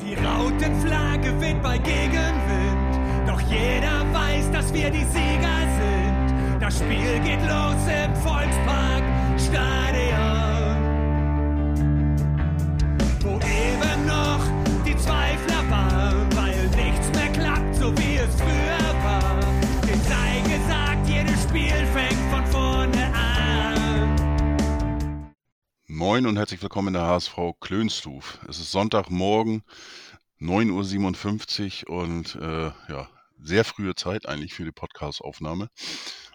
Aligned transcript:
Die 0.00 0.14
Rautenflagge 0.14 1.40
weht 1.40 1.62
bei 1.62 1.78
Gegenwind, 1.78 3.26
doch 3.26 3.40
jeder 3.40 4.04
weiß, 4.12 4.50
dass 4.52 4.72
wir 4.72 4.90
die 4.90 5.04
Sieger 5.04 5.58
sind. 5.78 6.60
Das 6.60 6.78
Spiel 6.78 7.18
geht 7.24 7.40
los 7.42 7.76
im 7.88 8.14
Volkspark 8.16 8.95
Moin 25.96 26.26
und 26.26 26.36
herzlich 26.36 26.60
willkommen 26.60 26.88
in 26.88 26.92
der 26.92 27.06
HSV 27.06 27.38
Klönstuf. 27.58 28.38
Es 28.46 28.58
ist 28.58 28.70
Sonntagmorgen, 28.70 29.62
9.57 30.42 31.88
Uhr 31.88 32.02
und 32.02 32.34
äh, 32.34 32.66
ja, 32.66 33.08
sehr 33.40 33.64
frühe 33.64 33.94
Zeit 33.94 34.28
eigentlich 34.28 34.52
für 34.52 34.66
die 34.66 34.72
Podcast-Aufnahme. 34.72 35.70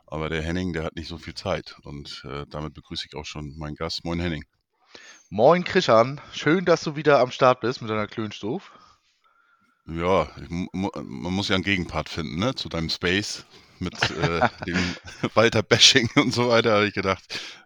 Aber 0.08 0.30
der 0.30 0.42
Henning, 0.42 0.74
der 0.74 0.84
hat 0.84 0.96
nicht 0.96 1.08
so 1.08 1.20
viel 1.20 1.36
Zeit 1.36 1.76
und 1.84 2.24
äh, 2.28 2.48
damit 2.50 2.74
begrüße 2.74 3.06
ich 3.08 3.16
auch 3.16 3.26
schon 3.26 3.56
meinen 3.60 3.76
Gast. 3.76 4.04
Moin 4.04 4.20
Henning. 4.20 4.46
Moin 5.30 5.64
Christian, 5.64 6.20
schön, 6.34 6.66
dass 6.66 6.82
du 6.82 6.96
wieder 6.96 7.20
am 7.20 7.30
Start 7.30 7.62
bist 7.62 7.84
mit 7.84 7.92
deiner 7.92 8.08
Klönstuf. 8.08 8.72
Ja, 9.86 10.28
ich, 10.42 10.50
man 10.74 11.34
muss 11.34 11.50
ja 11.50 11.54
einen 11.56 11.64
Gegenpart 11.64 12.10
finden, 12.10 12.40
ne, 12.40 12.56
zu 12.56 12.68
deinem 12.68 12.90
Space 12.90 13.46
mit 13.82 14.02
äh, 14.12 14.48
dem 14.66 14.96
Walter 15.36 15.64
Bashing 15.64 16.10
und 16.16 16.34
so 16.34 16.50
weiter. 16.50 16.74
Habe 16.74 16.88
ich 16.88 16.94
gedacht, 16.94 17.24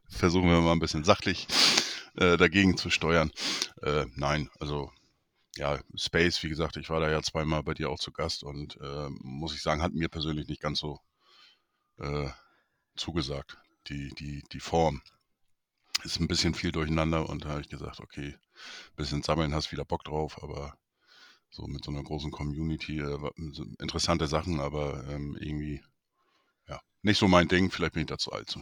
versuchen 0.09 0.49
wir 0.49 0.61
mal 0.61 0.71
ein 0.71 0.79
bisschen 0.79 1.03
sachlich 1.03 1.47
äh, 2.15 2.37
dagegen 2.37 2.77
zu 2.77 2.89
steuern. 2.89 3.31
Äh, 3.81 4.05
nein, 4.15 4.49
also 4.59 4.91
ja, 5.57 5.79
Space, 5.95 6.43
wie 6.43 6.49
gesagt, 6.49 6.77
ich 6.77 6.89
war 6.89 6.99
da 6.99 7.09
ja 7.09 7.21
zweimal 7.21 7.63
bei 7.63 7.73
dir 7.73 7.89
auch 7.89 7.99
zu 7.99 8.11
Gast 8.11 8.43
und 8.43 8.77
äh, 8.81 9.09
muss 9.21 9.53
ich 9.55 9.61
sagen, 9.61 9.81
hat 9.81 9.93
mir 9.93 10.09
persönlich 10.09 10.47
nicht 10.47 10.61
ganz 10.61 10.79
so 10.79 10.99
äh, 11.97 12.29
zugesagt. 12.95 13.57
Die, 13.87 14.09
die, 14.09 14.43
die 14.51 14.59
Form 14.59 15.01
ist 16.03 16.19
ein 16.19 16.27
bisschen 16.27 16.53
viel 16.53 16.71
durcheinander 16.71 17.29
und 17.29 17.45
da 17.45 17.49
habe 17.49 17.61
ich 17.61 17.69
gesagt, 17.69 17.99
okay, 17.99 18.35
bisschen 18.95 19.23
sammeln, 19.23 19.53
hast 19.53 19.71
wieder 19.71 19.85
Bock 19.85 20.03
drauf, 20.03 20.41
aber 20.43 20.77
so 21.49 21.67
mit 21.67 21.83
so 21.85 21.91
einer 21.91 22.03
großen 22.03 22.31
Community, 22.31 22.99
äh, 22.99 23.17
interessante 23.79 24.27
Sachen, 24.27 24.59
aber 24.59 25.07
ähm, 25.07 25.37
irgendwie, 25.39 25.81
nicht 27.05 27.19
so 27.19 27.27
mein 27.27 27.47
Ding, 27.47 27.71
vielleicht 27.71 27.93
bin 27.93 28.01
ich 28.01 28.07
dazu 28.07 28.31
alt 28.31 28.49
zu. 28.49 28.61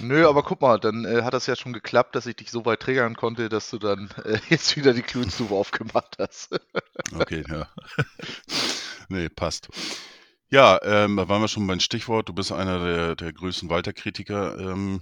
Nö, 0.00 0.26
aber 0.26 0.42
guck 0.42 0.60
mal, 0.60 0.80
dann 0.80 1.04
äh, 1.04 1.22
hat 1.22 1.34
das 1.34 1.46
ja 1.46 1.54
schon 1.54 1.72
geklappt, 1.72 2.16
dass 2.16 2.26
ich 2.26 2.34
dich 2.34 2.50
so 2.50 2.64
weit 2.64 2.80
triggern 2.80 3.14
konnte, 3.14 3.48
dass 3.48 3.70
du 3.70 3.78
dann 3.78 4.10
äh, 4.24 4.38
jetzt 4.48 4.76
wieder 4.76 4.92
die 4.92 5.02
Klönstuf 5.02 5.52
aufgemacht 5.52 6.16
hast. 6.18 6.58
Okay, 7.14 7.44
ja. 7.48 7.68
nee, 9.08 9.28
passt. 9.28 9.68
Ja, 10.50 10.80
ähm, 10.82 11.16
da 11.16 11.28
waren 11.28 11.40
wir 11.40 11.46
schon 11.46 11.66
beim 11.66 11.78
Stichwort. 11.78 12.28
Du 12.28 12.32
bist 12.32 12.50
einer 12.50 12.84
der, 12.84 13.14
der 13.14 13.32
größten 13.32 13.70
Walter-Kritiker, 13.70 14.58
ähm, 14.58 15.00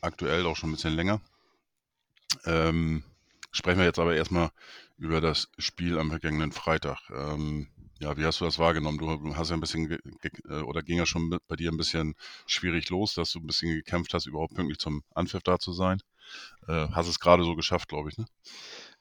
aktuell 0.00 0.46
auch 0.46 0.54
schon 0.54 0.70
ein 0.70 0.74
bisschen 0.74 0.94
länger. 0.94 1.20
Ähm, 2.44 3.02
sprechen 3.50 3.78
wir 3.78 3.86
jetzt 3.86 3.98
aber 3.98 4.14
erstmal 4.14 4.50
über 4.98 5.20
das 5.20 5.48
Spiel 5.58 5.98
am 5.98 6.10
vergangenen 6.10 6.52
Freitag. 6.52 7.10
Ähm, 7.10 7.66
ja, 8.00 8.16
wie 8.16 8.24
hast 8.24 8.40
du 8.40 8.46
das 8.46 8.58
wahrgenommen? 8.58 8.98
Du 8.98 9.36
hast 9.36 9.50
ja 9.50 9.56
ein 9.56 9.60
bisschen, 9.60 9.98
äh, 10.48 10.60
oder 10.62 10.82
ging 10.82 10.96
ja 10.96 11.06
schon 11.06 11.38
bei 11.46 11.56
dir 11.56 11.70
ein 11.70 11.76
bisschen 11.76 12.14
schwierig 12.46 12.88
los, 12.88 13.14
dass 13.14 13.32
du 13.32 13.40
ein 13.40 13.46
bisschen 13.46 13.74
gekämpft 13.74 14.14
hast, 14.14 14.26
überhaupt 14.26 14.54
pünktlich 14.54 14.78
zum 14.78 15.02
Anpfiff 15.14 15.42
da 15.42 15.58
zu 15.58 15.72
sein. 15.72 16.00
Äh, 16.66 16.88
hast 16.92 17.08
es 17.08 17.20
gerade 17.20 17.44
so 17.44 17.54
geschafft, 17.56 17.88
glaube 17.88 18.08
ich, 18.08 18.16
ne? 18.16 18.26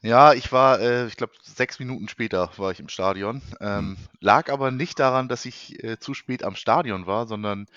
Ja, 0.01 0.33
ich 0.33 0.51
war, 0.51 0.79
äh, 0.79 1.07
ich 1.07 1.15
glaube, 1.15 1.33
sechs 1.41 1.79
Minuten 1.79 2.09
später 2.09 2.51
war 2.57 2.71
ich 2.71 2.79
im 2.79 2.89
Stadion. 2.89 3.41
Hm. 3.41 3.57
Ähm, 3.61 3.97
lag 4.19 4.49
aber 4.51 4.71
nicht 4.71 4.99
daran, 4.99 5.29
dass 5.29 5.45
ich 5.45 5.81
äh, 5.83 5.97
zu 5.99 6.13
spät 6.13 6.43
am 6.43 6.55
Stadion 6.55 7.05
war, 7.05 7.27
sondern 7.27 7.67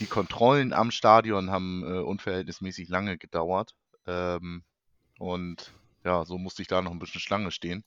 die 0.00 0.06
Kontrollen 0.06 0.72
am 0.72 0.90
Stadion 0.90 1.50
haben 1.50 1.84
äh, 1.84 2.00
unverhältnismäßig 2.00 2.88
lange 2.88 3.18
gedauert. 3.18 3.74
Ähm, 4.06 4.64
und 5.18 5.72
ja, 6.04 6.24
so 6.24 6.38
musste 6.38 6.62
ich 6.62 6.68
da 6.68 6.82
noch 6.82 6.90
ein 6.90 6.98
bisschen 6.98 7.20
Schlange 7.20 7.50
stehen. 7.52 7.84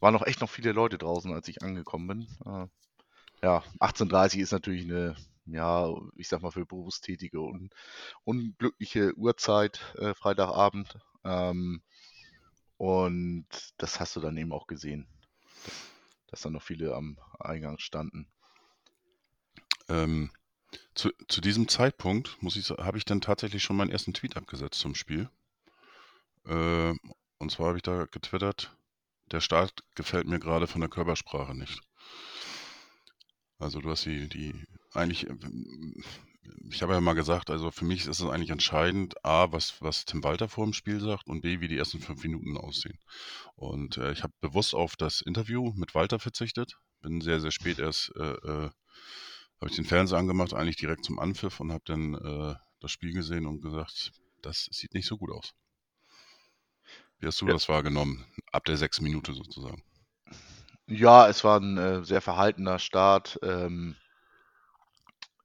Waren 0.00 0.14
noch 0.14 0.26
echt 0.26 0.40
noch 0.40 0.50
viele 0.50 0.72
Leute 0.72 0.98
draußen, 0.98 1.32
als 1.32 1.48
ich 1.48 1.62
angekommen 1.62 2.06
bin. 2.06 2.22
Äh, 2.46 2.66
ja, 3.42 3.62
18.30 3.78 4.40
ist 4.40 4.52
natürlich 4.52 4.84
eine, 4.84 5.16
ja, 5.46 5.88
ich 6.16 6.28
sag 6.28 6.42
mal, 6.42 6.50
für 6.50 6.66
Berufstätige 6.66 7.40
und 7.40 7.72
unglückliche 8.24 9.14
Uhrzeit, 9.16 9.94
äh, 9.98 10.14
Freitagabend. 10.14 10.98
Ähm, 11.24 11.82
und 12.76 13.46
das 13.76 14.00
hast 14.00 14.16
du 14.16 14.20
dann 14.20 14.36
eben 14.36 14.52
auch 14.52 14.66
gesehen, 14.66 15.06
dass, 15.64 15.74
dass 16.28 16.40
da 16.40 16.50
noch 16.50 16.62
viele 16.62 16.94
am 16.94 17.18
Eingang 17.38 17.78
standen. 17.78 18.26
Ähm, 19.88 20.30
zu, 20.94 21.10
zu 21.28 21.40
diesem 21.40 21.68
Zeitpunkt 21.68 22.38
ich, 22.42 22.70
habe 22.70 22.98
ich 22.98 23.04
dann 23.04 23.20
tatsächlich 23.20 23.62
schon 23.62 23.76
meinen 23.76 23.90
ersten 23.90 24.14
Tweet 24.14 24.36
abgesetzt 24.36 24.80
zum 24.80 24.94
Spiel. 24.94 25.28
Äh, 26.46 26.94
und 27.38 27.50
zwar 27.50 27.68
habe 27.68 27.78
ich 27.78 27.82
da 27.82 28.06
getwittert, 28.06 28.76
der 29.30 29.40
Start 29.40 29.82
gefällt 29.94 30.26
mir 30.26 30.38
gerade 30.38 30.66
von 30.66 30.80
der 30.80 30.90
Körpersprache 30.90 31.54
nicht. 31.54 31.80
Also 33.58 33.80
du 33.80 33.90
hast 33.90 34.06
die, 34.06 34.28
die 34.28 34.54
eigentlich, 34.94 35.28
ähm, 35.28 36.02
ich 36.70 36.82
habe 36.82 36.94
ja 36.94 37.00
mal 37.00 37.12
gesagt, 37.14 37.50
also 37.50 37.70
für 37.70 37.84
mich 37.84 38.06
ist 38.06 38.20
es 38.20 38.26
eigentlich 38.26 38.50
entscheidend, 38.50 39.24
A, 39.24 39.52
was, 39.52 39.80
was 39.82 40.04
Tim 40.04 40.24
Walter 40.24 40.48
vor 40.48 40.64
dem 40.64 40.72
Spiel 40.72 41.00
sagt 41.00 41.28
und 41.28 41.42
B, 41.42 41.60
wie 41.60 41.68
die 41.68 41.76
ersten 41.76 42.00
fünf 42.00 42.22
Minuten 42.22 42.56
aussehen. 42.56 42.98
Und 43.56 43.98
äh, 43.98 44.12
ich 44.12 44.22
habe 44.22 44.32
bewusst 44.40 44.74
auf 44.74 44.96
das 44.96 45.20
Interview 45.20 45.72
mit 45.76 45.94
Walter 45.94 46.18
verzichtet, 46.18 46.78
bin 47.02 47.20
sehr, 47.20 47.40
sehr 47.40 47.50
spät 47.50 47.78
erst, 47.78 48.12
äh, 48.16 48.32
äh, 48.32 48.70
habe 49.60 49.70
ich 49.70 49.76
den 49.76 49.84
Fernseher 49.84 50.18
angemacht, 50.18 50.54
eigentlich 50.54 50.76
direkt 50.76 51.04
zum 51.04 51.18
Anpfiff 51.18 51.60
und 51.60 51.70
habe 51.70 51.84
dann 51.84 52.14
äh, 52.14 52.54
das 52.80 52.90
Spiel 52.90 53.12
gesehen 53.12 53.46
und 53.46 53.60
gesagt, 53.60 54.12
das 54.40 54.68
sieht 54.70 54.94
nicht 54.94 55.06
so 55.06 55.18
gut 55.18 55.30
aus. 55.30 55.52
Wie 57.20 57.26
hast 57.28 57.40
du 57.40 57.46
Ja, 57.46 57.54
das 57.54 57.68
wahrgenommen? 57.68 58.26
Ab 58.52 58.64
der 58.64 58.76
sechs 58.76 59.00
Minute 59.00 59.32
sozusagen. 59.32 59.82
ja 60.86 61.28
es 61.28 61.42
war 61.44 61.58
ein 61.60 61.78
äh, 61.78 62.04
sehr 62.04 62.20
verhaltener 62.20 62.78
Start. 62.78 63.38
Ähm, 63.42 63.96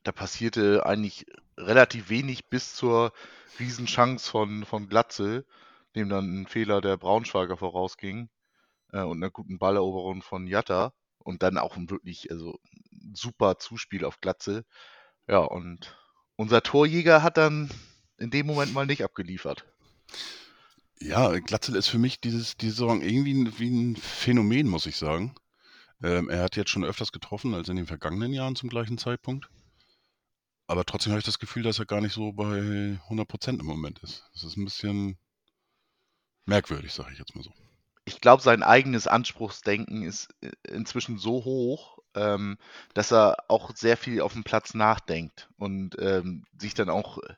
da 0.03 0.11
passierte 0.11 0.85
eigentlich 0.85 1.25
relativ 1.57 2.09
wenig 2.09 2.49
bis 2.49 2.75
zur 2.75 3.11
Riesenchance 3.59 4.29
von, 4.29 4.65
von 4.65 4.87
Glatzel, 4.87 5.45
dem 5.95 6.09
dann 6.09 6.41
ein 6.41 6.47
Fehler 6.47 6.81
der 6.81 6.97
Braunschweiger 6.97 7.57
vorausging 7.57 8.29
äh, 8.93 9.01
und 9.01 9.17
einer 9.19 9.31
guten 9.31 9.59
Balleroberung 9.59 10.21
von 10.23 10.47
Jatta 10.47 10.93
und 11.19 11.43
dann 11.43 11.57
auch 11.57 11.77
ein 11.77 11.89
wirklich 11.89 12.31
also, 12.31 12.59
super 13.13 13.59
Zuspiel 13.59 14.05
auf 14.05 14.21
Glatzel. 14.21 14.65
Ja, 15.27 15.39
und 15.39 15.97
unser 16.35 16.61
Torjäger 16.63 17.23
hat 17.23 17.37
dann 17.37 17.69
in 18.17 18.31
dem 18.31 18.47
Moment 18.47 18.73
mal 18.73 18.85
nicht 18.85 19.03
abgeliefert. 19.03 19.65
Ja, 20.99 21.37
Glatzel 21.39 21.75
ist 21.75 21.87
für 21.87 21.97
mich 21.97 22.19
dieses, 22.21 22.57
diese 22.57 22.75
Saison 22.75 23.01
irgendwie 23.01 23.33
ein, 23.33 23.59
wie 23.59 23.69
ein 23.69 23.95
Phänomen, 23.95 24.67
muss 24.67 24.85
ich 24.85 24.97
sagen. 24.97 25.35
Ähm, 26.01 26.29
er 26.29 26.43
hat 26.43 26.55
jetzt 26.55 26.69
schon 26.69 26.85
öfters 26.85 27.11
getroffen 27.11 27.53
als 27.53 27.69
in 27.69 27.75
den 27.75 27.87
vergangenen 27.87 28.33
Jahren 28.33 28.55
zum 28.55 28.69
gleichen 28.69 28.97
Zeitpunkt. 28.97 29.49
Aber 30.67 30.85
trotzdem 30.85 31.11
habe 31.11 31.19
ich 31.19 31.25
das 31.25 31.39
Gefühl, 31.39 31.63
dass 31.63 31.79
er 31.79 31.85
gar 31.85 32.01
nicht 32.01 32.13
so 32.13 32.31
bei 32.31 32.99
100% 33.09 33.59
im 33.59 33.65
Moment 33.65 33.99
ist. 33.99 34.23
Das 34.33 34.43
ist 34.43 34.57
ein 34.57 34.65
bisschen 34.65 35.17
merkwürdig, 36.45 36.93
sage 36.93 37.11
ich 37.13 37.19
jetzt 37.19 37.35
mal 37.35 37.43
so. 37.43 37.51
Ich 38.05 38.21
glaube, 38.21 38.41
sein 38.41 38.63
eigenes 38.63 39.07
Anspruchsdenken 39.07 40.03
ist 40.03 40.29
äh, 40.41 40.51
inzwischen 40.69 41.17
so 41.17 41.43
hoch, 41.43 41.94
ähm, 42.15 42.57
dass 42.93 43.11
er 43.11 43.37
auch 43.47 43.75
sehr 43.75 43.97
viel 43.97 44.21
auf 44.21 44.33
dem 44.33 44.43
Platz 44.43 44.73
nachdenkt 44.73 45.49
und 45.57 45.95
ähm, 45.99 46.45
sich 46.57 46.73
dann 46.73 46.89
auch 46.89 47.19
äh, 47.19 47.33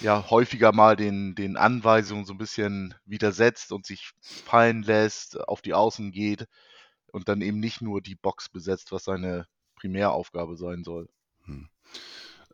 ja 0.00 0.30
häufiger 0.30 0.72
mal 0.72 0.96
den, 0.96 1.34
den 1.34 1.56
Anweisungen 1.56 2.24
so 2.24 2.34
ein 2.34 2.38
bisschen 2.38 2.94
widersetzt 3.04 3.72
und 3.72 3.86
sich 3.86 4.12
fallen 4.20 4.82
lässt, 4.82 5.40
auf 5.40 5.62
die 5.62 5.74
Außen 5.74 6.12
geht 6.12 6.46
und 7.12 7.28
dann 7.28 7.42
eben 7.42 7.60
nicht 7.60 7.80
nur 7.80 8.00
die 8.00 8.14
Box 8.14 8.48
besetzt, 8.48 8.92
was 8.92 9.04
seine 9.04 9.46
Primäraufgabe 9.76 10.56
sein 10.56 10.84
soll. 10.84 11.08
Hm. 11.44 11.68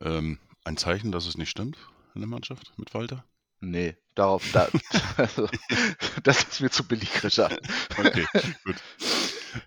Ähm, 0.01 0.39
ein 0.65 0.77
Zeichen, 0.77 1.13
dass 1.13 1.27
es 1.27 1.37
nicht 1.37 1.51
stimmt 1.51 1.77
in 2.15 2.21
der 2.21 2.29
Mannschaft 2.29 2.73
mit 2.77 2.95
Walter? 2.95 3.25
Nee, 3.61 3.97
darauf, 4.15 4.45
da, 4.53 4.69
also, 5.17 5.49
das 6.23 6.45
ist 6.45 6.61
mir 6.61 6.71
zu 6.71 6.87
billig, 6.87 7.23
Richard. 7.25 7.59
Okay, 7.99 8.27
gut. 8.65 8.77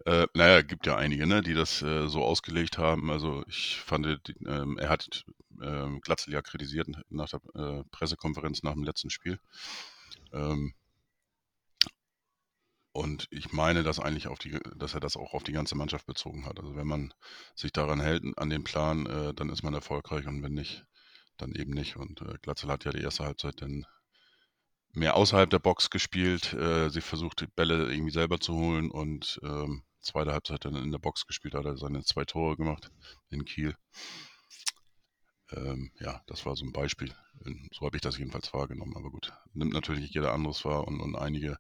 Äh, 0.05 0.27
naja, 0.33 0.61
gibt 0.61 0.85
ja 0.87 0.95
einige, 0.97 1.27
ne, 1.27 1.41
die 1.41 1.53
das 1.53 1.81
äh, 1.81 2.07
so 2.07 2.23
ausgelegt 2.23 2.77
haben. 2.77 3.11
Also 3.11 3.43
ich 3.47 3.77
fand, 3.77 4.33
ähm, 4.45 4.77
er 4.77 4.89
hat 4.89 5.25
ähm, 5.61 6.01
Glatzel 6.01 6.33
ja 6.33 6.41
kritisiert 6.41 6.87
nach 7.09 7.29
der 7.29 7.41
äh, 7.55 7.83
Pressekonferenz 7.91 8.63
nach 8.63 8.73
dem 8.73 8.83
letzten 8.83 9.09
Spiel. 9.09 9.39
Ähm, 10.33 10.73
und 12.91 13.27
ich 13.29 13.51
meine, 13.53 13.83
dass 13.83 13.99
eigentlich 13.99 14.27
auf 14.27 14.39
die, 14.39 14.59
dass 14.75 14.95
er 14.95 14.99
das 14.99 15.17
auch 15.17 15.33
auf 15.33 15.43
die 15.43 15.51
ganze 15.51 15.75
Mannschaft 15.75 16.07
bezogen 16.07 16.45
hat. 16.45 16.59
Also 16.59 16.75
wenn 16.75 16.87
man 16.87 17.13
sich 17.55 17.71
daran 17.71 17.99
hält, 17.99 18.23
an 18.37 18.49
den 18.49 18.63
Plan, 18.63 19.05
äh, 19.05 19.33
dann 19.35 19.49
ist 19.49 19.63
man 19.63 19.73
erfolgreich 19.75 20.25
und 20.25 20.41
wenn 20.41 20.53
nicht, 20.53 20.85
dann 21.37 21.53
eben 21.53 21.73
nicht. 21.73 21.97
Und 21.97 22.21
äh, 22.21 22.37
Glatzel 22.41 22.69
hat 22.69 22.85
ja 22.85 22.91
die 22.91 23.01
erste 23.01 23.23
Halbzeit 23.25 23.61
dann 23.61 23.85
mehr 24.97 25.15
außerhalb 25.15 25.49
der 25.49 25.59
Box 25.59 25.89
gespielt. 25.89 26.53
Äh, 26.53 26.89
sie 26.89 27.01
versucht, 27.01 27.41
die 27.41 27.47
Bälle 27.47 27.91
irgendwie 27.91 28.11
selber 28.11 28.39
zu 28.39 28.55
holen 28.55 28.91
und 28.91 29.39
ähm, 29.43 29.83
zweite 30.01 30.33
Halbzeit 30.33 30.65
dann 30.65 30.75
in 30.75 30.91
der 30.91 30.99
Box 30.99 31.27
gespielt, 31.27 31.53
hat 31.53 31.65
er 31.65 31.77
seine 31.77 32.03
zwei 32.03 32.25
Tore 32.25 32.57
gemacht 32.57 32.91
in 33.29 33.45
Kiel. 33.45 33.75
Ähm, 35.51 35.91
ja, 35.99 36.21
das 36.27 36.45
war 36.45 36.55
so 36.55 36.65
ein 36.65 36.73
Beispiel. 36.73 37.13
So 37.71 37.85
habe 37.85 37.97
ich 37.97 38.01
das 38.01 38.17
jedenfalls 38.17 38.53
wahrgenommen. 38.53 38.97
Aber 38.97 39.11
gut, 39.11 39.31
nimmt 39.53 39.73
natürlich 39.73 40.09
jeder 40.11 40.33
anderes 40.33 40.65
wahr 40.65 40.87
und, 40.87 40.99
und 40.99 41.15
einige 41.15 41.57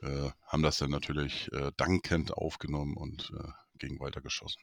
äh, 0.00 0.30
haben 0.46 0.62
das 0.62 0.78
dann 0.78 0.90
natürlich 0.90 1.52
äh, 1.52 1.72
dankend 1.76 2.32
aufgenommen 2.32 2.96
und 2.96 3.32
äh, 3.36 3.48
gegen 3.78 4.00
weitergeschossen. 4.00 4.62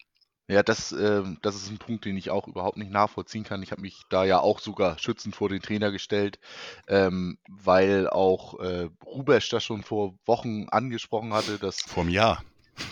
Ja, 0.49 0.63
das, 0.63 0.91
ähm, 0.91 1.37
das 1.43 1.55
ist 1.55 1.69
ein 1.69 1.77
Punkt, 1.77 2.05
den 2.05 2.17
ich 2.17 2.31
auch 2.31 2.47
überhaupt 2.47 2.77
nicht 2.77 2.89
nachvollziehen 2.89 3.43
kann. 3.43 3.61
Ich 3.61 3.71
habe 3.71 3.81
mich 3.81 4.01
da 4.09 4.23
ja 4.23 4.39
auch 4.39 4.59
sogar 4.59 4.97
schützend 4.97 5.35
vor 5.35 5.47
den 5.47 5.61
Trainer 5.61 5.91
gestellt, 5.91 6.39
ähm, 6.87 7.37
weil 7.47 8.09
auch 8.09 8.59
äh, 8.59 8.89
Rubesch 9.05 9.49
das 9.49 9.63
schon 9.63 9.83
vor 9.83 10.15
Wochen 10.25 10.67
angesprochen 10.69 11.33
hatte, 11.33 11.59
dass 11.59 11.81
Vorm 11.81 12.09
Jahr. 12.09 12.43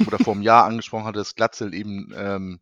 oder 0.05 0.19
vor 0.19 0.35
einem 0.35 0.43
Jahr 0.43 0.65
angesprochen 0.65 1.05
hatte, 1.05 1.17
dass 1.17 1.33
Glatzel 1.33 1.73
eben 1.73 2.13
ähm, 2.15 2.59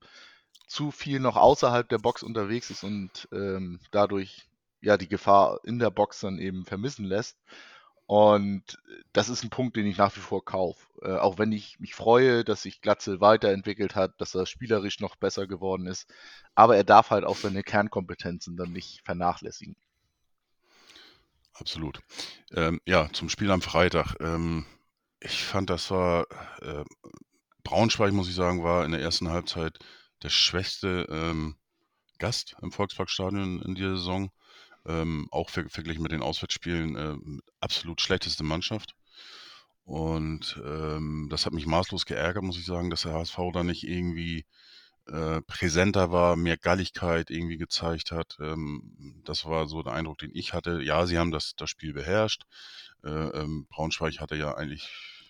zu 0.66 0.92
viel 0.92 1.20
noch 1.20 1.36
außerhalb 1.36 1.90
der 1.90 1.98
Box 1.98 2.24
unterwegs 2.24 2.70
ist 2.70 2.86
und 2.86 3.28
ähm, 3.34 3.82
dadurch 3.92 4.48
ja 4.80 4.96
die 4.96 5.10
Gefahr 5.10 5.60
in 5.66 5.78
der 5.78 5.92
Box 5.92 6.22
dann 6.22 6.40
eben 6.40 6.64
vermissen 6.64 7.04
lässt. 7.04 7.38
Und 8.08 8.78
das 9.14 9.30
ist 9.30 9.44
ein 9.44 9.50
Punkt, 9.50 9.76
den 9.76 9.88
ich 9.88 9.98
nach 9.98 10.16
wie 10.16 10.20
vor 10.20 10.46
kaufe. 10.46 10.86
Äh, 11.02 11.18
auch 11.18 11.40
wenn 11.40 11.52
ich 11.52 11.80
mich 11.80 11.96
freue, 11.96 12.44
dass 12.44 12.62
sich 12.62 12.82
Glatzel 12.82 13.20
weiterentwickelt 13.20 13.96
hat, 13.96 14.20
dass 14.22 14.36
er 14.36 14.46
spielerisch 14.46 15.00
noch 15.00 15.16
besser 15.16 15.48
geworden 15.48 15.88
ist. 15.88 16.08
Aber 16.54 16.76
er 16.78 16.84
darf 16.84 17.10
halt 17.10 17.26
auch 17.26 17.38
seine 17.38 17.64
Kernkompetenzen 17.64 18.58
dann 18.58 18.72
nicht 18.72 19.02
vernachlässigen. 19.04 19.76
Absolut. 21.54 22.00
Ähm, 22.54 22.80
ja, 22.86 23.10
zum 23.12 23.30
Spiel 23.30 23.50
am 23.50 23.62
Freitag. 23.62 24.16
Ähm, 24.20 24.66
ich 25.20 25.44
fand, 25.44 25.70
das 25.70 25.90
war 25.90 26.28
äh, 26.62 26.84
Braunschweig, 27.64 28.14
muss 28.14 28.30
ich 28.30 28.36
sagen, 28.36 28.64
war 28.64 28.86
in 28.86 28.92
der 28.92 29.02
ersten 29.02 29.30
Halbzeit 29.30 29.80
der 30.22 30.30
schwächste 30.30 31.08
ähm, 31.10 31.56
Gast 32.20 32.56
im 32.62 32.72
Volksparkstadion 32.72 33.62
in 33.62 33.74
dieser 33.74 33.98
Saison 33.98 34.30
ähm, 34.86 35.28
auch 35.32 35.50
ver 35.50 35.70
verglichen 35.70 36.04
mit 36.04 36.12
den 36.12 36.22
Auswärtsspielen 36.22 36.96
äh, 36.96 37.42
absolut 37.60 38.02
schlechteste 38.02 38.44
Mannschaft. 38.44 38.96
Und 39.84 40.60
ähm, 40.66 41.28
das 41.30 41.46
hat 41.46 41.54
mich 41.54 41.68
maßlos 41.68 42.06
geärgert, 42.06 42.44
muss 42.44 42.58
ich 42.58 42.66
sagen, 42.66 42.90
dass 42.90 43.04
der 43.04 43.14
HSV 43.14 43.38
da 43.54 43.64
nicht 43.64 43.84
irgendwie 43.84 44.46
äh, 45.08 45.42
präsenter 45.44 46.12
war, 46.12 46.36
mehr 46.36 46.58
Galligkeit 46.58 47.30
irgendwie 47.30 47.58
gezeigt 47.58 48.12
hat. 48.12 48.38
Ähm, 48.40 49.22
das 49.24 49.46
war 49.46 49.68
so 49.68 49.84
der 49.84 49.94
Eindruck, 49.94 50.18
den 50.18 50.32
ich 50.34 50.54
hatte. 50.54 50.82
Ja, 50.82 51.06
sie 51.06 51.20
haben 51.20 51.32
das, 51.32 51.54
das 51.56 51.70
Spiel 51.70 51.94
beherrscht. 51.94 52.46
Äh, 53.04 53.10
ähm, 53.10 53.68
Braunschweig 53.70 54.20
hatte 54.20 54.36
ja 54.36 54.56
eigentlich 54.56 54.90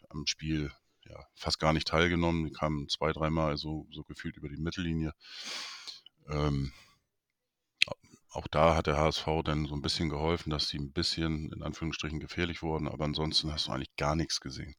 am 0.10 0.25
Spiel 0.28 0.72
ja, 1.04 1.19
fast 1.36 1.60
gar 1.60 1.74
nicht 1.74 1.88
teilgenommen. 1.88 2.46
Die 2.46 2.54
kamen 2.54 2.88
zwei, 2.88 3.12
dreimal 3.12 3.58
so, 3.58 3.88
so 3.92 4.04
gefühlt 4.04 4.38
über 4.38 4.48
die 4.48 4.58
Mittellinie. 4.58 5.12
Ähm, 6.30 6.72
auch 8.36 8.48
da 8.48 8.76
hat 8.76 8.88
der 8.88 8.98
HSV 8.98 9.26
dann 9.44 9.66
so 9.66 9.76
ein 9.76 9.82
bisschen 9.82 10.10
geholfen, 10.10 10.50
dass 10.50 10.68
sie 10.68 10.78
ein 10.78 10.92
bisschen 10.92 11.52
in 11.54 11.64
Anführungsstrichen 11.64 12.20
gefährlich 12.20 12.62
wurden, 12.62 12.88
aber 12.88 13.06
ansonsten 13.06 13.52
hast 13.52 13.68
du 13.68 13.72
eigentlich 13.72 13.96
gar 13.96 14.16
nichts 14.16 14.42
gesehen. 14.42 14.76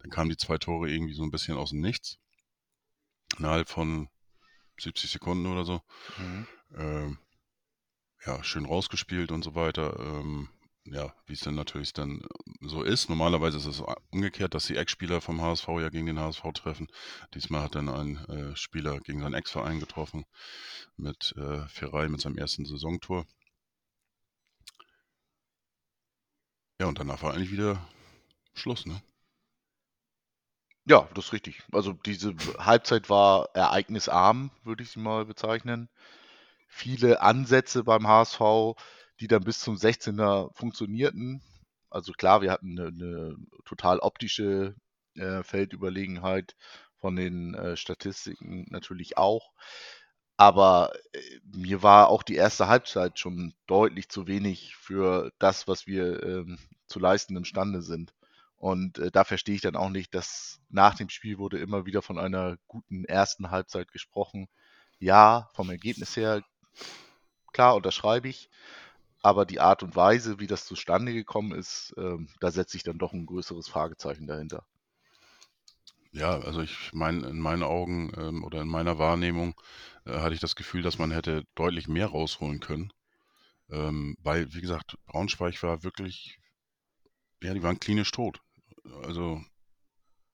Dann 0.00 0.10
kamen 0.10 0.30
die 0.30 0.36
zwei 0.36 0.58
Tore 0.58 0.90
irgendwie 0.90 1.14
so 1.14 1.22
ein 1.22 1.30
bisschen 1.30 1.56
aus 1.56 1.70
dem 1.70 1.80
Nichts. 1.80 2.18
Innerhalb 3.38 3.68
von 3.68 4.08
70 4.78 5.10
Sekunden 5.10 5.46
oder 5.46 5.64
so. 5.64 5.80
Mhm. 6.18 6.46
Ähm, 6.76 7.18
ja, 8.26 8.42
schön 8.44 8.66
rausgespielt 8.66 9.32
und 9.32 9.42
so 9.42 9.54
weiter. 9.54 9.98
Ähm, 9.98 10.48
ja, 10.92 11.14
wie 11.26 11.32
es 11.34 11.40
dann 11.40 11.54
natürlich 11.54 11.92
dann 11.92 12.22
so 12.60 12.82
ist. 12.82 13.08
Normalerweise 13.08 13.58
ist 13.58 13.66
es 13.66 13.82
umgekehrt, 14.10 14.54
dass 14.54 14.66
die 14.66 14.76
Ex-Spieler 14.76 15.20
vom 15.20 15.42
HSV 15.42 15.68
ja 15.80 15.88
gegen 15.88 16.06
den 16.06 16.18
HSV 16.18 16.42
treffen. 16.54 16.88
Diesmal 17.34 17.62
hat 17.62 17.74
dann 17.74 17.88
ein 17.88 18.16
äh, 18.28 18.56
Spieler 18.56 19.00
gegen 19.00 19.20
seinen 19.20 19.34
Ex-Verein 19.34 19.80
getroffen 19.80 20.24
mit 20.96 21.34
äh, 21.36 21.66
Ferrei 21.68 22.08
mit 22.08 22.20
seinem 22.20 22.38
ersten 22.38 22.64
Saisontor. 22.64 23.26
Ja, 26.80 26.86
und 26.86 26.98
danach 26.98 27.22
war 27.22 27.34
eigentlich 27.34 27.50
wieder 27.52 27.88
Schluss, 28.54 28.86
ne? 28.86 29.00
Ja, 30.86 31.06
das 31.14 31.26
ist 31.26 31.32
richtig. 31.32 31.62
Also 31.70 31.92
diese 31.92 32.34
Halbzeit 32.58 33.10
war 33.10 33.50
ereignisarm, 33.54 34.50
würde 34.64 34.82
ich 34.82 34.90
sie 34.90 35.00
mal 35.00 35.26
bezeichnen. 35.26 35.90
Viele 36.66 37.20
Ansätze 37.20 37.84
beim 37.84 38.06
HSV, 38.08 38.40
die 39.20 39.28
dann 39.28 39.44
bis 39.44 39.60
zum 39.60 39.76
16er 39.76 40.52
funktionierten. 40.54 41.42
Also 41.90 42.12
klar, 42.12 42.42
wir 42.42 42.52
hatten 42.52 42.78
eine, 42.78 42.88
eine 42.88 43.36
total 43.64 43.98
optische 44.00 44.74
äh, 45.14 45.42
Feldüberlegenheit 45.42 46.56
von 46.98 47.16
den 47.16 47.54
äh, 47.54 47.76
Statistiken 47.76 48.66
natürlich 48.70 49.16
auch. 49.16 49.52
Aber 50.36 50.92
äh, 51.12 51.20
mir 51.44 51.82
war 51.82 52.08
auch 52.08 52.22
die 52.22 52.36
erste 52.36 52.68
Halbzeit 52.68 53.18
schon 53.18 53.54
deutlich 53.66 54.08
zu 54.08 54.26
wenig 54.26 54.76
für 54.76 55.32
das, 55.38 55.66
was 55.66 55.86
wir 55.86 56.22
ähm, 56.22 56.58
zu 56.86 57.00
leisten 57.00 57.36
imstande 57.36 57.82
sind. 57.82 58.14
Und 58.56 58.98
äh, 58.98 59.10
da 59.10 59.24
verstehe 59.24 59.54
ich 59.54 59.60
dann 59.62 59.76
auch 59.76 59.90
nicht, 59.90 60.14
dass 60.14 60.60
nach 60.68 60.94
dem 60.94 61.08
Spiel 61.08 61.38
wurde 61.38 61.58
immer 61.58 61.86
wieder 61.86 62.02
von 62.02 62.18
einer 62.18 62.56
guten 62.66 63.04
ersten 63.04 63.50
Halbzeit 63.50 63.90
gesprochen. 63.92 64.48
Ja, 65.00 65.48
vom 65.54 65.70
Ergebnis 65.70 66.16
her, 66.16 66.42
klar, 67.52 67.76
unterschreibe 67.76 68.28
ich 68.28 68.50
aber 69.22 69.44
die 69.46 69.60
Art 69.60 69.82
und 69.82 69.96
Weise, 69.96 70.38
wie 70.38 70.46
das 70.46 70.64
zustande 70.64 71.12
gekommen 71.12 71.52
ist, 71.52 71.94
ähm, 71.96 72.28
da 72.40 72.50
setze 72.50 72.76
ich 72.76 72.82
dann 72.82 72.98
doch 72.98 73.12
ein 73.12 73.26
größeres 73.26 73.68
Fragezeichen 73.68 74.26
dahinter. 74.26 74.64
Ja, 76.12 76.38
also 76.40 76.62
ich 76.62 76.92
meine, 76.92 77.26
in 77.28 77.38
meinen 77.38 77.62
Augen 77.62 78.12
ähm, 78.16 78.44
oder 78.44 78.62
in 78.62 78.68
meiner 78.68 78.98
Wahrnehmung 78.98 79.54
äh, 80.06 80.18
hatte 80.18 80.34
ich 80.34 80.40
das 80.40 80.56
Gefühl, 80.56 80.82
dass 80.82 80.98
man 80.98 81.10
hätte 81.10 81.44
deutlich 81.54 81.88
mehr 81.88 82.06
rausholen 82.06 82.60
können. 82.60 82.92
Ähm, 83.70 84.16
weil, 84.22 84.52
wie 84.54 84.60
gesagt, 84.60 84.96
Braunschweig 85.06 85.62
war 85.62 85.82
wirklich, 85.82 86.38
ja, 87.42 87.52
die 87.52 87.62
waren 87.62 87.78
klinisch 87.78 88.10
tot. 88.10 88.40
Also 89.02 89.42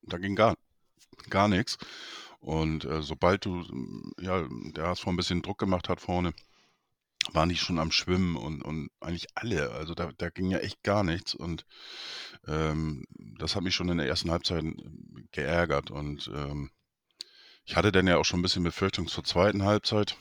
da 0.03 0.17
ging 0.17 0.35
gar, 0.35 0.55
gar 1.29 1.47
nichts. 1.47 1.77
Und 2.39 2.85
äh, 2.85 3.01
sobald 3.01 3.45
du, 3.45 3.63
ja, 4.19 4.47
der 4.49 4.87
HSV 4.87 5.07
ein 5.07 5.17
bisschen 5.17 5.41
Druck 5.41 5.57
gemacht 5.57 5.89
hat 5.89 5.99
vorne, 5.99 6.33
waren 7.33 7.49
die 7.49 7.57
schon 7.57 7.79
am 7.79 7.91
Schwimmen 7.91 8.35
und, 8.35 8.61
und 8.61 8.89
eigentlich 8.99 9.27
alle. 9.35 9.71
Also 9.71 9.95
da, 9.95 10.11
da 10.17 10.29
ging 10.29 10.51
ja 10.51 10.59
echt 10.59 10.83
gar 10.83 11.03
nichts. 11.03 11.33
Und 11.33 11.65
ähm, 12.47 13.05
das 13.39 13.55
hat 13.55 13.63
mich 13.63 13.75
schon 13.75 13.89
in 13.89 13.97
der 13.97 14.07
ersten 14.07 14.31
Halbzeit 14.31 14.63
ähm, 14.63 15.27
geärgert. 15.31 15.91
Und 15.91 16.29
ähm, 16.33 16.71
ich 17.65 17.75
hatte 17.75 17.91
dann 17.91 18.07
ja 18.07 18.17
auch 18.17 18.25
schon 18.25 18.39
ein 18.39 18.43
bisschen 18.43 18.63
Befürchtung 18.63 19.07
zur 19.07 19.23
zweiten 19.23 19.63
Halbzeit 19.63 20.17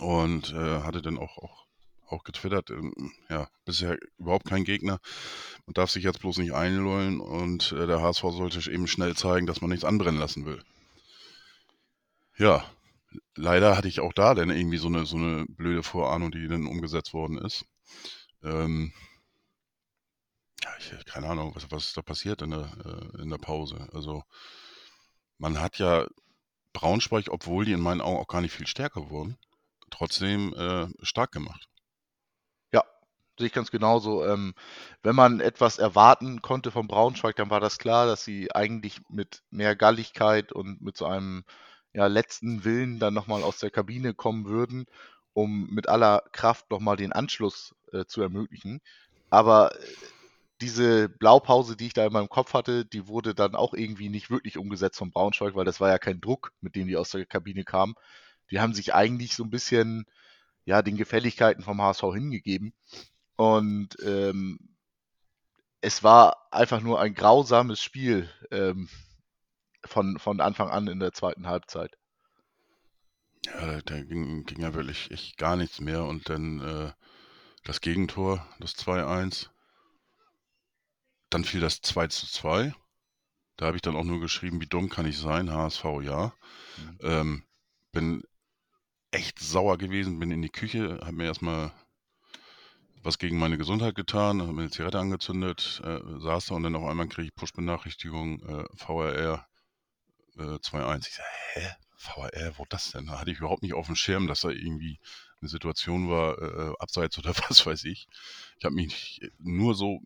und 0.00 0.52
äh, 0.52 0.80
hatte 0.82 1.02
dann 1.02 1.18
auch, 1.18 1.38
auch, 1.38 1.66
auch 2.08 2.24
getwittert, 2.24 2.70
ähm, 2.70 3.12
ja, 3.28 3.48
bisher 3.64 3.98
überhaupt 4.18 4.46
kein 4.46 4.64
Gegner. 4.64 4.98
Man 5.66 5.74
darf 5.74 5.90
sich 5.90 6.04
jetzt 6.04 6.20
bloß 6.20 6.38
nicht 6.38 6.52
einlullen 6.52 7.20
und 7.20 7.72
äh, 7.72 7.86
der 7.86 8.00
HSV 8.00 8.22
sollte 8.22 8.70
eben 8.70 8.86
schnell 8.86 9.14
zeigen, 9.14 9.46
dass 9.46 9.60
man 9.60 9.70
nichts 9.70 9.84
anbrennen 9.84 10.20
lassen 10.20 10.46
will. 10.46 10.62
Ja, 12.38 12.64
leider 13.34 13.76
hatte 13.76 13.88
ich 13.88 14.00
auch 14.00 14.12
da 14.12 14.34
dann 14.34 14.50
irgendwie 14.50 14.78
so 14.78 14.88
eine, 14.88 15.06
so 15.06 15.16
eine 15.16 15.46
blöde 15.48 15.82
Vorahnung, 15.82 16.30
die 16.30 16.48
dann 16.48 16.66
umgesetzt 16.66 17.14
worden 17.14 17.38
ist. 17.38 17.64
Ähm, 18.42 18.92
ja, 20.62 20.70
ich, 20.78 21.04
keine 21.06 21.28
Ahnung, 21.28 21.54
was, 21.54 21.70
was 21.70 21.86
ist 21.86 21.96
da 21.96 22.02
passiert 22.02 22.42
in 22.42 22.50
der, 22.50 22.70
äh, 22.84 23.22
in 23.22 23.30
der 23.30 23.38
Pause. 23.38 23.88
Also 23.92 24.22
man 25.38 25.60
hat 25.60 25.78
ja 25.78 26.06
Braunschweig, 26.72 27.28
obwohl 27.30 27.64
die 27.64 27.72
in 27.72 27.80
meinen 27.80 28.00
Augen 28.00 28.18
auch 28.18 28.28
gar 28.28 28.40
nicht 28.40 28.54
viel 28.54 28.66
stärker 28.66 29.10
wurden, 29.10 29.38
trotzdem 29.90 30.52
äh, 30.54 30.88
stark 31.02 31.32
gemacht. 31.32 31.68
Ja, 32.72 32.82
sehe 33.38 33.46
ich 33.46 33.52
ganz 33.52 33.70
genauso. 33.70 34.24
Ähm, 34.26 34.54
wenn 35.02 35.16
man 35.16 35.40
etwas 35.40 35.78
erwarten 35.78 36.42
konnte 36.42 36.70
von 36.70 36.88
Braunschweig, 36.88 37.36
dann 37.36 37.50
war 37.50 37.60
das 37.60 37.78
klar, 37.78 38.06
dass 38.06 38.24
sie 38.24 38.54
eigentlich 38.54 39.00
mit 39.08 39.42
mehr 39.50 39.76
Galligkeit 39.76 40.52
und 40.52 40.82
mit 40.82 40.96
so 40.96 41.06
einem 41.06 41.44
ja, 41.96 42.08
letzten 42.08 42.64
Willen 42.64 42.98
dann 42.98 43.14
nochmal 43.14 43.42
aus 43.42 43.58
der 43.58 43.70
Kabine 43.70 44.12
kommen 44.12 44.44
würden, 44.44 44.84
um 45.32 45.70
mit 45.70 45.88
aller 45.88 46.22
Kraft 46.32 46.70
nochmal 46.70 46.98
den 46.98 47.12
Anschluss 47.12 47.74
äh, 47.90 48.04
zu 48.04 48.20
ermöglichen. 48.20 48.82
Aber 49.30 49.74
äh, 49.74 49.78
diese 50.60 51.08
Blaupause, 51.08 51.74
die 51.74 51.86
ich 51.86 51.94
da 51.94 52.04
in 52.04 52.12
meinem 52.12 52.28
Kopf 52.28 52.52
hatte, 52.52 52.84
die 52.84 53.08
wurde 53.08 53.34
dann 53.34 53.54
auch 53.54 53.72
irgendwie 53.72 54.10
nicht 54.10 54.28
wirklich 54.30 54.58
umgesetzt 54.58 54.98
von 54.98 55.10
Braunschweig, 55.10 55.54
weil 55.54 55.64
das 55.64 55.80
war 55.80 55.88
ja 55.88 55.96
kein 55.96 56.20
Druck, 56.20 56.52
mit 56.60 56.76
dem 56.76 56.86
die 56.86 56.98
aus 56.98 57.12
der 57.12 57.24
Kabine 57.24 57.64
kamen. 57.64 57.94
Die 58.50 58.60
haben 58.60 58.74
sich 58.74 58.92
eigentlich 58.94 59.34
so 59.34 59.44
ein 59.44 59.50
bisschen 59.50 60.04
ja, 60.66 60.82
den 60.82 60.98
Gefälligkeiten 60.98 61.62
vom 61.62 61.80
HSV 61.80 62.02
hingegeben. 62.12 62.74
Und 63.36 63.96
ähm, 64.04 64.76
es 65.80 66.02
war 66.02 66.46
einfach 66.50 66.82
nur 66.82 67.00
ein 67.00 67.14
grausames 67.14 67.82
Spiel. 67.82 68.28
Ähm, 68.50 68.90
von, 69.86 70.18
von 70.18 70.40
Anfang 70.40 70.68
an 70.68 70.86
in 70.86 71.00
der 71.00 71.12
zweiten 71.12 71.46
Halbzeit. 71.46 71.96
Ja, 73.46 73.80
da 73.82 74.02
ging, 74.02 74.44
ging 74.44 74.60
ja 74.60 74.74
wirklich 74.74 75.10
echt 75.10 75.36
gar 75.38 75.56
nichts 75.56 75.80
mehr 75.80 76.04
und 76.04 76.28
dann 76.28 76.60
äh, 76.60 76.92
das 77.64 77.80
Gegentor, 77.80 78.46
das 78.58 78.76
2-1. 78.76 79.48
dann 81.30 81.44
fiel 81.44 81.60
das 81.60 81.80
2 81.80 82.08
zu 82.08 82.26
2. 82.26 82.74
Da 83.56 83.66
habe 83.66 83.76
ich 83.76 83.82
dann 83.82 83.96
auch 83.96 84.04
nur 84.04 84.20
geschrieben, 84.20 84.60
wie 84.60 84.66
dumm 84.66 84.88
kann 84.88 85.06
ich 85.06 85.18
sein, 85.18 85.50
HSV 85.50 85.84
ja. 86.02 86.34
Mhm. 86.76 86.98
Ähm, 87.00 87.44
bin 87.92 88.22
echt 89.10 89.38
sauer 89.38 89.78
gewesen, 89.78 90.18
bin 90.18 90.30
in 90.30 90.42
die 90.42 90.50
Küche, 90.50 91.00
habe 91.00 91.12
mir 91.12 91.24
erstmal 91.24 91.72
was 93.02 93.18
gegen 93.18 93.38
meine 93.38 93.56
Gesundheit 93.56 93.94
getan, 93.94 94.42
habe 94.42 94.52
mir 94.52 94.62
eine 94.62 94.70
Zigarette 94.70 94.98
angezündet, 94.98 95.80
äh, 95.84 96.00
saß 96.18 96.46
da 96.46 96.54
und 96.56 96.64
dann 96.64 96.74
auf 96.74 96.84
einmal 96.84 97.08
kriege 97.08 97.28
ich 97.28 97.34
Push-Benachrichtigung, 97.34 98.40
äh, 98.42 98.64
VRR 98.74 99.46
äh, 100.36 100.58
2.1. 100.58 101.08
Ich 101.08 101.14
sage, 101.14 101.28
hä? 101.54 101.76
VRR, 101.96 102.58
wo 102.58 102.66
das 102.68 102.92
denn? 102.92 103.06
Da 103.06 103.18
hatte 103.18 103.30
ich 103.30 103.38
überhaupt 103.38 103.62
nicht 103.62 103.74
auf 103.74 103.86
dem 103.86 103.96
Schirm, 103.96 104.26
dass 104.26 104.42
da 104.42 104.50
irgendwie 104.50 105.00
eine 105.40 105.48
Situation 105.48 106.08
war, 106.08 106.40
äh, 106.40 106.74
abseits 106.78 107.18
oder 107.18 107.34
was 107.48 107.64
weiß 107.64 107.84
ich. 107.84 108.06
Ich 108.58 108.64
habe 108.64 108.74
mich 108.74 109.20
nur 109.38 109.74
so 109.74 110.00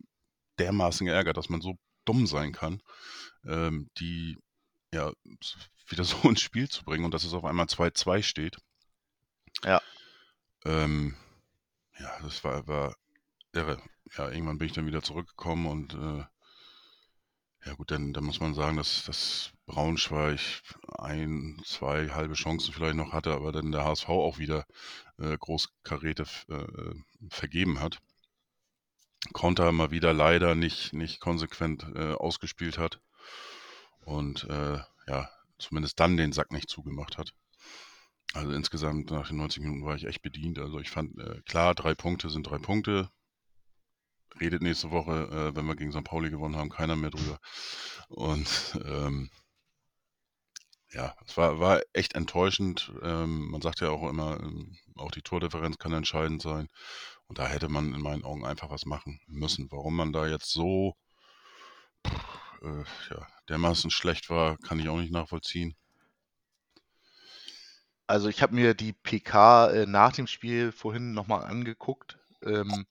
dermaßen 0.58 1.06
geärgert, 1.06 1.36
dass 1.36 1.48
man 1.48 1.60
so 1.60 1.78
dumm 2.04 2.26
sein 2.26 2.52
kann, 2.52 2.82
ähm, 3.44 3.90
die 3.98 4.38
ja 4.92 5.12
wieder 5.88 6.04
so 6.04 6.28
ins 6.28 6.40
Spiel 6.40 6.68
zu 6.68 6.84
bringen 6.84 7.04
und 7.04 7.14
dass 7.14 7.24
es 7.24 7.34
auf 7.34 7.44
einmal 7.44 7.66
2-2 7.66 8.22
steht. 8.22 8.56
Ja. 9.64 9.80
Ähm, 10.64 11.16
ja, 11.98 12.18
das 12.22 12.44
war, 12.44 12.66
war 12.66 12.96
irre. 13.52 13.80
Ja, 14.16 14.30
irgendwann 14.30 14.58
bin 14.58 14.66
ich 14.66 14.74
dann 14.74 14.86
wieder 14.86 15.02
zurückgekommen 15.02 15.66
und 15.66 15.94
äh, 15.94 16.24
ja 17.64 17.74
gut, 17.74 17.90
dann, 17.90 18.12
dann 18.12 18.24
muss 18.24 18.40
man 18.40 18.54
sagen, 18.54 18.76
dass, 18.76 19.04
dass 19.04 19.52
Braunschweig 19.66 20.40
ein, 20.98 21.60
zwei 21.64 22.08
halbe 22.08 22.34
Chancen 22.34 22.72
vielleicht 22.72 22.96
noch 22.96 23.12
hatte, 23.12 23.32
aber 23.32 23.52
dann 23.52 23.72
der 23.72 23.84
HSV 23.84 24.08
auch 24.08 24.38
wieder 24.38 24.66
äh, 25.18 25.36
Großkaräte 25.36 26.24
äh, 26.48 26.94
vergeben 27.28 27.80
hat. 27.80 27.98
Konter 29.32 29.70
mal 29.72 29.90
wieder 29.90 30.14
leider 30.14 30.54
nicht, 30.54 30.94
nicht 30.94 31.20
konsequent 31.20 31.86
äh, 31.94 32.12
ausgespielt 32.14 32.78
hat 32.78 33.00
und 34.04 34.44
äh, 34.44 34.78
ja, 35.06 35.30
zumindest 35.58 36.00
dann 36.00 36.16
den 36.16 36.32
Sack 36.32 36.52
nicht 36.52 36.70
zugemacht 36.70 37.18
hat. 37.18 37.34
Also 38.32 38.52
insgesamt 38.52 39.10
nach 39.10 39.28
den 39.28 39.38
90 39.38 39.62
Minuten 39.62 39.84
war 39.84 39.96
ich 39.96 40.04
echt 40.04 40.22
bedient. 40.22 40.58
Also 40.58 40.78
ich 40.78 40.90
fand, 40.90 41.18
äh, 41.18 41.42
klar, 41.46 41.74
drei 41.74 41.94
Punkte 41.94 42.30
sind 42.30 42.44
drei 42.44 42.58
Punkte. 42.58 43.10
Redet 44.38 44.62
nächste 44.62 44.90
Woche, 44.90 45.28
äh, 45.52 45.56
wenn 45.56 45.66
wir 45.66 45.76
gegen 45.76 45.92
St. 45.92 46.04
Pauli 46.04 46.30
gewonnen 46.30 46.56
haben, 46.56 46.70
keiner 46.70 46.96
mehr 46.96 47.10
drüber. 47.10 47.38
Und 48.08 48.78
ähm, 48.84 49.30
ja, 50.92 51.14
es 51.24 51.36
war, 51.36 51.60
war 51.60 51.80
echt 51.92 52.14
enttäuschend. 52.14 52.92
Ähm, 53.02 53.50
man 53.50 53.62
sagt 53.62 53.80
ja 53.80 53.90
auch 53.90 54.08
immer, 54.08 54.40
ähm, 54.40 54.76
auch 54.96 55.10
die 55.10 55.22
Tordifferenz 55.22 55.78
kann 55.78 55.92
entscheidend 55.92 56.42
sein. 56.42 56.68
Und 57.26 57.38
da 57.38 57.46
hätte 57.46 57.68
man 57.68 57.94
in 57.94 58.02
meinen 58.02 58.24
Augen 58.24 58.44
einfach 58.44 58.70
was 58.70 58.86
machen 58.86 59.20
müssen. 59.26 59.70
Warum 59.70 59.94
man 59.96 60.12
da 60.12 60.26
jetzt 60.26 60.50
so 60.52 60.96
äh, 62.62 62.84
ja, 63.10 63.26
dermaßen 63.48 63.90
schlecht 63.90 64.30
war, 64.30 64.56
kann 64.58 64.80
ich 64.80 64.88
auch 64.88 64.98
nicht 64.98 65.12
nachvollziehen. 65.12 65.76
Also 68.06 68.28
ich 68.28 68.42
habe 68.42 68.56
mir 68.56 68.74
die 68.74 68.92
PK 68.92 69.70
äh, 69.70 69.86
nach 69.86 70.12
dem 70.12 70.26
Spiel 70.26 70.72
vorhin 70.72 71.12
nochmal 71.12 71.44
angeguckt. 71.44 72.18
Ähm, 72.42 72.86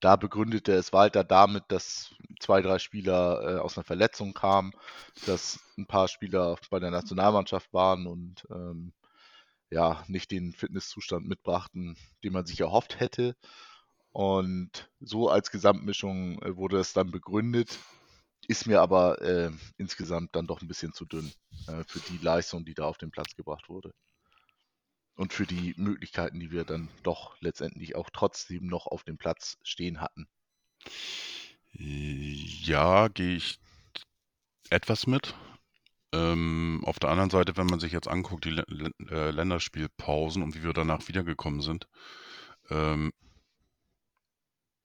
da 0.00 0.16
begründete 0.16 0.72
es 0.72 0.92
Walter 0.92 1.24
damit, 1.24 1.64
dass 1.68 2.14
zwei, 2.40 2.62
drei 2.62 2.78
Spieler 2.78 3.56
äh, 3.56 3.58
aus 3.58 3.76
einer 3.76 3.84
Verletzung 3.84 4.32
kamen, 4.34 4.72
dass 5.26 5.60
ein 5.76 5.86
paar 5.86 6.08
Spieler 6.08 6.56
bei 6.70 6.78
der 6.78 6.90
Nationalmannschaft 6.90 7.72
waren 7.72 8.06
und 8.06 8.46
ähm, 8.50 8.92
ja, 9.70 10.02
nicht 10.08 10.30
den 10.30 10.52
Fitnesszustand 10.52 11.26
mitbrachten, 11.26 11.96
den 12.24 12.32
man 12.32 12.46
sich 12.46 12.60
erhofft 12.60 13.00
hätte. 13.00 13.36
Und 14.12 14.90
so 15.00 15.28
als 15.28 15.50
Gesamtmischung 15.50 16.40
äh, 16.42 16.56
wurde 16.56 16.78
es 16.78 16.92
dann 16.92 17.10
begründet, 17.10 17.78
ist 18.46 18.66
mir 18.66 18.80
aber 18.80 19.20
äh, 19.20 19.50
insgesamt 19.76 20.34
dann 20.34 20.46
doch 20.46 20.62
ein 20.62 20.68
bisschen 20.68 20.92
zu 20.92 21.04
dünn 21.04 21.30
äh, 21.66 21.84
für 21.86 22.00
die 22.00 22.18
Leistung, 22.18 22.64
die 22.64 22.74
da 22.74 22.84
auf 22.84 22.98
den 22.98 23.10
Platz 23.10 23.34
gebracht 23.34 23.68
wurde. 23.68 23.92
Und 25.18 25.32
für 25.32 25.46
die 25.46 25.74
Möglichkeiten, 25.76 26.38
die 26.38 26.52
wir 26.52 26.64
dann 26.64 26.88
doch 27.02 27.36
letztendlich 27.40 27.96
auch 27.96 28.08
trotzdem 28.08 28.68
noch 28.68 28.86
auf 28.86 29.02
dem 29.02 29.18
Platz 29.18 29.58
stehen 29.64 30.00
hatten. 30.00 30.28
Ja, 31.72 33.08
gehe 33.08 33.34
ich 33.34 33.58
etwas 34.70 35.08
mit. 35.08 35.34
Ähm, 36.12 36.82
auf 36.84 37.00
der 37.00 37.10
anderen 37.10 37.30
Seite, 37.30 37.56
wenn 37.56 37.66
man 37.66 37.80
sich 37.80 37.90
jetzt 37.90 38.06
anguckt, 38.06 38.44
die 38.44 38.50
L 38.50 38.92
äh, 39.10 39.30
Länderspielpausen 39.32 40.40
und 40.40 40.54
wie 40.54 40.62
wir 40.62 40.72
danach 40.72 41.08
wiedergekommen 41.08 41.62
sind, 41.62 41.88
ähm, 42.70 43.12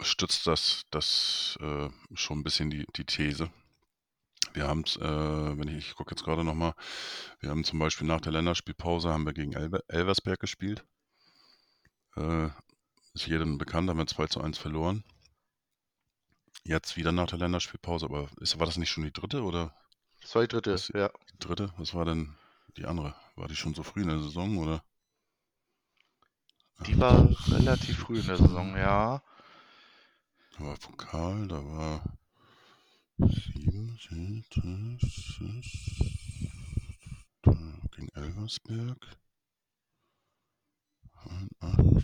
stützt 0.02 0.48
das, 0.48 0.82
das 0.90 1.60
äh, 1.62 1.90
schon 2.16 2.40
ein 2.40 2.44
bisschen 2.44 2.72
die, 2.72 2.88
die 2.96 3.06
These. 3.06 3.52
Wir 4.54 4.68
haben 4.68 4.82
es, 4.86 4.98
äh, 4.98 5.02
wenn 5.58 5.68
ich, 5.68 5.88
ich 5.90 5.96
gucke 5.96 6.12
jetzt 6.12 6.24
gerade 6.24 6.44
nochmal, 6.44 6.74
wir 7.40 7.50
haben 7.50 7.64
zum 7.64 7.80
Beispiel 7.80 8.08
nach 8.08 8.22
der 8.22 8.34
Länderspielpause 8.34 9.10
haben 9.10 9.26
wir 9.26 9.34
gegen 9.34 9.54
Elbe, 9.54 9.84
Elversberg 9.88 10.40
gespielt. 10.40 10.86
Äh, 12.16 12.50
ist 13.14 13.28
jedem 13.28 13.58
bekannt, 13.58 13.90
haben 13.90 13.98
wir 13.98 14.08
2 14.08 14.28
zu 14.28 14.42
1 14.42 14.58
verloren. 14.58 15.04
Jetzt 16.64 16.96
wieder 16.98 17.12
nach 17.12 17.28
der 17.28 17.40
Länderspielpause, 17.40 18.06
aber 18.06 18.30
ist, 18.40 18.60
war 18.60 18.66
das 18.66 18.78
nicht 18.78 18.90
schon 18.90 19.04
die 19.04 19.12
dritte 19.12 19.44
oder? 19.44 19.74
Das 20.22 20.36
war 20.36 20.42
die 20.44 20.48
dritte, 20.48 20.74
Was- 20.74 20.90
ja. 20.90 21.10
Die 21.34 21.40
dritte? 21.40 21.74
Was 21.78 21.94
war 21.94 22.06
denn 22.06 22.36
die 22.78 22.86
andere? 22.86 23.16
War 23.36 23.48
die 23.48 23.56
schon 23.56 23.74
so 23.74 23.84
früh 23.84 24.02
in 24.02 24.08
der 24.10 24.20
Saison 24.20 24.58
oder? 24.58 24.84
Die 26.86 27.00
war 27.00 27.30
relativ 27.48 28.00
früh 28.00 28.20
in 28.20 28.28
der 28.28 28.38
Saison, 28.38 28.76
ja. 28.78 29.22
Da 30.58 30.64
war 30.66 30.78
Pokal, 30.78 31.48
da 31.48 31.64
war 31.66 32.04
sieben, 33.18 33.98
da 37.42 37.54
gegen 37.96 38.10
Elversberg. 38.10 39.18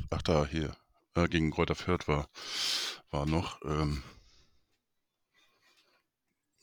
Ach 0.09 0.21
da, 0.21 0.45
hier. 0.45 0.75
Äh, 1.15 1.27
gegen 1.27 1.51
Kräuter 1.51 1.75
Fürth 1.75 2.07
war, 2.07 2.29
war 3.11 3.25
noch. 3.25 3.59
Ähm, 3.65 4.03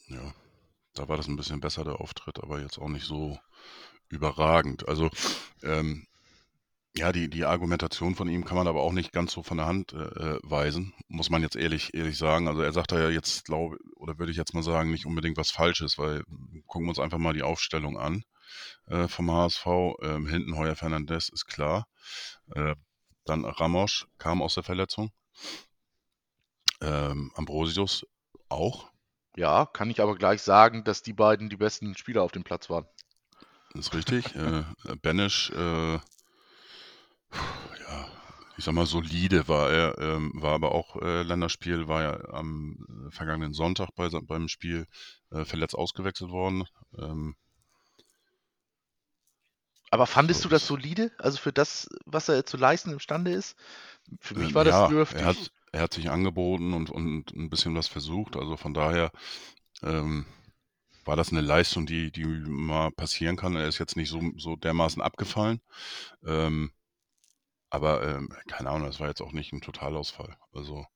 ja, 0.09 0.35
da 0.95 1.09
war 1.09 1.17
das 1.17 1.27
ein 1.29 1.37
bisschen 1.37 1.61
besser, 1.61 1.85
der 1.85 2.01
Auftritt, 2.01 2.43
aber 2.43 2.61
jetzt 2.61 2.79
auch 2.79 2.89
nicht 2.89 3.07
so 3.07 3.39
überragend. 4.09 4.89
Also, 4.89 5.11
ähm, 5.63 6.07
ja, 6.97 7.13
die, 7.13 7.29
die 7.29 7.45
Argumentation 7.45 8.15
von 8.15 8.29
ihm 8.29 8.45
kann 8.45 8.57
man 8.57 8.67
aber 8.67 8.81
auch 8.81 8.93
nicht 8.93 9.13
ganz 9.13 9.33
so 9.33 9.43
von 9.43 9.59
der 9.59 9.67
Hand 9.67 9.93
äh, 9.93 9.99
äh, 9.99 10.41
weisen, 10.43 10.95
muss 11.09 11.29
man 11.29 11.43
jetzt 11.43 11.57
ehrlich, 11.57 11.93
ehrlich 11.95 12.17
sagen. 12.17 12.49
Also 12.49 12.63
er 12.63 12.73
sagt 12.73 12.93
da 12.93 12.99
ja 12.99 13.11
jetzt, 13.11 13.45
glaube 13.45 13.79
oder 13.97 14.19
würde 14.19 14.33
ich 14.33 14.39
jetzt 14.39 14.55
mal 14.55 14.63
sagen, 14.63 14.91
nicht 14.91 15.05
unbedingt 15.05 15.37
was 15.37 15.51
Falsches, 15.51 15.99
weil 15.99 16.21
mm, 16.27 16.63
gucken 16.67 16.87
wir 16.87 16.91
uns 16.91 16.99
einfach 16.99 17.19
mal 17.19 17.35
die 17.35 17.43
Aufstellung 17.43 17.99
an 17.99 18.25
äh, 18.87 19.09
vom 19.09 19.31
HSV. 19.31 19.67
Ähm, 20.03 20.27
hinten 20.27 20.57
Heuer 20.57 20.75
Fernandes 20.75 21.29
ist 21.29 21.47
klar. 21.47 21.87
Äh, 22.55 22.75
dann 23.25 23.45
Ramos 23.45 24.07
kam 24.19 24.41
aus 24.41 24.55
der 24.55 24.63
Verletzung. 24.63 25.11
Ähm, 26.81 27.31
Ambrosius 27.35 28.07
auch. 28.49 28.91
Ja, 29.37 29.67
kann 29.67 29.91
ich 29.91 30.01
aber 30.01 30.17
gleich 30.17 30.41
sagen, 30.41 30.83
dass 30.85 31.03
die 31.03 31.13
beiden 31.13 31.51
die 31.51 31.57
besten 31.57 31.95
Spieler 31.97 32.23
auf 32.23 32.33
dem 32.33 32.45
Platz 32.45 32.71
waren. 32.71 32.87
Ist 33.75 33.93
richtig. 33.93 34.35
äh, 34.35 34.65
Benisch, 35.03 35.51
äh, 35.51 35.99
ja, 37.89 38.09
ich 38.57 38.65
sag 38.65 38.75
mal, 38.75 38.87
solide 38.87 39.49
war 39.49 39.71
er, 39.71 39.99
ähm, 39.99 40.33
war 40.35 40.55
aber 40.55 40.73
auch 40.73 40.97
äh, 41.03 41.23
Länderspiel, 41.23 41.89
war 41.89 42.03
ja 42.03 42.25
am 42.31 42.77
äh, 43.09 43.11
vergangenen 43.11 43.55
Sonntag 43.55 43.91
bei, 43.95 44.09
beim 44.09 44.49
Spiel 44.49 44.87
äh, 45.31 45.45
verletzt 45.45 45.75
ausgewechselt 45.77 46.31
worden. 46.31 46.65
Ähm, 46.99 47.37
Aber 49.91 50.07
fandest 50.07 50.45
So 50.45 50.45
du 50.45 50.49
das 50.49 50.67
solide? 50.67 51.11
Also 51.19 51.39
für 51.39 51.53
das, 51.53 51.89
was 52.05 52.29
er 52.29 52.47
zu 52.47 52.57
leisten 52.57 52.93
imstande 52.93 53.33
ist? 53.33 53.57
Für 54.21 54.35
mich 54.37 54.55
ähm, 54.55 54.55
war 54.55 54.65
das 54.65 54.69
ja, 54.69 54.85
dürftig. 54.85 55.17
er 55.17 55.25
hat, 55.27 55.51
er 55.73 55.83
hat 55.83 55.95
sich 55.95 56.11
angeboten 56.11 56.73
und, 56.73 56.91
und 56.91 57.33
ein 57.35 57.51
bisschen 57.51 57.75
was 57.75 57.89
versucht. 57.89 58.37
Also 58.37 58.57
von 58.57 58.75
daher 58.75 59.11
ähm, 59.83 60.27
war 61.05 61.17
das 61.17 61.33
eine 61.33 61.43
Leistung, 61.43 61.87
die, 61.87 62.13
die 62.13 62.25
mal 62.27 62.91
passieren 62.93 63.37
kann. 63.37 63.57
Er 63.57 63.69
ist 63.69 63.79
jetzt 63.79 63.97
nicht 63.97 64.11
so, 64.11 64.23
so 64.39 64.57
dermaßen 64.57 65.03
abgefallen. 65.03 65.61
Ähm, 66.27 66.73
aber 67.71 68.07
ähm, 68.07 68.29
keine 68.49 68.71
Ahnung, 68.71 68.87
das 68.87 69.01
war 69.01 69.09
jetzt 69.09 69.21
auch 69.21 69.33
nicht 69.33 69.53
ein 69.53 69.61
Totalausfall. 69.61 70.37
Also 70.53 70.87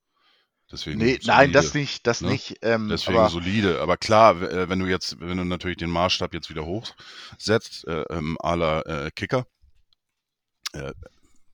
deswegen. 0.71 0.99
Nee, 0.99 1.19
nein, 1.25 1.53
das 1.53 1.67
solide. 1.67 1.79
nicht, 1.79 2.07
das 2.07 2.21
ne? 2.21 2.31
nicht. 2.31 2.59
Ähm, 2.63 2.89
Deswegen 2.89 3.19
aber 3.19 3.29
solide. 3.29 3.81
Aber 3.81 3.97
klar, 3.97 4.41
äh, 4.43 4.69
wenn 4.69 4.79
du 4.79 4.87
jetzt, 4.87 5.21
wenn 5.21 5.37
du 5.37 5.45
natürlich 5.45 5.79
den 5.79 5.91
Maßstab 5.91 6.35
jetzt 6.35 6.51
wieder 6.51 6.65
hochsetzt, 6.65 7.87
äh, 7.87 8.03
ähm, 8.11 8.37
à 8.41 8.55
la 8.57 8.81
äh, 8.83 9.11
Kicker, 9.11 9.47
äh, 10.73 10.93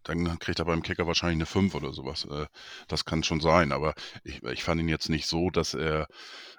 dann 0.06 0.38
kriegt 0.38 0.58
er 0.58 0.64
beim 0.64 0.82
Kicker 0.82 1.06
wahrscheinlich 1.06 1.36
eine 1.36 1.46
5 1.46 1.74
oder 1.74 1.92
sowas. 1.92 2.24
Äh, 2.24 2.46
das 2.88 3.04
kann 3.04 3.22
schon 3.22 3.40
sein, 3.40 3.72
aber 3.72 3.94
ich, 4.24 4.42
ich 4.42 4.64
fand 4.64 4.80
ihn 4.80 4.88
jetzt 4.88 5.08
nicht 5.08 5.26
so, 5.26 5.50
dass 5.50 5.74
er 5.74 6.08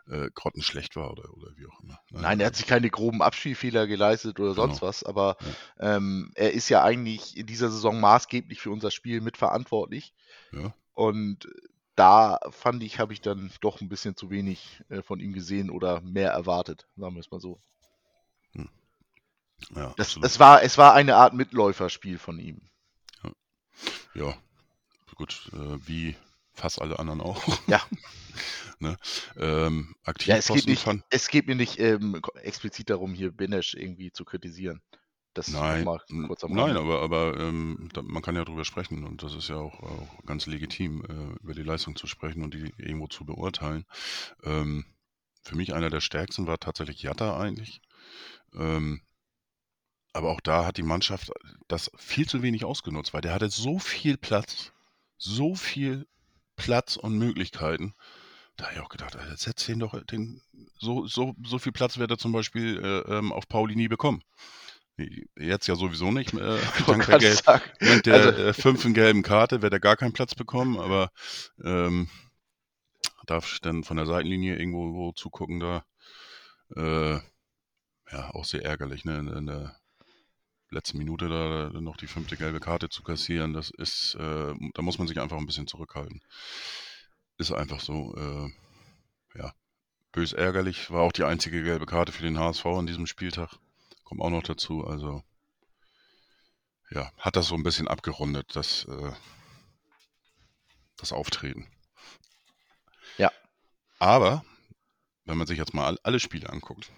äh, 0.07 0.29
grottenschlecht 0.33 0.95
war 0.95 1.11
oder, 1.11 1.33
oder 1.33 1.51
wie 1.55 1.65
auch 1.67 1.79
immer. 1.81 1.99
ne? 2.11 2.21
nein, 2.21 2.39
er 2.39 2.47
hat 2.47 2.55
sich 2.55 2.67
keine 2.67 2.89
groben 2.89 3.21
Abspielfehler 3.21 3.87
geleistet 3.87 4.39
oder 4.39 4.53
sonst 4.53 4.79
Genau. 4.79 4.87
was, 4.87 5.03
aber 5.03 5.37
ähm, 5.79 6.31
er 6.35 6.53
ist 6.53 6.69
ja 6.69 6.83
eigentlich 6.83 7.37
in 7.37 7.45
dieser 7.45 7.69
Saison 7.69 7.99
maßgeblich 7.99 8.61
für 8.61 8.71
unser 8.71 8.91
Spiel 8.91 9.21
mitverantwortlich. 9.21 10.13
Ja. 10.51 10.73
Und 10.93 11.47
da 11.95 12.39
fand 12.51 12.83
ich, 12.83 12.99
habe 12.99 13.13
ich 13.13 13.21
dann 13.21 13.51
doch 13.61 13.81
ein 13.81 13.89
bisschen 13.89 14.15
zu 14.15 14.29
wenig 14.29 14.83
äh, 14.89 15.01
von 15.01 15.19
ihm 15.19 15.33
gesehen 15.33 15.69
oder 15.69 16.01
mehr 16.01 16.31
erwartet, 16.31 16.87
sagen 16.95 17.15
wir 17.15 17.19
es 17.21 17.31
mal 17.31 17.41
so. 17.41 17.59
Ja, 19.75 19.93
Das, 19.97 20.17
es, 20.21 20.39
war, 20.39 20.61
es 20.61 20.77
war 20.77 20.93
eine 20.93 21.15
Art 21.15 21.33
Mitläuferspiel 21.33 22.19
von 22.19 22.39
ihm. 22.39 22.61
Ja, 24.17 24.35
gut, 25.15 25.49
äh, 25.53 25.87
wie 25.87 26.15
fast 26.53 26.81
alle 26.81 26.97
anderen 26.97 27.21
auch. 27.21 27.43
Ja. 27.67 27.81
ne? 28.79 28.97
ähm, 29.37 29.95
aktiv 30.03 30.27
Ja, 30.27 30.37
es 30.37 30.47
geht, 30.47 30.65
nicht, 30.65 30.83
fand, 30.83 31.03
es 31.11 31.27
geht 31.27 31.45
mir 31.45 31.55
nicht 31.55 31.79
ähm, 31.79 32.19
explizit 32.41 32.89
darum, 32.89 33.13
hier 33.13 33.31
Benesch 33.31 33.75
irgendwie 33.75 34.11
zu 34.11 34.25
kritisieren. 34.25 34.81
Das 35.35 35.49
Nein, 35.49 35.87
nein, 36.47 36.77
aber, 36.77 37.03
aber 37.03 37.39
ähm, 37.39 37.89
da, 37.93 38.01
man 38.01 38.23
kann 38.23 38.35
ja 38.35 38.43
drüber 38.43 38.65
sprechen 38.65 39.03
und 39.03 39.21
das 39.21 39.35
ist 39.35 39.49
ja 39.49 39.57
auch, 39.57 39.83
auch 39.83 40.25
ganz 40.25 40.47
legitim, 40.47 41.05
äh, 41.05 41.43
über 41.43 41.53
die 41.53 41.61
Leistung 41.61 41.95
zu 41.95 42.07
sprechen 42.07 42.41
und 42.41 42.55
die 42.55 42.73
irgendwo 42.77 43.05
zu 43.05 43.23
beurteilen. 43.23 43.85
Ähm, 44.43 44.83
für 45.43 45.55
mich 45.55 45.75
einer 45.75 45.91
der 45.91 46.01
stärksten 46.01 46.47
war 46.47 46.57
tatsächlich 46.57 47.03
Jatta 47.03 47.39
eigentlich. 47.39 47.81
Ähm, 48.55 49.01
aber 50.17 50.31
auch 50.31 50.41
da 50.41 50.65
hat 50.65 50.77
die 50.77 50.83
Mannschaft 50.83 51.31
das 51.67 51.91
viel 51.95 52.27
zu 52.27 52.41
wenig 52.41 52.65
ausgenutzt, 52.65 53.13
weil 53.13 53.21
der 53.21 53.33
hatte 53.33 53.49
so 53.49 53.77
viel 53.77 54.17
Platz, 54.17 54.71
so 55.17 55.55
viel 55.55 56.07
Platz 56.55 56.97
und 56.97 57.17
Möglichkeiten. 57.17 57.93
Da 58.55 58.65
habe 58.65 58.75
ich 58.75 58.81
auch 58.81 58.89
gedacht, 58.89 59.15
Alter, 59.15 59.37
setz 59.37 59.67
den 59.67 59.79
doch, 59.79 60.03
den, 60.05 60.41
so, 60.79 61.05
so, 61.05 61.35
so 61.45 61.59
viel 61.59 61.71
Platz 61.71 61.99
wird 61.99 62.09
er 62.09 62.17
zum 62.17 62.31
Beispiel 62.31 62.83
äh, 62.83 63.17
ähm, 63.17 63.31
auf 63.31 63.47
Pauli 63.47 63.75
nie 63.75 63.87
bekommen. 63.87 64.23
Jetzt 65.37 65.67
ja 65.67 65.75
sowieso 65.75 66.09
nicht. 66.09 66.33
Äh, 66.33 66.57
dank 66.87 67.05
der, 67.05 67.19
Gelb, 67.19 67.43
dank 67.45 68.03
der 68.03 68.15
also, 68.15 68.31
äh, 68.31 68.53
fünften 68.53 68.95
gelben 68.95 69.21
Karte 69.21 69.61
wird 69.61 69.73
er 69.73 69.79
gar 69.79 69.97
keinen 69.97 70.13
Platz 70.13 70.33
bekommen, 70.33 70.79
aber 70.79 71.11
ähm, 71.63 72.09
darf 73.27 73.53
ich 73.53 73.61
dann 73.61 73.83
von 73.83 73.97
der 73.97 74.07
Seitenlinie 74.07 74.57
irgendwo 74.57 74.95
wo 74.95 75.11
zugucken 75.11 75.59
da. 75.59 75.85
Äh, 76.75 77.19
ja, 78.11 78.31
auch 78.31 78.45
sehr 78.45 78.65
ärgerlich, 78.65 79.05
ne? 79.05 79.19
In, 79.19 79.27
in 79.27 79.45
der 79.45 79.75
letzten 80.69 80.97
Minute 80.97 81.29
da 81.29 81.79
noch 81.79 81.97
die 81.97 82.07
fünfte 82.07 82.37
gelbe 82.37 82.59
Karte 82.59 82.89
zu 82.89 83.03
kassieren, 83.03 83.53
das 83.53 83.69
ist, 83.71 84.15
äh, 84.15 84.53
da 84.73 84.81
muss 84.81 84.97
man 84.97 85.07
sich 85.07 85.19
einfach 85.19 85.37
ein 85.37 85.45
bisschen 85.45 85.67
zurückhalten. 85.67 86.21
Ist 87.37 87.51
einfach 87.51 87.79
so, 87.79 88.15
äh, 88.15 88.51
ja, 89.37 89.53
bös 90.11 90.33
ärgerlich. 90.33 90.89
War 90.91 91.03
auch 91.03 91.11
die 91.11 91.23
einzige 91.23 91.63
gelbe 91.63 91.85
Karte 91.85 92.11
für 92.11 92.23
den 92.23 92.39
HSV 92.39 92.65
an 92.65 92.87
diesem 92.87 93.07
Spieltag. 93.07 93.51
Kommt 94.03 94.21
auch 94.21 94.29
noch 94.29 94.43
dazu. 94.43 94.85
Also, 94.85 95.23
ja, 96.89 97.11
hat 97.17 97.35
das 97.35 97.47
so 97.47 97.55
ein 97.55 97.63
bisschen 97.63 97.87
abgerundet, 97.87 98.55
das, 98.55 98.85
äh, 98.85 99.11
das 100.97 101.11
Auftreten. 101.13 101.67
Ja. 103.17 103.31
Aber, 103.99 104.43
wenn 105.25 105.37
man 105.37 105.47
sich 105.47 105.57
jetzt 105.57 105.73
mal 105.73 105.85
all- 105.85 105.99
alle 106.03 106.19
Spiele 106.19 106.49
anguckt, 106.49 106.91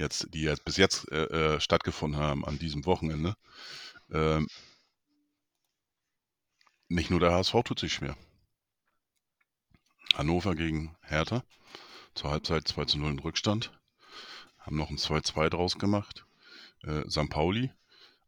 jetzt, 0.00 0.34
die 0.34 0.42
jetzt 0.42 0.64
bis 0.64 0.76
jetzt 0.76 1.10
äh, 1.12 1.24
äh, 1.24 1.60
stattgefunden 1.60 2.20
haben 2.20 2.44
an 2.44 2.58
diesem 2.58 2.84
Wochenende, 2.86 3.36
ähm, 4.10 4.48
nicht 6.88 7.10
nur 7.10 7.20
der 7.20 7.32
HSV 7.32 7.54
tut 7.64 7.78
sich 7.78 7.92
schwer. 7.92 8.16
Hannover 10.14 10.56
gegen 10.56 10.96
Hertha, 11.02 11.44
zur 12.14 12.30
Halbzeit 12.30 12.66
2 12.66 12.84
zu 12.86 12.98
0 12.98 13.12
in 13.12 13.18
Rückstand, 13.20 13.78
haben 14.58 14.76
noch 14.76 14.90
ein 14.90 14.98
2-2 14.98 15.50
draus 15.50 15.78
gemacht. 15.78 16.26
Äh, 16.82 17.08
St. 17.08 17.30
Pauli, 17.30 17.70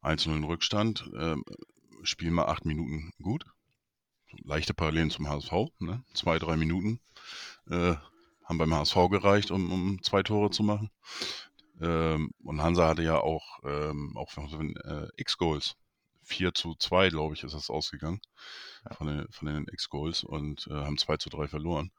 1 0.02 0.26
0 0.26 0.36
in 0.36 0.44
Rückstand, 0.44 1.10
ähm, 1.18 1.44
spielen 2.04 2.34
mal 2.34 2.46
acht 2.46 2.64
Minuten 2.64 3.12
gut. 3.20 3.44
Leichte 4.44 4.74
Parallelen 4.74 5.10
zum 5.10 5.28
HSV, 5.28 5.52
ne? 5.80 6.04
zwei, 6.14 6.38
drei 6.38 6.56
Minuten 6.56 7.00
äh, 7.68 7.94
haben 8.44 8.58
beim 8.58 8.74
HSV 8.74 9.08
gereicht, 9.10 9.50
um, 9.50 9.70
um 9.72 10.02
zwei 10.02 10.22
Tore 10.22 10.50
zu 10.50 10.62
machen. 10.62 10.90
Ähm, 11.80 12.32
und 12.42 12.62
Hansa 12.62 12.88
hatte 12.88 13.02
ja 13.02 13.18
auch, 13.18 13.60
ähm, 13.64 14.16
auch 14.16 14.32
äh, 14.36 15.08
X-Goals. 15.16 15.76
4 16.24 16.54
zu 16.54 16.74
2, 16.76 17.08
glaube 17.08 17.34
ich, 17.34 17.42
ist 17.42 17.54
das 17.54 17.68
ausgegangen 17.68 18.20
von 18.96 19.06
den, 19.06 19.26
von 19.30 19.48
den 19.48 19.66
X-Goals 19.68 20.24
und 20.24 20.66
äh, 20.68 20.74
haben 20.74 20.98
2 20.98 21.16
zu 21.16 21.30
3 21.30 21.48
verloren. 21.48 21.90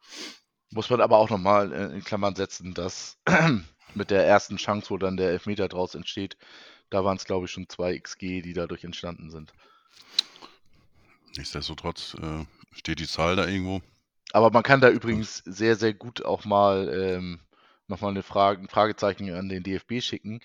muss 0.69 0.89
man 0.89 1.01
aber 1.01 1.17
auch 1.17 1.29
nochmal 1.29 1.71
äh, 1.71 1.93
in 1.93 2.03
Klammern 2.03 2.35
setzen, 2.35 2.73
dass 2.73 3.17
mit 3.95 4.11
der 4.11 4.25
ersten 4.25 4.57
Chance, 4.57 4.89
wo 4.89 4.97
dann 4.97 5.17
der 5.17 5.29
Elfmeter 5.29 5.67
draus 5.67 5.95
entsteht, 5.95 6.37
da 6.89 7.03
waren 7.03 7.17
es, 7.17 7.25
glaube 7.25 7.45
ich, 7.45 7.51
schon 7.51 7.69
zwei 7.69 7.97
XG, 7.97 8.41
die 8.41 8.53
dadurch 8.53 8.83
entstanden 8.83 9.29
sind. 9.29 9.53
Nichtsdestotrotz 11.35 12.15
äh, 12.21 12.45
steht 12.71 12.99
die 12.99 13.07
Zahl 13.07 13.35
da 13.35 13.47
irgendwo. 13.47 13.81
Aber 14.31 14.51
man 14.51 14.63
kann 14.63 14.81
da 14.81 14.89
übrigens 14.89 15.37
sehr, 15.45 15.75
sehr 15.75 15.93
gut 15.93 16.25
auch 16.25 16.45
mal 16.45 16.89
ähm, 16.89 17.39
nochmal 17.87 18.11
eine 18.11 18.23
Frage, 18.23 18.61
ein 18.61 18.67
Fragezeichen 18.67 19.33
an 19.33 19.49
den 19.49 19.63
DFB 19.63 20.01
schicken 20.01 20.39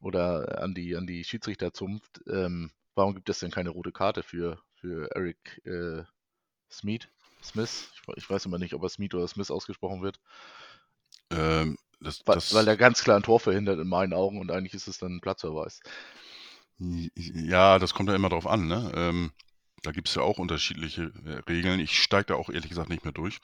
oder 0.00 0.62
an 0.62 0.74
die, 0.74 0.96
an 0.96 1.06
die 1.06 1.24
Schiedsrichterzunft. 1.24 2.20
Ähm, 2.28 2.70
warum 2.94 3.14
gibt 3.14 3.28
es 3.28 3.40
denn 3.40 3.50
keine 3.50 3.70
rote 3.70 3.92
Karte 3.92 4.22
für, 4.22 4.60
für 4.74 5.10
Eric 5.14 5.60
äh, 5.64 6.04
Smith? 6.70 7.08
Smith? 7.42 7.90
Ich, 7.94 8.16
ich 8.16 8.30
weiß 8.30 8.46
immer 8.46 8.58
nicht, 8.58 8.74
ob 8.74 8.82
er 8.82 8.88
Smith 8.88 9.14
oder 9.14 9.28
Smith 9.28 9.50
ausgesprochen 9.50 10.02
wird. 10.02 10.20
Ähm, 11.30 11.76
das, 12.00 12.22
Weil, 12.26 12.36
das, 12.36 12.54
weil 12.54 12.68
er 12.68 12.76
ganz 12.76 13.02
klar 13.02 13.16
ein 13.16 13.22
Tor 13.22 13.40
verhindert 13.40 13.80
in 13.80 13.88
meinen 13.88 14.12
Augen 14.12 14.40
und 14.40 14.50
eigentlich 14.50 14.74
ist 14.74 14.88
es 14.88 14.98
dann 14.98 15.16
ein 15.16 15.20
Platzverweis. 15.20 15.80
Ja, 16.78 17.78
das 17.80 17.92
kommt 17.92 18.08
ja 18.08 18.14
immer 18.14 18.28
drauf 18.28 18.46
an. 18.46 18.68
Ne? 18.68 18.92
Ähm, 18.94 19.32
da 19.82 19.90
gibt 19.90 20.08
es 20.08 20.14
ja 20.14 20.22
auch 20.22 20.38
unterschiedliche 20.38 21.12
äh, 21.24 21.50
Regeln. 21.50 21.80
Ich 21.80 22.00
steige 22.00 22.26
da 22.26 22.34
auch 22.34 22.50
ehrlich 22.50 22.68
gesagt 22.68 22.88
nicht 22.88 23.04
mehr 23.04 23.12
durch. 23.12 23.38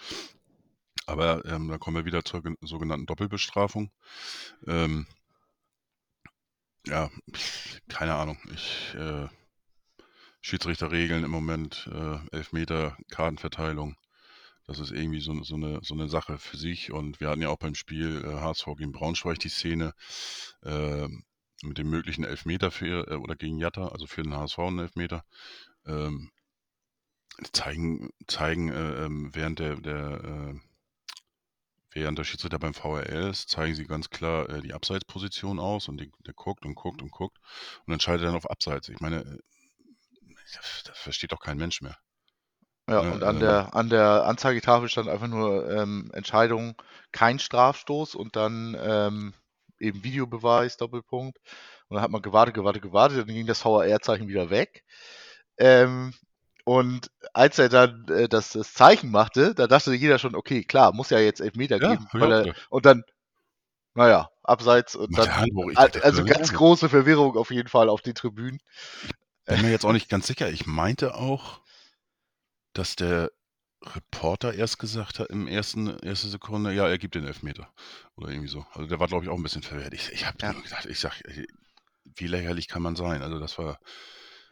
Aber 1.07 1.45
ähm, 1.47 1.69
da 1.69 1.79
kommen 1.79 1.97
wir 1.97 2.05
wieder 2.05 2.25
zur 2.25 2.43
gen- 2.43 2.57
sogenannten 2.61 3.07
Doppelbestrafung. 3.07 3.91
Ähm, 4.67 5.07
ja, 6.87 7.11
keine 7.89 8.15
Ahnung. 8.15 8.39
Ich 8.55 8.95
äh, 8.95 9.29
Schiedsrichterregeln 10.41 11.25
im 11.25 11.31
Moment, 11.33 11.89
äh, 11.93 12.19
Elfmeter, 12.37 12.97
Kartenverteilung. 13.11 13.97
Das 14.67 14.79
ist 14.79 14.93
irgendwie 14.93 15.21
so, 15.21 15.43
so, 15.45 15.57
eine, 15.57 15.81
so 15.83 15.95
eine 15.95 16.09
Sache 16.09 16.39
für 16.39 16.57
sich. 16.57 16.93
Und 16.93 17.21
wir 17.21 17.29
hatten 17.31 17.43
ja 17.43 17.49
auch 17.51 17.59
beim 17.59 17.75
Spiel 17.75 18.25
äh, 18.25 18.41
HSV 18.41 18.77
gegen 18.77 18.93
Braunschweig 18.93 19.39
die 19.41 19.49
Szene 19.51 19.95
äh, 20.65 21.09
mit 21.63 21.79
dem 21.79 21.91
möglichen 21.91 22.25
Elfmeter 22.25 22.71
für, 22.71 23.09
äh, 23.11 23.17
oder 23.17 23.37
gegen 23.37 23.59
Jatta, 23.59 23.89
also 23.89 24.07
für 24.07 24.23
den 24.23 24.35
HSV 24.35 24.69
einen 24.69 24.81
Elfmeter. 24.81 25.25
Ähm, 25.87 26.31
zeigen, 27.53 28.11
zeigen 28.27 28.69
äh, 28.71 29.05
ähm, 29.07 29.31
während 29.35 29.59
der, 29.59 29.77
der 29.77 30.25
äh, 30.25 30.61
während 31.95 32.19
der 32.19 32.25
Schiedsrichter 32.25 32.59
beim 32.59 32.75
VRL 32.75 33.31
ist, 33.31 33.49
zeigen 33.49 33.75
sie 33.75 33.87
ganz 33.87 34.11
klar 34.11 34.49
äh, 34.51 34.61
die 34.61 34.75
Abseitsposition 34.75 35.59
aus 35.59 35.89
und 35.89 36.01
die, 36.01 36.13
der 36.27 36.35
guckt 36.35 36.65
und 36.65 36.75
guckt 36.75 37.03
und 37.03 37.11
guckt 37.11 37.39
und 37.87 37.93
entscheidet 37.93 38.27
dann 38.27 38.35
auf 38.35 38.51
Abseits. 38.51 38.89
Ich 38.89 39.01
meine, 39.01 39.21
äh, 39.21 39.39
das, 40.55 40.83
das 40.85 40.99
versteht 40.99 41.33
doch 41.33 41.41
kein 41.41 41.57
Mensch 41.57 41.81
mehr. 41.81 41.97
Ja, 42.89 43.03
Ne, 43.03 43.13
und 43.13 43.23
an 43.23 43.37
ähm, 43.37 43.41
der, 43.41 43.75
an 43.75 43.89
der 43.89 44.25
Anzeigetafel 44.25 44.89
stand 44.89 45.09
einfach 45.09 45.27
nur 45.27 45.71
ähm, 45.71 46.11
Entscheidung, 46.13 46.75
kein 47.13 47.39
Strafstoß 47.39 48.15
und 48.15 48.37
dann 48.37 48.77
ähm, 48.79 49.35
eben 49.79 50.05
Videobeweis, 50.05 50.77
Doppelpunkt. 50.77 51.39
Und 51.89 51.95
dann 51.97 52.03
hat 52.03 52.11
man 52.11 52.23
gewartet, 52.23 52.55
gewartet, 52.55 52.83
gewartet, 52.83 53.19
dann 53.19 53.35
ging 53.35 53.47
das 53.47 53.65
VAR-Zeichen 53.65 54.29
wieder 54.29 54.51
weg. 54.51 54.85
Ähm, 55.57 56.13
und 56.65 57.11
als 57.35 57.59
er 57.59 57.69
dann 57.69 58.07
äh, 58.09 58.29
das, 58.29 58.53
das 58.53 58.73
Zeichen 58.73 59.11
machte, 59.11 59.55
da 59.55 59.67
dachte 59.67 59.93
jeder 59.93 60.19
schon, 60.19 60.35
okay, 60.35 60.63
klar, 60.63 60.95
muss 60.95 61.11
ja 61.11 61.19
jetzt 61.19 61.41
Elfmeter 61.41 61.81
Ja, 61.81 61.91
geben. 61.91 62.09
ich 62.15 62.21
er, 62.23 62.55
und 62.71 62.87
dann, 62.87 63.03
naja, 63.95 64.31
abseits 64.43 64.95
und 64.97 65.17
dann. 65.19 65.29
Ich 65.71 65.79
also 65.79 66.23
Alter, 66.23 66.23
ganz 66.23 66.53
große 66.53 66.89
Verwirrung 66.89 67.37
auf 67.37 67.51
jeden 67.51 67.69
Fall 67.69 67.89
auf 67.89 68.03
den 68.03 68.15
Tribünen. 68.15 68.61
bin 69.47 69.63
mir 69.63 69.71
jetzt 69.71 69.85
auch 69.85 69.93
nicht 69.93 70.09
ganz 70.09 70.27
sicher. 70.27 70.49
Ich 70.51 70.67
meinte 70.67 71.15
auch, 71.17 71.61
dass 72.73 72.97
der 72.97 73.31
Reporter 73.83 74.55
erst 74.55 74.79
gesagt 74.79 75.19
hat, 75.19 75.29
im 75.29 75.47
ersten 75.47 75.99
erste 75.99 76.29
Sekunde, 76.29 76.73
ja, 76.73 76.89
er 76.89 76.99
gibt 76.99 77.17
den 77.17 77.27
Elfmeter. 77.27 77.69
Oder 78.17 78.31
irgendwie 78.31 78.49
so. 78.49 78.65
Also 78.73 78.89
der 78.89 79.01
war, 79.01 79.09
glaube 79.09 79.25
ich, 79.25 79.31
auch 79.31 79.37
ein 79.37 79.43
bisschen 79.43 79.63
verwirrt. 79.63 79.93
Ich, 79.93 80.11
ich 80.13 80.27
habe 80.27 80.39
Ja. 80.41 80.53
gedacht, 80.53 80.87
ich 80.87 81.01
sag, 81.01 81.21
wie 82.17 82.27
lächerlich 82.27 82.69
kann 82.69 82.83
man 82.83 82.97
sein? 82.97 83.23
Also 83.23 83.39
das 83.39 83.59
war, 83.59 83.79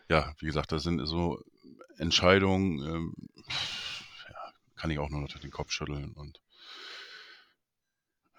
ja, 0.09 0.33
wie 0.39 0.47
gesagt, 0.47 0.73
das 0.73 0.83
sind 0.83 1.05
so 1.07 1.41
Entscheidungen, 2.03 2.81
ähm, 2.83 3.15
ja, 4.29 4.53
kann 4.77 4.91
ich 4.91 4.99
auch 4.99 5.11
nur 5.11 5.21
noch 5.21 5.29
den 5.41 5.51
Kopf 5.51 5.71
schütteln 5.73 6.13
und 6.13 6.41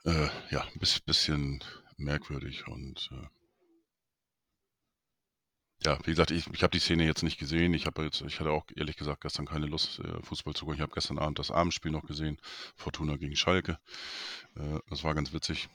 äh, 0.06 0.30
ja, 0.49 0.62
ein 0.62 0.80
bis- 0.80 0.99
bisschen 1.02 1.62
merkwürdig 1.97 2.67
und 2.67 3.10
äh, 3.12 3.28
ja, 5.86 5.99
wie 6.06 6.12
gesagt, 6.12 6.32
ich, 6.32 6.47
ich 6.47 6.63
habe 6.63 6.71
die 6.71 6.80
Szene 6.80 7.06
jetzt 7.06 7.23
nicht 7.23 7.38
gesehen. 7.38 7.73
Ich 7.73 7.86
jetzt, 7.86 8.21
ich 8.21 8.39
hatte 8.39 8.52
auch 8.52 8.65
ehrlich 8.76 8.95
gesagt 8.95 9.21
gestern 9.21 9.45
keine 9.45 9.65
Lust, 9.65 9.99
äh, 9.99 10.21
Fußball 10.23 10.54
zu 10.54 10.62
gucken. 10.65 10.76
Ich 10.76 10.82
habe 10.82 10.93
gestern 10.93 11.19
Abend 11.19 11.39
das 11.39 11.52
Abendspiel 11.52 11.91
noch 11.91 12.06
gesehen, 12.08 12.39
Fortuna 12.76 13.17
gegen 13.17 13.36
Schalke. 13.36 13.78
Äh, 14.56 14.80
das 14.89 15.04
war 15.04 15.15
ganz 15.15 15.34
witzig 15.34 15.69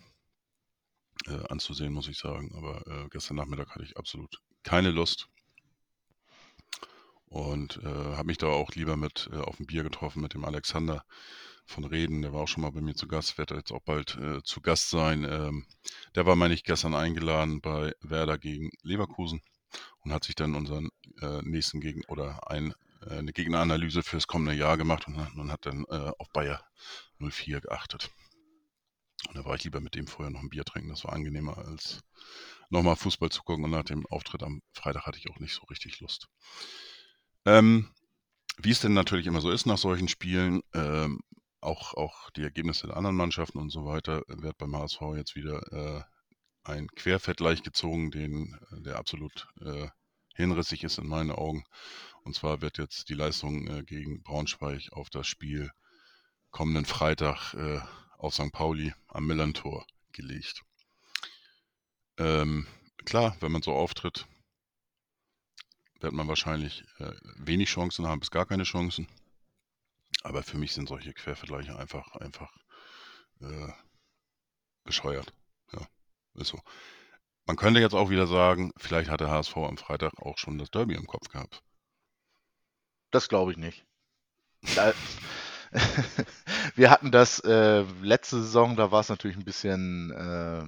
äh, 1.27 1.44
anzusehen, 1.48 1.92
muss 1.92 2.09
ich 2.09 2.18
sagen. 2.18 2.53
Aber 2.57 2.83
gestern 3.11 3.37
Nachmittag 3.37 3.70
hatte 3.74 3.85
ich 3.85 3.96
absolut 3.96 4.40
keine 4.62 4.90
Lust. 4.90 5.29
Und 7.28 7.80
äh, 7.84 7.86
habe 7.86 8.26
mich 8.26 8.38
da 8.38 8.46
auch 8.46 8.70
lieber 8.70 8.96
mit 8.96 9.28
äh, 9.32 9.36
auf 9.36 9.56
dem 9.56 9.66
Bier 9.66 9.82
getroffen 9.82 10.22
mit 10.22 10.34
dem 10.34 10.44
Alexander 10.44 11.04
von 11.66 11.84
Reden. 11.84 12.22
Der 12.22 12.32
war 12.32 12.42
auch 12.42 12.48
schon 12.48 12.62
mal 12.62 12.72
bei 12.72 12.80
mir 12.80 12.94
zu 12.94 13.06
Gast, 13.06 13.36
wird 13.36 13.50
jetzt 13.50 13.72
auch 13.72 13.82
bald 13.82 14.16
äh, 14.16 14.42
zu 14.42 14.60
Gast 14.62 14.88
sein. 14.88 15.24
Ähm, 15.24 15.66
der 16.14 16.24
war, 16.24 16.36
meine 16.36 16.54
ich, 16.54 16.64
gestern 16.64 16.94
eingeladen 16.94 17.60
bei 17.60 17.94
Werder 18.00 18.38
gegen 18.38 18.70
Leverkusen 18.82 19.42
und 20.00 20.12
hat 20.12 20.24
sich 20.24 20.34
dann 20.34 20.54
unseren 20.54 20.88
äh, 21.20 21.42
nächsten 21.42 21.80
Gegen 21.80 22.02
oder 22.06 22.50
ein, 22.50 22.74
äh, 23.06 23.18
eine 23.18 23.32
Gegneranalyse 23.32 24.02
fürs 24.02 24.26
kommende 24.26 24.54
Jahr 24.54 24.78
gemacht 24.78 25.06
und, 25.06 25.16
und 25.16 25.52
hat 25.52 25.66
dann 25.66 25.84
äh, 25.90 26.12
auf 26.18 26.30
Bayer 26.32 26.62
04 27.18 27.60
geachtet. 27.60 28.10
Und 29.26 29.36
da 29.36 29.44
war 29.44 29.56
ich 29.56 29.64
lieber 29.64 29.80
mit 29.80 29.94
dem 29.94 30.06
vorher 30.06 30.30
noch 30.30 30.40
ein 30.40 30.48
Bier 30.48 30.64
trinken. 30.64 30.90
Das 30.90 31.04
war 31.04 31.12
angenehmer 31.12 31.58
als 31.58 32.00
nochmal 32.70 32.96
Fußball 32.96 33.30
zu 33.30 33.42
gucken. 33.42 33.64
Und 33.64 33.72
nach 33.72 33.84
dem 33.84 34.06
Auftritt 34.06 34.42
am 34.42 34.62
Freitag 34.72 35.06
hatte 35.06 35.18
ich 35.18 35.28
auch 35.28 35.40
nicht 35.40 35.54
so 35.54 35.64
richtig 35.66 36.00
Lust. 36.00 36.28
Ähm, 37.44 37.88
wie 38.59 38.70
es 38.70 38.81
denn 38.81 38.94
natürlich 38.94 39.27
immer 39.27 39.40
so 39.40 39.51
ist 39.51 39.66
nach 39.66 39.79
solchen 39.79 40.09
Spielen, 40.09 40.62
ähm, 40.74 41.20
auch, 41.61 41.94
auch 41.94 42.31
die 42.31 42.42
Ergebnisse 42.42 42.87
der 42.87 42.96
anderen 42.96 43.16
Mannschaften 43.16 43.59
und 43.59 43.70
so 43.70 43.85
weiter, 43.85 44.22
wird 44.29 44.59
beim 44.59 44.77
HSV 44.77 45.01
jetzt 45.16 45.35
wieder 45.35 45.72
äh, 45.72 46.03
ein 46.64 46.88
Quervergleich 46.88 47.62
gezogen, 47.62 48.11
den, 48.11 48.59
äh, 48.72 48.83
der 48.83 48.96
absolut 48.96 49.48
äh, 49.61 49.88
hinrissig 50.35 50.85
ist 50.85 50.98
in 50.98 51.09
meinen 51.09 51.31
Augen. 51.31 51.64
Und 52.22 52.35
zwar 52.35 52.61
wird 52.61 52.79
jetzt 52.79 53.09
die 53.09 53.14
Leistung 53.14 53.66
äh, 53.68 53.83
gegen 53.83 54.22
Braunschweig 54.22 54.92
auf 54.92 55.11
das 55.11 55.27
Spiel 55.27 55.70
kommenden 56.51 56.85
Freitag 56.85 57.55
äh, 57.55 57.81
auf 58.18 58.35
St. 58.35 58.53
Pauli 58.53 58.94
am 59.09 59.27
Millantor 59.27 59.87
gelegt. 60.12 60.62
Ähm, 62.18 62.66
klar, 63.05 63.37
wenn 63.40 63.53
man 63.53 63.62
so 63.62 63.72
auftritt, 63.72 64.27
wird 66.00 66.12
man 66.12 66.28
wahrscheinlich 66.28 66.84
äh, 66.98 67.12
wenig 67.37 67.68
Chancen 67.68 68.06
haben, 68.06 68.20
bis 68.20 68.30
gar 68.30 68.46
keine 68.46 68.64
Chancen. 68.64 69.08
Aber 70.22 70.42
für 70.42 70.58
mich 70.58 70.72
sind 70.72 70.88
solche 70.88 71.12
Quervergleiche 71.12 71.78
einfach, 71.78 72.14
einfach 72.16 72.52
äh, 73.40 73.72
bescheuert. 74.84 75.32
Ja, 75.72 75.87
ist 76.34 76.48
so. 76.48 76.61
Man 77.46 77.56
könnte 77.56 77.80
jetzt 77.80 77.94
auch 77.94 78.11
wieder 78.11 78.26
sagen, 78.26 78.72
vielleicht 78.76 79.11
hat 79.11 79.20
der 79.20 79.30
HSV 79.30 79.56
am 79.56 79.78
Freitag 79.78 80.12
auch 80.18 80.37
schon 80.38 80.58
das 80.58 80.70
Derby 80.70 80.94
im 80.94 81.06
Kopf 81.06 81.28
gehabt. 81.28 81.62
Das 83.11 83.28
glaube 83.28 83.52
ich 83.52 83.58
nicht. 83.58 83.87
wir 86.74 86.90
hatten 86.90 87.11
das 87.11 87.40
äh, 87.40 87.82
letzte 88.02 88.42
Saison, 88.42 88.76
da 88.76 88.90
war 88.90 89.00
es 89.00 89.08
natürlich 89.08 89.37
ein 89.37 89.44
bisschen 89.44 90.11
äh, 90.11 90.64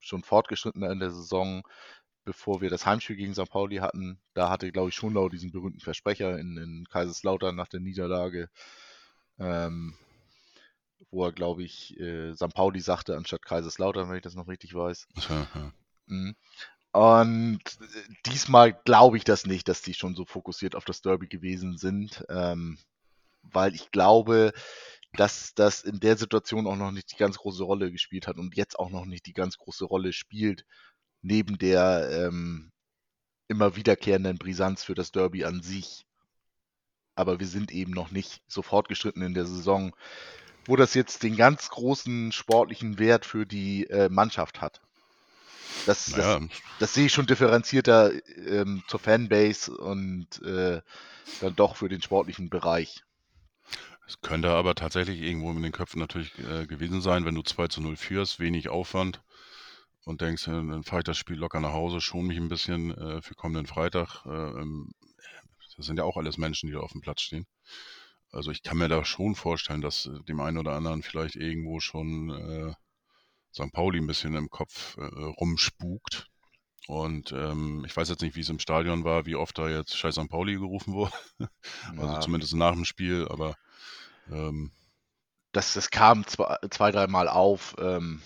schon 0.00 0.22
fortgeschrittener 0.22 0.90
in 0.90 1.00
der 1.00 1.10
Saison, 1.10 1.66
bevor 2.26 2.60
wir 2.60 2.68
das 2.68 2.84
Heimspiel 2.84 3.16
gegen 3.16 3.34
St. 3.34 3.48
Pauli 3.48 3.76
hatten. 3.76 4.18
Da 4.34 4.50
hatte, 4.50 4.70
glaube 4.72 4.90
ich, 4.90 4.94
Schonlau 4.94 5.30
diesen 5.30 5.52
berühmten 5.52 5.80
Versprecher 5.80 6.38
in, 6.38 6.58
in 6.58 6.84
Kaiserslautern 6.90 7.56
nach 7.56 7.68
der 7.68 7.80
Niederlage, 7.80 8.50
ähm, 9.38 9.96
wo 11.10 11.24
er, 11.24 11.32
glaube 11.32 11.62
ich, 11.62 11.98
äh, 11.98 12.34
St. 12.34 12.52
Pauli 12.52 12.80
sagte 12.80 13.16
anstatt 13.16 13.44
Kaiserslautern, 13.44 14.10
wenn 14.10 14.16
ich 14.16 14.22
das 14.22 14.34
noch 14.34 14.48
richtig 14.48 14.74
weiß. 14.74 15.06
Ja, 15.28 15.46
ja. 15.54 15.72
Mhm. 16.06 16.36
Und 16.92 17.60
diesmal 18.26 18.72
glaube 18.72 19.16
ich 19.16 19.24
das 19.24 19.46
nicht, 19.46 19.68
dass 19.68 19.82
die 19.82 19.94
schon 19.94 20.14
so 20.14 20.24
fokussiert 20.24 20.74
auf 20.74 20.84
das 20.84 21.02
Derby 21.02 21.28
gewesen 21.28 21.78
sind. 21.78 22.24
Ähm, 22.28 22.78
weil 23.42 23.74
ich 23.74 23.90
glaube, 23.90 24.52
dass 25.12 25.54
das 25.54 25.82
in 25.82 26.00
der 26.00 26.16
Situation 26.16 26.66
auch 26.66 26.76
noch 26.76 26.90
nicht 26.90 27.12
die 27.12 27.16
ganz 27.16 27.38
große 27.38 27.62
Rolle 27.62 27.92
gespielt 27.92 28.26
hat 28.26 28.36
und 28.36 28.56
jetzt 28.56 28.78
auch 28.78 28.90
noch 28.90 29.04
nicht 29.04 29.26
die 29.26 29.32
ganz 29.32 29.56
große 29.58 29.84
Rolle 29.84 30.12
spielt, 30.12 30.64
neben 31.26 31.58
der 31.58 32.08
ähm, 32.10 32.70
immer 33.48 33.76
wiederkehrenden 33.76 34.38
Brisanz 34.38 34.82
für 34.82 34.94
das 34.94 35.12
Derby 35.12 35.44
an 35.44 35.62
sich. 35.62 36.06
Aber 37.14 37.40
wir 37.40 37.46
sind 37.46 37.72
eben 37.72 37.92
noch 37.92 38.10
nicht 38.10 38.42
so 38.46 38.62
fortgeschritten 38.62 39.22
in 39.22 39.34
der 39.34 39.46
Saison, 39.46 39.94
wo 40.66 40.76
das 40.76 40.94
jetzt 40.94 41.22
den 41.22 41.36
ganz 41.36 41.70
großen 41.70 42.32
sportlichen 42.32 42.98
Wert 42.98 43.24
für 43.24 43.46
die 43.46 43.88
äh, 43.88 44.08
Mannschaft 44.08 44.60
hat. 44.60 44.80
Das, 45.84 46.08
naja. 46.10 46.40
das, 46.40 46.48
das, 46.78 46.94
sehe 46.94 47.06
ich 47.06 47.12
schon 47.12 47.26
differenzierter 47.26 48.12
ähm, 48.46 48.82
zur 48.88 49.00
Fanbase 49.00 49.76
und 49.76 50.42
äh, 50.42 50.80
dann 51.40 51.56
doch 51.56 51.76
für 51.76 51.88
den 51.88 52.02
sportlichen 52.02 52.50
Bereich. 52.50 53.02
Es 54.06 54.20
könnte 54.20 54.50
aber 54.50 54.74
tatsächlich 54.74 55.20
irgendwo 55.20 55.50
in 55.50 55.62
den 55.62 55.72
Köpfen 55.72 55.98
natürlich 55.98 56.32
äh, 56.38 56.66
gewesen 56.66 57.00
sein, 57.00 57.24
wenn 57.24 57.34
du 57.34 57.42
2 57.42 57.68
zu 57.68 57.80
0 57.80 57.96
führst, 57.96 58.38
wenig 58.38 58.68
Aufwand 58.68 59.20
und 60.06 60.20
denkst, 60.20 60.46
äh, 60.46 60.52
dann 60.52 60.84
fahre 60.84 61.00
ich 61.00 61.04
das 61.04 61.18
Spiel 61.18 61.36
locker 61.36 61.60
nach 61.60 61.72
Hause, 61.72 62.00
schon 62.00 62.26
mich 62.26 62.38
ein 62.38 62.48
bisschen 62.48 62.96
äh, 62.96 63.20
für 63.20 63.34
kommenden 63.34 63.66
Freitag. 63.66 64.24
Äh, 64.24 64.30
ähm, 64.30 64.92
das 65.76 65.84
sind 65.84 65.98
ja 65.98 66.04
auch 66.04 66.16
alles 66.16 66.38
Menschen, 66.38 66.68
die 66.68 66.72
da 66.74 66.78
auf 66.78 66.92
dem 66.92 67.00
Platz 67.00 67.22
stehen. 67.22 67.46
Also 68.30 68.52
ich 68.52 68.62
kann 68.62 68.78
mir 68.78 68.88
da 68.88 69.04
schon 69.04 69.34
vorstellen, 69.34 69.80
dass 69.80 70.06
äh, 70.06 70.22
dem 70.28 70.40
einen 70.40 70.58
oder 70.58 70.72
anderen 70.72 71.02
vielleicht 71.02 71.34
irgendwo 71.34 71.80
schon 71.80 72.30
äh, 72.30 72.72
St. 73.52 73.72
Pauli 73.72 73.98
ein 73.98 74.06
bisschen 74.06 74.34
im 74.36 74.48
Kopf 74.48 74.98
rumspukt. 74.98 76.28
Und 76.88 77.32
ähm, 77.32 77.84
ich 77.86 77.96
weiß 77.96 78.10
jetzt 78.10 78.20
nicht, 78.20 78.36
wie 78.36 78.42
es 78.42 78.50
im 78.50 78.58
Stadion 78.58 79.02
war, 79.02 79.24
wie 79.24 79.34
oft 79.34 79.56
da 79.56 79.68
jetzt 79.68 79.96
Scheiß 79.96 80.16
St. 80.16 80.28
Pauli 80.28 80.54
gerufen 80.54 80.92
wurde. 80.92 81.12
also 81.96 82.02
ja. 82.06 82.20
zumindest 82.20 82.54
nach 82.54 82.74
dem 82.74 82.84
Spiel, 82.84 83.26
aber 83.28 83.56
ähm, 84.30 84.70
das, 85.52 85.72
das 85.72 85.90
kam 85.90 86.26
zwei, 86.26 86.58
zwei 86.70 86.90
dreimal 86.90 87.28
auf, 87.28 87.74
ähm, 87.78 88.20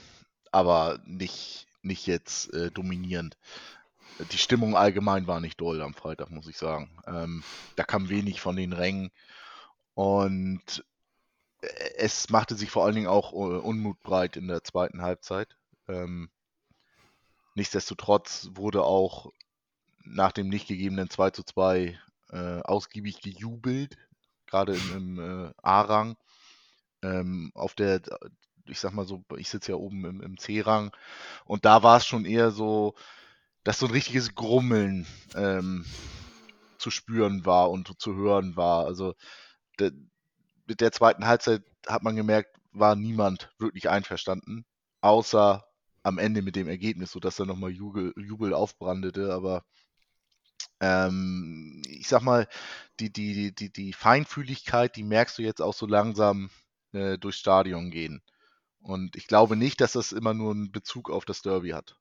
aber 0.50 1.00
nicht, 1.06 1.68
nicht 1.82 2.06
jetzt 2.06 2.52
äh, 2.52 2.70
dominierend. 2.70 3.36
Die 4.32 4.38
Stimmung 4.38 4.76
allgemein 4.76 5.26
war 5.26 5.40
nicht 5.40 5.60
doll 5.60 5.80
am 5.80 5.94
Freitag, 5.94 6.30
muss 6.30 6.46
ich 6.48 6.58
sagen. 6.58 6.90
Ähm, 7.06 7.42
da 7.76 7.84
kam 7.84 8.08
wenig 8.08 8.40
von 8.40 8.56
den 8.56 8.72
Rängen 8.72 9.10
und 9.94 10.84
äh, 11.62 11.66
es 11.96 12.28
machte 12.28 12.54
sich 12.54 12.70
vor 12.70 12.84
allen 12.84 12.94
Dingen 12.94 13.06
auch 13.06 13.32
uh, 13.32 13.58
Unmut 13.58 14.02
breit 14.02 14.36
in 14.36 14.48
der 14.48 14.62
zweiten 14.64 15.02
Halbzeit. 15.02 15.56
Ähm, 15.88 16.30
nichtsdestotrotz 17.54 18.50
wurde 18.54 18.82
auch 18.84 19.30
nach 20.04 20.32
dem 20.32 20.48
nicht 20.48 20.68
gegebenen 20.68 21.08
2 21.08 21.30
zu 21.30 21.42
2 21.42 21.98
äh, 22.30 22.60
ausgiebig 22.62 23.20
gejubelt 23.20 23.96
gerade 24.50 24.74
im, 24.74 25.18
im 25.18 25.46
äh, 25.46 25.52
A-Rang. 25.62 26.16
Ähm, 27.02 27.50
auf 27.54 27.74
der, 27.74 28.02
ich 28.70 28.80
sag 28.80 28.92
mal 28.92 29.06
so, 29.06 29.24
ich 29.36 29.48
sitze 29.48 29.72
ja 29.72 29.76
oben 29.76 30.04
im, 30.04 30.20
im 30.20 30.38
C-Rang 30.38 30.92
und 31.44 31.64
da 31.64 31.82
war 31.82 31.98
es 31.98 32.06
schon 32.06 32.24
eher 32.24 32.50
so, 32.50 32.94
dass 33.64 33.78
so 33.78 33.86
ein 33.86 33.92
richtiges 33.92 34.34
Grummeln 34.34 35.06
ähm, 35.34 35.84
zu 36.78 36.90
spüren 36.90 37.44
war 37.44 37.70
und 37.70 38.00
zu 38.00 38.14
hören 38.14 38.56
war. 38.56 38.86
Also 38.86 39.14
de, 39.78 39.92
mit 40.66 40.80
der 40.80 40.92
zweiten 40.92 41.26
Halbzeit 41.26 41.62
hat 41.86 42.02
man 42.02 42.16
gemerkt, 42.16 42.56
war 42.72 42.96
niemand 42.96 43.50
wirklich 43.58 43.88
einverstanden, 43.88 44.64
außer 45.00 45.64
am 46.02 46.18
Ende 46.18 46.42
mit 46.42 46.56
dem 46.56 46.68
Ergebnis, 46.68 47.12
sodass 47.12 47.36
da 47.36 47.44
nochmal 47.44 47.70
Jubel, 47.70 48.14
Jubel 48.16 48.54
aufbrandete, 48.54 49.34
aber 49.34 49.64
ähm, 50.80 51.82
ich 51.86 52.08
sag 52.08 52.22
mal, 52.22 52.48
die, 53.00 53.12
die, 53.12 53.54
die, 53.54 53.70
die 53.72 53.92
Feinfühligkeit, 53.92 54.96
die 54.96 55.02
merkst 55.02 55.38
du 55.38 55.42
jetzt 55.42 55.60
auch 55.60 55.74
so 55.74 55.86
langsam 55.86 56.50
äh, 56.92 57.18
durchs 57.18 57.38
Stadion 57.38 57.90
gehen. 57.90 58.22
Und 58.80 59.16
ich 59.16 59.26
glaube 59.26 59.56
nicht, 59.56 59.80
dass 59.80 59.92
das 59.92 60.12
immer 60.12 60.34
nur 60.34 60.52
einen 60.52 60.72
Bezug 60.72 61.10
auf 61.10 61.24
das 61.24 61.42
Derby 61.42 61.70
hat. 61.70 61.96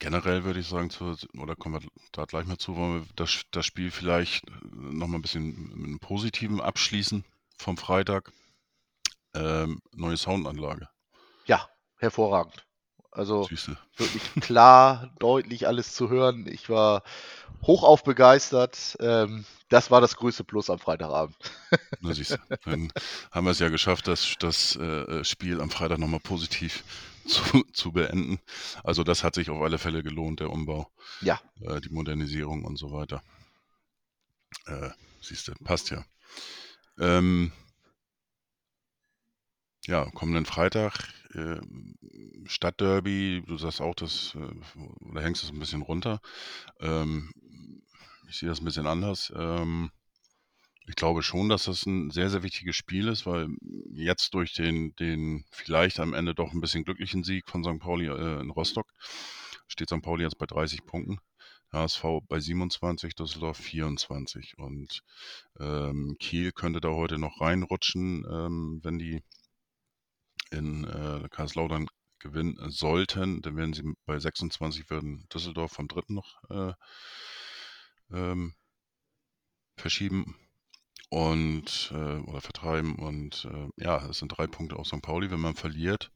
Generell 0.00 0.44
würde 0.44 0.60
ich 0.60 0.68
sagen, 0.68 0.90
zu, 0.90 1.16
oder 1.38 1.56
kommen 1.56 1.82
wir 1.82 1.88
da 2.12 2.24
gleich 2.24 2.46
mal 2.46 2.58
zu, 2.58 2.76
wollen 2.76 3.00
wir 3.00 3.08
das, 3.16 3.42
das 3.50 3.66
Spiel 3.66 3.90
vielleicht 3.90 4.44
nochmal 4.70 5.18
ein 5.18 5.22
bisschen 5.22 5.70
mit 5.74 5.86
einem 5.86 5.98
Positiven 5.98 6.60
abschließen 6.60 7.24
vom 7.56 7.76
Freitag. 7.76 8.32
Ähm, 9.34 9.80
neue 9.92 10.16
Soundanlage. 10.16 10.88
Ja, 11.46 11.68
hervorragend. 11.96 12.67
Also 13.10 13.44
Süße. 13.44 13.76
wirklich 13.96 14.22
klar, 14.40 15.10
deutlich 15.18 15.66
alles 15.66 15.94
zu 15.94 16.10
hören. 16.10 16.46
Ich 16.46 16.68
war 16.68 17.02
hochauf 17.62 18.04
begeistert. 18.04 18.96
Ähm, 19.00 19.44
das 19.68 19.90
war 19.90 20.00
das 20.00 20.16
größte 20.16 20.44
Plus 20.44 20.70
am 20.70 20.78
Freitagabend. 20.78 21.36
Na 22.00 22.14
siehst 22.14 22.32
du, 22.32 22.36
dann 22.64 22.92
haben 23.30 23.46
wir 23.46 23.50
es 23.50 23.58
ja 23.58 23.68
geschafft, 23.68 24.08
das, 24.08 24.34
das 24.38 24.76
äh, 24.76 25.24
Spiel 25.24 25.60
am 25.60 25.70
Freitag 25.70 25.98
nochmal 25.98 26.20
positiv 26.20 26.84
zu, 27.26 27.64
zu, 27.72 27.92
beenden. 27.92 28.40
Also 28.84 29.04
das 29.04 29.24
hat 29.24 29.34
sich 29.34 29.50
auf 29.50 29.60
alle 29.62 29.78
Fälle 29.78 30.02
gelohnt, 30.02 30.40
der 30.40 30.50
Umbau. 30.50 30.90
Ja. 31.20 31.40
Äh, 31.60 31.80
die 31.80 31.90
Modernisierung 31.90 32.64
und 32.64 32.76
so 32.76 32.92
weiter. 32.92 33.22
Äh, 34.66 34.90
siehst 35.20 35.48
du, 35.48 35.52
passt 35.64 35.90
ja. 35.90 36.04
Ähm, 36.98 37.52
ja, 39.86 40.04
kommenden 40.10 40.46
Freitag 40.46 40.92
äh, 41.34 41.60
Stadtderby, 42.46 43.42
du 43.46 43.58
sagst 43.58 43.80
auch, 43.80 43.94
das, 43.94 44.34
äh, 44.36 45.08
oder 45.08 45.22
hängst 45.22 45.42
es 45.42 45.50
ein 45.50 45.58
bisschen 45.58 45.82
runter. 45.82 46.20
Ähm, 46.80 47.30
ich 48.28 48.38
sehe 48.38 48.48
das 48.48 48.60
ein 48.60 48.64
bisschen 48.64 48.86
anders. 48.86 49.32
Ähm, 49.36 49.90
ich 50.86 50.96
glaube 50.96 51.22
schon, 51.22 51.48
dass 51.48 51.64
das 51.64 51.84
ein 51.86 52.10
sehr, 52.10 52.30
sehr 52.30 52.42
wichtiges 52.42 52.76
Spiel 52.76 53.08
ist, 53.08 53.26
weil 53.26 53.48
jetzt 53.92 54.32
durch 54.32 54.54
den, 54.54 54.94
den 54.96 55.44
vielleicht 55.50 56.00
am 56.00 56.14
Ende 56.14 56.34
doch 56.34 56.52
ein 56.52 56.60
bisschen 56.60 56.84
glücklichen 56.84 57.24
Sieg 57.24 57.48
von 57.48 57.62
St. 57.62 57.78
Pauli 57.78 58.06
äh, 58.06 58.40
in 58.40 58.50
Rostock 58.50 58.86
steht 59.68 59.90
St. 59.90 60.02
Pauli 60.02 60.24
jetzt 60.24 60.38
bei 60.38 60.46
30 60.46 60.84
Punkten. 60.84 61.18
HSV 61.70 62.02
bei 62.28 62.40
27, 62.40 63.14
Düsseldorf 63.14 63.58
24. 63.58 64.56
Und 64.56 65.02
ähm, 65.60 66.16
Kiel 66.18 66.52
könnte 66.52 66.80
da 66.80 66.88
heute 66.88 67.18
noch 67.18 67.40
reinrutschen, 67.42 68.24
ähm, 68.30 68.80
wenn 68.82 68.98
die 68.98 69.22
in 70.50 70.84
äh, 70.84 71.28
Kaiserslautern 71.30 71.88
gewinnen 72.18 72.58
sollten. 72.70 73.42
Dann 73.42 73.56
werden 73.56 73.72
sie 73.72 73.94
bei 74.06 74.18
26 74.18 74.90
werden 74.90 75.26
Düsseldorf 75.32 75.72
vom 75.72 75.88
dritten 75.88 76.14
noch 76.14 76.42
äh, 76.50 76.72
ähm, 78.12 78.54
verschieben 79.76 80.36
und 81.10 81.90
äh, 81.92 82.18
oder 82.18 82.40
vertreiben. 82.40 82.96
Und 82.96 83.46
äh, 83.50 83.68
ja, 83.82 84.04
es 84.08 84.18
sind 84.18 84.28
drei 84.28 84.46
Punkte 84.46 84.76
auf 84.76 84.86
St. 84.86 85.02
Pauli. 85.02 85.30
Wenn 85.30 85.40
man 85.40 85.54
verliert, 85.54 86.12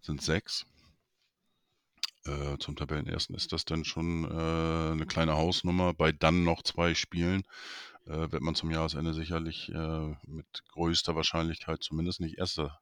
sind 0.00 0.22
sechs. 0.22 0.66
Äh, 2.24 2.56
zum 2.58 2.76
Tabellenersten 2.76 3.34
ist 3.34 3.52
das 3.52 3.64
dann 3.64 3.84
schon 3.84 4.24
äh, 4.24 4.92
eine 4.92 5.06
kleine 5.06 5.36
Hausnummer. 5.36 5.92
Bei 5.92 6.12
dann 6.12 6.44
noch 6.44 6.62
zwei 6.62 6.94
Spielen 6.94 7.42
äh, 8.06 8.30
wird 8.30 8.42
man 8.42 8.54
zum 8.54 8.70
Jahresende 8.70 9.12
sicherlich 9.14 9.70
äh, 9.70 10.16
mit 10.26 10.64
größter 10.68 11.16
Wahrscheinlichkeit 11.16 11.82
zumindest 11.82 12.20
nicht 12.20 12.38
Erster 12.38 12.80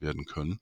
werden 0.00 0.24
können. 0.24 0.60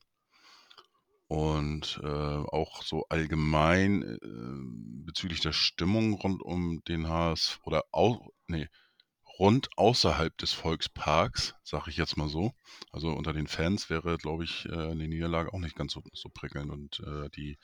Und 1.27 1.99
äh, 2.03 2.07
auch 2.07 2.81
so 2.81 3.05
allgemein 3.09 4.01
äh, 4.01 5.05
bezüglich 5.05 5.41
der 5.41 5.53
Stimmung 5.53 6.13
rund 6.15 6.41
um 6.41 6.83
den 6.85 7.07
HS 7.07 7.59
oder 7.63 7.83
au, 7.91 8.31
nee, 8.47 8.67
rund 9.39 9.69
außerhalb 9.77 10.37
des 10.37 10.53
Volksparks, 10.53 11.55
sage 11.63 11.89
ich 11.89 11.97
jetzt 11.97 12.17
mal 12.17 12.29
so. 12.29 12.53
Also 12.91 13.09
unter 13.09 13.31
den 13.31 13.47
Fans 13.47 13.89
wäre, 13.89 14.17
glaube 14.17 14.43
ich, 14.43 14.65
äh, 14.65 14.73
eine 14.73 15.07
Niederlage 15.07 15.53
auch 15.53 15.59
nicht 15.59 15.75
ganz 15.75 15.93
so, 15.93 16.01
so 16.13 16.29
prickelnd. 16.29 16.71
Und 16.71 16.99
äh, 16.99 17.29
die 17.29 17.57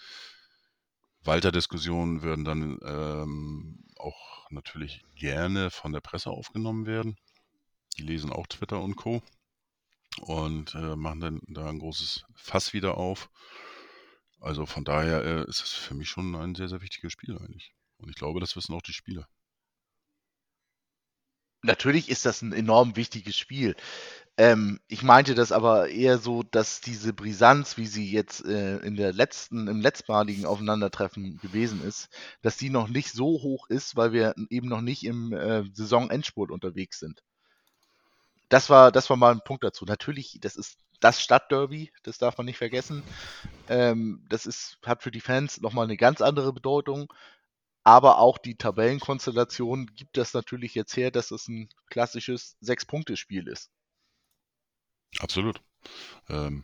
Walter-Diskussionen 1.21 2.21
würden 2.21 2.45
dann 2.45 2.79
ähm, 2.85 3.83
auch 3.97 4.49
natürlich 4.51 5.03
gerne 5.15 5.71
von 5.71 5.91
der 5.91 6.01
Presse 6.01 6.29
aufgenommen 6.29 6.85
werden. 6.85 7.17
Die 7.97 8.03
lesen 8.03 8.31
auch 8.31 8.47
Twitter 8.47 8.81
und 8.81 8.95
Co. 8.95 9.21
Und 10.21 10.75
äh, 10.75 10.95
machen 10.95 11.19
dann 11.19 11.41
da 11.47 11.69
ein 11.69 11.79
großes 11.79 12.25
Fass 12.35 12.73
wieder 12.73 12.97
auf. 12.97 13.29
Also 14.39 14.65
von 14.65 14.85
daher 14.85 15.23
äh, 15.23 15.49
ist 15.49 15.61
es 15.63 15.71
für 15.71 15.93
mich 15.93 16.09
schon 16.09 16.35
ein 16.35 16.55
sehr, 16.55 16.69
sehr 16.69 16.81
wichtiges 16.81 17.11
Spiel 17.11 17.37
eigentlich. 17.37 17.73
Und 17.97 18.09
ich 18.09 18.15
glaube, 18.15 18.39
das 18.39 18.55
wissen 18.55 18.73
auch 18.73 18.81
die 18.81 18.93
Spieler. 18.93 19.27
Natürlich 21.63 22.09
ist 22.09 22.25
das 22.25 22.43
ein 22.43 22.53
enorm 22.53 22.95
wichtiges 22.95 23.35
Spiel. 23.35 23.75
Ähm, 24.37 24.79
ich 24.87 25.01
meinte 25.01 25.33
das 25.33 25.51
aber 25.51 25.89
eher 25.89 26.19
so, 26.19 26.43
dass 26.43 26.81
diese 26.81 27.13
Brisanz, 27.13 27.77
wie 27.77 27.87
sie 27.87 28.11
jetzt 28.11 28.45
äh, 28.45 28.77
in 28.79 28.95
der 28.95 29.13
letzten, 29.13 29.67
im 29.67 29.81
letztmaligen 29.81 30.45
Aufeinandertreffen 30.45 31.39
gewesen 31.39 31.83
ist, 31.83 32.09
dass 32.41 32.57
die 32.57 32.69
noch 32.69 32.87
nicht 32.87 33.11
so 33.11 33.25
hoch 33.25 33.67
ist, 33.69 33.95
weil 33.95 34.11
wir 34.11 34.35
eben 34.49 34.67
noch 34.67 34.81
nicht 34.81 35.05
im 35.05 35.33
äh, 35.33 35.63
Saisonendspurt 35.73 36.51
unterwegs 36.51 36.99
sind. 36.99 37.23
Das 38.49 38.69
war, 38.69 38.91
das 38.91 39.09
war 39.09 39.17
mal 39.17 39.31
ein 39.31 39.41
Punkt 39.43 39.63
dazu. 39.63 39.85
Natürlich, 39.85 40.37
das 40.41 40.55
ist 40.55 40.77
das 40.99 41.21
Stadtderby, 41.21 41.91
das 42.03 42.17
darf 42.17 42.37
man 42.37 42.45
nicht 42.45 42.57
vergessen. 42.57 43.03
Ähm, 43.69 44.25
das 44.29 44.45
ist, 44.45 44.77
hat 44.85 45.03
für 45.03 45.11
die 45.11 45.21
Fans 45.21 45.61
nochmal 45.61 45.85
eine 45.85 45.97
ganz 45.97 46.21
andere 46.21 46.53
Bedeutung. 46.53 47.11
Aber 47.83 48.17
auch 48.17 48.39
die 48.39 48.55
Tabellenkonstellation 48.55 49.87
gibt 49.95 50.17
das 50.17 50.33
natürlich 50.33 50.73
jetzt 50.73 50.97
her, 50.97 51.11
dass 51.11 51.29
es 51.29 51.47
ein 51.47 51.69
klassisches 51.87 52.57
Sechs-Punkte-Spiel 52.59 53.47
ist. 53.47 53.69
Absolut. 55.19 55.61
Ähm, 56.29 56.63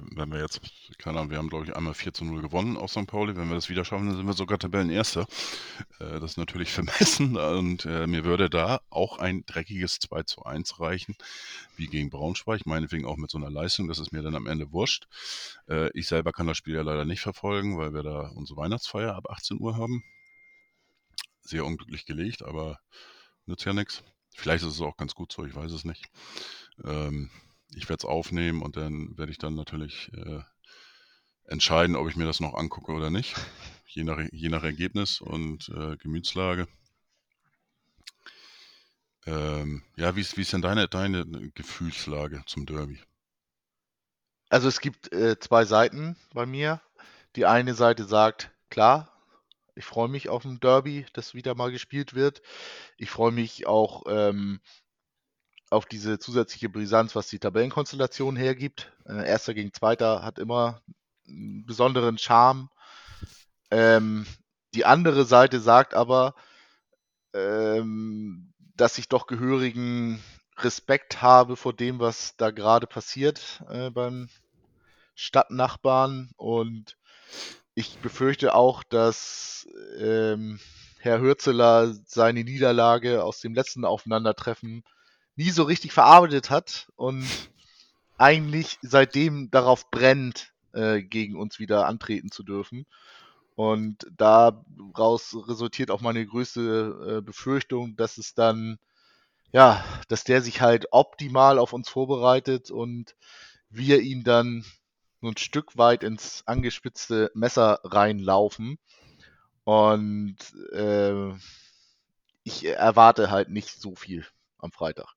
wenn 0.00 0.32
wir 0.32 0.40
jetzt, 0.40 0.60
keine 0.98 1.18
Ahnung, 1.18 1.30
wir 1.30 1.38
haben 1.38 1.48
glaube 1.48 1.64
ich 1.66 1.76
einmal 1.76 1.94
4 1.94 2.14
zu 2.14 2.24
0 2.24 2.42
gewonnen 2.42 2.76
auf 2.76 2.90
St. 2.90 3.06
Pauli. 3.06 3.36
Wenn 3.36 3.48
wir 3.48 3.54
das 3.54 3.68
wieder 3.68 3.84
schaffen, 3.84 4.06
dann 4.06 4.16
sind 4.16 4.26
wir 4.26 4.32
sogar 4.32 4.58
Tabellenerster. 4.58 5.26
Äh, 5.98 6.20
das 6.20 6.32
ist 6.32 6.36
natürlich 6.36 6.72
vermessen 6.72 7.36
und 7.36 7.84
äh, 7.84 8.06
mir 8.06 8.24
würde 8.24 8.50
da 8.50 8.80
auch 8.90 9.18
ein 9.18 9.44
dreckiges 9.46 9.98
2 9.98 10.22
zu 10.22 10.44
1 10.44 10.80
reichen, 10.80 11.16
wie 11.76 11.86
gegen 11.86 12.10
Braunschweig, 12.10 12.66
meinetwegen 12.66 13.06
auch 13.06 13.16
mit 13.16 13.30
so 13.30 13.38
einer 13.38 13.50
Leistung, 13.50 13.88
das 13.88 13.98
ist 13.98 14.12
mir 14.12 14.22
dann 14.22 14.36
am 14.36 14.46
Ende 14.46 14.72
wurscht. 14.72 15.06
Äh, 15.68 15.90
ich 15.98 16.08
selber 16.08 16.32
kann 16.32 16.46
das 16.46 16.56
Spiel 16.56 16.74
ja 16.74 16.82
leider 16.82 17.04
nicht 17.04 17.20
verfolgen, 17.20 17.78
weil 17.78 17.94
wir 17.94 18.02
da 18.02 18.28
unsere 18.34 18.58
Weihnachtsfeier 18.60 19.14
ab 19.14 19.30
18 19.30 19.60
Uhr 19.60 19.76
haben. 19.76 20.04
Sehr 21.40 21.64
unglücklich 21.64 22.06
gelegt, 22.06 22.42
aber 22.42 22.78
nützt 23.46 23.64
ja 23.64 23.72
nichts. 23.72 24.02
Vielleicht 24.34 24.64
ist 24.64 24.74
es 24.74 24.80
auch 24.80 24.96
ganz 24.96 25.14
gut 25.14 25.32
so, 25.32 25.44
ich 25.44 25.54
weiß 25.54 25.72
es 25.72 25.84
nicht. 25.84 26.08
Ähm, 26.84 27.30
ich 27.74 27.88
werde 27.88 28.00
es 28.00 28.04
aufnehmen 28.04 28.62
und 28.62 28.76
dann 28.76 29.16
werde 29.16 29.32
ich 29.32 29.38
dann 29.38 29.54
natürlich 29.54 30.10
äh, 30.14 30.40
entscheiden, 31.44 31.96
ob 31.96 32.08
ich 32.08 32.16
mir 32.16 32.24
das 32.24 32.40
noch 32.40 32.54
angucke 32.54 32.92
oder 32.92 33.10
nicht. 33.10 33.34
Je 33.86 34.04
nach, 34.04 34.18
je 34.32 34.48
nach 34.48 34.64
Ergebnis 34.64 35.20
und 35.20 35.68
äh, 35.68 35.96
Gemütslage. 35.98 36.66
Ähm, 39.26 39.82
ja, 39.96 40.16
wie 40.16 40.20
ist, 40.20 40.36
wie 40.36 40.40
ist 40.40 40.52
denn 40.52 40.62
deine, 40.62 40.88
deine 40.88 41.26
Gefühlslage 41.54 42.42
zum 42.46 42.66
Derby? 42.66 43.00
Also 44.48 44.68
es 44.68 44.80
gibt 44.80 45.12
äh, 45.12 45.38
zwei 45.38 45.64
Seiten 45.64 46.16
bei 46.34 46.46
mir. 46.46 46.80
Die 47.36 47.46
eine 47.46 47.74
Seite 47.74 48.04
sagt, 48.04 48.50
klar, 48.68 49.12
ich 49.74 49.84
freue 49.84 50.08
mich 50.08 50.28
auf 50.28 50.44
ein 50.44 50.60
Derby, 50.60 51.06
das 51.12 51.34
wieder 51.34 51.54
mal 51.54 51.70
gespielt 51.70 52.14
wird. 52.14 52.42
Ich 52.98 53.10
freue 53.10 53.32
mich 53.32 53.66
auch 53.66 54.04
ähm, 54.06 54.60
auf 55.72 55.86
diese 55.86 56.18
zusätzliche 56.18 56.68
Brisanz, 56.68 57.16
was 57.16 57.28
die 57.28 57.38
Tabellenkonstellation 57.38 58.36
hergibt. 58.36 58.92
Äh, 59.06 59.26
Erster 59.26 59.54
gegen 59.54 59.72
Zweiter 59.72 60.22
hat 60.22 60.38
immer 60.38 60.82
einen 61.26 61.64
besonderen 61.66 62.18
Charme. 62.18 62.68
Ähm, 63.70 64.26
die 64.74 64.84
andere 64.84 65.24
Seite 65.24 65.60
sagt 65.60 65.94
aber, 65.94 66.34
ähm, 67.32 68.52
dass 68.76 68.98
ich 68.98 69.08
doch 69.08 69.26
gehörigen 69.26 70.22
Respekt 70.58 71.22
habe 71.22 71.56
vor 71.56 71.72
dem, 71.72 71.98
was 71.98 72.36
da 72.36 72.50
gerade 72.50 72.86
passiert 72.86 73.62
äh, 73.70 73.90
beim 73.90 74.28
Stadtnachbarn 75.14 76.30
und 76.36 76.96
ich 77.74 77.98
befürchte 77.98 78.54
auch, 78.54 78.82
dass 78.82 79.66
ähm, 79.98 80.60
Herr 80.98 81.20
Hürzeler 81.20 81.94
seine 82.06 82.44
Niederlage 82.44 83.24
aus 83.24 83.40
dem 83.40 83.54
letzten 83.54 83.84
Aufeinandertreffen 83.84 84.84
nie 85.36 85.50
so 85.50 85.62
richtig 85.64 85.92
verarbeitet 85.92 86.50
hat 86.50 86.90
und 86.96 87.26
eigentlich 88.18 88.78
seitdem 88.82 89.50
darauf 89.50 89.90
brennt, 89.90 90.52
äh, 90.72 91.02
gegen 91.02 91.36
uns 91.36 91.58
wieder 91.58 91.86
antreten 91.86 92.30
zu 92.30 92.42
dürfen. 92.42 92.86
Und 93.54 94.06
daraus 94.16 95.36
resultiert 95.46 95.90
auch 95.90 96.00
meine 96.00 96.26
größte 96.26 97.18
äh, 97.18 97.20
Befürchtung, 97.20 97.96
dass 97.96 98.18
es 98.18 98.34
dann, 98.34 98.78
ja, 99.52 99.84
dass 100.08 100.24
der 100.24 100.40
sich 100.40 100.60
halt 100.60 100.86
optimal 100.90 101.58
auf 101.58 101.72
uns 101.72 101.88
vorbereitet 101.88 102.70
und 102.70 103.14
wir 103.68 104.00
ihn 104.00 104.24
dann 104.24 104.64
ein 105.22 105.36
Stück 105.36 105.76
weit 105.76 106.02
ins 106.02 106.42
angespitzte 106.46 107.30
Messer 107.34 107.80
reinlaufen. 107.84 108.78
Und 109.64 110.36
äh, 110.72 111.32
ich 112.42 112.64
erwarte 112.64 113.30
halt 113.30 113.50
nicht 113.50 113.80
so 113.80 113.94
viel 113.94 114.26
am 114.58 114.72
Freitag. 114.72 115.14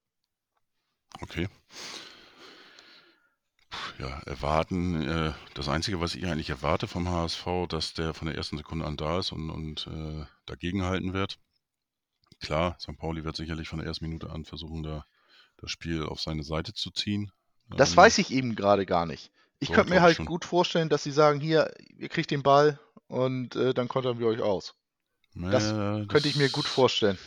Okay. 1.21 1.47
Ja, 3.99 4.19
erwarten. 4.25 5.01
Äh, 5.01 5.33
das 5.53 5.67
Einzige, 5.67 6.01
was 6.01 6.15
ich 6.15 6.25
eigentlich 6.25 6.49
erwarte 6.49 6.87
vom 6.87 7.09
HSV, 7.09 7.45
dass 7.69 7.93
der 7.93 8.13
von 8.13 8.27
der 8.27 8.35
ersten 8.35 8.57
Sekunde 8.57 8.85
an 8.85 8.97
da 8.97 9.19
ist 9.19 9.31
und, 9.31 9.49
und 9.49 9.87
äh, 9.87 10.25
dagegenhalten 10.45 11.13
wird. 11.13 11.39
Klar, 12.41 12.77
St. 12.79 12.97
Pauli 12.97 13.23
wird 13.23 13.35
sicherlich 13.35 13.69
von 13.69 13.79
der 13.79 13.87
ersten 13.87 14.05
Minute 14.05 14.29
an 14.29 14.45
versuchen, 14.45 14.83
da 14.83 15.05
das 15.57 15.71
Spiel 15.71 16.03
auf 16.03 16.19
seine 16.19 16.43
Seite 16.43 16.73
zu 16.73 16.91
ziehen. 16.91 17.31
Das 17.69 17.91
ähm, 17.91 17.97
weiß 17.97 18.17
ich 18.17 18.31
eben 18.31 18.55
gerade 18.55 18.85
gar 18.85 19.05
nicht. 19.05 19.31
Ich 19.59 19.71
könnte 19.71 19.93
mir 19.93 20.01
halt 20.01 20.17
gut 20.25 20.45
vorstellen, 20.45 20.89
dass 20.89 21.03
sie 21.03 21.11
sagen, 21.11 21.39
hier, 21.39 21.73
ihr 21.97 22.09
kriegt 22.09 22.29
den 22.29 22.43
Ball 22.43 22.79
und 23.07 23.55
äh, 23.55 23.73
dann 23.73 23.87
kontern 23.87 24.19
wir 24.19 24.27
euch 24.27 24.41
aus. 24.41 24.75
Das 25.33 25.71
äh, 25.71 26.05
könnte 26.05 26.27
ich 26.27 26.35
mir 26.35 26.49
gut 26.49 26.65
vorstellen. 26.65 27.17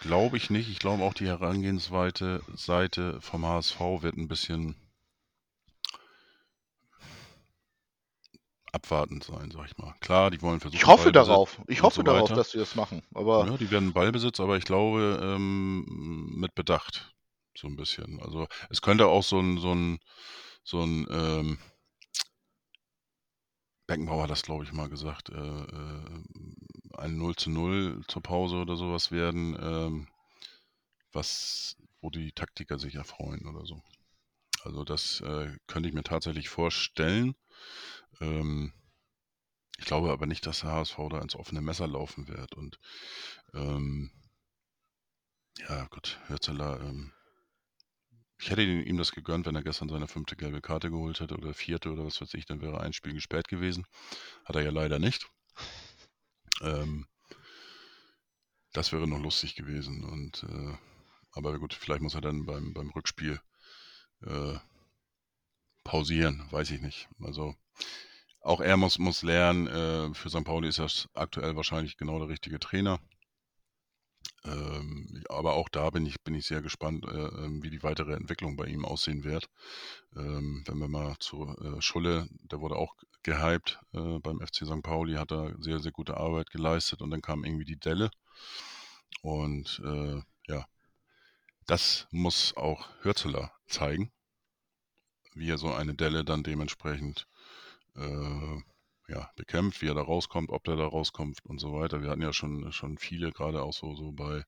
Glaube 0.00 0.36
ich 0.36 0.50
nicht. 0.50 0.68
Ich 0.70 0.78
glaube 0.78 1.02
auch 1.02 1.14
die 1.14 1.26
Herangehensweise 1.26 2.42
Seite 2.54 3.20
vom 3.20 3.44
HSV 3.44 3.78
wird 4.00 4.16
ein 4.16 4.28
bisschen 4.28 4.74
abwartend 8.72 9.24
sein, 9.24 9.50
sag 9.50 9.66
ich 9.66 9.76
mal. 9.78 9.94
Klar, 10.00 10.30
die 10.30 10.40
wollen 10.42 10.60
versuchen. 10.60 10.78
Ich 10.78 10.86
hoffe 10.86 11.12
Ballbesitz 11.12 11.28
darauf. 11.28 11.60
Ich 11.66 11.82
hoffe 11.82 11.96
so 11.96 12.02
darauf, 12.02 12.32
dass 12.32 12.52
sie 12.52 12.58
das 12.58 12.74
machen. 12.74 13.02
Aber 13.14 13.46
ja, 13.46 13.56
die 13.56 13.70
werden 13.70 13.92
Ballbesitz, 13.92 14.40
aber 14.40 14.56
ich 14.56 14.64
glaube 14.64 15.20
ähm, 15.22 16.34
mit 16.36 16.54
Bedacht. 16.54 17.14
So 17.56 17.66
ein 17.66 17.76
bisschen. 17.76 18.20
Also 18.22 18.46
es 18.70 18.80
könnte 18.80 19.06
auch 19.06 19.24
so 19.24 19.38
ein, 19.38 19.58
so 19.58 19.74
ein, 19.74 19.98
so 20.62 20.82
ein 20.82 21.06
ähm, 21.10 21.58
Beckenbauer 23.86 24.22
hat 24.22 24.30
das, 24.30 24.42
glaube 24.42 24.64
ich, 24.64 24.72
mal 24.72 24.88
gesagt, 24.88 25.30
äh, 25.30 25.34
äh, 25.34 26.22
ein 27.00 27.16
0 27.16 27.36
zu 27.36 27.50
0 27.50 28.02
zur 28.06 28.22
Pause 28.22 28.56
oder 28.56 28.76
sowas 28.76 29.10
werden, 29.10 29.56
ähm, 29.60 30.08
was, 31.12 31.76
wo 32.00 32.10
die 32.10 32.32
Taktiker 32.32 32.78
sich 32.78 32.94
erfreuen 32.94 33.46
oder 33.46 33.66
so. 33.66 33.82
Also 34.62 34.84
das 34.84 35.20
äh, 35.22 35.56
könnte 35.66 35.88
ich 35.88 35.94
mir 35.94 36.02
tatsächlich 36.02 36.48
vorstellen. 36.48 37.34
Ähm, 38.20 38.72
ich 39.78 39.86
glaube 39.86 40.10
aber 40.10 40.26
nicht, 40.26 40.46
dass 40.46 40.60
der 40.60 40.72
HSV 40.72 40.96
da 41.10 41.20
ins 41.20 41.34
offene 41.34 41.62
Messer 41.62 41.88
laufen 41.88 42.28
wird. 42.28 42.54
Und 42.54 42.78
ähm, 43.54 44.10
ja, 45.68 45.86
gut, 45.86 46.20
Hürzeler, 46.26 46.80
ähm, 46.82 47.12
ich 48.38 48.50
hätte 48.50 48.62
ihm 48.62 48.96
das 48.96 49.12
gegönnt, 49.12 49.46
wenn 49.46 49.54
er 49.54 49.62
gestern 49.62 49.88
seine 49.88 50.08
fünfte 50.08 50.36
gelbe 50.36 50.60
Karte 50.62 50.90
geholt 50.90 51.20
hätte 51.20 51.36
oder 51.36 51.52
vierte 51.52 51.90
oder 51.90 52.04
was 52.04 52.20
weiß 52.20 52.32
ich, 52.34 52.46
dann 52.46 52.62
wäre 52.62 52.80
ein 52.80 52.92
Spiel 52.92 53.12
gesperrt 53.12 53.48
gewesen. 53.48 53.86
Hat 54.44 54.56
er 54.56 54.62
ja 54.62 54.70
leider 54.70 54.98
nicht. 54.98 55.28
Ähm, 56.60 57.06
das 58.72 58.92
wäre 58.92 59.08
noch 59.08 59.20
lustig 59.20 59.54
gewesen. 59.54 60.04
Und 60.04 60.44
äh, 60.44 60.76
aber 61.32 61.58
gut, 61.58 61.74
vielleicht 61.74 62.02
muss 62.02 62.14
er 62.14 62.20
dann 62.20 62.46
beim, 62.46 62.72
beim 62.74 62.90
Rückspiel 62.90 63.40
äh, 64.26 64.58
pausieren, 65.84 66.46
weiß 66.50 66.70
ich 66.70 66.80
nicht. 66.80 67.08
Also 67.20 67.54
auch 68.42 68.60
er 68.60 68.76
muss, 68.76 68.98
muss 68.98 69.22
lernen, 69.22 69.66
äh, 69.66 70.14
für 70.14 70.30
St. 70.30 70.44
Pauli 70.44 70.68
ist 70.68 70.78
er 70.78 70.88
aktuell 71.14 71.56
wahrscheinlich 71.56 71.96
genau 71.96 72.18
der 72.18 72.28
richtige 72.28 72.58
Trainer. 72.58 73.00
Ähm, 74.44 75.22
aber 75.28 75.54
auch 75.54 75.68
da 75.68 75.90
bin 75.90 76.06
ich, 76.06 76.20
bin 76.22 76.34
ich 76.34 76.46
sehr 76.46 76.62
gespannt, 76.62 77.04
äh, 77.06 77.10
ähm, 77.10 77.62
wie 77.62 77.70
die 77.70 77.82
weitere 77.82 78.14
Entwicklung 78.14 78.56
bei 78.56 78.66
ihm 78.66 78.84
aussehen 78.84 79.24
wird. 79.24 79.48
Ähm, 80.16 80.64
wenn 80.66 80.78
wir 80.78 80.88
mal 80.88 81.16
zu 81.18 81.46
äh, 81.60 81.80
Schulle, 81.82 82.26
der 82.50 82.60
wurde 82.60 82.76
auch 82.76 82.94
gehypt 83.22 83.78
äh, 83.92 84.18
beim 84.18 84.40
FC 84.40 84.66
St. 84.66 84.82
Pauli, 84.82 85.14
hat 85.14 85.30
er 85.32 85.54
sehr, 85.60 85.80
sehr 85.80 85.92
gute 85.92 86.16
Arbeit 86.16 86.50
geleistet 86.50 87.02
und 87.02 87.10
dann 87.10 87.22
kam 87.22 87.44
irgendwie 87.44 87.66
die 87.66 87.78
Delle. 87.78 88.10
Und 89.22 89.80
äh, 89.84 90.22
ja, 90.48 90.66
das 91.66 92.06
muss 92.10 92.56
auch 92.56 92.88
Hürzeler 93.02 93.52
zeigen, 93.66 94.10
wie 95.34 95.50
er 95.50 95.58
so 95.58 95.72
eine 95.72 95.94
Delle 95.94 96.24
dann 96.24 96.42
dementsprechend 96.42 97.26
äh, 97.94 98.60
ja, 99.10 99.28
bekämpft, 99.34 99.82
wie 99.82 99.88
er 99.88 99.94
da 99.94 100.02
rauskommt, 100.02 100.50
ob 100.50 100.62
der 100.64 100.76
da 100.76 100.86
rauskommt 100.86 101.44
und 101.44 101.58
so 101.58 101.72
weiter. 101.72 102.00
Wir 102.00 102.10
hatten 102.10 102.22
ja 102.22 102.32
schon, 102.32 102.72
schon 102.72 102.96
viele, 102.96 103.32
gerade 103.32 103.62
auch 103.62 103.72
so, 103.72 103.94
so 103.96 104.12
bei 104.12 104.44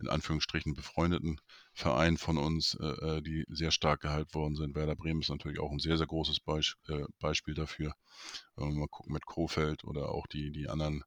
in 0.00 0.08
Anführungsstrichen 0.08 0.74
befreundeten 0.74 1.40
Vereinen 1.72 2.18
von 2.18 2.36
uns, 2.36 2.74
äh, 2.80 2.86
äh 2.86 3.22
die 3.22 3.44
sehr 3.48 3.70
stark 3.70 4.00
gehalten 4.00 4.34
worden 4.34 4.56
sind. 4.56 4.74
Werder 4.74 4.96
Bremen 4.96 5.20
ist 5.20 5.30
natürlich 5.30 5.60
auch 5.60 5.70
ein 5.70 5.78
sehr, 5.78 5.98
sehr 5.98 6.08
großes 6.08 6.40
Beisp 6.40 6.76
äh, 6.88 7.04
Beispiel 7.20 7.54
dafür. 7.54 7.94
Wenn 8.56 8.70
wir 8.70 8.80
mal 8.80 8.88
gucken 8.88 9.12
mit 9.12 9.24
Kofeld 9.24 9.84
oder 9.84 10.08
auch 10.08 10.26
die, 10.26 10.50
die 10.50 10.68
anderen 10.68 11.04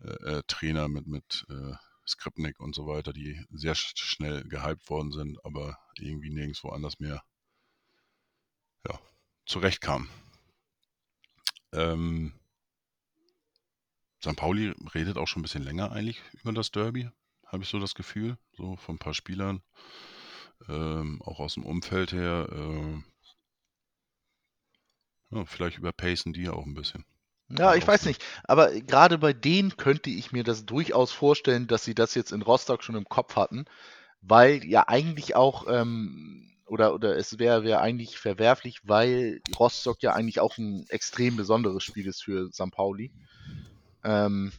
äh, 0.00 0.36
äh 0.38 0.42
Trainer 0.46 0.88
mit, 0.88 1.06
mit 1.06 1.46
äh, 1.48 1.72
Skripnik 2.06 2.60
und 2.60 2.74
so 2.74 2.86
weiter, 2.86 3.14
die 3.14 3.42
sehr 3.50 3.74
schnell 3.74 4.44
gehypt 4.44 4.90
worden 4.90 5.12
sind, 5.12 5.42
aber 5.44 5.78
irgendwie 5.98 6.30
nirgendwo 6.30 6.68
anders 6.68 7.00
mehr 7.00 7.22
ja, 8.86 8.98
zurechtkamen. 9.46 10.08
Ähm, 11.72 12.32
St. 14.22 14.36
Pauli 14.36 14.74
redet 14.94 15.16
auch 15.16 15.28
schon 15.28 15.40
ein 15.40 15.42
bisschen 15.42 15.62
länger 15.62 15.92
eigentlich 15.92 16.20
über 16.32 16.52
das 16.52 16.70
Derby, 16.70 17.08
habe 17.46 17.62
ich 17.62 17.68
so 17.68 17.78
das 17.78 17.94
Gefühl, 17.94 18.36
so 18.52 18.76
von 18.76 18.96
ein 18.96 18.98
paar 18.98 19.14
Spielern, 19.14 19.62
ähm, 20.68 21.22
auch 21.22 21.38
aus 21.38 21.54
dem 21.54 21.64
Umfeld 21.64 22.12
her. 22.12 22.48
Äh, 22.50 23.02
ja, 25.30 25.44
vielleicht 25.44 25.78
überpacen 25.78 26.32
die 26.32 26.48
auch 26.48 26.66
ein 26.66 26.74
bisschen. 26.74 27.04
Ja, 27.50 27.74
ich 27.74 27.86
weiß 27.86 28.04
nicht, 28.04 28.22
aber 28.44 28.72
gerade 28.80 29.16
bei 29.16 29.32
denen 29.32 29.76
könnte 29.76 30.10
ich 30.10 30.32
mir 30.32 30.44
das 30.44 30.66
durchaus 30.66 31.12
vorstellen, 31.12 31.66
dass 31.66 31.84
sie 31.84 31.94
das 31.94 32.14
jetzt 32.14 32.32
in 32.32 32.42
Rostock 32.42 32.82
schon 32.82 32.94
im 32.94 33.08
Kopf 33.08 33.36
hatten, 33.36 33.64
weil 34.20 34.64
ja 34.64 34.86
eigentlich 34.88 35.34
auch 35.34 35.66
ähm, 35.68 36.57
oder, 36.68 36.94
oder 36.94 37.16
es 37.16 37.38
wäre 37.38 37.64
wär 37.64 37.80
eigentlich 37.80 38.18
verwerflich, 38.18 38.80
weil 38.84 39.40
Rostock 39.58 40.02
ja 40.02 40.12
eigentlich 40.12 40.40
auch 40.40 40.58
ein 40.58 40.86
extrem 40.88 41.36
besonderes 41.36 41.82
Spiel 41.82 42.06
ist 42.06 42.22
für 42.22 42.50
St. 42.52 42.70
Pauli. 42.70 43.12
Ähm, 44.04 44.52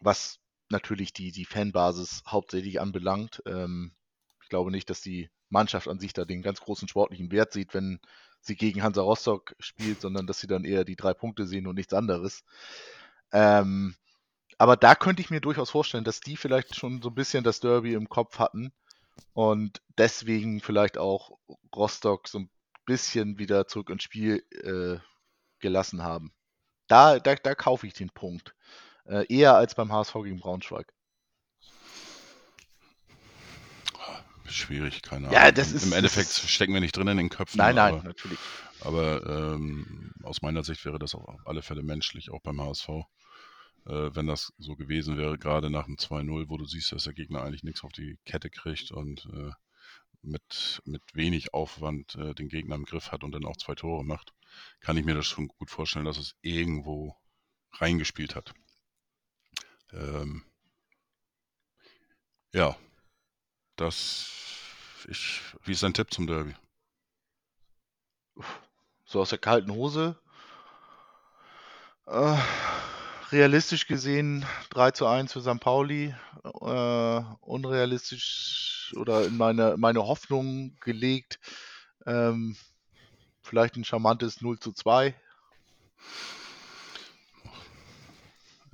was 0.00 0.38
natürlich 0.70 1.12
die, 1.12 1.32
die 1.32 1.44
Fanbasis 1.44 2.22
hauptsächlich 2.26 2.80
anbelangt. 2.80 3.42
Ähm, 3.46 3.92
ich 4.42 4.48
glaube 4.48 4.70
nicht, 4.70 4.88
dass 4.88 5.00
die 5.00 5.28
Mannschaft 5.48 5.88
an 5.88 5.98
sich 5.98 6.12
da 6.12 6.24
den 6.24 6.42
ganz 6.42 6.60
großen 6.60 6.88
sportlichen 6.88 7.30
Wert 7.30 7.52
sieht, 7.52 7.74
wenn 7.74 8.00
sie 8.40 8.56
gegen 8.56 8.82
Hansa 8.82 9.02
Rostock 9.02 9.54
spielt, 9.58 10.00
sondern 10.00 10.26
dass 10.26 10.40
sie 10.40 10.46
dann 10.46 10.64
eher 10.64 10.84
die 10.84 10.96
drei 10.96 11.12
Punkte 11.12 11.46
sehen 11.46 11.66
und 11.66 11.74
nichts 11.74 11.92
anderes. 11.92 12.44
Ähm, 13.32 13.94
aber 14.58 14.76
da 14.76 14.94
könnte 14.94 15.22
ich 15.22 15.30
mir 15.30 15.40
durchaus 15.40 15.70
vorstellen, 15.70 16.04
dass 16.04 16.20
die 16.20 16.36
vielleicht 16.36 16.76
schon 16.76 17.02
so 17.02 17.08
ein 17.08 17.14
bisschen 17.14 17.44
das 17.44 17.60
Derby 17.60 17.94
im 17.94 18.08
Kopf 18.08 18.38
hatten 18.38 18.72
und 19.32 19.80
deswegen 19.98 20.60
vielleicht 20.60 20.98
auch 20.98 21.38
Rostock 21.74 22.28
so 22.28 22.40
ein 22.40 22.50
bisschen 22.86 23.38
wieder 23.38 23.66
zurück 23.66 23.90
ins 23.90 24.02
Spiel 24.02 24.44
äh, 24.50 24.98
gelassen 25.60 26.02
haben. 26.02 26.32
Da, 26.88 27.18
da, 27.20 27.34
da 27.34 27.54
kaufe 27.54 27.86
ich 27.86 27.94
den 27.94 28.10
Punkt. 28.10 28.54
Äh, 29.04 29.26
eher 29.32 29.54
als 29.54 29.74
beim 29.74 29.92
HSV 29.92 30.14
gegen 30.24 30.40
Braunschweig. 30.40 30.92
Schwierig, 34.46 35.02
keine 35.02 35.28
Ahnung. 35.28 35.40
Ja, 35.40 35.52
das 35.52 35.70
ist, 35.70 35.84
Im 35.84 35.92
Endeffekt 35.92 36.28
das 36.28 36.50
stecken 36.50 36.74
wir 36.74 36.80
nicht 36.80 36.96
drin 36.96 37.06
in 37.06 37.16
den 37.16 37.28
Köpfen. 37.28 37.58
Nein, 37.58 37.76
nein, 37.76 37.94
aber, 37.94 38.02
natürlich. 38.02 38.38
Aber 38.80 39.54
ähm, 39.54 40.12
aus 40.24 40.42
meiner 40.42 40.64
Sicht 40.64 40.84
wäre 40.84 40.98
das 40.98 41.14
auf 41.14 41.24
alle 41.46 41.62
Fälle 41.62 41.82
menschlich, 41.82 42.30
auch 42.30 42.40
beim 42.42 42.60
HSV 42.60 42.88
äh, 43.86 44.14
wenn 44.14 44.26
das 44.26 44.52
so 44.58 44.76
gewesen 44.76 45.16
wäre, 45.16 45.38
gerade 45.38 45.70
nach 45.70 45.86
dem 45.86 45.96
2-0, 45.96 46.48
wo 46.48 46.56
du 46.56 46.64
siehst, 46.64 46.92
dass 46.92 47.04
der 47.04 47.14
Gegner 47.14 47.42
eigentlich 47.42 47.64
nichts 47.64 47.84
auf 47.84 47.92
die 47.92 48.18
Kette 48.24 48.50
kriegt 48.50 48.90
und 48.90 49.26
äh, 49.32 49.52
mit, 50.22 50.82
mit 50.84 51.02
wenig 51.14 51.54
Aufwand 51.54 52.14
äh, 52.16 52.34
den 52.34 52.48
Gegner 52.48 52.74
im 52.74 52.84
Griff 52.84 53.10
hat 53.12 53.24
und 53.24 53.32
dann 53.32 53.46
auch 53.46 53.56
zwei 53.56 53.74
Tore 53.74 54.04
macht, 54.04 54.34
kann 54.80 54.96
ich 54.96 55.04
mir 55.04 55.14
das 55.14 55.26
schon 55.26 55.48
gut 55.48 55.70
vorstellen, 55.70 56.04
dass 56.04 56.18
es 56.18 56.36
irgendwo 56.42 57.16
reingespielt 57.72 58.34
hat. 58.34 58.52
Ähm, 59.92 60.44
ja, 62.52 62.76
das. 63.76 64.36
Ich, 65.08 65.40
wie 65.64 65.72
ist 65.72 65.82
dein 65.82 65.94
Tipp 65.94 66.12
zum 66.12 66.26
Derby? 66.26 66.54
So 69.04 69.20
aus 69.20 69.30
der 69.30 69.38
kalten 69.38 69.72
Hose. 69.72 70.20
Äh, 72.06 72.38
realistisch 73.32 73.86
gesehen 73.86 74.44
3 74.70 74.90
zu 74.92 75.06
1 75.06 75.32
für 75.32 75.40
St. 75.40 75.60
Pauli. 75.60 76.14
Äh, 76.44 77.22
unrealistisch 77.40 78.94
oder 78.96 79.24
in 79.24 79.36
meine, 79.36 79.76
meine 79.76 80.06
Hoffnung 80.06 80.76
gelegt. 80.80 81.38
Ähm, 82.06 82.56
vielleicht 83.42 83.76
ein 83.76 83.84
charmantes 83.84 84.40
0 84.40 84.58
zu 84.58 84.72
2. 84.72 85.14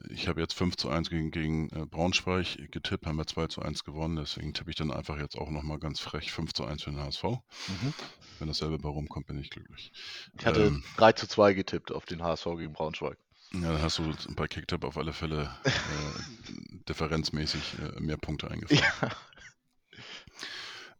Ich 0.09 0.29
habe 0.29 0.40
jetzt 0.40 0.55
5 0.55 0.77
zu 0.77 0.88
1 0.88 1.11
gegen, 1.11 1.33
gegen 1.33 1.69
äh, 1.71 1.85
Braunschweig 1.85 2.71
getippt, 2.71 3.07
haben 3.07 3.16
wir 3.16 3.27
2 3.27 3.49
zu 3.49 3.61
1 3.61 3.83
gewonnen, 3.83 4.16
deswegen 4.16 4.55
tippe 4.55 4.71
ich 4.71 4.77
dann 4.77 4.92
einfach 4.92 5.19
jetzt 5.19 5.37
auch 5.37 5.51
nochmal 5.51 5.81
ganz 5.81 5.99
frech 5.99 6.31
5 6.31 6.53
zu 6.53 6.64
1 6.64 6.85
für 6.85 6.90
den 6.90 7.01
HSV. 7.01 7.25
Mhm. 7.25 7.95
Wenn 8.38 8.49
dasselbe 8.49 8.79
bei 8.79 8.88
rumkommt, 8.88 9.27
bin 9.27 9.40
ich 9.40 9.51
glücklich. 9.51 9.90
Ich 10.38 10.47
hatte 10.47 10.66
ähm, 10.66 10.85
3 10.97 11.12
zu 11.12 11.27
2 11.27 11.55
getippt 11.55 11.90
auf 11.90 12.07
den 12.07 12.23
HSV 12.23 12.45
gegen 12.57 12.73
Braunschweig. 12.73 13.19
Ja, 13.53 13.73
dann 13.73 13.83
hast 13.83 13.99
du 13.99 14.13
bei 14.35 14.49
Kicktip 14.49 14.85
auf 14.85 14.99
alle 14.99 15.13
Fälle 15.13 15.55
äh, 15.65 15.71
differenzmäßig 16.89 17.77
äh, 17.79 18.01
mehr 18.01 18.17
Punkte 18.17 18.51
eingefahren. 18.51 18.85
Ja. 19.03 19.17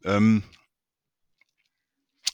Ähm, 0.03 0.43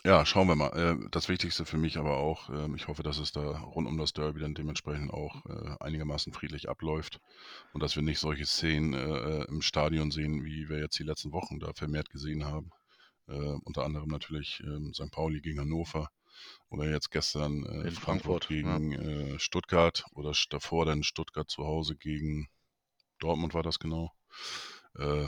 ja, 0.05 0.25
schauen 0.25 0.47
wir 0.47 0.55
mal. 0.55 0.69
Äh, 0.77 1.09
das 1.11 1.29
Wichtigste 1.29 1.65
für 1.65 1.77
mich 1.77 1.97
aber 1.97 2.17
auch, 2.17 2.49
ähm, 2.49 2.75
ich 2.75 2.87
hoffe, 2.87 3.03
dass 3.03 3.19
es 3.19 3.31
da 3.31 3.41
rund 3.41 3.87
um 3.87 3.97
das 3.97 4.11
Derby 4.11 4.41
dann 4.41 4.53
dementsprechend 4.53 5.11
auch 5.11 5.45
äh, 5.45 5.75
einigermaßen 5.79 6.33
friedlich 6.33 6.67
abläuft 6.69 7.21
und 7.73 7.81
dass 7.81 7.95
wir 7.95 8.03
nicht 8.03 8.19
solche 8.19 8.45
Szenen 8.45 8.93
äh, 8.93 9.45
im 9.45 9.61
Stadion 9.61 10.11
sehen, 10.11 10.43
wie 10.43 10.67
wir 10.67 10.79
jetzt 10.79 10.99
die 10.99 11.03
letzten 11.03 11.31
Wochen 11.31 11.59
da 11.59 11.73
vermehrt 11.73 12.09
gesehen 12.09 12.45
haben. 12.45 12.71
unter 13.63 13.85
anderem 13.85 14.09
natürlich 14.09 14.61
ähm, 14.65 14.93
St. 14.93 15.09
Pauli 15.09 15.39
gegen 15.39 15.61
Hannover 15.61 16.09
oder 16.69 16.89
jetzt 16.89 17.11
gestern 17.11 17.63
äh, 17.63 17.87
in 17.87 17.91
Frankfurt, 17.91 18.45
Frankfurt 18.45 18.47
gegen 18.47 18.91
ja. 18.91 18.99
äh, 18.99 19.39
Stuttgart 19.39 20.05
oder 20.13 20.33
davor 20.49 20.85
dann 20.85 21.03
Stuttgart 21.03 21.49
zu 21.49 21.63
Hause 21.63 21.95
gegen 21.95 22.49
Dortmund 23.19 23.53
war 23.53 23.63
das 23.63 23.79
genau. 23.79 24.11
Äh, 24.97 25.27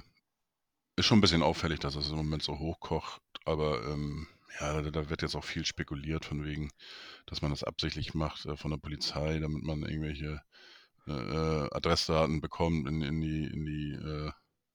ist 0.95 1.05
schon 1.05 1.19
ein 1.19 1.21
bisschen 1.21 1.43
auffällig, 1.43 1.79
dass 1.79 1.95
es 1.95 2.09
im 2.09 2.17
Moment 2.17 2.43
so 2.43 2.57
hochkocht, 2.57 3.21
aber 3.45 3.83
ähm, 3.85 4.27
ja, 4.59 4.81
da, 4.81 4.89
da, 4.89 5.09
wird 5.09 5.21
jetzt 5.21 5.35
auch 5.35 5.43
viel 5.43 5.65
spekuliert 5.65 6.25
von 6.25 6.45
wegen, 6.45 6.71
dass 7.25 7.41
man 7.41 7.51
das 7.51 7.63
absichtlich 7.63 8.13
macht 8.13 8.45
äh, 8.45 8.55
von 8.55 8.71
der 8.71 8.77
Polizei, 8.77 9.39
damit 9.39 9.63
man 9.63 9.83
irgendwelche 9.83 10.41
äh, 11.07 11.11
äh, 11.11 11.69
Adressdaten 11.71 12.41
bekommt 12.41 12.87
in, 12.87 13.01
in 13.01 13.21
die, 13.21 13.45
in 13.45 13.65
die 13.65 14.31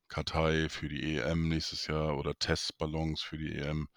Kartei 0.09 0.69
für 0.69 0.89
die 0.89 1.17
EM 1.17 1.49
nächstes 1.49 1.87
Jahr 1.87 2.19
oder 2.19 2.35
Testballons 2.39 3.23
für 3.23 3.39
die 3.39 3.55
EM. 3.55 3.89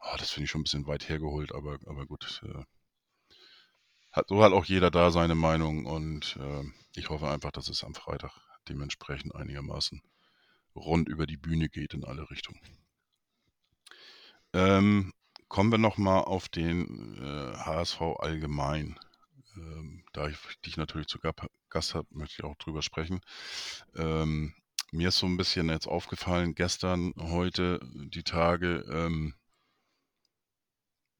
Oh, 0.00 0.16
das 0.18 0.30
finde 0.30 0.44
ich 0.44 0.50
schon 0.50 0.60
ein 0.60 0.64
bisschen 0.64 0.86
weit 0.86 1.08
hergeholt, 1.08 1.54
aber, 1.54 1.78
aber 1.86 2.06
gut. 2.06 2.42
Äh, 2.44 2.64
hat 4.12 4.28
so 4.28 4.42
hat 4.42 4.52
auch 4.52 4.64
jeder 4.64 4.90
da 4.90 5.10
seine 5.10 5.34
Meinung 5.34 5.86
und 5.86 6.36
äh, 6.36 6.64
ich 6.96 7.08
hoffe 7.10 7.28
einfach, 7.28 7.50
dass 7.52 7.68
es 7.68 7.82
am 7.84 7.94
Freitag 7.94 8.32
dementsprechend 8.68 9.34
einigermaßen 9.34 10.02
rund 10.74 11.08
über 11.08 11.26
die 11.26 11.36
Bühne 11.38 11.68
geht 11.68 11.94
in 11.94 12.04
alle 12.04 12.30
Richtungen. 12.30 12.60
Ähm, 14.52 15.12
kommen 15.48 15.70
wir 15.72 15.78
nochmal 15.78 16.22
auf 16.24 16.48
den 16.48 17.16
äh, 17.22 17.56
HSV 17.56 18.00
allgemein. 18.18 18.98
ähm, 19.56 20.04
da 20.12 20.28
ich 20.28 20.36
dich 20.66 20.76
natürlich 20.76 21.08
zu 21.08 21.18
Gast 21.70 21.94
habe, 21.94 22.08
möchte 22.10 22.36
ich 22.38 22.44
auch 22.44 22.56
drüber 22.56 22.82
sprechen. 22.82 23.20
Ähm, 23.96 24.54
mir 24.92 25.08
ist 25.08 25.18
so 25.18 25.26
ein 25.26 25.36
bisschen 25.36 25.68
jetzt 25.68 25.86
aufgefallen, 25.88 26.54
gestern, 26.54 27.14
heute, 27.18 27.80
die 27.94 28.24
Tage, 28.24 28.84
ähm, 28.90 29.34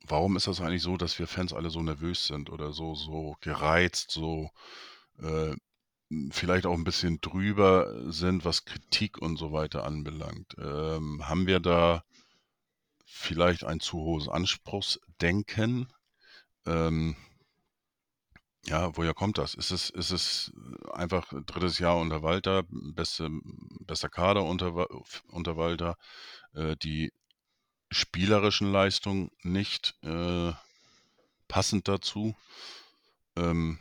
warum 0.07 0.37
ist 0.37 0.47
das 0.47 0.61
eigentlich 0.61 0.83
so, 0.83 0.97
dass 0.97 1.19
wir 1.19 1.27
Fans 1.27 1.53
alle 1.53 1.71
so 1.71 1.83
nervös 1.83 2.27
sind 2.27 2.51
oder 2.51 2.73
so, 2.73 2.95
so 2.95 3.37
gereizt, 3.41 4.11
so 4.11 4.51
äh, 5.19 5.55
vielleicht 6.31 6.67
auch 6.67 6.75
ein 6.75 6.85
bisschen 6.85 7.21
drüber 7.21 8.11
sind, 8.11 8.45
was 8.45 8.65
Kritik 8.65 9.19
und 9.19 9.37
so 9.37 9.53
weiter 9.53 9.85
anbelangt? 9.85 10.57
Ähm, 10.59 11.29
haben 11.29 11.47
wir 11.47 11.61
da 11.61 12.05
vielleicht 13.05 13.65
ein 13.65 13.81
zu 13.81 13.99
hohes 13.99 14.29
Anspruchsdenken? 14.29 15.93
Ähm, 16.67 17.17
ja, 18.67 18.95
woher 18.97 19.15
kommt 19.15 19.39
das? 19.39 19.55
Ist 19.55 19.71
es, 19.71 19.91
ist 19.91 20.11
es 20.11 20.53
einfach 20.93 21.33
drittes 21.47 21.79
Jahr 21.79 21.99
unter 21.99 22.23
Walter, 22.23 22.65
beste, 22.69 23.31
bester 23.81 24.09
Kader 24.09 24.45
unter, 24.45 24.87
unter 25.29 25.57
Walter, 25.57 25.97
äh, 26.55 26.77
die 26.77 27.13
spielerischen 27.91 28.71
Leistungen 28.71 29.31
nicht 29.43 29.95
äh, 30.03 30.53
passend 31.49 31.89
dazu? 31.89 32.35
Ähm, 33.37 33.79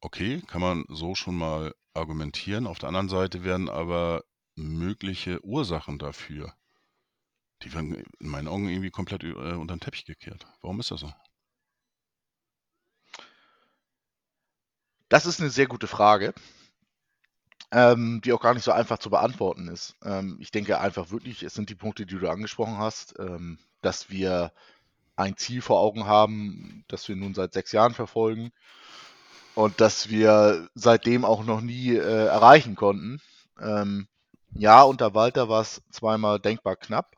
okay, 0.00 0.42
kann 0.46 0.60
man 0.60 0.84
so 0.88 1.14
schon 1.14 1.36
mal 1.36 1.74
argumentieren. 1.94 2.66
Auf 2.66 2.78
der 2.78 2.88
anderen 2.88 3.08
Seite 3.08 3.44
werden 3.44 3.68
aber 3.68 4.24
mögliche 4.54 5.44
Ursachen 5.44 5.98
dafür, 5.98 6.54
die 7.62 7.72
werden 7.72 7.94
in 7.94 8.28
meinen 8.28 8.48
Augen 8.48 8.68
irgendwie 8.68 8.90
komplett 8.90 9.22
äh, 9.24 9.26
unter 9.26 9.74
den 9.74 9.80
Teppich 9.80 10.04
gekehrt. 10.04 10.46
Warum 10.60 10.80
ist 10.80 10.90
das 10.90 11.00
so? 11.00 11.12
Das 15.08 15.26
ist 15.26 15.40
eine 15.40 15.50
sehr 15.50 15.66
gute 15.66 15.86
Frage, 15.86 16.34
ähm, 17.72 18.20
die 18.22 18.32
auch 18.32 18.40
gar 18.40 18.54
nicht 18.54 18.64
so 18.64 18.72
einfach 18.72 18.98
zu 18.98 19.10
beantworten 19.10 19.68
ist. 19.68 19.96
Ähm, 20.04 20.36
ich 20.40 20.50
denke 20.50 20.78
einfach 20.78 21.10
wirklich, 21.10 21.42
es 21.42 21.54
sind 21.54 21.70
die 21.70 21.74
Punkte, 21.74 22.06
die 22.06 22.18
du 22.18 22.28
angesprochen 22.28 22.78
hast, 22.78 23.18
ähm, 23.18 23.58
dass 23.80 24.10
wir 24.10 24.52
ein 25.16 25.36
Ziel 25.36 25.62
vor 25.62 25.80
Augen 25.80 26.06
haben, 26.06 26.84
das 26.88 27.08
wir 27.08 27.16
nun 27.16 27.34
seit 27.34 27.54
sechs 27.54 27.72
Jahren 27.72 27.94
verfolgen 27.94 28.52
und 29.54 29.80
das 29.80 30.10
wir 30.10 30.68
seitdem 30.74 31.24
auch 31.24 31.44
noch 31.44 31.62
nie 31.62 31.96
äh, 31.96 32.26
erreichen 32.26 32.76
konnten. 32.76 33.20
Ähm, 33.60 34.06
ja, 34.54 34.82
unter 34.82 35.14
Walter 35.14 35.48
war 35.48 35.62
es 35.62 35.82
zweimal 35.90 36.38
denkbar 36.38 36.76
knapp, 36.76 37.16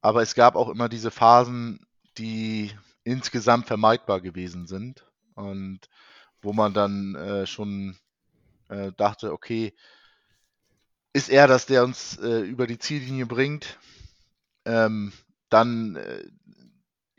aber 0.00 0.22
es 0.22 0.34
gab 0.34 0.56
auch 0.56 0.70
immer 0.70 0.88
diese 0.88 1.10
Phasen, 1.10 1.86
die 2.16 2.72
insgesamt 3.04 3.66
vermeidbar 3.66 4.22
gewesen 4.22 4.66
sind. 4.66 5.04
Und 5.34 5.80
wo 6.40 6.52
man 6.52 6.74
dann 6.74 7.14
äh, 7.16 7.46
schon 7.46 7.96
äh, 8.68 8.92
dachte, 8.96 9.32
okay, 9.32 9.74
ist 11.12 11.28
er 11.30 11.46
das, 11.46 11.66
der 11.66 11.84
uns 11.84 12.18
äh, 12.18 12.40
über 12.40 12.66
die 12.66 12.78
Ziellinie 12.78 13.26
bringt? 13.26 13.78
Ähm, 14.64 15.12
dann 15.48 15.96
äh, 15.96 16.24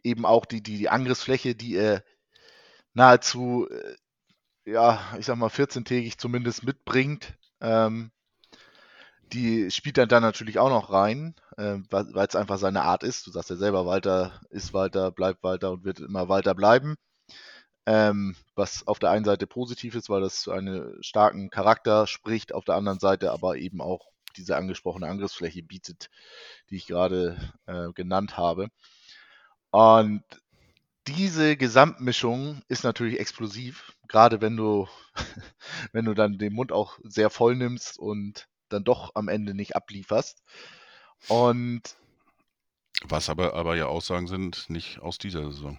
eben 0.03 0.25
auch 0.25 0.45
die, 0.45 0.61
die, 0.61 0.77
die 0.77 0.89
Angriffsfläche, 0.89 1.55
die 1.55 1.75
er 1.75 2.03
nahezu, 2.93 3.67
äh, 3.69 3.95
ja, 4.71 4.99
ich 5.19 5.25
sag 5.25 5.37
mal, 5.37 5.49
14-tägig 5.49 6.17
zumindest 6.17 6.63
mitbringt. 6.63 7.37
Ähm, 7.61 8.11
die 9.33 9.71
spielt 9.71 9.97
dann, 9.97 10.09
dann 10.09 10.23
natürlich 10.23 10.59
auch 10.59 10.69
noch 10.69 10.91
rein, 10.91 11.35
äh, 11.57 11.77
weil 11.89 12.27
es 12.27 12.35
einfach 12.35 12.57
seine 12.57 12.83
Art 12.83 13.03
ist. 13.03 13.25
Du 13.27 13.31
sagst 13.31 13.49
ja 13.49 13.55
selber, 13.55 13.85
Walter 13.85 14.39
ist 14.49 14.73
Walter, 14.73 15.11
bleibt 15.11 15.43
Walter 15.43 15.71
und 15.71 15.83
wird 15.83 15.99
immer 15.99 16.29
Walter 16.29 16.53
bleiben. 16.53 16.95
Ähm, 17.85 18.35
was 18.55 18.87
auf 18.87 18.99
der 18.99 19.11
einen 19.11 19.25
Seite 19.25 19.45
positiv 19.45 19.95
ist, 19.95 20.09
weil 20.09 20.21
das 20.21 20.41
zu 20.41 20.51
einem 20.51 20.97
starken 21.01 21.49
Charakter 21.49 22.07
spricht, 22.07 22.53
auf 22.53 22.65
der 22.65 22.75
anderen 22.75 22.99
Seite 22.99 23.31
aber 23.31 23.57
eben 23.57 23.79
auch 23.81 24.07
diese 24.37 24.55
angesprochene 24.57 25.07
Angriffsfläche 25.07 25.63
bietet, 25.63 26.09
die 26.69 26.77
ich 26.77 26.87
gerade 26.87 27.53
äh, 27.67 27.91
genannt 27.93 28.37
habe. 28.37 28.69
Und 29.71 30.23
diese 31.07 31.57
Gesamtmischung 31.57 32.61
ist 32.67 32.83
natürlich 32.83 33.19
explosiv, 33.19 33.93
gerade 34.07 34.41
wenn 34.41 34.57
du, 34.57 34.87
wenn 35.91 36.05
du 36.05 36.13
dann 36.13 36.37
den 36.37 36.53
Mund 36.53 36.71
auch 36.71 36.97
sehr 37.03 37.29
voll 37.29 37.55
nimmst 37.55 37.99
und 37.99 38.47
dann 38.69 38.83
doch 38.83 39.11
am 39.15 39.27
Ende 39.27 39.53
nicht 39.53 39.75
ablieferst. 39.75 40.41
Und 41.27 41.81
was 43.03 43.29
aber, 43.29 43.53
aber 43.53 43.75
ja 43.75 43.85
Aussagen 43.85 44.27
sind, 44.27 44.69
nicht 44.69 44.99
aus 44.99 45.17
dieser 45.17 45.51
Saison. 45.51 45.77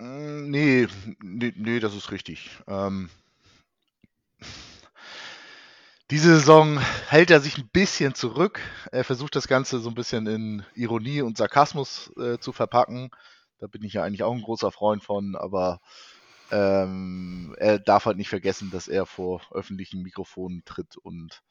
Hm, 0.00 0.50
nee, 0.50 0.86
ne, 1.22 1.52
ne, 1.56 1.80
das 1.80 1.94
ist 1.94 2.10
richtig. 2.12 2.50
Ähm 2.68 3.08
diese 6.10 6.34
Saison 6.36 6.78
hält 7.08 7.30
er 7.30 7.40
sich 7.40 7.58
ein 7.58 7.68
bisschen 7.68 8.14
zurück. 8.14 8.60
Er 8.92 9.04
versucht 9.04 9.36
das 9.36 9.48
Ganze 9.48 9.78
so 9.80 9.88
ein 9.88 9.94
bisschen 9.94 10.26
in 10.26 10.64
Ironie 10.74 11.22
und 11.22 11.38
Sarkasmus, 11.38 12.12
äh, 12.18 12.38
zu 12.38 12.52
verpacken. 12.52 13.10
Da 13.58 13.66
bin 13.66 13.82
ich 13.82 13.94
ja 13.94 14.02
eigentlich 14.04 14.22
auch 14.22 14.34
ein 14.34 14.42
großer 14.42 14.70
Freund 14.70 15.02
von, 15.02 15.34
aber, 15.36 15.80
ähm, 16.50 17.54
er 17.58 17.78
darf 17.78 18.06
halt 18.06 18.18
nicht 18.18 18.28
vergessen, 18.28 18.70
dass 18.70 18.88
er 18.88 19.06
vor 19.06 19.42
öffentlichen 19.52 20.02
Mikrofonen 20.02 20.62
tritt 20.64 20.96
und 20.98 21.42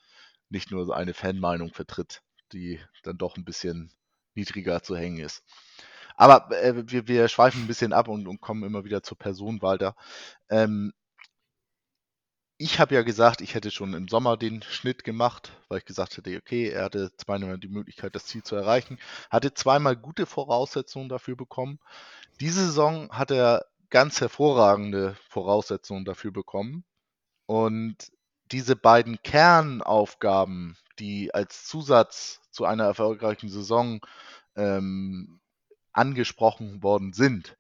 nicht 0.50 0.72
nur 0.72 0.96
eine 0.96 1.14
Fanmeinung 1.14 1.74
vertritt, 1.74 2.22
die 2.54 2.80
dann 3.04 3.18
doch 3.18 3.38
ein 3.38 3.46
bisschen 3.46 3.92
niedriger 4.36 4.84
zu 4.84 4.96
hängen 4.98 5.20
ist. 5.20 5.44
Aber 6.16 6.52
äh, 6.52 6.90
wir, 6.90 7.08
wir 7.08 7.28
schweifen 7.28 7.64
ein 7.64 7.68
bisschen 7.68 7.94
ab 7.94 8.08
und, 8.08 8.28
und 8.28 8.42
kommen 8.42 8.64
immer 8.64 8.86
wieder 8.86 9.04
zur 9.04 9.18
Person, 9.18 9.62
Walter. 9.62 9.96
Ähm, 10.50 10.94
ich 12.58 12.80
habe 12.80 12.96
ja 12.96 13.02
gesagt, 13.02 13.42
ich 13.42 13.56
hätte 13.56 13.72
schon 13.72 13.94
im 13.94 14.08
Sommer 14.08 14.38
den 14.38 14.62
Schnitt 14.62 15.04
gemacht, 15.04 15.52
weil 15.68 15.80
ich 15.80 15.86
gesagt 15.86 16.16
hätte, 16.18 16.38
okay, 16.38 16.70
er 16.70 16.86
hatte 16.86 17.12
zweimal 17.18 17.58
die 17.58 17.68
Möglichkeit, 17.68 18.16
das 18.16 18.26
Ziel 18.26 18.44
zu 18.44 18.56
erreichen, 18.56 19.00
hatte 19.30 19.54
zweimal 19.54 19.96
gute 19.98 20.26
Voraussetzungen 20.26 21.10
dafür 21.10 21.36
bekommen. 21.36 21.80
Diese 22.40 22.66
Saison 22.66 23.10
hat 23.12 23.32
er 23.32 23.66
ganz 23.90 24.22
hervorragende 24.22 25.16
Voraussetzungen 25.30 26.06
dafür 26.06 26.32
bekommen. 26.32 26.86
Und 27.48 28.12
diese 28.52 28.76
beiden 28.76 29.22
Kernaufgaben, 29.24 30.78
die 31.00 31.34
als 31.34 31.66
Zusatz 31.66 32.40
zu 32.52 32.66
einer 32.66 32.86
erfolgreichen 32.86 33.50
Saison 33.50 34.00
ähm, 34.56 35.42
angesprochen 35.94 36.84
worden 36.84 37.14
sind, 37.14 37.58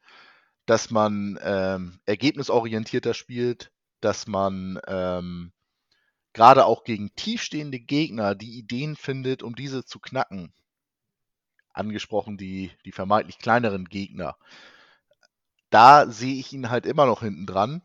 dass 0.66 0.92
man 0.92 1.40
ähm, 1.42 2.00
ergebnisorientierter 2.06 3.14
spielt, 3.14 3.72
dass 4.02 4.28
man 4.28 4.80
ähm, 4.88 5.52
gerade 6.34 6.66
auch 6.66 6.84
gegen 6.84 7.16
tiefstehende 7.16 7.80
Gegner 7.80 8.36
die 8.36 8.58
Ideen 8.58 8.96
findet, 8.96 9.44
um 9.44 9.56
diese 9.56 9.86
zu 9.86 10.00
knacken. 10.00 10.54
Angesprochen 11.74 12.38
die, 12.38 12.72
die 12.86 12.92
vermeintlich 12.92 13.40
kleineren 13.40 13.86
Gegner. 13.86 14.36
Da 15.70 16.08
sehe 16.08 16.36
ich 16.36 16.54
ihn 16.54 16.70
halt 16.70 16.86
immer 16.86 17.06
noch 17.06 17.22
hinten 17.22 17.46
dran. 17.46 17.82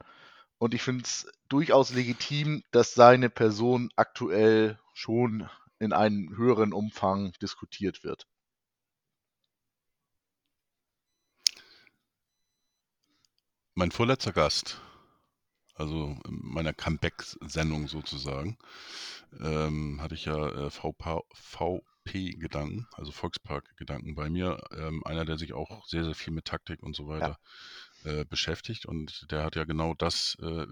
Und 0.59 0.74
ich 0.74 0.82
finde 0.82 1.05
es 1.05 1.30
durchaus 1.49 1.94
legitim, 1.94 2.62
dass 2.72 2.94
seine 2.94 3.30
Person 3.30 3.90
aktuell 3.96 4.78
schon 4.92 5.49
in 5.78 5.92
einem 5.92 6.36
höheren 6.36 6.72
Umfang 6.72 7.32
diskutiert 7.40 8.03
wird. 8.03 8.26
Mein 13.79 13.93
vorletzter 13.93 14.33
Gast, 14.33 14.81
also 15.76 16.16
in 16.26 16.41
meiner 16.43 16.74
Comeback-Sendung 16.74 17.87
sozusagen, 17.87 18.59
ähm, 19.41 20.03
hatte 20.03 20.16
ich 20.16 20.24
ja 20.24 20.66
äh, 20.66 20.68
VP-Gedanken, 20.68 22.89
also 22.95 23.12
Volkspark-Gedanken 23.12 24.16
bei 24.16 24.31
mir. 24.31 24.61
Ähm, 24.72 25.05
einer, 25.05 25.24
der 25.24 25.39
sich 25.39 25.53
auch 25.53 25.87
sehr, 25.87 26.03
sehr 26.03 26.16
viel 26.16 26.33
mit 26.33 26.47
Taktik 26.47 26.83
und 26.83 26.97
so 26.97 27.07
weiter 27.07 27.39
ja. 28.03 28.11
äh, 28.11 28.24
beschäftigt. 28.24 28.85
Und 28.85 29.31
der 29.31 29.45
hat 29.45 29.55
ja 29.55 29.62
genau 29.62 29.95
das 29.95 30.37
äh, 30.41 30.66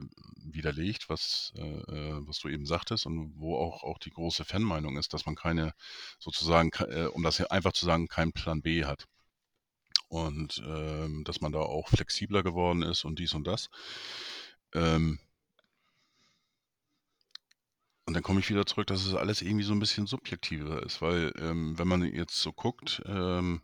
widerlegt, 0.45 1.09
was, 1.09 1.53
äh, 1.55 1.63
äh, 1.63 2.27
was 2.27 2.41
du 2.41 2.49
eben 2.49 2.67
sagtest 2.67 3.07
und 3.07 3.35
wo 3.37 3.57
auch, 3.57 3.85
auch 3.85 3.99
die 3.99 4.11
große 4.11 4.45
Fanmeinung 4.45 4.99
ist, 4.99 5.15
dass 5.15 5.27
man 5.27 5.37
keine, 5.37 5.75
sozusagen, 6.19 6.73
äh, 6.91 7.05
um 7.05 7.23
das 7.23 7.41
einfach 7.41 7.73
zu 7.73 7.87
sagen, 7.87 8.09
keinen 8.09 8.33
Plan 8.33 8.63
B 8.63 8.85
hat 8.85 9.07
und 10.09 10.63
ähm, 10.67 11.25
dass 11.25 11.41
man 11.41 11.53
da 11.53 11.61
auch 11.61 11.89
flexibler 11.89 12.43
geworden 12.43 12.83
ist 12.83 13.05
und 13.05 13.19
dies 13.19 13.35
und 13.35 13.47
das. 13.47 13.71
Ähm, 14.75 15.19
und 18.07 18.15
dann 18.15 18.23
komme 18.23 18.41
ich 18.41 18.49
wieder 18.49 18.67
zurück, 18.67 18.87
dass 18.87 19.05
es 19.05 19.15
alles 19.15 19.43
irgendwie 19.43 19.65
so 19.65 19.73
ein 19.73 19.81
bisschen 19.81 20.07
subjektiver 20.07 20.83
ist, 20.85 21.03
weil 21.03 21.33
ähm, 21.39 21.77
wenn 21.79 21.89
man 21.89 22.03
jetzt 22.03 22.37
so 22.41 22.53
guckt, 22.53 23.03
ähm, 23.07 23.63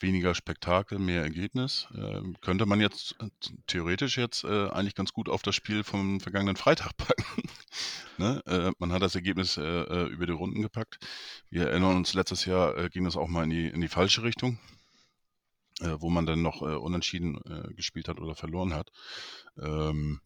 weniger 0.00 0.34
Spektakel, 0.34 0.98
mehr 0.98 1.22
Ergebnis, 1.22 1.86
äh, 1.94 2.20
könnte 2.40 2.66
man 2.66 2.80
jetzt 2.80 3.14
äh, 3.20 3.28
theoretisch 3.66 4.18
jetzt 4.18 4.44
äh, 4.44 4.68
eigentlich 4.68 4.96
ganz 4.96 5.12
gut 5.12 5.28
auf 5.28 5.42
das 5.42 5.54
Spiel 5.54 5.84
vom 5.84 6.20
vergangenen 6.20 6.56
Freitag 6.56 6.92
packen. 6.96 7.24
ne? 8.18 8.42
äh, 8.46 8.72
man 8.78 8.92
hat 8.92 9.02
das 9.02 9.14
Ergebnis 9.14 9.56
äh, 9.56 9.62
äh, 9.62 10.06
über 10.08 10.26
die 10.26 10.32
Runden 10.32 10.62
gepackt. 10.62 10.98
Wir 11.48 11.68
erinnern 11.68 11.96
uns, 11.96 12.14
letztes 12.14 12.44
Jahr 12.44 12.88
ging 12.90 13.04
das 13.04 13.16
auch 13.16 13.28
mal 13.28 13.44
in 13.44 13.50
die, 13.50 13.68
in 13.68 13.80
die 13.80 13.88
falsche 13.88 14.24
Richtung. 14.24 14.58
Äh, 15.80 15.96
wo 15.98 16.10
man 16.10 16.26
dann 16.26 16.42
noch 16.42 16.62
äh, 16.62 16.76
unentschieden 16.76 17.38
äh, 17.44 17.74
gespielt 17.74 18.08
hat 18.08 18.20
oder 18.20 18.34
verloren 18.34 18.74
hat. 18.74 18.90
Ähm, 19.58 20.20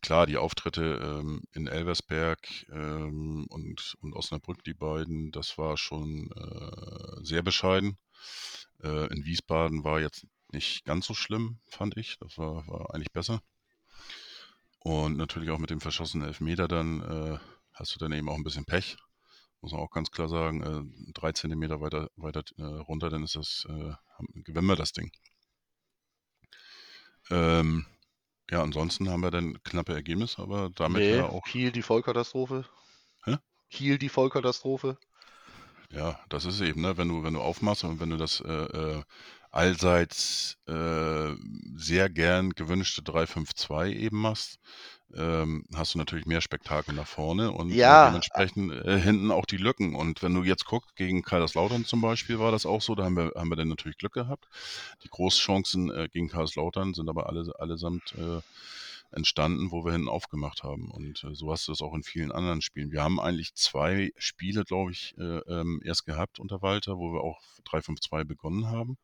klar, 0.00 0.26
die 0.26 0.36
Auftritte 0.36 1.00
ähm, 1.02 1.42
in 1.52 1.66
Elversberg 1.66 2.38
ähm, 2.70 3.46
und, 3.48 3.96
und 4.00 4.14
Osnabrück, 4.14 4.62
die 4.64 4.74
beiden, 4.74 5.32
das 5.32 5.58
war 5.58 5.76
schon 5.76 6.30
äh, 6.32 7.24
sehr 7.24 7.42
bescheiden. 7.42 7.98
Äh, 8.82 9.12
in 9.12 9.24
Wiesbaden 9.24 9.84
war 9.84 10.00
jetzt 10.00 10.26
nicht 10.52 10.84
ganz 10.84 11.06
so 11.06 11.14
schlimm, 11.14 11.58
fand 11.66 11.96
ich. 11.96 12.18
Das 12.20 12.38
war, 12.38 12.66
war 12.68 12.94
eigentlich 12.94 13.12
besser. 13.12 13.42
Und 14.80 15.16
natürlich 15.16 15.50
auch 15.50 15.58
mit 15.58 15.70
dem 15.70 15.80
verschossenen 15.80 16.26
Elfmeter 16.26 16.68
dann 16.68 17.02
äh, 17.02 17.38
hast 17.74 17.94
du 17.94 17.98
dann 17.98 18.12
eben 18.12 18.28
auch 18.28 18.36
ein 18.36 18.44
bisschen 18.44 18.64
Pech. 18.64 18.96
Muss 19.60 19.72
man 19.72 19.80
auch 19.80 19.90
ganz 19.90 20.10
klar 20.10 20.28
sagen, 20.28 20.62
äh, 20.62 21.12
drei 21.12 21.32
Zentimeter 21.32 21.80
weiter, 21.80 22.10
weiter 22.16 22.44
äh, 22.58 22.62
runter, 22.62 23.10
dann 23.10 23.24
ist 23.24 23.34
das, 23.34 23.66
äh, 23.68 23.92
gewinnen 24.34 24.66
wir 24.68 24.76
das 24.76 24.92
Ding. 24.92 25.10
Ähm, 27.30 27.86
ja, 28.50 28.62
ansonsten 28.62 29.08
haben 29.10 29.22
wir 29.22 29.30
dann 29.30 29.62
knappe 29.62 29.92
Ergebnisse, 29.94 30.40
aber 30.42 30.70
damit 30.70 31.02
Nee, 31.02 31.16
ja 31.16 31.26
auch, 31.26 31.44
Kiel 31.44 31.72
die 31.72 31.82
Vollkatastrophe. 31.82 32.64
Hä? 33.24 33.36
Kiel 33.70 33.98
die 33.98 34.08
Vollkatastrophe. 34.08 34.98
ja, 35.90 36.18
das 36.28 36.44
ist 36.44 36.60
eben, 36.60 36.80
ne, 36.82 36.96
wenn 36.96 37.08
du, 37.08 37.22
wenn 37.22 37.34
du 37.34 37.40
aufmachst 37.40 37.84
und 37.84 38.00
wenn 38.00 38.10
du 38.10 38.16
das 38.16 38.40
äh, 38.40 38.52
äh, 38.52 39.02
allseits 39.58 40.56
äh, 40.68 41.34
sehr 41.74 42.08
gern 42.08 42.50
gewünschte 42.50 43.02
3-5-2 43.02 43.92
eben 43.92 44.20
machst, 44.20 44.60
ähm, 45.14 45.64
hast 45.74 45.94
du 45.94 45.98
natürlich 45.98 46.26
mehr 46.26 46.40
Spektakel 46.40 46.94
nach 46.94 47.08
vorne 47.08 47.50
und 47.50 47.72
äh, 47.72 47.76
Ja, 47.76 48.06
dementsprechend 48.06 48.72
äh, 48.72 49.00
hinten 49.00 49.32
auch 49.32 49.46
die 49.46 49.56
Lücken. 49.56 49.96
Und 49.96 50.22
wenn 50.22 50.32
du 50.34 50.44
jetzt 50.44 50.64
guckst, 50.64 50.94
gegen 50.94 51.22
Kaiserslautern 51.22 51.84
zum 51.84 52.00
Beispiel 52.00 52.38
war 52.38 52.52
das 52.52 52.66
auch 52.66 52.82
so, 52.82 52.94
da 52.94 53.04
haben 53.04 53.16
wir, 53.16 53.32
haben 53.34 53.48
wir 53.48 53.56
dann 53.56 53.68
natürlich 53.68 53.98
Glück 53.98 54.12
gehabt. 54.12 54.46
Die 55.02 55.08
Großchancen 55.08 55.90
äh, 55.90 56.08
gegen 56.08 56.28
Kaiserslautern 56.28 56.94
sind 56.94 57.08
aber 57.08 57.26
alle, 57.28 57.52
allesamt 57.58 58.14
äh, 58.16 58.40
entstanden, 59.10 59.72
wo 59.72 59.84
wir 59.84 59.90
hinten 59.92 60.08
aufgemacht 60.08 60.62
haben. 60.62 60.88
Und 60.92 61.24
äh, 61.24 61.34
so 61.34 61.50
hast 61.50 61.66
du 61.66 61.72
das 61.72 61.82
auch 61.82 61.94
in 61.94 62.04
vielen 62.04 62.30
anderen 62.30 62.62
Spielen. 62.62 62.92
Wir 62.92 63.02
haben 63.02 63.18
eigentlich 63.18 63.54
zwei 63.54 64.12
Spiele, 64.18 64.62
glaube 64.64 64.92
ich, 64.92 65.16
äh, 65.18 65.38
ähm, 65.48 65.80
erst 65.84 66.04
gehabt 66.06 66.38
unter 66.38 66.62
Walter, 66.62 66.96
wo 66.98 67.12
wir 67.12 67.22
auch 67.22 67.40
3-5-2 67.66 68.24
begonnen 68.24 68.68
haben. 68.68 68.98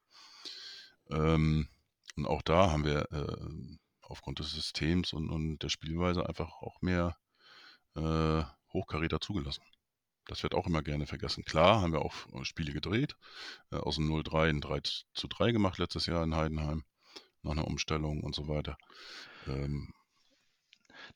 Ähm, 1.11 1.69
und 2.17 2.27
auch 2.27 2.43
da 2.43 2.71
haben 2.71 2.85
wir 2.85 3.11
äh, 3.13 3.77
aufgrund 4.03 4.39
des 4.39 4.53
Systems 4.53 5.13
und, 5.13 5.31
und 5.31 5.59
der 5.59 5.69
Spielweise 5.69 6.29
einfach 6.29 6.53
auch 6.63 6.81
mehr 6.81 7.17
äh, 7.97 8.43
Hochkaräter 8.73 9.21
zugelassen. 9.21 9.63
Das 10.27 10.43
wird 10.43 10.55
auch 10.55 10.67
immer 10.67 10.83
gerne 10.83 11.07
vergessen. 11.07 11.45
Klar, 11.45 11.83
haben 11.83 11.93
wir 11.93 12.03
auch 12.03 12.15
Spiele 12.45 12.73
gedreht, 12.73 13.17
äh, 13.71 13.77
aus 13.77 13.97
dem 13.97 14.11
0-3 14.11 14.49
ein 14.49 14.61
3 14.61 14.81
zu 15.13 15.29
3 15.29 15.53
gemacht 15.53 15.79
letztes 15.79 16.07
Jahr 16.07 16.25
in 16.25 16.35
Heidenheim, 16.35 16.85
nach 17.43 17.53
einer 17.53 17.67
Umstellung 17.67 18.23
und 18.23 18.35
so 18.35 18.49
weiter. 18.49 18.79
Ähm, 19.47 19.93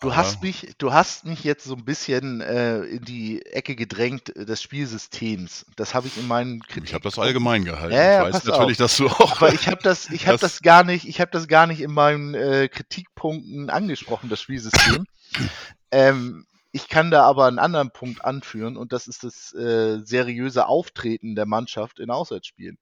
Du 0.01 0.09
aber 0.09 0.16
hast 0.16 0.43
mich, 0.43 0.74
du 0.78 0.93
hast 0.93 1.24
mich 1.24 1.43
jetzt 1.45 1.64
so 1.64 1.74
ein 1.74 1.84
bisschen 1.84 2.41
äh, 2.41 2.82
in 2.82 3.05
die 3.05 3.45
Ecke 3.47 3.74
gedrängt 3.74 4.34
äh, 4.36 4.45
des 4.45 4.62
Spielsystems. 4.62 5.66
Das 5.76 5.95
habe 5.95 6.07
ich 6.07 6.16
in 6.16 6.28
meinen 6.28 6.62
ich 6.84 6.95
habe 6.95 7.03
das 7.03 7.18
allgemein 7.18 7.64
gehalten. 7.64 7.95
Ja, 7.95 8.01
Ich 8.01 8.07
ja, 8.18 8.22
weiß 8.24 8.32
pass 8.32 8.45
natürlich, 8.45 8.80
auf. 8.80 8.86
dass 8.86 8.97
du 8.97 9.09
auch 9.09 9.41
Aber 9.41 9.53
ich 9.53 9.66
habe 9.66 9.82
das, 9.82 10.11
ich 10.11 10.26
habe 10.26 10.39
das 10.39 10.53
das 10.53 10.62
gar 10.62 10.84
nicht, 10.84 11.09
ich 11.09 11.20
habe 11.20 11.30
das 11.32 11.49
gar 11.49 11.66
nicht 11.66 11.80
in 11.80 11.93
meinen 11.93 12.34
äh, 12.34 12.68
Kritikpunkten 12.68 13.70
angesprochen, 13.70 14.28
das 14.28 14.41
Spielsystem. 14.41 15.05
Ähm, 15.91 16.45
ich 16.70 16.89
kann 16.89 17.11
da 17.11 17.24
aber 17.24 17.47
einen 17.47 17.59
anderen 17.59 17.91
Punkt 17.91 18.22
anführen 18.22 18.76
und 18.76 18.93
das 18.93 19.09
ist 19.09 19.24
das 19.24 19.55
äh, 19.55 20.01
seriöse 20.05 20.66
Auftreten 20.66 21.34
der 21.34 21.47
Mannschaft 21.47 21.99
in 21.99 22.11
Auswärtsspielen. 22.11 22.78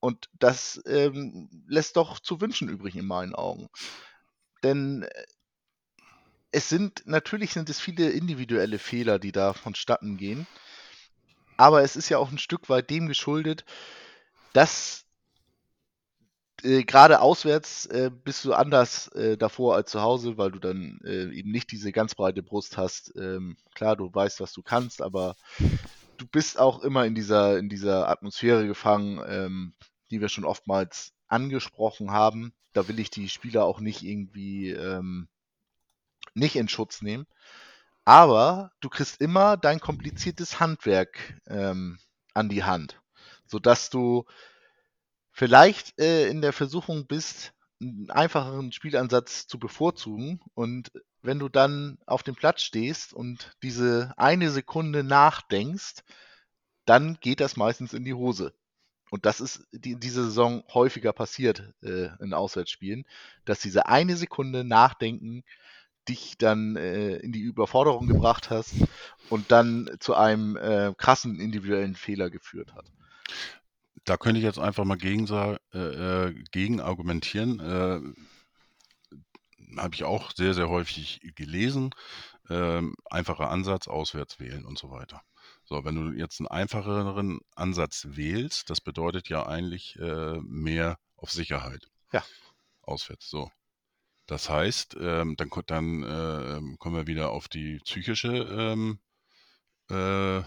Und 0.00 0.30
das 0.38 0.80
ähm, 0.86 1.50
lässt 1.66 1.96
doch 1.96 2.18
zu 2.18 2.40
wünschen 2.40 2.68
übrig 2.68 2.96
in 2.96 3.06
meinen 3.06 3.34
Augen. 3.34 3.68
Denn 4.62 5.02
äh, 5.02 5.24
es 6.50 6.68
sind, 6.68 7.06
natürlich 7.06 7.52
sind 7.52 7.68
es 7.70 7.80
viele 7.80 8.10
individuelle 8.10 8.78
Fehler, 8.78 9.18
die 9.18 9.32
da 9.32 9.52
vonstatten 9.52 10.16
gehen. 10.16 10.46
Aber 11.56 11.82
es 11.82 11.96
ist 11.96 12.08
ja 12.08 12.18
auch 12.18 12.30
ein 12.30 12.38
Stück 12.38 12.68
weit 12.68 12.88
dem 12.90 13.08
geschuldet, 13.08 13.64
dass 14.52 15.04
äh, 16.62 16.84
gerade 16.84 17.20
auswärts 17.20 17.86
äh, 17.86 18.10
bist 18.10 18.44
du 18.44 18.54
anders 18.54 19.08
äh, 19.08 19.36
davor 19.36 19.74
als 19.76 19.90
zu 19.90 20.00
Hause, 20.00 20.38
weil 20.38 20.50
du 20.50 20.58
dann 20.58 21.00
äh, 21.04 21.30
eben 21.32 21.50
nicht 21.50 21.70
diese 21.70 21.92
ganz 21.92 22.14
breite 22.14 22.42
Brust 22.42 22.76
hast. 22.76 23.12
Ähm, 23.16 23.56
klar, 23.74 23.96
du 23.96 24.12
weißt, 24.12 24.40
was 24.40 24.52
du 24.52 24.62
kannst, 24.62 25.02
aber 25.02 25.36
du 26.16 26.26
bist 26.26 26.58
auch 26.58 26.82
immer 26.82 27.04
in 27.04 27.14
dieser, 27.14 27.58
in 27.58 27.68
dieser 27.68 28.08
Atmosphäre 28.08 28.66
gefangen, 28.66 29.20
ähm, 29.28 29.74
die 30.10 30.20
wir 30.20 30.28
schon 30.28 30.44
oftmals 30.44 31.12
angesprochen 31.26 32.10
haben. 32.10 32.52
Da 32.72 32.88
will 32.88 32.98
ich 32.98 33.10
die 33.10 33.28
Spieler 33.28 33.64
auch 33.64 33.80
nicht 33.80 34.02
irgendwie 34.02 34.70
ähm, 34.70 35.28
nicht 36.34 36.56
in 36.56 36.68
Schutz 36.68 37.02
nehmen. 37.02 37.26
Aber 38.04 38.72
du 38.80 38.88
kriegst 38.88 39.20
immer 39.20 39.56
dein 39.56 39.80
kompliziertes 39.80 40.60
Handwerk 40.60 41.40
ähm, 41.46 41.98
an 42.32 42.48
die 42.48 42.64
Hand, 42.64 43.00
sodass 43.46 43.90
du 43.90 44.24
vielleicht 45.30 45.98
äh, 46.00 46.28
in 46.28 46.40
der 46.40 46.52
Versuchung 46.52 47.06
bist, 47.06 47.52
einen 47.80 48.10
einfacheren 48.10 48.72
Spielansatz 48.72 49.46
zu 49.46 49.58
bevorzugen. 49.58 50.40
Und 50.54 50.90
wenn 51.22 51.38
du 51.38 51.48
dann 51.48 51.98
auf 52.06 52.22
dem 52.22 52.34
Platz 52.34 52.62
stehst 52.62 53.12
und 53.12 53.52
diese 53.62 54.14
eine 54.16 54.50
Sekunde 54.50 55.04
nachdenkst, 55.04 56.02
dann 56.86 57.18
geht 57.20 57.40
das 57.40 57.56
meistens 57.56 57.92
in 57.92 58.04
die 58.04 58.14
Hose. 58.14 58.54
Und 59.10 59.26
das 59.26 59.40
ist 59.40 59.66
die, 59.72 59.96
diese 59.98 60.24
Saison 60.24 60.64
häufiger 60.72 61.12
passiert 61.12 61.72
äh, 61.82 62.08
in 62.20 62.34
Auswärtsspielen, 62.34 63.04
dass 63.44 63.60
diese 63.60 63.86
eine 63.86 64.16
Sekunde 64.16 64.64
Nachdenken 64.64 65.44
dich 66.08 66.38
dann 66.38 66.76
äh, 66.76 67.16
in 67.16 67.32
die 67.32 67.40
Überforderung 67.40 68.06
gebracht 68.06 68.50
hast 68.50 68.74
und 69.28 69.50
dann 69.50 69.90
zu 70.00 70.14
einem 70.14 70.56
äh, 70.56 70.94
krassen 70.96 71.38
individuellen 71.40 71.94
Fehler 71.94 72.30
geführt 72.30 72.74
hat. 72.74 72.86
Da 74.04 74.16
könnte 74.16 74.38
ich 74.38 74.44
jetzt 74.44 74.58
einfach 74.58 74.84
mal 74.84 74.96
gegen, 74.96 75.28
äh, 75.28 75.58
äh, 75.78 76.34
gegen 76.50 76.80
argumentieren. 76.80 77.60
Äh, 77.60 78.00
Habe 79.76 79.94
ich 79.94 80.04
auch 80.04 80.32
sehr, 80.34 80.54
sehr 80.54 80.68
häufig 80.68 81.20
gelesen. 81.34 81.90
Ähm, 82.48 82.94
einfacher 83.10 83.50
Ansatz, 83.50 83.88
auswärts 83.88 84.40
wählen 84.40 84.64
und 84.64 84.78
so 84.78 84.90
weiter. 84.90 85.20
So, 85.64 85.84
wenn 85.84 85.94
du 85.94 86.18
jetzt 86.18 86.40
einen 86.40 86.48
einfacheren 86.48 87.40
Ansatz 87.54 88.06
wählst, 88.08 88.70
das 88.70 88.80
bedeutet 88.80 89.28
ja 89.28 89.46
eigentlich 89.46 89.98
äh, 89.98 90.38
mehr 90.40 90.98
auf 91.16 91.30
Sicherheit. 91.30 91.90
Ja. 92.10 92.24
Auswärts, 92.80 93.28
so. 93.28 93.50
Das 94.28 94.50
heißt, 94.50 94.96
ähm, 95.00 95.36
dann, 95.36 95.50
dann 95.66 96.02
äh, 96.02 96.76
kommen 96.76 96.96
wir 96.96 97.06
wieder 97.06 97.30
auf 97.30 97.48
die 97.48 97.78
psychische 97.78 98.28
ähm, 98.28 98.98
äh, 99.90 100.42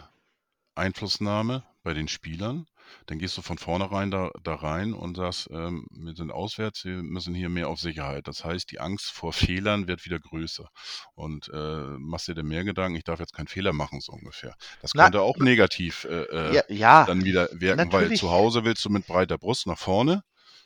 Einflussnahme 0.76 1.64
bei 1.84 1.96
den 1.96 2.08
Spielern. 2.08 2.68
Dann 3.08 3.18
gehst 3.18 3.36
du 3.38 3.42
von 3.42 3.58
vornherein 3.58 4.12
da, 4.12 4.30
da 4.44 4.54
rein 4.54 4.94
und 4.94 5.18
sagst, 5.18 5.50
ähm, 5.52 5.88
wir 5.90 6.14
sind 6.14 6.32
auswärts, 6.32 6.86
wir 6.86 7.02
müssen 7.02 7.34
hier 7.34 7.50
mehr 7.50 7.70
auf 7.70 7.80
Sicherheit. 7.80 8.28
Das 8.28 8.46
heißt, 8.46 8.70
die 8.70 8.80
Angst 8.80 9.12
vor 9.12 9.34
Fehlern 9.64 9.88
wird 9.88 10.06
wieder 10.06 10.20
größer. 10.20 10.70
Und 11.16 11.50
äh, 11.52 11.98
machst 11.98 12.28
dir 12.28 12.36
dann 12.36 12.48
mehr 12.48 12.64
Gedanken, 12.64 12.98
ich 12.98 13.04
darf 13.04 13.20
jetzt 13.20 13.34
keinen 13.34 13.48
Fehler 13.48 13.74
machen, 13.74 14.00
so 14.00 14.12
ungefähr. 14.12 14.54
Das 14.84 14.92
Na, 14.94 15.06
könnte 15.06 15.22
auch 15.22 15.38
negativ 15.38 16.06
äh, 16.06 16.24
äh, 16.26 16.56
ja, 16.56 16.64
ja, 16.70 17.06
dann 17.06 17.26
wieder 17.26 17.50
wirken, 17.52 17.92
weil 17.92 18.02
natürlich. 18.04 18.20
zu 18.20 18.30
Hause 18.30 18.64
willst 18.64 18.86
du 18.86 18.92
mit 18.92 19.08
breiter 19.08 19.40
Brust 19.40 19.66
nach 19.66 19.80
vorne, 19.80 20.24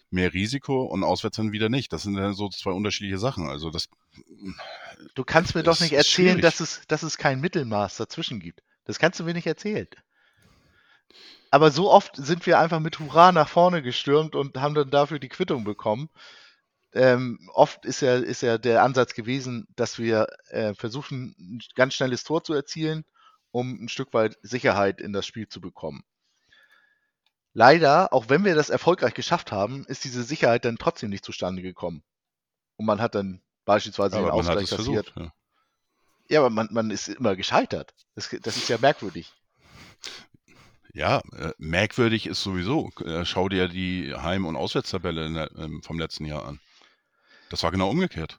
mehr 0.10 0.34
Risiko 0.34 0.84
und 0.84 1.03
auswärts 1.03 1.38
dann 1.38 1.51
wieder 1.51 1.70
nicht. 1.70 1.91
Das 1.93 2.03
sind 2.03 2.16
dann 2.16 2.34
so 2.34 2.49
zwei 2.49 2.72
unterschiedliche 2.72 3.18
Sachen. 3.18 3.49
Also 3.49 3.70
das 3.70 3.89
Du 5.14 5.24
kannst 5.24 5.56
mir 5.56 5.64
doch 5.64 5.80
nicht 5.80 5.93
erzählen, 5.93 6.28
schwierig. 6.38 6.41
dass 6.41 6.60
es, 6.60 6.82
dass 6.88 7.03
es 7.03 7.18
kein 7.18 7.41
Mittelmaß 7.41 7.97
dazwischen 7.97 8.39
gibt. 8.39 8.62
Das 8.86 8.99
kannst 8.99 9.20
du 9.20 9.24
mir 9.24 9.34
nicht 9.34 9.47
erzählen. 9.47 9.88
Aber 11.51 11.72
so 11.72 11.91
oft 11.91 12.16
sind 12.16 12.45
wir 12.45 12.60
einfach 12.60 12.80
mit 12.80 12.99
Hurra 12.99 13.32
nach 13.32 13.47
vorne 13.47 13.82
gestürmt 13.82 14.36
und 14.36 14.58
haben 14.58 14.76
dann 14.76 14.89
dafür 14.89 15.20
die 15.20 15.30
Quittung 15.30 15.64
bekommen. 15.64 16.10
Ähm, 16.93 17.49
oft 17.53 17.86
ist 17.86 18.01
ja, 18.01 18.16
ist 18.16 18.41
ja 18.41 18.58
der 18.58 18.84
Ansatz 18.84 19.14
gewesen, 19.14 19.68
dass 19.76 19.99
wir 19.99 20.28
äh, 20.47 20.74
versuchen, 20.74 21.36
ein 21.38 21.60
ganz 21.76 21.93
schnelles 21.93 22.24
Tor 22.24 22.43
zu 22.43 22.53
erzielen, 22.53 23.03
um 23.51 23.84
ein 23.84 23.89
Stück 23.89 24.14
weit 24.14 24.38
Sicherheit 24.41 25.01
in 25.01 25.14
das 25.14 25.26
Spiel 25.26 25.47
zu 25.47 25.60
bekommen. 25.62 26.03
Leider, 27.58 28.12
auch 28.12 28.28
wenn 28.28 28.43
wir 28.43 28.53
das 28.53 28.70
erfolgreich 28.70 29.14
geschafft 29.14 29.53
haben, 29.53 29.86
ist 29.86 30.03
diese 30.03 30.24
Sicherheit 30.24 30.66
dann 30.66 30.78
trotzdem 30.78 31.10
nicht 31.10 31.24
zustande 31.24 31.62
gekommen. 31.62 32.03
Und 32.76 32.86
man 32.86 32.99
hat 32.99 33.16
dann 33.16 33.41
beispielsweise 33.64 34.18
den 34.18 34.24
man 34.24 34.34
hat 34.34 34.39
Ausgleich 34.39 34.70
kassiert. 34.70 35.14
Ja. 35.16 35.32
Ja, 36.28 36.39
aber 36.41 36.49
man, 36.49 36.68
man 36.72 36.91
ist 36.91 37.08
immer 37.08 37.38
gescheitert. 37.38 37.93
Das, 38.14 38.30
das 38.41 38.58
ist 38.58 38.68
ja 38.68 38.78
merkwürdig. 38.78 39.32
Ja, 40.93 41.22
äh, 41.32 41.53
merkwürdig 41.58 42.26
ist 42.26 42.43
sowieso. 42.43 42.89
Äh, 43.06 43.24
schau 43.24 43.47
dir 43.47 43.70
die 43.70 44.14
Heim- 44.14 44.45
und 44.45 44.58
Auswärtstabelle 44.58 45.32
der, 45.32 45.51
ähm, 45.56 45.82
vom 45.82 45.97
letzten 45.97 46.26
Jahr 46.26 46.45
an. 46.45 46.60
Das 47.49 47.64
war 47.64 47.72
genau 47.72 47.89
umgekehrt. 47.89 48.38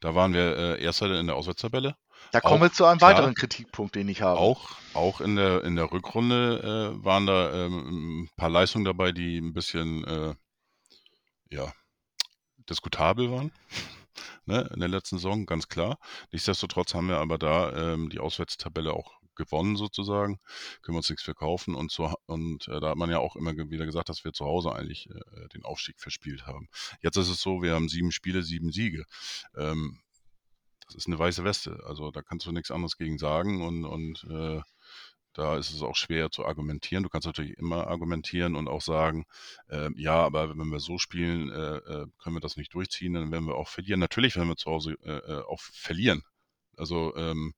Da 0.00 0.16
waren 0.16 0.32
wir 0.32 0.56
äh, 0.56 0.82
Erster 0.82 1.16
in 1.20 1.28
der 1.28 1.36
Auswärtstabelle 1.36 1.96
Da 2.32 2.40
kommen 2.40 2.62
wir 2.62 2.72
zu 2.72 2.84
einem 2.84 2.98
klar, 2.98 3.12
weiteren 3.12 3.34
Kritikpunkt, 3.34 3.94
den 3.94 4.08
ich 4.08 4.22
habe. 4.22 4.38
auch, 4.38 4.70
auch 4.94 5.20
in 5.20 5.36
der, 5.36 5.64
in 5.64 5.76
der 5.76 5.90
Rückrunde 5.90 6.94
äh, 6.98 7.04
waren 7.04 7.26
da 7.26 7.66
ähm, 7.66 8.22
ein 8.24 8.30
paar 8.36 8.50
Leistungen 8.50 8.84
dabei, 8.84 9.12
die 9.12 9.38
ein 9.38 9.54
bisschen 9.54 10.04
äh, 10.04 10.34
ja, 11.50 11.72
diskutabel 12.68 13.30
waren. 13.30 13.52
ne, 14.44 14.68
in 14.74 14.80
der 14.80 14.88
letzten 14.88 15.16
Saison, 15.16 15.46
ganz 15.46 15.68
klar. 15.68 15.98
Nichtsdestotrotz 16.32 16.94
haben 16.94 17.08
wir 17.08 17.18
aber 17.18 17.38
da 17.38 17.92
ähm, 17.92 18.10
die 18.10 18.18
Auswärtstabelle 18.18 18.92
auch 18.92 19.18
gewonnen 19.38 19.76
sozusagen, 19.76 20.38
können 20.82 20.96
wir 20.96 20.98
uns 20.98 21.08
nichts 21.08 21.22
verkaufen 21.24 21.74
und, 21.74 21.90
so, 21.90 22.12
und 22.26 22.68
äh, 22.68 22.80
da 22.80 22.90
hat 22.90 22.96
man 22.96 23.08
ja 23.08 23.20
auch 23.20 23.36
immer 23.36 23.56
wieder 23.56 23.86
gesagt, 23.86 24.10
dass 24.10 24.24
wir 24.24 24.32
zu 24.32 24.44
Hause 24.44 24.72
eigentlich 24.74 25.08
äh, 25.08 25.48
den 25.54 25.64
Aufstieg 25.64 25.98
verspielt 26.00 26.46
haben. 26.46 26.68
Jetzt 27.00 27.16
ist 27.16 27.30
es 27.30 27.40
so, 27.40 27.62
wir 27.62 27.74
haben 27.74 27.88
sieben 27.88 28.12
Spiele, 28.12 28.42
sieben 28.42 28.72
Siege. 28.72 29.04
Ähm, 29.56 30.00
das 30.88 30.96
ist 30.96 31.06
eine 31.06 31.18
weiße 31.18 31.44
Weste, 31.44 31.80
also 31.86 32.10
da 32.10 32.22
kannst 32.22 32.46
du 32.46 32.52
nichts 32.52 32.70
anderes 32.70 32.96
gegen 32.96 33.18
sagen 33.18 33.62
und, 33.62 33.84
und 33.84 34.24
äh, 34.30 34.60
da 35.34 35.56
ist 35.56 35.70
es 35.70 35.82
auch 35.82 35.94
schwer 35.94 36.30
zu 36.30 36.44
argumentieren. 36.44 37.04
Du 37.04 37.08
kannst 37.08 37.26
natürlich 37.26 37.56
immer 37.58 37.86
argumentieren 37.86 38.56
und 38.56 38.66
auch 38.66 38.80
sagen, 38.80 39.24
äh, 39.68 39.88
ja, 39.94 40.14
aber 40.14 40.50
wenn 40.50 40.68
wir 40.68 40.80
so 40.80 40.98
spielen, 40.98 41.50
äh, 41.50 41.76
äh, 41.76 42.06
können 42.18 42.36
wir 42.36 42.40
das 42.40 42.56
nicht 42.56 42.74
durchziehen, 42.74 43.12
dann 43.12 43.30
werden 43.30 43.46
wir 43.46 43.54
auch 43.54 43.68
verlieren. 43.68 44.00
Natürlich 44.00 44.34
werden 44.34 44.48
wir 44.48 44.56
zu 44.56 44.70
Hause 44.70 44.96
äh, 45.04 45.12
äh 45.12 45.42
auch 45.44 45.60
verlieren. 45.60 46.24
Also 46.76 47.14
ähm, 47.16 47.54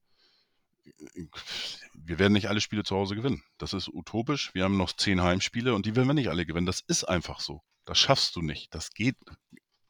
wir 1.94 2.18
werden 2.18 2.34
nicht 2.34 2.48
alle 2.48 2.60
Spiele 2.60 2.82
zu 2.82 2.96
Hause 2.96 3.14
gewinnen. 3.14 3.42
Das 3.56 3.72
ist 3.72 3.88
utopisch. 3.88 4.52
Wir 4.54 4.64
haben 4.64 4.76
noch 4.76 4.92
zehn 4.92 5.22
Heimspiele 5.22 5.74
und 5.74 5.86
die 5.86 5.96
werden 5.96 6.08
wir 6.08 6.14
nicht 6.14 6.28
alle 6.28 6.44
gewinnen. 6.44 6.66
Das 6.66 6.80
ist 6.80 7.04
einfach 7.04 7.40
so. 7.40 7.62
Das 7.86 7.98
schaffst 7.98 8.36
du 8.36 8.42
nicht. 8.42 8.74
Das 8.74 8.90
geht 8.90 9.16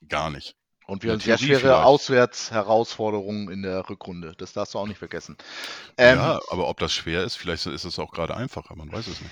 gar 0.07 0.31
nicht. 0.31 0.57
Und 0.91 1.05
wir 1.05 1.13
haben 1.13 1.21
sehr 1.21 1.39
schwere 1.39 1.61
vielleicht. 1.61 1.85
Auswärtsherausforderungen 1.85 3.49
in 3.49 3.63
der 3.63 3.89
Rückrunde. 3.89 4.33
Das 4.37 4.53
darfst 4.53 4.75
du 4.75 4.79
auch 4.81 4.89
nicht 4.89 4.99
vergessen. 4.99 5.37
Ähm, 5.97 6.19
ja, 6.19 6.41
aber 6.51 6.69
ob 6.69 6.81
das 6.81 6.93
schwer 6.93 7.23
ist, 7.23 7.37
vielleicht 7.37 7.65
ist 7.67 7.85
es 7.85 7.99
auch 8.01 8.11
gerade 8.11 8.37
einfacher. 8.37 8.75
Man 8.75 8.91
weiß 8.91 9.07
es 9.07 9.21
nicht. 9.21 9.31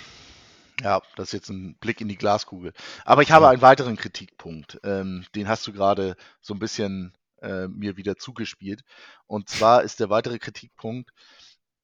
Ja, 0.81 1.03
das 1.17 1.29
ist 1.29 1.33
jetzt 1.33 1.49
ein 1.49 1.75
Blick 1.81 2.01
in 2.01 2.07
die 2.07 2.17
Glaskugel. 2.17 2.73
Aber 3.05 3.23
ich 3.23 3.33
habe 3.33 3.49
einen 3.49 3.61
weiteren 3.61 3.97
Kritikpunkt. 3.97 4.79
Ähm, 4.85 5.27
den 5.35 5.49
hast 5.49 5.67
du 5.67 5.73
gerade 5.73 6.15
so 6.41 6.55
ein 6.55 6.61
bisschen 6.61 7.13
äh, 7.43 7.67
mir 7.67 7.97
wieder 7.97 8.17
zugespielt. 8.17 8.85
Und 9.27 9.49
zwar 9.49 9.83
ist 9.83 9.99
der 9.99 10.11
weitere 10.11 10.39
Kritikpunkt, 10.39 11.11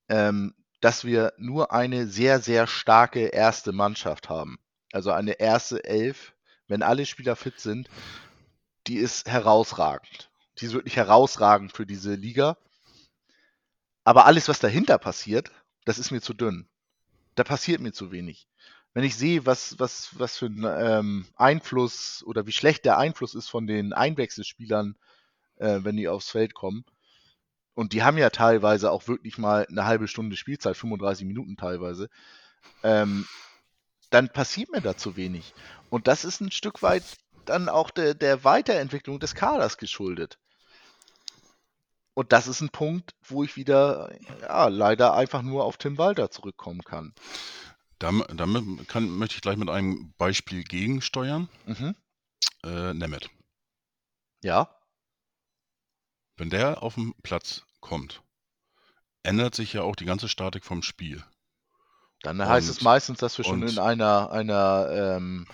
ähm, 0.09 0.55
dass 0.81 1.05
wir 1.05 1.33
nur 1.37 1.73
eine 1.73 2.07
sehr, 2.07 2.39
sehr 2.39 2.69
starke 2.69 3.27
erste 3.27 3.73
Mannschaft 3.73 4.29
haben. 4.29 4.59
Also 4.93 5.11
eine 5.11 5.33
erste 5.41 5.83
Elf, 5.83 6.33
wenn 6.69 6.83
alle 6.83 7.07
Spieler 7.07 7.35
fit 7.35 7.59
sind, 7.59 7.89
die 8.87 8.97
ist 8.97 9.29
herausragend. 9.29 10.31
Die 10.59 10.67
ist 10.67 10.73
wirklich 10.73 10.97
herausragend 10.97 11.73
für 11.73 11.87
diese 11.87 12.15
Liga. 12.15 12.57
Aber 14.05 14.27
alles, 14.27 14.49
was 14.49 14.59
dahinter 14.59 14.99
passiert, 14.99 15.51
das 15.85 15.99
ist 15.99 16.11
mir 16.11 16.21
zu 16.21 16.35
dünn. 16.35 16.69
Da 17.35 17.45
passiert 17.45 17.81
mir 17.81 17.93
zu 17.93 18.13
wenig. 18.13 18.47
Wenn 18.93 19.05
ich 19.05 19.17
sehe, 19.17 19.45
was, 19.45 19.79
was, 19.79 20.11
was 20.19 20.37
für 20.37 20.47
ein 20.47 20.65
ähm, 20.65 21.27
Einfluss 21.35 22.23
oder 22.27 22.47
wie 22.47 22.53
schlecht 22.53 22.85
der 22.85 22.99
Einfluss 22.99 23.35
ist 23.35 23.49
von 23.49 23.67
den 23.67 23.93
Einwechselspielern, 23.93 24.97
äh, 25.57 25.81
wenn 25.83 25.97
die 25.97 26.09
aufs 26.09 26.31
Feld 26.31 26.55
kommen, 26.55 26.85
und 27.75 27.93
die 27.93 28.05
haben 28.05 28.19
ja 28.19 28.31
teilweise 28.31 28.91
auch 28.93 29.09
wirklich 29.09 29.37
mal 29.37 29.67
eine 29.69 29.85
halbe 29.85 30.07
Stunde 30.07 30.37
Spielzeit, 30.37 30.77
35 30.77 31.27
Minuten 31.27 31.57
teilweise, 31.57 32.09
ähm, 32.85 33.27
dann 34.11 34.29
passiert 34.29 34.71
mir 34.71 34.81
da 34.81 34.97
zu 34.97 35.17
wenig. 35.17 35.55
Und 35.91 36.07
das 36.07 36.25
ist 36.25 36.41
ein 36.41 36.53
Stück 36.53 36.83
weit 36.83 37.03
dann 37.49 37.69
auch 37.69 37.91
der, 37.91 38.15
der 38.15 38.45
Weiterentwicklung 38.45 39.21
des 39.21 39.35
Kaders 39.35 39.79
geschuldet. 39.79 40.39
Und 42.15 42.33
das 42.33 42.47
ist 42.47 42.61
ein 42.61 42.71
Punkt, 42.71 43.15
wo 43.23 43.43
ich 43.43 43.57
wieder 43.57 44.13
ja, 44.43 44.69
leider 44.69 45.15
einfach 45.15 45.43
nur 45.43 45.65
auf 45.65 45.77
Tim 45.77 45.99
Walter 45.99 46.31
zurückkommen 46.31 46.83
kann. 46.83 47.13
Damit, 47.99 48.29
damit 48.35 48.89
kann, 48.89 49.09
möchte 49.09 49.37
ich 49.37 49.43
gleich 49.43 49.57
mit 49.57 49.69
einem 49.69 50.13
Beispiel 50.17 50.63
gegensteuern. 50.63 51.49
Mhm. 51.67 51.95
Äh, 52.65 52.95
Nemeth. 52.95 53.31
Ja. 54.43 54.69
Wenn 56.37 56.51
der 56.51 56.83
auf 56.83 56.95
den 56.95 57.15
Platz 57.23 57.63
kommt, 57.81 58.23
ändert 59.23 59.55
sich 59.55 59.73
ja 59.73 59.83
auch 59.83 59.97
die 59.97 60.05
ganze 60.05 60.29
Statik 60.29 60.65
vom 60.65 60.83
Spiel. 60.83 61.25
Dann 62.23 62.47
heißt 62.47 62.69
es 62.69 62.81
meistens, 62.81 63.19
dass 63.19 63.37
wir 63.37 63.45
schon 63.45 63.63
in 63.63 63.79
einer, 63.79 64.31
einer 64.33 64.89
ähm, 64.91 65.47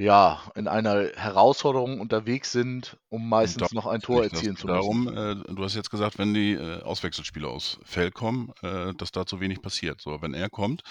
ja, 0.00 0.40
in 0.54 0.66
einer 0.66 1.10
Herausforderung 1.14 2.00
unterwegs 2.00 2.52
sind, 2.52 2.96
um 3.10 3.28
meistens 3.28 3.72
noch 3.72 3.84
ein 3.84 4.00
Tor 4.00 4.24
erzielen 4.24 4.56
zu 4.56 4.66
müssen. 4.66 5.06
Darum, 5.06 5.08
äh, 5.08 5.54
du 5.54 5.62
hast 5.62 5.74
jetzt 5.74 5.90
gesagt, 5.90 6.16
wenn 6.16 6.32
die 6.32 6.54
äh, 6.54 6.80
Auswechselspieler 6.80 7.48
aus 7.48 7.78
Feld 7.84 8.14
kommen, 8.14 8.50
äh, 8.62 8.94
dass 8.94 9.12
da 9.12 9.26
zu 9.26 9.40
wenig 9.40 9.60
passiert. 9.60 10.00
So, 10.00 10.22
wenn 10.22 10.32
er 10.32 10.48
kommt, 10.48 10.84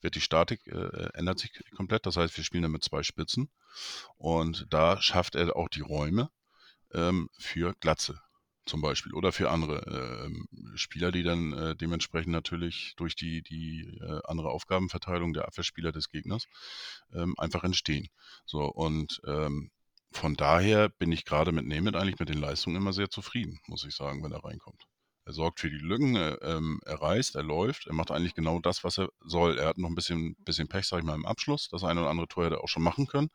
wird 0.00 0.14
die 0.14 0.22
Statik 0.22 0.66
äh, 0.66 1.10
ändert 1.12 1.40
sich 1.40 1.52
komplett. 1.76 2.06
Das 2.06 2.16
heißt, 2.16 2.34
wir 2.38 2.42
spielen 2.42 2.62
dann 2.62 2.72
mit 2.72 2.82
zwei 2.82 3.02
Spitzen 3.02 3.50
und 4.16 4.66
da 4.70 4.98
schafft 4.98 5.34
er 5.34 5.54
auch 5.56 5.68
die 5.68 5.82
Räume 5.82 6.30
ähm, 6.94 7.28
für 7.38 7.74
Glatze 7.80 8.18
zum 8.66 8.80
Beispiel 8.80 9.12
oder 9.14 9.32
für 9.32 9.50
andere 9.50 10.28
äh, 10.30 10.76
Spieler, 10.76 11.12
die 11.12 11.22
dann 11.22 11.52
äh, 11.52 11.76
dementsprechend 11.76 12.32
natürlich 12.32 12.94
durch 12.96 13.14
die, 13.14 13.42
die 13.42 13.82
äh, 14.00 14.20
andere 14.24 14.50
Aufgabenverteilung 14.50 15.32
der 15.32 15.46
Abwehrspieler 15.46 15.92
des 15.92 16.08
Gegners 16.08 16.46
ähm, 17.12 17.34
einfach 17.38 17.64
entstehen. 17.64 18.08
So 18.44 18.64
und 18.64 19.20
ähm, 19.26 19.70
von 20.12 20.36
daher 20.36 20.88
bin 20.88 21.12
ich 21.12 21.24
gerade 21.24 21.52
mit 21.52 21.66
Nemeth 21.66 21.96
eigentlich 21.96 22.18
mit 22.18 22.28
den 22.28 22.38
Leistungen 22.38 22.76
immer 22.76 22.92
sehr 22.92 23.10
zufrieden, 23.10 23.58
muss 23.66 23.84
ich 23.84 23.94
sagen, 23.94 24.22
wenn 24.22 24.32
er 24.32 24.44
reinkommt. 24.44 24.86
Er 25.26 25.32
sorgt 25.32 25.60
für 25.60 25.70
die 25.70 25.78
Lücken, 25.78 26.16
er, 26.16 26.42
ähm, 26.42 26.80
er 26.84 27.00
reist, 27.00 27.34
er 27.34 27.42
läuft, 27.42 27.86
er 27.86 27.94
macht 27.94 28.10
eigentlich 28.10 28.34
genau 28.34 28.58
das, 28.58 28.84
was 28.84 28.98
er 28.98 29.08
soll. 29.20 29.58
Er 29.58 29.68
hat 29.68 29.78
noch 29.78 29.88
ein 29.88 29.94
bisschen, 29.94 30.36
bisschen 30.44 30.68
Pech, 30.68 30.86
sag 30.86 30.98
ich 30.98 31.04
mal, 31.04 31.14
im 31.14 31.24
Abschluss. 31.24 31.68
Das 31.70 31.82
eine 31.82 32.00
oder 32.00 32.10
andere 32.10 32.28
Tor 32.28 32.44
hätte 32.44 32.56
er 32.56 32.64
auch 32.64 32.68
schon 32.68 32.82
machen 32.82 33.06
können. 33.06 33.30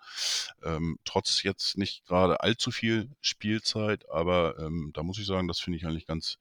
Ähm, 0.64 1.00
trotz 1.04 1.42
jetzt 1.42 1.78
nicht 1.78 2.06
gerade 2.06 2.42
allzu 2.42 2.70
viel 2.72 3.10
Spielzeit, 3.22 4.08
aber 4.10 4.60
ähm, 4.60 4.92
da 4.94 5.02
muss 5.02 5.18
ich 5.18 5.26
sagen, 5.26 5.48
das 5.48 5.60
finde 5.60 5.78
ich 5.78 5.86
eigentlich 5.86 6.06
ganz, 6.06 6.38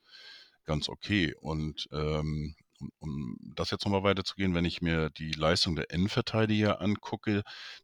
ganz 0.64 0.90
okay. 0.90 1.34
Und 1.40 1.88
ähm, 1.92 2.54
um, 2.80 2.90
um 2.98 3.36
das 3.54 3.70
jetzt 3.70 3.84
nochmal 3.86 4.04
weiterzugehen, 4.04 4.54
wenn 4.54 4.66
ich 4.66 4.82
mir 4.82 5.08
die 5.10 5.32
Leistung 5.32 5.76
der 5.76 5.90
Innenverteidiger 5.90 6.80
angucke, 6.82 7.42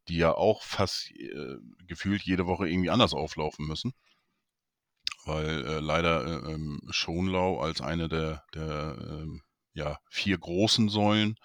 die 0.09 0.19
ja 0.19 0.35
auch 0.35 0.63
fast 0.63 1.11
äh, 1.13 1.57
gefühlt 1.87 2.23
jede 2.23 2.47
Woche 2.47 2.69
irgendwie 2.69 2.91
anders 2.91 3.15
auflaufen 3.15 3.67
müssen 3.67 3.95
weil 5.27 5.67
äh, 5.67 5.81
leider 5.81 6.25
äh, 6.25 6.53
ähm, 6.53 6.81
Schonlau 6.91 7.61
als 7.61 7.81
eine 7.81 8.09
der, 8.09 8.45
der 8.55 8.97
ähm, 9.01 9.43
ja, 9.75 9.99
vier 10.09 10.39
großen 10.39 10.89
Säulen 10.89 11.37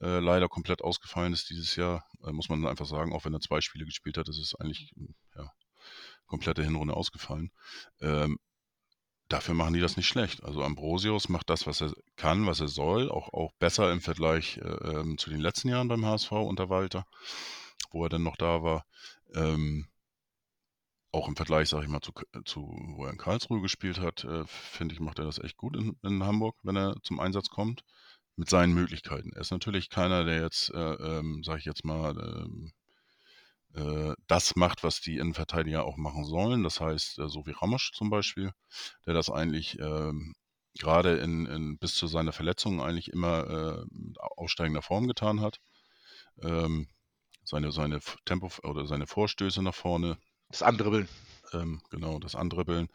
äh, 0.00 0.20
leider 0.20 0.48
komplett 0.48 0.82
ausgefallen 0.82 1.32
ist 1.32 1.50
dieses 1.50 1.76
Jahr. 1.76 2.04
Äh, 2.24 2.32
muss 2.32 2.48
man 2.48 2.66
einfach 2.66 2.86
sagen, 2.86 3.12
auch 3.12 3.24
wenn 3.24 3.34
er 3.34 3.40
zwei 3.40 3.60
Spiele 3.60 3.84
gespielt 3.84 4.16
hat, 4.16 4.28
ist 4.28 4.38
es 4.38 4.54
eigentlich 4.54 4.92
hm, 4.96 5.14
ja, 5.34 5.50
komplette 6.26 6.62
Hinrunde 6.62 6.94
ausgefallen. 6.94 7.50
Ähm, 8.00 8.38
dafür 9.28 9.54
machen 9.54 9.74
die 9.74 9.80
das 9.80 9.96
nicht 9.96 10.06
schlecht. 10.06 10.44
Also 10.44 10.62
Ambrosius 10.62 11.28
macht 11.28 11.50
das, 11.50 11.66
was 11.66 11.80
er 11.80 11.92
kann, 12.16 12.46
was 12.46 12.60
er 12.60 12.68
soll, 12.68 13.10
auch, 13.10 13.32
auch 13.32 13.52
besser 13.58 13.92
im 13.92 14.00
Vergleich 14.00 14.58
äh, 14.58 14.68
ähm, 14.68 15.18
zu 15.18 15.30
den 15.30 15.40
letzten 15.40 15.68
Jahren 15.68 15.88
beim 15.88 16.06
HSV 16.06 16.32
unter 16.32 16.68
Walter, 16.68 17.06
wo 17.90 18.04
er 18.04 18.08
dann 18.08 18.22
noch 18.22 18.36
da 18.36 18.62
war. 18.62 18.84
Ähm, 19.34 19.88
auch 21.14 21.28
im 21.28 21.36
Vergleich, 21.36 21.68
sage 21.68 21.84
ich 21.84 21.90
mal, 21.90 22.00
zu, 22.00 22.12
zu, 22.44 22.68
wo 22.96 23.04
er 23.04 23.12
in 23.12 23.18
Karlsruhe 23.18 23.60
gespielt 23.60 24.00
hat, 24.00 24.24
äh, 24.24 24.44
finde 24.46 24.94
ich, 24.94 25.00
macht 25.00 25.18
er 25.18 25.24
das 25.24 25.38
echt 25.38 25.56
gut 25.56 25.76
in, 25.76 25.96
in, 26.02 26.24
Hamburg, 26.24 26.56
wenn 26.62 26.76
er 26.76 26.96
zum 27.02 27.20
Einsatz 27.20 27.48
kommt, 27.48 27.84
mit 28.36 28.50
seinen 28.50 28.74
Möglichkeiten. 28.74 29.32
Er 29.32 29.42
ist 29.42 29.52
natürlich 29.52 29.90
keiner, 29.90 30.24
der 30.24 30.42
jetzt, 30.42 30.70
äh, 30.74 30.94
ähm, 30.94 31.42
sage 31.44 31.60
ich 31.60 31.64
jetzt 31.64 31.84
mal, 31.84 32.18
ähm, 32.18 32.72
äh, 33.74 34.14
das 34.26 34.56
macht, 34.56 34.82
was 34.82 35.00
die 35.00 35.18
Innenverteidiger 35.18 35.84
auch 35.84 35.96
machen 35.96 36.24
sollen. 36.24 36.64
Das 36.64 36.80
heißt, 36.80 37.20
äh, 37.20 37.28
so 37.28 37.46
wie 37.46 37.52
Ramosch 37.52 37.92
zum 37.92 38.10
Beispiel, 38.10 38.52
der 39.06 39.14
das 39.14 39.30
eigentlich 39.30 39.78
ähm, 39.78 40.34
gerade 40.78 41.16
in, 41.18 41.46
in, 41.46 41.78
bis 41.78 41.94
zu 41.94 42.08
seiner 42.08 42.32
Verletzung 42.32 42.82
eigentlich 42.82 43.12
immer 43.12 43.84
äh, 43.84 43.84
aussteigender 44.36 44.82
Form 44.82 45.06
getan 45.06 45.40
hat. 45.40 45.60
Ähm, 46.42 46.88
seine, 47.44 47.70
seine 47.72 48.00
Tempo 48.24 48.50
oder 48.64 48.86
seine 48.86 49.06
Vorstöße 49.06 49.62
nach 49.62 49.74
vorne 49.74 50.18
das 50.54 50.62
Andribbeln. 50.62 51.08
Ähm, 51.52 51.82
genau, 51.90 52.20
das 52.20 52.36
Andribbeln. 52.36 52.88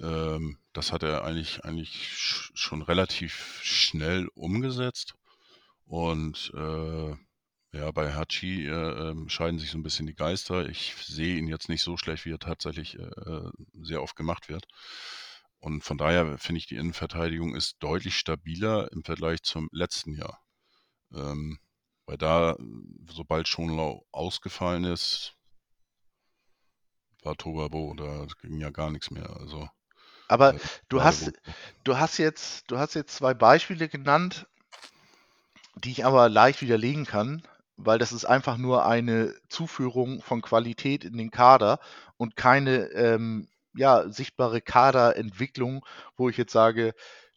Ähm, 0.00 0.56
das 0.72 0.92
hat 0.92 1.02
er 1.02 1.24
eigentlich, 1.24 1.62
eigentlich 1.62 2.08
schon 2.54 2.80
relativ 2.80 3.60
schnell 3.62 4.28
umgesetzt. 4.34 5.14
Und 5.84 6.52
äh, 6.54 7.10
ja, 7.76 7.90
bei 7.90 8.14
Hachi 8.14 8.66
äh, 8.66 9.10
ähm, 9.10 9.28
scheiden 9.28 9.58
sich 9.58 9.70
so 9.70 9.76
ein 9.76 9.82
bisschen 9.82 10.06
die 10.06 10.14
Geister. 10.14 10.66
Ich 10.70 10.94
sehe 11.04 11.36
ihn 11.36 11.48
jetzt 11.48 11.68
nicht 11.68 11.82
so 11.82 11.98
schlecht, 11.98 12.24
wie 12.24 12.32
er 12.32 12.38
tatsächlich 12.38 12.98
äh, 12.98 13.50
sehr 13.74 14.02
oft 14.02 14.16
gemacht 14.16 14.48
wird. 14.48 14.66
Und 15.58 15.84
von 15.84 15.98
daher 15.98 16.38
finde 16.38 16.60
ich, 16.60 16.66
die 16.66 16.76
Innenverteidigung 16.76 17.54
ist 17.54 17.76
deutlich 17.80 18.16
stabiler 18.16 18.90
im 18.92 19.04
Vergleich 19.04 19.42
zum 19.42 19.68
letzten 19.70 20.14
Jahr. 20.14 20.40
Ähm, 21.12 21.58
weil 22.06 22.16
da, 22.16 22.56
sobald 23.06 23.48
Schonlau 23.48 24.06
ausgefallen 24.12 24.84
ist, 24.84 25.36
war 27.24 27.36
Tobabo, 27.36 27.94
da 27.96 28.26
ging 28.42 28.58
ja 28.58 28.70
gar 28.70 28.90
nichts 28.90 29.10
mehr. 29.10 29.30
Also. 29.38 29.68
Aber 30.28 30.54
Äh, 30.54 30.58
du 30.88 31.02
hast, 31.02 31.32
du 31.84 31.98
hast 31.98 32.18
jetzt, 32.18 32.70
du 32.70 32.78
hast 32.78 32.94
jetzt 32.94 33.14
zwei 33.14 33.34
Beispiele 33.34 33.88
genannt, 33.88 34.46
die 35.76 35.90
ich 35.90 36.04
aber 36.04 36.28
leicht 36.28 36.62
widerlegen 36.62 37.06
kann, 37.06 37.42
weil 37.76 37.98
das 37.98 38.12
ist 38.12 38.24
einfach 38.24 38.56
nur 38.56 38.86
eine 38.86 39.34
Zuführung 39.48 40.22
von 40.22 40.42
Qualität 40.42 41.04
in 41.04 41.16
den 41.16 41.30
Kader 41.30 41.78
und 42.16 42.36
keine 42.36 42.90
ähm, 42.92 43.48
ja, 43.74 44.08
sichtbare 44.10 44.60
Kaderentwicklung, 44.60 45.84
wo 46.16 46.28
ich 46.28 46.36
jetzt 46.36 46.52
sage, 46.52 46.94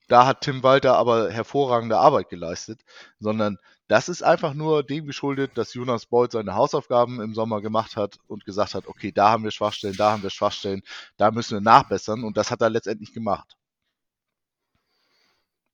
da 0.08 0.26
hat 0.26 0.42
Tim 0.42 0.64
Walter 0.64 0.96
aber 0.98 1.32
hervorragende 1.32 1.98
Arbeit 1.98 2.30
geleistet, 2.30 2.82
sondern 3.20 3.58
das 3.88 4.10
ist 4.10 4.24
einfach 4.24 4.54
nur 4.54 4.84
dem 4.84 5.06
geschuldet, 5.06 5.52
dass 5.58 5.74
Jonas 5.74 6.08
Beuth 6.08 6.32
seine 6.32 6.56
Hausaufgaben 6.56 7.22
im 7.22 7.36
Sommer 7.36 7.62
gemacht 7.62 7.96
hat 7.96 8.18
und 8.28 8.46
gesagt 8.46 8.74
hat, 8.74 8.88
okay, 8.88 9.12
da 9.12 9.30
haben 9.32 9.44
wir 9.44 9.52
Schwachstellen, 9.52 9.96
da 9.96 10.12
haben 10.12 10.24
wir 10.24 10.32
Schwachstellen, 10.32 10.82
da 11.18 11.32
müssen 11.32 11.56
wir 11.58 11.62
nachbessern 11.62 12.24
und 12.24 12.38
das 12.38 12.50
hat 12.52 12.62
er 12.62 12.70
letztendlich 12.70 13.14
gemacht. 13.14 13.56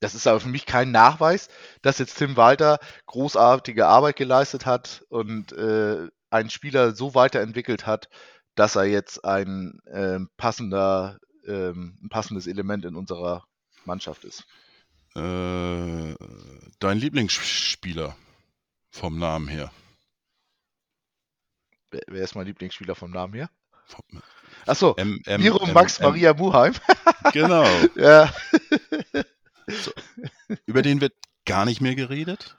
Das 0.01 0.15
ist 0.15 0.27
aber 0.27 0.39
für 0.39 0.49
mich 0.49 0.65
kein 0.65 0.91
Nachweis, 0.91 1.47
dass 1.83 1.99
jetzt 1.99 2.17
Tim 2.17 2.35
Walter 2.35 2.79
großartige 3.05 3.85
Arbeit 3.87 4.15
geleistet 4.15 4.65
hat 4.65 5.05
und 5.09 5.53
äh, 5.53 6.07
einen 6.31 6.49
Spieler 6.49 6.95
so 6.95 7.13
weiterentwickelt 7.13 7.85
hat, 7.85 8.09
dass 8.55 8.75
er 8.75 8.85
jetzt 8.85 9.23
ein 9.23 9.79
ähm, 9.91 10.29
passender, 10.37 11.19
ähm, 11.45 11.99
ein 12.03 12.09
passendes 12.09 12.47
Element 12.47 12.83
in 12.85 12.95
unserer 12.95 13.45
Mannschaft 13.85 14.23
ist. 14.25 14.45
Äh, 15.15 16.15
dein 16.79 16.97
Lieblingsspieler 16.97 18.15
vom 18.89 19.19
Namen 19.19 19.47
her? 19.47 19.71
Wer, 21.91 22.01
wer 22.07 22.23
ist 22.23 22.35
mein 22.35 22.45
Lieblingsspieler 22.45 22.95
vom 22.95 23.11
Namen 23.11 23.33
her? 23.33 23.49
Achso, 24.65 24.95
Miro 25.37 25.65
M, 25.65 25.73
Max 25.73 25.99
M, 25.99 26.05
Maria 26.05 26.33
Muheim. 26.33 26.73
Genau. 27.33 27.65
ja, 27.95 28.33
So. 29.67 29.91
Über 30.65 30.81
den 30.81 31.01
wird 31.01 31.13
gar 31.45 31.65
nicht 31.65 31.81
mehr 31.81 31.95
geredet, 31.95 32.57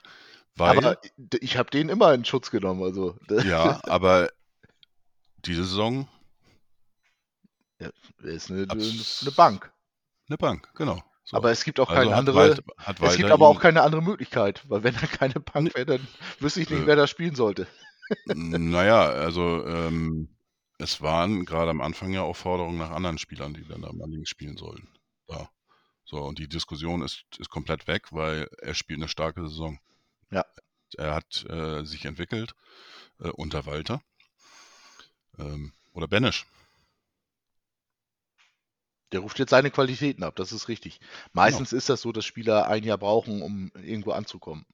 weil, 0.55 0.77
aber 0.77 0.97
ich 1.39 1.57
habe 1.57 1.69
den 1.69 1.89
immer 1.89 2.13
in 2.13 2.25
Schutz 2.25 2.51
genommen. 2.51 2.83
Also, 2.83 3.17
ja, 3.45 3.81
aber 3.83 4.29
diese 5.45 5.63
Saison 5.63 6.07
er 7.79 7.91
ist 8.23 8.49
eine, 8.49 8.65
eine 8.69 9.31
Bank. 9.35 9.73
eine 10.29 10.37
Bank, 10.37 10.71
genau. 10.75 11.03
So. 11.25 11.37
Aber 11.37 11.51
es 11.51 11.63
gibt 11.63 11.79
auch 11.79 11.89
Also 11.89 12.01
keine 12.01 12.15
andere. 12.15 12.57
Hat 12.77 13.01
Es 13.01 13.15
gibt 13.15 13.31
aber 13.31 13.47
auch 13.47 13.59
keine 13.59 13.81
andere 13.81 14.01
Möglichkeit, 14.01 14.63
weil 14.67 14.83
wenn 14.83 14.95
er 14.95 15.07
keine 15.07 15.39
Bank 15.39 15.73
wäre, 15.75 15.85
dann 15.85 16.07
wüsste 16.39 16.61
ich 16.61 16.69
nicht, 16.69 16.81
Nö. 16.81 16.87
wer 16.87 16.95
da 16.95 17.07
spielen 17.07 17.35
sollte. 17.35 17.67
Naja, 18.25 19.05
also 19.05 19.65
ähm, 19.65 20.27
es 20.77 21.01
waren 21.01 21.45
gerade 21.45 21.71
am 21.71 21.81
Anfang 21.81 22.11
ja 22.11 22.21
auch 22.21 22.35
Forderungen 22.35 22.77
nach 22.77 22.91
anderen 22.91 23.17
Spielern, 23.17 23.53
die 23.53 23.65
dann 23.65 23.81
da 23.81 23.93
mal 23.93 24.09
links 24.09 24.29
spielen 24.29 24.57
sollen. 24.57 24.87
Ja. 25.29 25.49
So, 26.03 26.17
und 26.17 26.37
die 26.39 26.49
Diskussion 26.49 27.01
ist, 27.01 27.23
ist 27.39 27.49
komplett 27.49 27.87
weg, 27.87 28.11
weil 28.11 28.49
er 28.61 28.73
spielt 28.73 28.99
eine 28.99 29.07
starke 29.07 29.47
Saison. 29.47 29.79
Ja. 30.31 30.45
Er 30.97 31.15
hat 31.15 31.45
äh, 31.49 31.85
sich 31.85 32.05
entwickelt 32.05 32.53
äh, 33.19 33.29
unter 33.29 33.65
Walter. 33.65 34.01
Ähm, 35.39 35.73
oder 35.93 36.07
Benisch. 36.07 36.45
Der 39.13 39.21
ruft 39.21 39.39
jetzt 39.39 39.51
seine 39.51 39.71
Qualitäten 39.71 40.23
ab, 40.23 40.35
das 40.35 40.51
ist 40.51 40.67
richtig. 40.67 40.99
Meistens 41.31 41.71
ist 41.71 41.89
das 41.89 42.01
so, 42.01 42.11
dass 42.11 42.25
Spieler 42.25 42.67
ein 42.67 42.83
Jahr 42.83 42.97
brauchen, 42.97 43.41
um 43.41 43.71
irgendwo 43.75 44.11
anzukommen. 44.11 44.65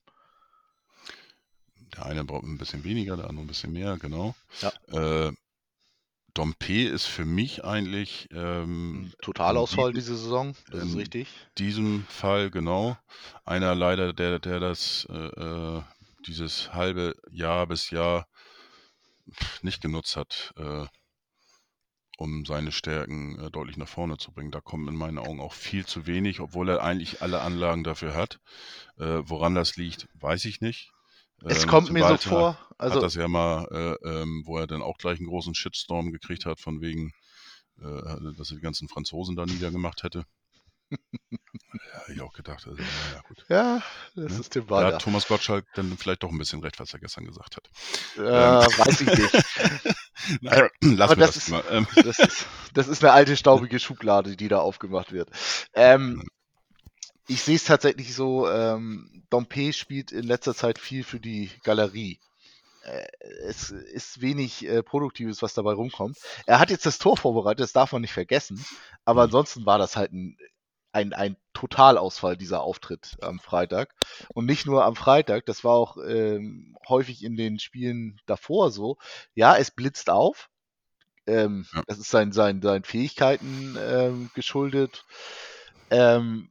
Der 1.96 2.06
eine 2.06 2.24
braucht 2.24 2.44
ein 2.44 2.58
bisschen 2.58 2.84
weniger, 2.84 3.18
der 3.18 3.28
andere 3.28 3.46
ein 3.46 3.48
bisschen 3.48 3.74
mehr, 3.74 3.98
genau. 3.98 4.36
Ja. 4.62 5.28
Äh, 5.28 5.34
Dompe 6.34 6.88
ist 6.88 7.06
für 7.06 7.26
mich 7.26 7.66
eigentlich 7.66 8.30
ähm, 8.32 9.12
Totalausfall 9.22 9.90
in 9.90 9.96
diese 9.96 10.16
Saison, 10.16 10.56
das 10.72 10.86
ist 10.86 10.94
in 10.94 11.00
richtig. 11.00 11.28
diesem 11.58 12.06
Fall 12.08 12.52
genau 12.52 12.98
einer 13.46 13.76
leider, 13.76 14.14
der, 14.14 14.40
der 14.40 14.60
das 14.60 15.08
äh, 15.10 15.16
äh, 15.16 15.82
dieses 16.28 16.74
halbe 16.74 17.16
Jahr 17.32 17.68
bis 17.68 17.90
Jahr 17.90 18.28
nicht 19.64 19.82
genutzt 19.82 20.16
hat, 20.16 20.54
äh, 20.58 20.86
um 22.20 22.46
seine 22.46 22.72
Stärken 22.72 23.40
äh, 23.40 23.52
deutlich 23.52 23.78
nach 23.78 23.88
vorne 23.88 24.18
zu 24.18 24.32
bringen. 24.32 24.52
Da 24.52 24.62
kommt 24.62 24.88
in 24.90 24.96
meinen 24.96 25.18
Augen 25.20 25.40
auch 25.42 25.54
viel 25.54 25.86
zu 25.86 26.06
wenig, 26.08 26.40
obwohl 26.42 26.70
er 26.70 26.84
eigentlich 26.84 27.22
alle 27.22 27.42
Anlagen 27.42 27.84
dafür 27.84 28.14
hat. 28.16 28.40
Äh, 28.98 29.22
woran 29.26 29.56
das 29.56 29.78
liegt, 29.78 30.08
weiß 30.16 30.46
ich 30.46 30.62
nicht. 30.62 30.92
Es 31.48 31.66
Ähm, 31.66 31.68
kommt 31.68 31.92
mir 31.92 32.06
so 32.06 32.18
vor, 32.18 32.58
hat 32.78 32.78
also 32.78 33.02
das 33.02 33.16
ja 33.16 33.28
mal, 33.28 33.68
äh, 34.04 34.08
ähm, 34.10 34.44
wo 34.46 34.58
er 34.58 34.68
dann 34.68 34.82
auch 34.82 34.98
gleich 34.98 35.20
einen 35.20 35.28
großen 35.30 35.56
Shitstorm 35.56 36.12
gekriegt 36.12 36.46
hat, 36.46 36.60
von 36.60 36.82
wegen, 36.82 37.14
äh, 37.82 38.34
dass 38.38 38.52
er 38.52 38.58
die 38.58 38.62
ganzen 38.64 38.90
Franzosen 38.90 39.36
da 39.36 39.46
niedergemacht 39.46 40.04
hätte. 40.04 40.26
ja, 41.32 42.14
ich 42.14 42.22
auch 42.22 42.34
gedacht, 42.34 42.68
also, 42.68 42.86
naja, 42.96 43.22
gut. 43.28 43.46
ja, 43.50 43.82
das 44.16 44.34
Ne? 44.34 44.40
ist 44.40 44.52
Tim 44.52 44.68
Da 44.70 44.70
Walter. 44.70 44.88
hat 44.88 45.02
Thomas 45.02 45.28
Gottschalk 45.28 45.68
dann 45.74 45.98
vielleicht 45.98 46.24
doch 46.24 46.32
ein 46.32 46.38
bisschen 46.38 46.62
recht, 46.62 46.80
was 46.80 46.94
er 46.94 47.00
gestern 47.00 47.26
gesagt 47.26 47.58
hat. 47.58 47.70
Äh, 48.16 48.22
weiß 48.22 49.02
ich 49.02 49.14
nicht. 49.14 49.44
Naja, 50.42 50.70
wir 50.82 50.98
das 50.98 51.16
das 51.16 51.38
ist- 51.38 51.50
mal. 51.50 51.64
Das 52.04 52.20
ist, 52.20 52.48
das 52.74 52.88
ist 52.88 53.04
eine 53.04 53.14
alte 53.14 53.38
staubige 53.38 53.80
Schublade, 53.80 54.36
die 54.36 54.48
da 54.48 54.60
aufgemacht 54.60 55.12
wird. 55.12 55.30
Ähm, 55.74 56.24
ich 57.28 57.42
sehe 57.44 57.56
es 57.56 57.64
tatsächlich 57.64 58.14
so, 58.16 58.50
ähm, 58.50 59.24
Dompe 59.30 59.74
spielt 59.74 60.12
in 60.12 60.24
letzter 60.26 60.56
Zeit 60.56 60.80
viel 60.80 61.04
für 61.04 61.20
die 61.20 61.52
Galerie. 61.64 62.20
Äh, 62.84 63.06
es 63.48 63.72
ist 63.72 64.22
wenig 64.22 64.68
äh, 64.68 64.84
Produktives, 64.84 65.42
was 65.42 65.54
dabei 65.54 65.74
rumkommt. 65.74 66.18
Er 66.48 66.60
hat 66.60 66.72
jetzt 66.72 66.86
das 66.86 66.98
Tor 67.00 67.18
vorbereitet, 67.18 67.62
das 67.62 67.74
darf 67.74 67.92
man 67.92 68.02
nicht 68.02 68.14
vergessen. 68.14 68.64
Aber 69.06 69.24
ansonsten 69.24 69.66
war 69.66 69.78
das 69.80 69.98
halt 69.98 70.14
ein, 70.14 70.38
ein, 70.92 71.14
ein 71.14 71.38
Totalausfall, 71.54 72.38
dieser 72.38 72.62
Auftritt 72.62 73.18
am 73.22 73.40
Freitag. 73.40 73.94
Und 74.34 74.46
nicht 74.46 74.66
nur 74.66 74.86
am 74.86 74.96
Freitag, 74.96 75.46
das 75.46 75.64
war 75.64 75.74
auch 75.74 75.98
ähm, 75.98 76.78
häufig 76.88 77.24
in 77.24 77.36
den 77.36 77.60
Spielen 77.60 78.20
davor 78.26 78.72
so. 78.72 78.98
Ja, 79.36 79.56
es 79.58 79.72
blitzt 79.72 80.10
auf. 80.10 80.50
Ähm, 81.28 81.66
Ja. 81.74 81.84
Das 81.88 82.00
ist 82.00 82.10
seinen, 82.10 82.32
seinen, 82.32 82.62
seinen 82.62 82.84
Fähigkeiten 82.84 83.78
ähm, 83.80 84.32
geschuldet. 84.34 85.06
Ähm, 85.92 86.50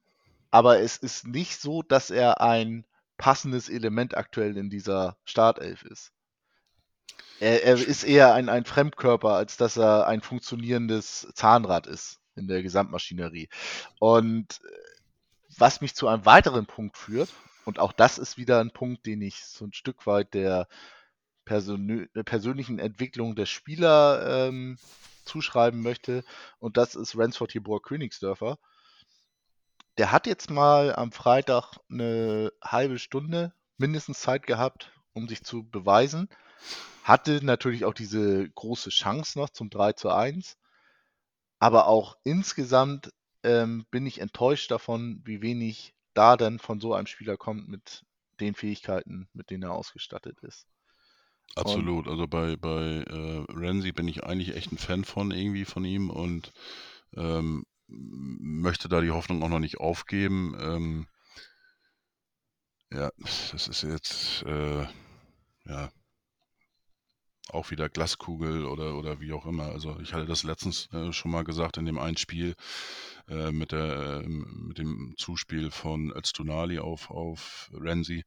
aber 0.51 0.80
es 0.80 0.97
ist 0.97 1.26
nicht 1.26 1.61
so, 1.61 1.82
dass 1.82 2.11
er 2.11 2.41
ein 2.41 2.84
passendes 3.16 3.68
Element 3.68 4.16
aktuell 4.16 4.57
in 4.57 4.70
dieser 4.70 5.16
Startelf 5.24 5.82
ist. 5.82 6.12
Er, 7.41 7.64
er 7.64 7.74
ist 7.74 8.05
eher 8.05 8.34
ein, 8.34 8.49
ein 8.49 8.64
Fremdkörper, 8.64 9.32
als 9.32 9.57
dass 9.57 9.76
er 9.76 10.07
ein 10.07 10.20
funktionierendes 10.22 11.28
Zahnrad 11.34 11.86
ist 11.86 12.18
in 12.39 12.49
der 12.49 12.62
Gesamtmaschinerie. 12.62 13.49
Und 13.99 14.61
äh, 14.64 14.99
was 15.59 15.80
mich 15.80 15.95
zu 15.95 16.09
einem 16.09 16.24
weiteren 16.24 16.66
Punkt 16.66 16.97
führt, 16.97 17.30
und 17.64 17.78
auch 17.78 17.93
das 17.93 18.16
ist 18.18 18.39
wieder 18.39 18.61
ein 18.61 18.70
Punkt, 18.70 19.05
den 19.05 19.20
ich 19.20 19.45
so 19.45 19.66
ein 19.66 19.72
Stück 19.72 20.07
weit 20.07 20.32
der 20.32 20.68
persönlichen 21.45 22.78
Entwicklung 22.78 23.34
der 23.34 23.47
Spieler 23.47 24.47
ähm, 24.49 24.78
zuschreiben 25.24 25.82
möchte, 25.82 26.24
und 26.59 26.76
das 26.76 26.95
ist 26.95 27.16
Ransford 27.16 27.51
Tibor 27.51 27.82
Königsdörfer. 27.82 28.59
Der 29.99 30.12
hat 30.12 30.26
jetzt 30.26 30.49
mal 30.49 30.95
am 30.95 31.11
Freitag 31.12 31.76
eine 31.91 32.53
halbe 32.62 32.99
Stunde 32.99 33.53
mindestens 33.78 34.20
Zeit 34.20 34.47
gehabt, 34.47 34.93
um 35.12 35.28
sich 35.28 35.43
zu 35.43 35.68
beweisen. 35.68 36.28
Hatte 37.03 37.45
natürlich 37.45 37.84
auch 37.84 37.95
diese 37.95 38.49
große 38.51 38.91
Chance 38.91 39.39
noch 39.39 39.51
zum 39.51 39.70
3 39.70 39.95
zu 39.95 40.11
1. 40.11 40.57
Aber 41.59 41.86
auch 41.86 42.16
insgesamt 42.24 43.12
ähm, 43.42 43.86
bin 43.90 44.06
ich 44.06 44.20
enttäuscht 44.20 44.70
davon, 44.70 45.22
wie 45.24 45.42
wenig 45.42 45.94
da 46.14 46.36
dann 46.36 46.59
von 46.59 46.80
so 46.80 46.94
einem 46.94 47.06
Spieler 47.06 47.36
kommt 47.36 47.68
mit 47.68 48.04
den 48.40 48.54
Fähigkeiten, 48.54 49.28
mit 49.32 49.50
denen 49.50 49.64
er 49.64 49.72
ausgestattet 49.72 50.40
ist. 50.40 50.66
absolut. 51.56 52.09
Also 52.09 52.26
bei, 52.26 52.56
bei 52.56 53.04
äh, 53.09 53.44
Renzi 53.52 53.92
bin 53.92 54.09
ich 54.09 54.24
eigentlich 54.24 54.54
echt 54.54 54.72
ein 54.72 54.78
Fan 54.78 55.04
von 55.04 55.30
irgendwie 55.30 55.64
von 55.64 55.84
ihm 55.84 56.11
und 56.11 56.52
ähm, 57.16 57.64
möchte 57.88 58.88
da 58.88 59.00
die 59.00 59.11
Hoffnung 59.11 59.42
auch 59.42 59.48
noch 59.48 59.59
nicht 59.59 59.78
aufgeben. 59.78 60.56
Ähm, 60.61 61.06
ja, 62.92 63.11
das 63.18 63.68
ist 63.68 63.82
jetzt 63.82 64.42
äh, 64.44 64.86
ja 65.64 65.90
auch 67.51 67.70
wieder 67.70 67.88
Glaskugel 67.88 68.66
oder, 68.66 68.96
oder 68.96 69.20
wie 69.20 69.32
auch 69.32 69.46
immer. 69.46 69.64
Also 69.64 69.99
ich 70.01 70.12
hatte 70.12 70.26
das 70.26 70.42
letztens 70.42 70.88
äh, 70.92 71.12
schon 71.12 71.30
mal 71.30 71.44
gesagt 71.44 71.76
in 71.76 71.86
dem 71.86 71.99
einen 71.99 72.16
Spiel 72.16 72.55
äh, 73.28 73.51
mit, 73.53 73.72
der, 73.72 74.22
äh, 74.22 74.28
mit 74.28 74.78
dem 74.78 75.14
Zuspiel 75.16 75.70
von 75.70 76.12
Öztunali 76.12 76.78
auf, 76.78 77.11
auf 77.11 77.70
Renzi. 77.72 78.24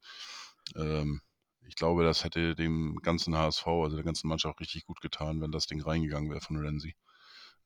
Ähm, 0.76 1.22
ich 1.68 1.76
glaube, 1.76 2.04
das 2.04 2.24
hätte 2.24 2.56
dem 2.56 2.98
ganzen 3.02 3.38
HSV, 3.38 3.68
also 3.68 3.96
der 3.96 4.06
ganzen 4.06 4.28
Mannschaft 4.28 4.60
richtig 4.60 4.86
gut 4.86 5.02
getan, 5.02 5.42
wenn 5.42 5.52
das 5.52 5.68
Ding 5.68 5.82
reingegangen 5.82 6.30
wäre 6.30 6.42
von 6.42 6.58
Renzi. 6.58 6.96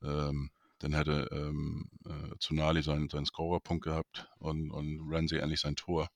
Ähm, 0.03 0.51
dann 0.79 0.93
hätte 0.93 1.29
ähm, 1.31 1.89
äh, 2.05 2.35
Tsunali 2.39 2.83
seinen, 2.83 3.09
seinen 3.09 3.25
Scorerpunkt 3.25 3.85
gehabt 3.85 4.27
und, 4.39 4.71
und 4.71 5.09
Renzi 5.09 5.37
endlich 5.37 5.61
sein 5.61 5.75
Tor. 5.75 6.09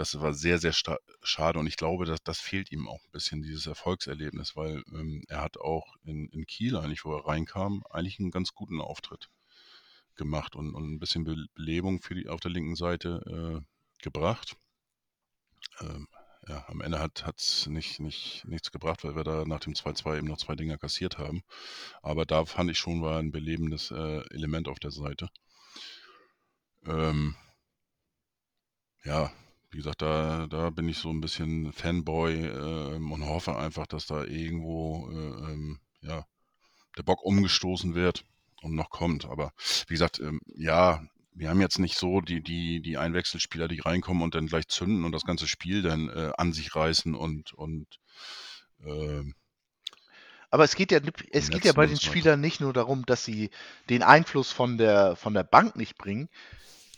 Das 0.00 0.18
war 0.18 0.32
sehr, 0.32 0.58
sehr 0.58 0.72
schade 0.72 1.58
und 1.58 1.66
ich 1.66 1.76
glaube, 1.76 2.06
dass 2.06 2.22
das 2.22 2.40
fehlt 2.40 2.72
ihm 2.72 2.88
auch 2.88 3.04
ein 3.04 3.10
bisschen, 3.12 3.42
dieses 3.42 3.66
Erfolgserlebnis, 3.66 4.56
weil 4.56 4.82
ähm, 4.94 5.22
er 5.28 5.42
hat 5.42 5.58
auch 5.58 5.94
in, 6.04 6.26
in 6.30 6.46
Kiel 6.46 6.78
eigentlich, 6.78 7.04
wo 7.04 7.14
er 7.14 7.26
reinkam, 7.26 7.84
eigentlich 7.90 8.18
einen 8.18 8.30
ganz 8.30 8.54
guten 8.54 8.80
Auftritt 8.80 9.28
gemacht 10.16 10.56
und, 10.56 10.74
und 10.74 10.90
ein 10.90 11.00
bisschen 11.00 11.24
Belebung 11.54 12.00
für 12.00 12.14
die, 12.14 12.30
auf 12.30 12.40
der 12.40 12.50
linken 12.50 12.76
Seite 12.76 13.60
äh, 13.60 14.02
gebracht. 14.02 14.56
Ähm, 15.80 16.08
ja, 16.48 16.64
am 16.68 16.80
Ende 16.80 16.98
hat 16.98 17.22
es 17.36 17.66
nicht, 17.66 18.00
nicht, 18.00 18.46
nichts 18.46 18.72
gebracht, 18.72 19.04
weil 19.04 19.16
wir 19.16 19.24
da 19.24 19.44
nach 19.44 19.60
dem 19.60 19.74
2-2 19.74 20.16
eben 20.16 20.28
noch 20.28 20.38
zwei 20.38 20.56
Dinger 20.56 20.78
kassiert 20.78 21.18
haben. 21.18 21.42
Aber 22.00 22.24
da 22.24 22.46
fand 22.46 22.70
ich 22.70 22.78
schon, 22.78 23.02
war 23.02 23.18
ein 23.18 23.32
belebendes 23.32 23.90
äh, 23.90 24.22
Element 24.30 24.66
auf 24.66 24.78
der 24.78 24.92
Seite. 24.92 25.28
Ähm, 26.86 27.36
ja, 29.04 29.30
wie 29.70 29.78
gesagt, 29.78 30.02
da, 30.02 30.46
da 30.48 30.70
bin 30.70 30.88
ich 30.88 30.98
so 30.98 31.10
ein 31.10 31.20
bisschen 31.20 31.72
Fanboy 31.72 32.46
äh, 32.46 32.96
und 32.96 33.26
hoffe 33.26 33.56
einfach, 33.56 33.86
dass 33.86 34.06
da 34.06 34.24
irgendwo 34.24 35.08
äh, 35.10 35.52
ähm, 35.52 35.78
ja, 36.00 36.26
der 36.96 37.02
Bock 37.02 37.22
umgestoßen 37.22 37.94
wird 37.94 38.24
und 38.62 38.74
noch 38.74 38.90
kommt. 38.90 39.26
Aber 39.26 39.52
wie 39.86 39.94
gesagt, 39.94 40.18
ähm, 40.18 40.40
ja, 40.56 41.02
wir 41.32 41.48
haben 41.48 41.60
jetzt 41.60 41.78
nicht 41.78 41.96
so 41.96 42.20
die, 42.20 42.42
die, 42.42 42.82
die 42.82 42.98
Einwechselspieler, 42.98 43.68
die 43.68 43.80
reinkommen 43.80 44.22
und 44.22 44.34
dann 44.34 44.48
gleich 44.48 44.66
zünden 44.68 45.04
und 45.04 45.12
das 45.12 45.24
ganze 45.24 45.46
Spiel 45.46 45.82
dann 45.82 46.08
äh, 46.08 46.32
an 46.36 46.52
sich 46.52 46.74
reißen 46.74 47.14
und, 47.14 47.52
und 47.52 47.86
äh, 48.84 49.22
aber 50.50 50.64
es 50.64 50.74
geht 50.74 50.90
ja, 50.90 50.98
es 51.30 51.48
geht 51.48 51.64
ja 51.64 51.72
bei 51.72 51.86
den 51.86 51.96
Spielern 51.96 52.40
nicht 52.40 52.60
nur 52.60 52.72
darum, 52.72 53.06
dass 53.06 53.24
sie 53.24 53.50
den 53.88 54.02
Einfluss 54.02 54.50
von 54.50 54.78
der, 54.78 55.14
von 55.14 55.32
der 55.32 55.44
Bank 55.44 55.76
nicht 55.76 55.96
bringen. 55.96 56.28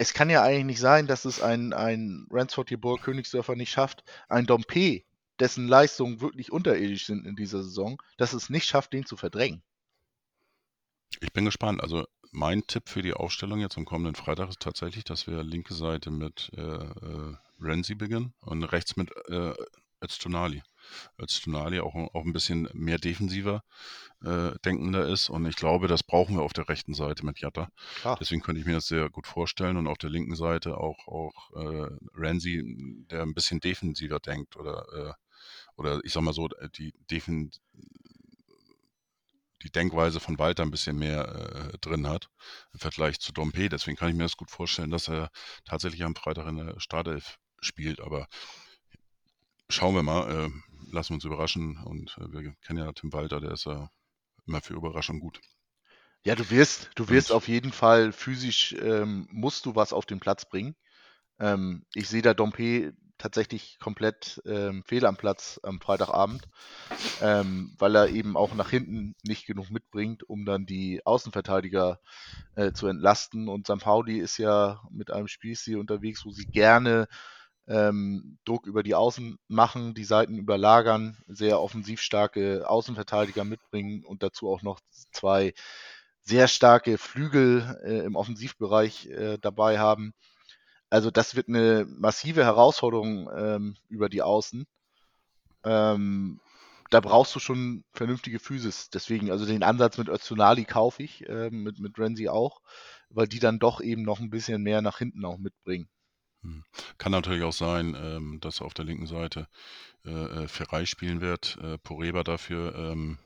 Es 0.02 0.14
kann 0.14 0.30
ja 0.30 0.42
eigentlich 0.42 0.64
nicht 0.64 0.80
sein, 0.80 1.06
dass 1.06 1.24
es 1.24 1.40
ein, 1.40 1.72
ein 1.72 2.26
Ransford 2.28 2.72
Jebor 2.72 3.00
Königsdörfer 3.00 3.54
nicht 3.54 3.70
schafft, 3.70 4.02
ein 4.28 4.46
Dompe, 4.46 5.04
dessen 5.38 5.68
Leistungen 5.68 6.20
wirklich 6.20 6.50
unterirdisch 6.50 7.06
sind 7.06 7.24
in 7.24 7.36
dieser 7.36 7.62
Saison, 7.62 8.02
dass 8.16 8.32
es 8.32 8.50
nicht 8.50 8.66
schafft, 8.66 8.92
den 8.94 9.06
zu 9.06 9.16
verdrängen. 9.16 9.62
Ich 11.20 11.32
bin 11.32 11.44
gespannt. 11.44 11.80
Also 11.84 12.04
mein 12.32 12.66
Tipp 12.66 12.88
für 12.88 13.02
die 13.02 13.14
Aufstellung 13.14 13.60
jetzt 13.60 13.78
am 13.78 13.84
kommenden 13.84 14.16
Freitag 14.16 14.48
ist 14.48 14.58
tatsächlich, 14.58 15.04
dass 15.04 15.28
wir 15.28 15.44
linke 15.44 15.72
Seite 15.72 16.10
mit 16.10 16.50
äh, 16.56 16.60
äh, 16.60 17.36
Renzi 17.60 17.94
beginnen 17.94 18.34
und 18.40 18.64
rechts 18.64 18.96
mit 18.96 19.12
äh, 19.28 19.54
Öztunali. 20.02 20.64
Öztunali 21.20 21.80
auch, 21.80 21.94
auch 21.94 22.24
ein 22.24 22.32
bisschen 22.32 22.68
mehr 22.72 22.98
defensiver 22.98 23.62
äh, 24.24 24.52
denkender 24.64 25.08
ist 25.08 25.28
und 25.28 25.46
ich 25.46 25.56
glaube, 25.56 25.88
das 25.88 26.02
brauchen 26.02 26.36
wir 26.36 26.42
auf 26.42 26.52
der 26.52 26.68
rechten 26.68 26.94
Seite 26.94 27.24
mit 27.24 27.40
Jatta. 27.40 27.68
Klar. 28.00 28.16
Deswegen 28.20 28.42
könnte 28.42 28.60
ich 28.60 28.66
mir 28.66 28.74
das 28.74 28.86
sehr 28.86 29.10
gut 29.10 29.26
vorstellen 29.26 29.76
und 29.76 29.86
auf 29.86 29.98
der 29.98 30.10
linken 30.10 30.36
Seite 30.36 30.78
auch, 30.78 31.06
auch 31.08 31.50
äh, 31.56 31.90
Renzi, 32.14 32.62
der 33.10 33.22
ein 33.22 33.34
bisschen 33.34 33.60
defensiver 33.60 34.20
denkt 34.20 34.56
oder, 34.56 34.86
äh, 34.92 35.12
oder 35.76 36.00
ich 36.04 36.12
sag 36.12 36.22
mal 36.22 36.34
so, 36.34 36.48
die 36.76 36.92
Defen 37.10 37.50
die 39.62 39.70
Denkweise 39.70 40.20
von 40.20 40.38
Walter 40.38 40.62
ein 40.62 40.70
bisschen 40.70 40.98
mehr 40.98 41.72
äh, 41.72 41.78
drin 41.78 42.08
hat 42.08 42.28
im 42.72 42.80
Vergleich 42.80 43.20
zu 43.20 43.32
Dompe. 43.32 43.68
Deswegen 43.68 43.96
kann 43.96 44.08
ich 44.08 44.14
mir 44.14 44.24
das 44.24 44.36
gut 44.36 44.50
vorstellen, 44.50 44.90
dass 44.90 45.08
er 45.08 45.30
tatsächlich 45.64 46.02
am 46.02 46.16
Freitag 46.16 46.46
in 46.48 46.56
der 46.56 46.80
Startelf 46.80 47.38
spielt. 47.60 48.00
Aber 48.00 48.26
schauen 49.68 49.94
wir 49.94 50.02
mal, 50.02 50.46
äh, 50.46 50.50
lassen 50.92 51.10
wir 51.10 51.14
uns 51.16 51.24
überraschen. 51.24 51.78
Und 51.84 52.16
äh, 52.18 52.32
wir 52.32 52.54
kennen 52.62 52.78
ja 52.78 52.92
Tim 52.92 53.12
Walter, 53.12 53.40
der 53.40 53.52
ist 53.52 53.66
ja 53.66 53.90
immer 54.46 54.60
für 54.60 54.74
Überraschung 54.74 55.20
gut. 55.20 55.40
Ja, 56.24 56.36
du 56.36 56.48
wirst, 56.50 56.90
du 56.94 57.08
wirst 57.08 57.30
Und, 57.30 57.36
auf 57.36 57.48
jeden 57.48 57.72
Fall 57.72 58.12
physisch, 58.12 58.74
ähm, 58.80 59.26
musst 59.30 59.66
du 59.66 59.74
was 59.74 59.92
auf 59.92 60.06
den 60.06 60.20
Platz 60.20 60.44
bringen. 60.44 60.76
Ähm, 61.40 61.84
ich 61.94 62.08
sehe 62.08 62.22
da 62.22 62.34
Dompe 62.34 62.94
tatsächlich 63.18 63.78
komplett 63.78 64.42
ähm, 64.46 64.82
fehl 64.84 65.06
am 65.06 65.16
Platz 65.16 65.60
am 65.62 65.80
Freitagabend, 65.80 66.48
ähm, 67.20 67.74
weil 67.78 67.94
er 67.96 68.08
eben 68.08 68.36
auch 68.36 68.54
nach 68.54 68.70
hinten 68.70 69.14
nicht 69.22 69.46
genug 69.46 69.70
mitbringt, 69.70 70.28
um 70.28 70.44
dann 70.44 70.66
die 70.66 71.04
Außenverteidiger 71.04 72.00
äh, 72.56 72.72
zu 72.72 72.88
entlasten. 72.88 73.48
Und 73.48 73.66
St. 73.66 73.78
Pauli 73.80 74.18
ist 74.18 74.38
ja 74.38 74.82
mit 74.90 75.10
einem 75.12 75.28
Spielstil 75.28 75.78
unterwegs, 75.78 76.24
wo 76.24 76.30
sie 76.30 76.46
gerne 76.46 77.06
ähm, 77.72 78.38
Druck 78.44 78.66
über 78.66 78.82
die 78.82 78.94
Außen 78.94 79.38
machen, 79.48 79.94
die 79.94 80.04
Seiten 80.04 80.36
überlagern, 80.36 81.16
sehr 81.26 81.60
offensiv 81.60 82.02
starke 82.02 82.68
Außenverteidiger 82.68 83.44
mitbringen 83.44 84.04
und 84.04 84.22
dazu 84.22 84.50
auch 84.50 84.60
noch 84.62 84.78
zwei 85.10 85.54
sehr 86.20 86.48
starke 86.48 86.98
Flügel 86.98 87.80
äh, 87.82 88.04
im 88.04 88.14
Offensivbereich 88.14 89.06
äh, 89.06 89.38
dabei 89.38 89.78
haben. 89.78 90.12
Also 90.90 91.10
das 91.10 91.34
wird 91.34 91.48
eine 91.48 91.86
massive 91.88 92.44
Herausforderung 92.44 93.30
ähm, 93.34 93.76
über 93.88 94.10
die 94.10 94.22
Außen. 94.22 94.66
Ähm, 95.64 96.40
da 96.90 97.00
brauchst 97.00 97.34
du 97.34 97.40
schon 97.40 97.84
vernünftige 97.94 98.38
Physis. 98.38 98.90
Deswegen, 98.90 99.30
also 99.30 99.46
den 99.46 99.62
Ansatz 99.62 99.96
mit 99.96 100.08
Öztunali 100.08 100.66
kaufe 100.66 101.02
ich, 101.02 101.26
äh, 101.26 101.48
mit, 101.48 101.80
mit 101.80 101.98
Renzi 101.98 102.28
auch, 102.28 102.60
weil 103.08 103.26
die 103.26 103.38
dann 103.38 103.58
doch 103.58 103.80
eben 103.80 104.02
noch 104.02 104.20
ein 104.20 104.28
bisschen 104.28 104.62
mehr 104.62 104.82
nach 104.82 104.98
hinten 104.98 105.24
auch 105.24 105.38
mitbringen. 105.38 105.88
Hm. 106.42 106.64
Kann 106.98 107.12
natürlich 107.12 107.42
auch 107.42 107.52
sein, 107.52 107.96
ähm, 107.98 108.40
dass 108.40 108.62
auf 108.62 108.74
der 108.74 108.84
linken 108.84 109.06
Seite 109.06 109.48
äh, 110.04 110.10
äh 110.10 110.48
Ferrei 110.48 110.86
spielen 110.86 111.20
wird, 111.20 111.58
äh, 111.62 111.78
Poreba 111.78 112.24
dafür 112.24 112.74
ähm, 112.74 113.18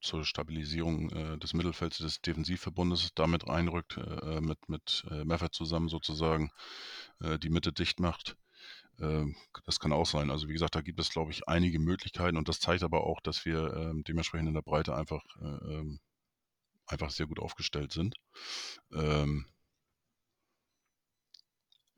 zur 0.00 0.24
Stabilisierung 0.24 1.10
äh, 1.10 1.38
des 1.38 1.54
Mittelfelds 1.54 1.98
des 1.98 2.20
Defensivverbundes 2.20 3.10
damit 3.14 3.48
reinrückt, 3.48 3.96
äh, 3.96 4.36
äh, 4.36 4.40
mit, 4.40 4.68
mit 4.68 5.04
äh, 5.10 5.24
Meffert 5.24 5.54
zusammen 5.54 5.88
sozusagen 5.88 6.50
die 7.42 7.50
Mitte 7.50 7.72
dicht 7.72 7.98
macht. 7.98 8.36
Äh, 9.00 9.26
das 9.64 9.80
kann 9.80 9.92
auch 9.92 10.06
sein. 10.06 10.30
Also 10.30 10.48
wie 10.48 10.52
gesagt, 10.52 10.74
da 10.74 10.80
gibt 10.80 11.00
es, 11.00 11.10
glaube 11.10 11.30
ich, 11.30 11.48
einige 11.48 11.78
Möglichkeiten 11.78 12.36
und 12.36 12.48
das 12.48 12.60
zeigt 12.60 12.82
aber 12.82 13.04
auch, 13.04 13.20
dass 13.20 13.44
wir 13.44 13.74
ähm, 13.74 14.04
dementsprechend 14.04 14.48
in 14.48 14.54
der 14.54 14.62
Breite 14.62 14.94
einfach, 14.96 15.24
äh, 15.40 15.74
ähm, 15.74 16.00
einfach 16.86 17.10
sehr 17.10 17.26
gut 17.26 17.38
aufgestellt 17.38 17.92
sind. 17.92 18.16
Ähm, 18.92 19.46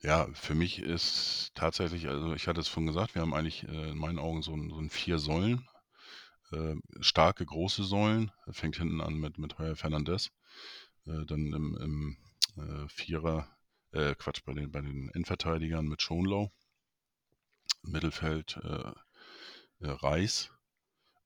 ja, 0.01 0.27
für 0.33 0.55
mich 0.55 0.79
ist 0.79 1.51
tatsächlich, 1.55 2.07
also 2.07 2.33
ich 2.33 2.47
hatte 2.47 2.61
es 2.61 2.69
schon 2.69 2.87
gesagt, 2.87 3.15
wir 3.15 3.21
haben 3.21 3.33
eigentlich 3.33 3.63
äh, 3.63 3.91
in 3.91 3.97
meinen 3.97 4.19
Augen 4.19 4.41
so 4.41 4.53
ein, 4.53 4.69
so 4.69 4.79
ein 4.79 4.89
vier 4.89 5.19
Säulen 5.19 5.67
äh, 6.51 6.75
starke 6.99 7.45
große 7.45 7.83
Säulen. 7.83 8.31
Fängt 8.51 8.77
hinten 8.77 9.01
an 9.01 9.15
mit, 9.15 9.37
mit 9.37 9.57
Heuer 9.57 9.75
Fernandez. 9.75 10.31
Äh, 11.05 11.25
dann 11.25 11.53
im, 11.53 11.77
im 11.77 12.17
äh, 12.57 12.87
Vierer, 12.89 13.47
äh, 13.91 14.15
Quatsch, 14.15 14.43
bei 14.45 14.53
den, 14.53 14.71
bei 14.71 14.81
den 14.81 15.09
Innenverteidigern 15.09 15.87
mit 15.87 16.01
Schonlau. 16.01 16.51
Mittelfeld 17.83 18.57
äh, 18.63 18.91
äh, 19.85 19.91
Reis. 19.91 20.51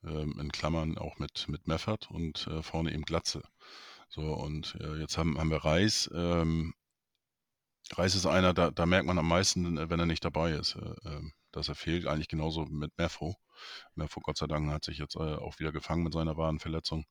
Ähm, 0.03 0.39
in 0.39 0.51
Klammern 0.51 0.97
auch 0.97 1.17
mit, 1.17 1.47
mit 1.49 1.67
Meffert 1.67 2.09
und 2.11 2.47
vorne 2.61 2.93
eben 2.93 3.05
Glatze. 3.05 3.41
So, 4.07 4.34
und 4.34 4.78
jetzt 4.99 5.17
haben, 5.17 5.38
haben 5.39 5.49
wir 5.49 5.65
Reis. 5.65 6.09
Ähm, 6.13 6.76
Reis 7.93 8.15
ist 8.15 8.25
einer, 8.25 8.53
da, 8.53 8.71
da 8.71 8.86
merkt 8.86 9.05
man 9.05 9.17
am 9.19 9.27
meisten, 9.27 9.89
wenn 9.89 9.99
er 9.99 10.05
nicht 10.05 10.25
dabei 10.25 10.51
ist, 10.51 10.75
ähm, 11.05 11.33
dass 11.51 11.69
er 11.69 11.75
fehlt. 11.75 12.07
Eigentlich 12.07 12.27
genauso 12.27 12.65
mit 12.65 12.97
Mefro. 12.97 13.38
Merfo, 13.95 14.19
Gott 14.21 14.38
sei 14.38 14.47
Dank, 14.47 14.69
hat 14.71 14.83
sich 14.83 14.97
jetzt 14.97 15.15
äh, 15.15 15.19
auch 15.19 15.59
wieder 15.59 15.71
gefangen 15.71 16.03
mit 16.03 16.13
seiner 16.13 16.38
Wadenverletzung, 16.38 17.05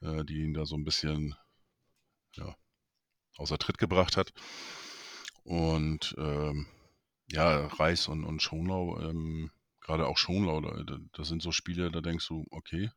äh, 0.00 0.24
die 0.24 0.42
ihn 0.42 0.54
da 0.54 0.66
so 0.66 0.76
ein 0.76 0.84
bisschen 0.84 1.34
ja, 2.34 2.54
außer 3.36 3.58
Tritt 3.58 3.78
gebracht 3.78 4.16
hat. 4.16 4.32
Und 5.44 6.14
ähm, 6.18 6.68
ja, 7.30 7.66
Reis 7.66 8.08
und, 8.08 8.24
und 8.24 8.42
Schonlau, 8.42 9.00
ähm, 9.00 9.50
gerade 9.80 10.06
auch 10.06 10.18
Schonlau, 10.18 10.60
das 11.12 11.28
sind 11.28 11.42
so 11.42 11.50
Spiele, 11.52 11.90
da 11.90 12.00
denkst 12.00 12.28
du, 12.28 12.46
okay, 12.50 12.90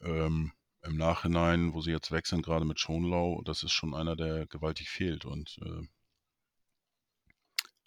ähm, 0.00 0.52
im 0.82 0.96
Nachhinein, 0.96 1.74
wo 1.74 1.80
sie 1.80 1.90
jetzt 1.90 2.10
weg 2.10 2.26
sind, 2.26 2.44
gerade 2.44 2.64
mit 2.64 2.80
Schonlau, 2.80 3.42
das 3.44 3.62
ist 3.62 3.72
schon 3.72 3.94
einer, 3.94 4.16
der 4.16 4.46
gewaltig 4.46 4.88
fehlt. 4.88 5.24
Und 5.24 5.58
äh, 5.62 5.86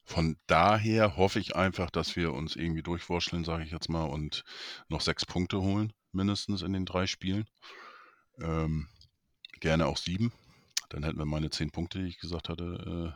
von 0.06 0.38
daher 0.48 1.16
hoffe 1.18 1.40
ich 1.40 1.56
einfach, 1.56 1.90
dass 1.90 2.16
wir 2.16 2.34
uns 2.34 2.56
irgendwie 2.56 2.84
durchwurschteln, 2.84 3.44
sage 3.44 3.64
ich 3.64 3.72
jetzt 3.72 3.90
mal, 3.90 4.04
und 4.04 4.44
noch 4.90 5.02
sechs 5.02 5.26
Punkte 5.26 5.62
holen, 5.62 5.94
mindestens 6.12 6.62
in 6.62 6.74
den 6.74 6.86
drei 6.86 7.08
Spielen. 7.08 7.46
Ähm, 8.40 8.88
gerne 9.60 9.88
auch 9.88 9.98
sieben. 9.98 10.34
Dann 10.90 11.04
hätten 11.04 11.18
wir 11.18 11.26
meine 11.26 11.50
zehn 11.50 11.72
Punkte, 11.72 12.00
die 12.00 12.10
ich 12.10 12.20
gesagt 12.20 12.50
hatte, 12.50 13.14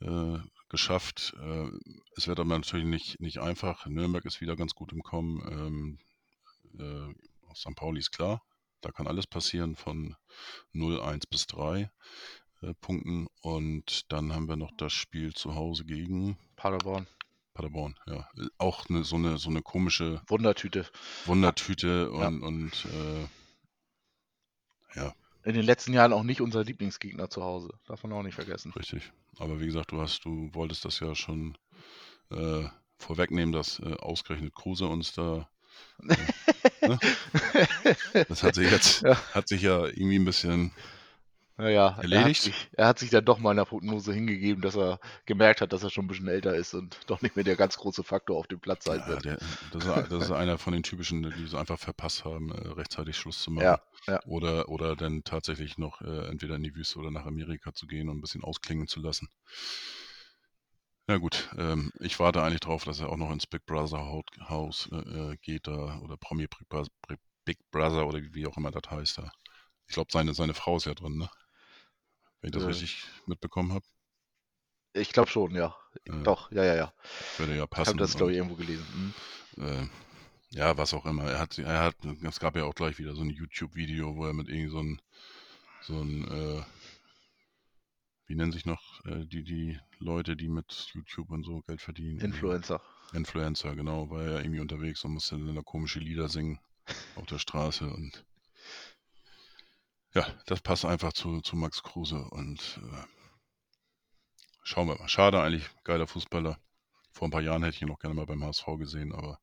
äh, 0.00 0.06
äh, 0.06 0.40
geschafft. 0.68 1.34
Äh, 1.40 1.70
es 2.16 2.26
wird 2.26 2.40
aber 2.40 2.58
natürlich 2.58 2.86
nicht, 2.86 3.20
nicht 3.20 3.38
einfach. 3.38 3.86
Nürnberg 3.86 4.24
ist 4.24 4.40
wieder 4.40 4.56
ganz 4.56 4.74
gut 4.74 4.92
im 4.92 5.02
Kommen. 5.02 5.98
Ähm, 6.78 7.14
äh, 7.14 7.54
St. 7.54 7.76
Pauli 7.76 8.00
ist 8.00 8.10
klar. 8.10 8.42
Da 8.80 8.90
kann 8.90 9.06
alles 9.06 9.26
passieren 9.26 9.76
von 9.76 10.16
0, 10.72 11.00
1 11.00 11.26
bis 11.26 11.46
3 11.46 11.90
äh, 12.62 12.74
Punkten. 12.74 13.26
Und 13.42 14.12
dann 14.12 14.32
haben 14.32 14.48
wir 14.48 14.56
noch 14.56 14.72
das 14.76 14.92
Spiel 14.92 15.34
zu 15.34 15.54
Hause 15.54 15.84
gegen 15.84 16.36
Paderborn. 16.56 17.06
Paderborn, 17.54 17.98
ja. 18.06 18.28
Auch 18.58 18.88
eine, 18.88 19.04
so, 19.04 19.16
eine, 19.16 19.38
so 19.38 19.50
eine 19.50 19.62
komische 19.62 20.22
Wundertüte. 20.28 20.86
Wundertüte 21.26 22.10
und, 22.10 22.20
ja. 22.20 22.46
und 22.46 22.86
äh, 22.86 23.28
ja. 24.98 25.14
In 25.42 25.54
den 25.54 25.64
letzten 25.64 25.92
Jahren 25.92 26.12
auch 26.12 26.22
nicht 26.22 26.40
unser 26.40 26.64
Lieblingsgegner 26.64 27.30
zu 27.30 27.42
Hause. 27.42 27.70
Darf 27.86 28.02
man 28.02 28.12
auch 28.12 28.22
nicht 28.22 28.34
vergessen. 28.34 28.72
Richtig. 28.72 29.10
Aber 29.38 29.60
wie 29.60 29.66
gesagt, 29.66 29.92
du 29.92 30.00
hast, 30.00 30.24
du 30.24 30.50
wolltest 30.52 30.84
das 30.84 31.00
ja 31.00 31.14
schon 31.14 31.56
äh, 32.30 32.64
vorwegnehmen, 32.98 33.52
dass 33.52 33.78
äh, 33.80 33.94
ausgerechnet 33.94 34.54
Kruse 34.54 34.86
uns 34.86 35.12
da 35.12 35.48
äh, 36.08 36.86
ne? 36.86 36.98
Das 38.28 38.42
hat 38.42 38.54
sich 38.54 38.70
jetzt, 38.70 39.02
ja. 39.02 39.16
hat 39.34 39.48
sich 39.48 39.62
ja 39.62 39.86
irgendwie 39.86 40.18
ein 40.18 40.24
bisschen 40.24 40.72
Naja, 41.60 42.04
er 42.10 42.22
hat, 42.22 42.32
Erledigt? 42.32 42.40
sich, 42.40 42.70
er 42.72 42.86
hat 42.88 42.98
sich 42.98 43.10
dann 43.10 43.24
doch 43.24 43.38
mal 43.38 43.50
in 43.52 43.58
der 43.58 43.64
Prognose 43.66 44.12
hingegeben, 44.12 44.62
dass 44.62 44.76
er 44.76 44.98
gemerkt 45.26 45.60
hat, 45.60 45.72
dass 45.72 45.82
er 45.84 45.90
schon 45.90 46.06
ein 46.06 46.08
bisschen 46.08 46.26
älter 46.28 46.54
ist 46.56 46.74
und 46.74 46.98
doch 47.06 47.22
nicht 47.22 47.36
mehr 47.36 47.44
der 47.44 47.56
ganz 47.56 47.76
große 47.76 48.02
Faktor 48.02 48.36
auf 48.38 48.46
dem 48.48 48.60
Platz 48.60 48.84
sein 48.86 49.06
Ja, 49.06 49.06
wird. 49.06 49.22
der, 49.22 49.38
das, 49.70 49.84
ist, 49.84 49.90
das 50.12 50.24
ist 50.24 50.30
einer 50.30 50.58
von 50.58 50.72
den 50.72 50.82
typischen, 50.82 51.34
die 51.34 51.42
es 51.44 51.54
einfach 51.54 51.78
verpasst 51.78 52.24
haben, 52.24 52.50
äh, 52.52 52.68
rechtzeitig 52.68 53.16
Schluss 53.16 53.40
zu 53.42 53.50
machen. 53.50 53.76
Ja, 53.76 53.80
ja. 54.06 54.20
Oder, 54.24 54.68
oder 54.68 54.96
dann 54.96 55.22
tatsächlich 55.24 55.78
noch 55.78 56.00
äh, 56.02 56.28
entweder 56.28 56.56
in 56.56 56.62
die 56.62 56.74
Wüste 56.74 56.98
oder 56.98 57.10
nach 57.10 57.26
Amerika 57.26 57.72
zu 57.72 57.86
gehen 57.86 58.08
und 58.08 58.18
ein 58.18 58.20
bisschen 58.20 58.44
ausklingen 58.44 58.86
zu 58.86 59.00
lassen. 59.00 59.28
Na 61.06 61.18
gut, 61.18 61.50
ähm, 61.58 61.92
ich 62.00 62.18
warte 62.20 62.42
eigentlich 62.42 62.60
drauf, 62.60 62.84
dass 62.84 63.00
er 63.00 63.10
auch 63.10 63.16
noch 63.18 63.30
ins 63.32 63.46
Big 63.46 63.66
Brother 63.66 63.98
Haus 64.48 64.88
äh, 64.92 64.96
äh, 64.96 65.36
geht 65.42 65.66
da 65.66 65.98
oder 66.00 66.16
Promi 66.16 66.46
Big 67.44 67.58
Brother 67.70 68.06
oder 68.06 68.20
wie 68.32 68.46
auch 68.46 68.56
immer 68.56 68.70
das 68.70 68.90
heißt 68.90 69.18
da. 69.18 69.30
Ich 69.88 69.94
glaube, 69.94 70.12
seine, 70.12 70.34
seine 70.34 70.54
Frau 70.54 70.76
ist 70.76 70.86
ja 70.86 70.94
drin, 70.94 71.18
ne? 71.18 71.28
Wenn 72.40 72.48
ich 72.48 72.54
das 72.54 72.64
Äh. 72.64 72.68
richtig 72.68 73.04
mitbekommen 73.26 73.72
habe, 73.72 73.84
Ich 74.92 75.12
glaube 75.12 75.30
schon, 75.30 75.54
ja. 75.54 75.76
Äh. 76.04 76.22
Doch, 76.24 76.50
ja, 76.52 76.64
ja, 76.64 76.74
ja. 76.74 76.92
würde 77.38 77.56
ja 77.56 77.64
Ich 77.64 77.70
passen. 77.70 77.88
habe 77.90 77.98
das, 77.98 78.16
glaube 78.16 78.32
ich, 78.32 78.38
irgendwo 78.38 78.56
gelesen. 78.56 79.14
Hm. 79.56 79.64
äh, 79.64 79.88
ja, 80.52 80.76
was 80.76 80.94
auch 80.94 81.06
immer. 81.06 81.30
Er 81.30 81.38
hat, 81.38 81.58
er 81.58 81.80
hat, 81.80 81.96
es 82.24 82.40
gab 82.40 82.56
ja 82.56 82.64
auch 82.64 82.74
gleich 82.74 82.98
wieder 82.98 83.14
so 83.14 83.22
ein 83.22 83.30
YouTube-Video, 83.30 84.16
wo 84.16 84.26
er 84.26 84.32
mit 84.32 84.48
irgend 84.48 84.70
so 84.72 84.80
ein, 84.82 85.02
so 85.82 86.00
ein, 86.02 86.26
äh, 86.28 86.62
wie 88.26 88.34
nennen 88.34 88.52
sich 88.52 88.64
noch 88.66 89.04
äh, 89.06 89.24
die, 89.26 89.44
die 89.44 89.78
Leute, 89.98 90.36
die 90.36 90.48
mit 90.48 90.90
YouTube 90.92 91.30
und 91.30 91.44
so 91.44 91.60
Geld 91.62 91.80
verdienen? 91.80 92.18
Influencer. 92.20 92.80
Influencer, 93.12 93.74
genau, 93.76 94.10
war 94.10 94.24
ja 94.24 94.38
irgendwie 94.38 94.60
unterwegs 94.60 95.04
und 95.04 95.12
musste 95.12 95.36
dann 95.38 95.54
da 95.54 95.62
komische 95.62 95.98
Lieder 96.00 96.28
singen 96.28 96.58
auf 97.16 97.26
der 97.26 97.38
Straße 97.38 97.86
und 97.88 98.24
ja, 100.14 100.26
das 100.46 100.60
passt 100.60 100.84
einfach 100.84 101.12
zu, 101.12 101.40
zu 101.40 101.56
Max 101.56 101.82
Kruse 101.82 102.24
und 102.30 102.80
äh, 102.82 103.04
schauen 104.62 104.88
wir 104.88 104.96
mal. 104.96 105.08
Schade 105.08 105.40
eigentlich, 105.40 105.68
geiler 105.84 106.06
Fußballer. 106.06 106.58
Vor 107.12 107.28
ein 107.28 107.30
paar 107.30 107.42
Jahren 107.42 107.62
hätte 107.62 107.76
ich 107.76 107.82
ihn 107.82 107.88
noch 107.88 107.98
gerne 107.98 108.14
mal 108.14 108.26
beim 108.26 108.44
HSV 108.44 108.66
gesehen, 108.78 109.12
aber 109.12 109.40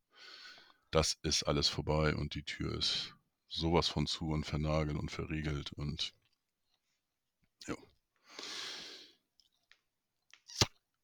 das 0.91 1.17
ist 1.21 1.43
alles 1.43 1.67
vorbei 1.67 2.15
und 2.15 2.33
die 2.35 2.43
Tür 2.43 2.77
ist 2.77 3.13
sowas 3.49 3.87
von 3.87 4.07
zu 4.07 4.29
und 4.29 4.45
vernagelt 4.45 4.97
und 4.97 5.11
verriegelt 5.11 5.71
und 5.73 6.13
ja. 7.67 7.75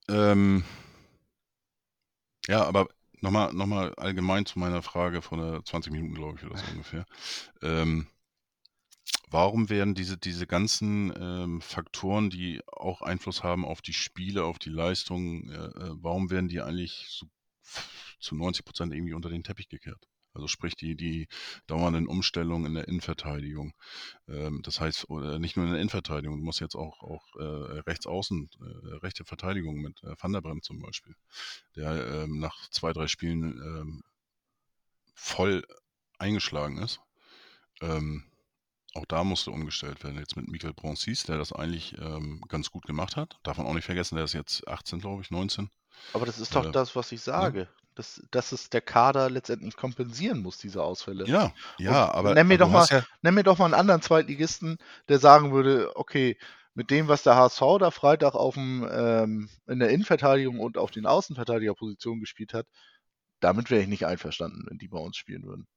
Ähm, 0.09 0.63
ja, 2.47 2.63
aber 2.65 2.89
nochmal 3.21 3.53
noch 3.53 3.65
mal 3.65 3.93
allgemein 3.95 4.45
zu 4.45 4.59
meiner 4.59 4.81
Frage 4.81 5.21
von 5.21 5.39
der 5.39 5.63
20 5.63 5.91
Minuten, 5.93 6.15
glaube 6.15 6.37
ich, 6.37 6.45
oder 6.45 6.57
so 6.57 6.65
ungefähr. 6.71 7.05
Ähm, 7.61 8.07
warum 9.33 9.69
werden 9.69 9.95
diese, 9.95 10.17
diese 10.17 10.45
ganzen 10.45 11.11
ähm, 11.19 11.61
Faktoren, 11.61 12.29
die 12.29 12.61
auch 12.67 13.01
Einfluss 13.01 13.43
haben 13.43 13.65
auf 13.65 13.81
die 13.81 13.93
Spiele, 13.93 14.45
auf 14.45 14.59
die 14.59 14.69
Leistung, 14.69 15.49
äh, 15.49 15.55
äh, 15.55 15.95
warum 15.95 16.29
werden 16.29 16.49
die 16.49 16.61
eigentlich 16.61 17.07
so 17.09 17.25
zu 18.19 18.35
90 18.35 18.63
Prozent 18.63 18.93
irgendwie 18.93 19.13
unter 19.13 19.29
den 19.29 19.43
Teppich 19.43 19.69
gekehrt? 19.69 20.07
Also 20.35 20.47
sprich 20.47 20.75
die, 20.75 20.95
die 20.95 21.27
dauernden 21.67 22.07
Umstellungen 22.07 22.67
in 22.67 22.73
der 22.75 22.87
Innenverteidigung. 22.87 23.73
Ähm, 24.27 24.61
das 24.63 24.79
heißt, 24.79 25.09
oder 25.09 25.39
nicht 25.39 25.57
nur 25.57 25.65
in 25.65 25.71
der 25.71 25.81
Innenverteidigung, 25.81 26.37
du 26.37 26.43
musst 26.43 26.59
jetzt 26.59 26.75
auch, 26.75 27.01
auch 27.01 27.35
äh, 27.35 27.79
rechts 27.81 28.05
außen, 28.05 28.49
äh, 28.59 28.95
rechte 28.97 29.25
Verteidigung 29.25 29.81
mit 29.81 30.01
äh, 30.03 30.15
Van 30.19 30.33
der 30.33 30.41
Bremt 30.41 30.63
zum 30.63 30.79
Beispiel, 30.79 31.15
der 31.75 32.23
ähm, 32.23 32.39
nach 32.39 32.69
zwei, 32.69 32.93
drei 32.93 33.07
Spielen 33.07 33.43
ähm, 33.43 34.03
voll 35.15 35.65
eingeschlagen 36.19 36.77
ist. 36.77 36.99
Ähm, 37.81 38.25
auch 38.93 39.05
da 39.05 39.23
musste 39.23 39.51
umgestellt 39.51 40.03
werden. 40.03 40.19
Jetzt 40.19 40.35
mit 40.35 40.47
Michael 40.47 40.73
Broncis, 40.73 41.23
der 41.23 41.37
das 41.37 41.51
eigentlich 41.53 41.97
ähm, 41.99 42.41
ganz 42.47 42.69
gut 42.71 42.85
gemacht 42.85 43.15
hat. 43.15 43.39
Darf 43.43 43.57
man 43.57 43.67
auch 43.67 43.73
nicht 43.73 43.85
vergessen, 43.85 44.15
der 44.15 44.25
ist 44.25 44.33
jetzt 44.33 44.67
18, 44.67 44.99
glaube 44.99 45.21
ich, 45.21 45.31
19. 45.31 45.69
Aber 46.13 46.25
das 46.25 46.39
ist 46.39 46.55
doch 46.55 46.65
Äh, 46.65 46.71
das, 46.71 46.95
was 46.95 47.11
ich 47.11 47.21
sage. 47.21 47.67
Dass, 47.95 48.23
dass 48.31 48.51
es 48.51 48.71
der 48.71 48.81
Kader 48.81 49.29
letztendlich 49.29 49.75
kompensieren 49.77 50.41
muss, 50.41 50.57
diese 50.57 50.81
Ausfälle. 50.81 51.27
Ja, 51.27 51.53
ja, 51.77 52.05
Und 52.05 52.15
aber, 52.15 52.33
nenn 52.33 52.47
mir 52.47 52.55
aber 52.55 52.65
doch 52.65 52.71
mal- 52.71 52.87
ja, 52.89 53.03
Nenn 53.21 53.35
mir 53.35 53.43
doch 53.43 53.59
mal 53.59 53.65
einen 53.65 53.75
anderen 53.75 54.01
Zweitligisten, 54.01 54.77
der 55.09 55.19
sagen 55.19 55.51
würde, 55.53 55.95
okay, 55.95 56.37
mit 56.73 56.89
dem, 56.89 57.07
was 57.07 57.21
der 57.21 57.35
HSV 57.35 57.61
da 57.79 57.91
Freitag 57.91 58.33
auf 58.33 58.55
dem, 58.55 58.87
ähm, 58.91 59.49
in 59.67 59.77
der 59.77 59.89
Innenverteidigung 59.89 60.59
und 60.59 60.79
auf 60.79 60.89
den 60.89 61.05
Außenverteidigerpositionen 61.05 62.19
gespielt 62.19 62.55
hat, 62.55 62.65
damit 63.41 63.69
wäre 63.69 63.81
ich 63.83 63.87
nicht 63.87 64.05
einverstanden, 64.07 64.65
wenn 64.69 64.79
die 64.79 64.87
bei 64.87 64.97
uns 64.99 65.17
spielen 65.17 65.43
würden. 65.43 65.67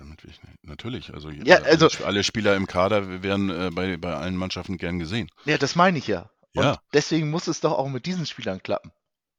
Damit 0.00 0.22
will 0.24 0.30
ich 0.30 0.42
nicht. 0.42 0.64
Natürlich, 0.64 1.12
also, 1.12 1.30
Ja, 1.30 1.56
alle- 1.56 1.66
also- 1.66 2.04
alle 2.04 2.22
Spieler 2.24 2.56
im 2.56 2.66
Kader 2.66 3.22
werden 3.22 3.50
äh, 3.50 3.70
bei, 3.72 3.96
bei 3.96 4.14
allen 4.14 4.36
Mannschaften 4.36 4.76
gern 4.78 4.98
gesehen. 4.98 5.28
Ja, 5.44 5.58
das 5.58 5.74
meine 5.76 5.98
ich 5.98 6.06
ja. 6.06 6.30
Und 6.54 6.64
Ja. 6.64 6.80
deswegen 6.92 7.30
muss 7.30 7.46
es 7.48 7.60
doch 7.60 7.72
auch 7.72 7.88
mit 7.88 8.06
diesen 8.06 8.26
Spielern 8.26 8.62
klappen. 8.62 8.92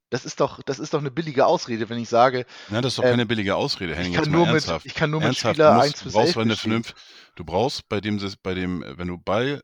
Das 0.10 0.24
ist 0.24 0.39
doch, 0.39 0.62
das 0.64 0.80
ist 0.80 0.93
doch 0.93 0.99
eine 0.99 1.12
billige 1.12 1.45
Ausrede, 1.45 1.89
wenn 1.89 1.97
ich 1.99 2.08
sage, 2.08 2.45
Na, 2.70 2.80
das 2.80 2.93
ist 2.93 2.99
doch 2.99 3.03
Ähm, 3.03 3.10
keine 3.12 3.26
billige 3.26 3.55
Ausrede, 3.55 3.91
ich 3.91 3.97
Henning, 3.97 4.14
kann, 4.14 4.24
jetzt 4.24 4.32
mal 4.32 4.38
nur 4.45 4.53
mit, 4.53 4.86
ich 4.86 4.93
kann 4.93 5.10
nur 5.10 5.20
mit 5.20 5.26
Ernsthaft, 5.28 5.55
Spieler 5.55 5.70
du, 5.72 5.76
musst, 5.76 5.86
1 5.88 5.97
du 5.99 6.03
bis 6.05 6.14
brauchst 6.14 6.28
11 6.28 6.38
eine 6.38 6.49
bestehen. 6.53 6.70
Vernunft, 6.84 6.95
du 7.36 7.43
brauchst 7.43 7.89
bei 7.89 7.99
dem, 7.99 8.34
bei 8.41 8.53
dem, 8.53 8.84
äh, 8.84 8.97
wenn 8.97 9.08
du 9.10 9.18
Ball, 9.18 9.62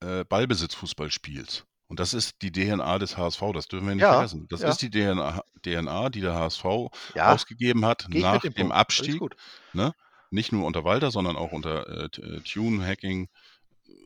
äh, 0.00 0.24
Ballbesitzfußball 0.24 1.10
spielst, 1.10 1.64
und 1.88 1.98
das 2.00 2.14
ist 2.14 2.42
die 2.42 2.52
DNA 2.52 2.98
des 2.98 3.16
HSV, 3.16 3.42
das 3.54 3.66
dürfen 3.68 3.88
wir 3.88 3.94
nicht 3.94 4.02
Ja, 4.02 4.14
vergessen. 4.14 4.46
Das 4.48 4.60
ja. 4.60 4.68
ist 4.70 4.82
die 4.82 4.90
DNA, 4.90 5.42
DNA, 5.62 6.10
die 6.10 6.20
der 6.20 6.34
HSV 6.34 6.64
Ja, 7.14 7.32
ausgegeben 7.32 7.84
hat 7.84 8.06
ich 8.10 8.22
nach 8.22 8.40
dem 8.42 8.52
dem 8.54 8.72
Abstieg. 8.72 9.18
gut. 9.18 9.36
Nicht 10.30 10.52
nur 10.52 10.66
unter 10.66 10.84
Walter, 10.84 11.10
sondern 11.10 11.36
auch 11.36 11.52
unter 11.52 11.86
äh, 11.88 12.04
äh, 12.20 12.40
Tune, 12.42 12.84
Hacking, 12.86 13.28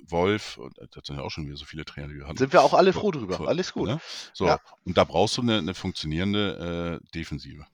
Wolf, 0.07 0.59
äh, 0.78 0.87
das 0.93 1.07
sind 1.07 1.16
ja 1.16 1.22
auch 1.22 1.30
schon 1.30 1.47
wieder 1.47 1.57
so 1.57 1.64
viele 1.64 1.85
Trainer, 1.85 2.09
die 2.09 2.14
wir 2.14 2.26
hatten. 2.26 2.37
Sind 2.37 2.53
wir 2.53 2.62
auch 2.62 2.74
alle 2.74 2.93
froh 2.93 3.11
drüber. 3.11 3.37
so, 3.37 3.47
Alles 3.47 3.72
gut. 3.72 3.89
Ne? 3.89 4.01
So, 4.33 4.57
und 4.85 4.97
da 4.97 5.05
brauchst 5.05 5.37
du 5.37 5.43
eine, 5.43 5.59
eine 5.59 5.74
funktionierende 5.74 7.01
äh, 7.03 7.07
Defensive. 7.12 7.66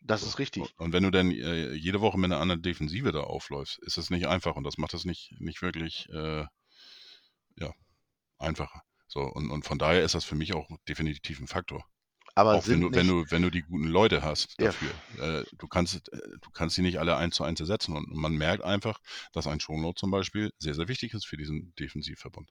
Das 0.00 0.22
So. 0.22 0.28
ist 0.28 0.38
richtig. 0.38 0.74
Und 0.78 0.92
wenn 0.92 1.02
du 1.04 1.10
dann 1.10 1.30
äh, 1.30 1.72
jede 1.74 2.00
Woche 2.00 2.18
mit 2.18 2.32
einer 2.32 2.40
anderen 2.40 2.62
Defensive 2.62 3.12
da 3.12 3.20
aufläufst, 3.20 3.78
ist 3.80 3.98
es 3.98 4.10
nicht 4.10 4.26
einfach 4.26 4.56
und 4.56 4.64
das 4.64 4.78
macht 4.78 4.94
es 4.94 5.04
nicht, 5.04 5.32
nicht 5.38 5.62
wirklich 5.62 6.08
äh, 6.12 6.44
ja, 7.56 7.72
einfacher. 8.38 8.82
So, 9.10 9.22
und, 9.22 9.50
und 9.50 9.64
von 9.64 9.78
daher 9.78 10.02
ist 10.04 10.14
das 10.14 10.24
für 10.24 10.36
mich 10.36 10.54
auch 10.54 10.68
definitiv 10.88 11.40
ein 11.40 11.48
Faktor. 11.48 11.84
Aber 12.36 12.54
auch 12.54 12.68
wenn 12.68 12.80
du, 12.80 12.92
wenn 12.92 13.08
du, 13.08 13.24
wenn 13.28 13.42
du 13.42 13.50
die 13.50 13.62
guten 13.62 13.88
Leute 13.88 14.22
hast 14.22 14.54
Ja. 14.60 14.68
dafür. 14.68 14.90
Äh, 15.18 15.44
du 15.58 15.66
kannst, 15.66 16.12
äh, 16.12 16.18
du 16.40 16.50
kannst 16.52 16.76
die 16.76 16.82
nicht 16.82 17.00
alle 17.00 17.16
eins 17.16 17.34
zu 17.34 17.42
eins 17.42 17.58
ersetzen. 17.58 17.96
Und 17.96 18.08
man 18.14 18.34
merkt 18.34 18.62
einfach, 18.62 19.00
dass 19.32 19.48
ein 19.48 19.58
Schonlaut 19.58 19.98
zum 19.98 20.12
Beispiel 20.12 20.52
sehr, 20.60 20.74
sehr 20.74 20.86
wichtig 20.86 21.12
ist 21.12 21.26
für 21.26 21.36
diesen 21.36 21.74
Defensivverbund. 21.74 22.48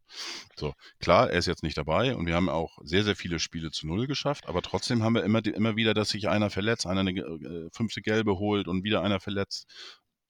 So, 0.57 0.73
klar, 0.99 1.29
er 1.31 1.39
ist 1.39 1.45
jetzt 1.45 1.63
nicht 1.63 1.77
dabei 1.77 2.13
und 2.15 2.25
wir 2.25 2.35
haben 2.35 2.49
auch 2.49 2.77
sehr, 2.83 3.05
sehr 3.05 3.15
viele 3.15 3.39
Spiele 3.39 3.71
zu 3.71 3.87
Null 3.87 4.05
geschafft, 4.05 4.47
aber 4.47 4.61
trotzdem 4.61 5.01
haben 5.01 5.15
wir 5.15 5.23
immer, 5.23 5.45
immer 5.45 5.77
wieder, 5.77 5.93
dass 5.93 6.09
sich 6.09 6.27
einer 6.27 6.49
verletzt, 6.49 6.85
einer 6.85 6.99
eine 6.99 7.11
äh, 7.11 7.69
fünfte 7.71 8.01
Gelbe 8.01 8.37
holt 8.37 8.67
und 8.67 8.83
wieder 8.83 9.01
einer 9.01 9.21
verletzt 9.21 9.65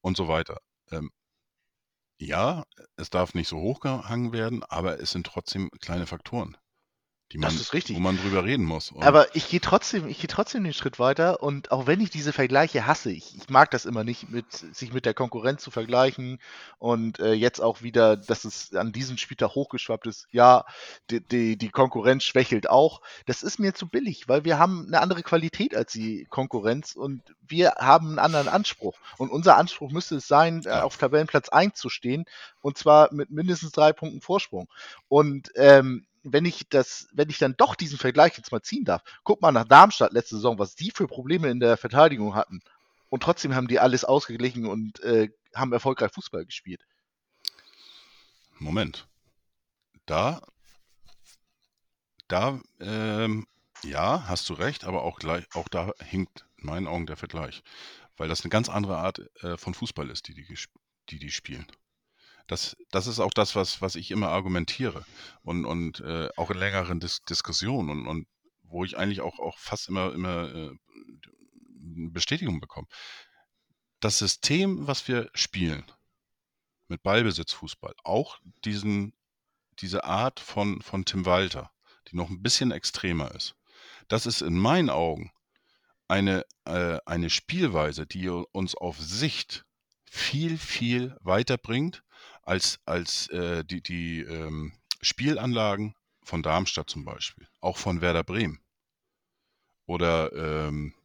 und 0.01 0.15
so 0.15 0.27
weiter. 0.27 0.59
Ähm, 0.91 1.09
ja, 2.19 2.65
es 2.97 3.09
darf 3.09 3.33
nicht 3.33 3.47
so 3.47 3.59
hochgehangen 3.59 4.33
werden, 4.33 4.63
aber 4.63 4.99
es 4.99 5.11
sind 5.11 5.25
trotzdem 5.25 5.69
kleine 5.81 6.05
Faktoren, 6.07 6.57
man, 7.37 7.51
das 7.51 7.61
ist 7.61 7.73
richtig. 7.73 7.95
wo 7.95 7.99
man 7.99 8.17
drüber 8.17 8.43
reden 8.43 8.65
muss. 8.65 8.91
Und 8.91 9.03
Aber 9.03 9.35
ich 9.35 9.49
gehe 9.49 9.61
trotzdem, 9.61 10.07
ich 10.07 10.19
gehe 10.19 10.27
trotzdem 10.27 10.63
den 10.63 10.73
Schritt 10.73 10.97
weiter 10.97 11.43
und 11.43 11.71
auch 11.71 11.85
wenn 11.85 12.01
ich 12.01 12.09
diese 12.09 12.33
Vergleiche 12.33 12.87
hasse, 12.87 13.11
ich, 13.11 13.37
ich 13.37 13.49
mag 13.49 13.69
das 13.71 13.85
immer 13.85 14.03
nicht, 14.03 14.29
mit, 14.29 14.51
sich 14.51 14.93
mit 14.93 15.05
der 15.05 15.13
Konkurrenz 15.13 15.61
zu 15.61 15.69
vergleichen 15.69 16.39
und 16.79 17.19
äh, 17.19 17.33
jetzt 17.33 17.59
auch 17.61 17.81
wieder, 17.83 18.17
dass 18.17 18.45
es 18.45 18.73
an 18.73 18.91
diesem 18.91 19.17
Spieltag 19.17 19.53
hochgeschwappt 19.53 20.07
ist, 20.07 20.27
ja, 20.31 20.65
die, 21.11 21.21
die, 21.21 21.57
die 21.57 21.69
Konkurrenz 21.69 22.23
schwächelt 22.23 22.69
auch. 22.69 23.01
Das 23.27 23.43
ist 23.43 23.59
mir 23.59 23.73
zu 23.75 23.87
billig, 23.87 24.27
weil 24.27 24.43
wir 24.43 24.57
haben 24.57 24.85
eine 24.87 25.01
andere 25.01 25.21
Qualität 25.21 25.75
als 25.75 25.91
die 25.91 26.25
Konkurrenz 26.29 26.95
und 26.95 27.21
wir 27.47 27.73
haben 27.77 28.09
einen 28.09 28.19
anderen 28.19 28.47
Anspruch. 28.47 28.97
Und 29.17 29.29
unser 29.29 29.57
Anspruch 29.57 29.91
müsste 29.91 30.15
es 30.15 30.27
sein, 30.27 30.63
äh, 30.65 30.69
Ja. 30.69 30.83
auf 30.83 30.97
Tabellenplatz 30.97 31.49
1 31.49 31.75
zu 31.75 31.89
stehen 31.89 32.25
und 32.61 32.77
zwar 32.77 33.13
mit 33.13 33.29
mindestens 33.29 33.71
drei 33.71 33.93
Punkten 33.93 34.21
Vorsprung. 34.21 34.67
Und 35.07 35.51
ähm, 35.55 36.05
wenn 36.23 36.45
ich 36.45 36.69
das, 36.69 37.07
wenn 37.13 37.29
ich 37.29 37.37
dann 37.37 37.55
doch 37.57 37.75
diesen 37.75 37.97
Vergleich 37.97 38.37
jetzt 38.37 38.51
mal 38.51 38.61
ziehen 38.61 38.85
darf, 38.85 39.03
guck 39.23 39.41
mal 39.41 39.51
nach 39.51 39.65
Darmstadt 39.65 40.13
letzte 40.13 40.35
Saison, 40.35 40.59
was 40.59 40.75
die 40.75 40.91
für 40.91 41.07
Probleme 41.07 41.49
in 41.49 41.59
der 41.59 41.77
Verteidigung 41.77 42.35
hatten. 42.35 42.61
Und 43.09 43.23
trotzdem 43.23 43.55
haben 43.55 43.67
die 43.67 43.79
alles 43.79 44.05
ausgeglichen 44.05 44.65
und 44.65 44.99
äh, 45.01 45.29
haben 45.55 45.73
erfolgreich 45.73 46.11
Fußball 46.11 46.45
gespielt. 46.45 46.85
Moment. 48.59 49.07
Da, 50.05 50.41
da, 52.27 52.59
ähm, 52.79 53.47
ja, 53.83 54.27
hast 54.27 54.49
du 54.49 54.53
recht, 54.53 54.83
aber 54.83 55.03
auch 55.03 55.19
gleich, 55.19 55.45
auch 55.53 55.67
da 55.67 55.91
hinkt 55.99 56.45
in 56.57 56.65
meinen 56.67 56.87
Augen 56.87 57.05
der 57.05 57.17
Vergleich, 57.17 57.63
weil 58.17 58.27
das 58.27 58.41
eine 58.41 58.49
ganz 58.49 58.69
andere 58.69 58.97
Art 58.97 59.21
äh, 59.43 59.57
von 59.57 59.73
Fußball 59.73 60.09
ist, 60.09 60.27
die 60.27 60.33
die, 60.33 60.57
die, 61.09 61.19
die 61.19 61.31
spielen. 61.31 61.65
Das, 62.49 62.75
das 62.89 63.05
ist 63.05 63.19
auch 63.19 63.31
das, 63.31 63.55
was, 63.55 63.79
was 63.79 63.95
ich 63.95 64.09
immer 64.09 64.29
argumentiere 64.29 65.05
und, 65.43 65.65
und 65.65 65.99
äh, 65.99 66.29
auch 66.35 66.49
in 66.49 66.57
längeren 66.57 66.99
Dis 66.99 67.23
Diskussionen 67.23 67.89
und, 67.91 68.07
und 68.07 68.27
wo 68.63 68.83
ich 68.83 68.97
eigentlich 68.97 69.21
auch, 69.21 69.37
auch 69.37 69.59
fast 69.59 69.87
immer, 69.87 70.11
immer 70.13 70.53
äh, 70.53 70.71
Bestätigung 72.09 72.59
bekomme. 72.59 72.87
Das 73.99 74.17
System, 74.17 74.87
was 74.87 75.07
wir 75.07 75.29
spielen, 75.35 75.83
mit 76.87 77.03
Ballbesitzfußball, 77.03 77.93
auch 78.03 78.39
diesen, 78.65 79.13
diese 79.79 80.03
Art 80.03 80.39
von, 80.39 80.81
von 80.81 81.05
Tim 81.05 81.27
Walter, 81.27 81.71
die 82.07 82.15
noch 82.15 82.31
ein 82.31 82.41
bisschen 82.41 82.71
extremer 82.71 83.29
ist, 83.35 83.53
das 84.07 84.25
ist 84.25 84.41
in 84.41 84.57
meinen 84.57 84.89
Augen 84.89 85.31
eine, 86.07 86.45
äh, 86.65 86.97
eine 87.05 87.29
Spielweise, 87.29 88.07
die 88.07 88.27
uns 88.27 88.73
auf 88.73 88.97
Sicht 88.99 89.65
viel, 90.09 90.57
viel 90.57 91.15
weiterbringt 91.21 92.01
als, 92.49 92.79
als 92.85 93.27
äh, 93.27 93.63
die, 93.63 93.79
die 93.79 94.21
ähm, 94.21 94.73
Spielanlagen 95.01 95.93
von 96.23 96.41
Darmstadt 96.41 96.89
zum 96.89 97.05
Beispiel, 97.05 97.47
auch 97.61 97.77
von 97.77 98.01
Werder 98.01 98.23
Bremen. 98.23 98.59
Oder 99.85 100.33
ähm, 100.33 100.95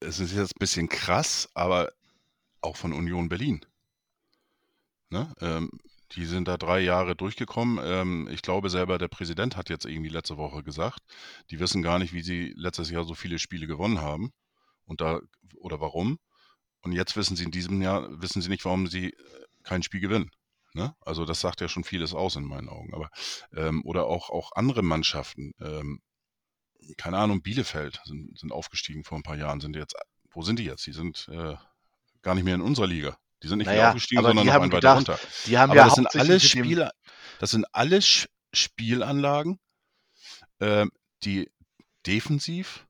es 0.00 0.18
ist 0.18 0.32
jetzt 0.32 0.56
ein 0.56 0.58
bisschen 0.58 0.88
krass, 0.88 1.48
aber 1.54 1.92
auch 2.62 2.76
von 2.76 2.92
Union 2.92 3.28
Berlin. 3.28 3.64
Ne? 5.10 5.32
Ähm, 5.40 5.70
die 6.12 6.26
sind 6.26 6.48
da 6.48 6.56
drei 6.56 6.80
Jahre 6.80 7.14
durchgekommen. 7.14 7.78
Ähm, 7.80 8.28
ich 8.32 8.42
glaube 8.42 8.70
selber, 8.70 8.98
der 8.98 9.08
Präsident 9.08 9.56
hat 9.56 9.70
jetzt 9.70 9.86
irgendwie 9.86 10.10
letzte 10.10 10.36
Woche 10.36 10.64
gesagt, 10.64 10.98
die 11.50 11.60
wissen 11.60 11.80
gar 11.80 12.00
nicht, 12.00 12.12
wie 12.12 12.22
sie 12.22 12.52
letztes 12.56 12.90
Jahr 12.90 13.04
so 13.04 13.14
viele 13.14 13.38
Spiele 13.38 13.68
gewonnen 13.68 14.00
haben 14.00 14.32
und 14.84 15.00
da 15.00 15.20
oder 15.58 15.80
warum. 15.80 16.18
Und 16.82 16.92
jetzt 16.92 17.16
wissen 17.16 17.34
sie 17.34 17.44
in 17.44 17.50
diesem 17.50 17.80
Jahr, 17.80 18.20
wissen 18.20 18.42
sie 18.42 18.50
nicht, 18.50 18.64
warum 18.64 18.88
sie 18.88 19.10
äh, 19.10 19.43
kein 19.64 19.82
Spiel 19.82 20.00
gewinnen. 20.00 20.30
Ne? 20.74 20.94
Also 21.00 21.24
das 21.24 21.40
sagt 21.40 21.60
ja 21.60 21.68
schon 21.68 21.84
vieles 21.84 22.14
aus 22.14 22.36
in 22.36 22.44
meinen 22.44 22.68
Augen. 22.68 22.94
Aber 22.94 23.08
ähm, 23.54 23.82
oder 23.84 24.06
auch, 24.06 24.30
auch 24.30 24.52
andere 24.54 24.82
Mannschaften, 24.82 25.52
ähm, 25.60 26.00
keine 26.96 27.18
Ahnung, 27.18 27.42
Bielefeld 27.42 28.00
sind, 28.04 28.38
sind 28.38 28.52
aufgestiegen 28.52 29.04
vor 29.04 29.18
ein 29.18 29.22
paar 29.22 29.36
Jahren, 29.36 29.60
sind 29.60 29.76
jetzt, 29.76 29.94
wo 30.30 30.42
sind 30.42 30.58
die 30.58 30.64
jetzt? 30.64 30.86
Die 30.86 30.92
sind 30.92 31.28
äh, 31.30 31.54
gar 32.22 32.34
nicht 32.34 32.44
mehr 32.44 32.56
in 32.56 32.60
unserer 32.60 32.86
Liga. 32.86 33.16
Die 33.42 33.48
sind 33.48 33.58
nicht 33.58 33.66
naja, 33.66 33.78
wieder 33.78 33.88
aufgestiegen, 33.88 34.22
sondern 34.22 34.46
noch 34.46 34.54
ein 34.54 34.72
weiter 34.72 34.94
runter. 34.94 35.18
Die 35.46 35.58
haben 35.58 35.70
aber 35.70 35.80
ja 35.80 35.84
das 35.86 35.94
sind 35.94 36.14
alles 36.14 36.48
Spiele, 36.48 36.90
das 37.38 37.50
sind 37.50 37.66
alles 37.72 38.28
Spielanlagen, 38.52 39.60
äh, 40.58 40.86
die 41.22 41.50
defensiv 42.06 42.86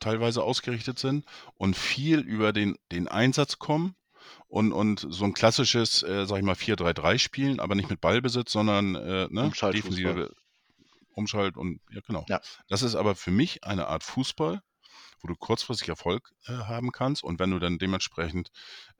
teilweise 0.00 0.42
ausgerichtet 0.42 0.98
sind 0.98 1.24
und 1.56 1.76
viel 1.76 2.20
über 2.20 2.52
den, 2.52 2.76
den 2.90 3.06
Einsatz 3.06 3.58
kommen 3.58 3.94
und, 4.48 4.72
und 4.72 5.06
so 5.08 5.24
ein 5.24 5.34
klassisches, 5.34 6.02
äh, 6.02 6.26
sag 6.26 6.38
ich 6.38 6.44
mal, 6.44 6.54
4-3-3 6.54 7.18
spielen, 7.18 7.60
aber 7.60 7.74
nicht 7.74 7.90
mit 7.90 8.00
Ballbesitz, 8.00 8.52
sondern 8.52 8.94
äh, 8.94 9.28
ne, 9.30 9.50
defensive 9.72 10.34
Umschalt 11.14 11.56
und 11.56 11.80
ja, 11.90 12.00
genau. 12.06 12.24
Ja. 12.28 12.40
Das 12.68 12.82
ist 12.82 12.94
aber 12.94 13.14
für 13.14 13.30
mich 13.30 13.64
eine 13.64 13.88
Art 13.88 14.02
Fußball, 14.04 14.62
wo 15.20 15.28
du 15.28 15.34
kurzfristig 15.36 15.88
Erfolg 15.88 16.32
äh, 16.46 16.52
haben 16.52 16.92
kannst 16.92 17.22
und 17.22 17.38
wenn 17.38 17.50
du 17.50 17.58
dann 17.58 17.78
dementsprechend 17.78 18.50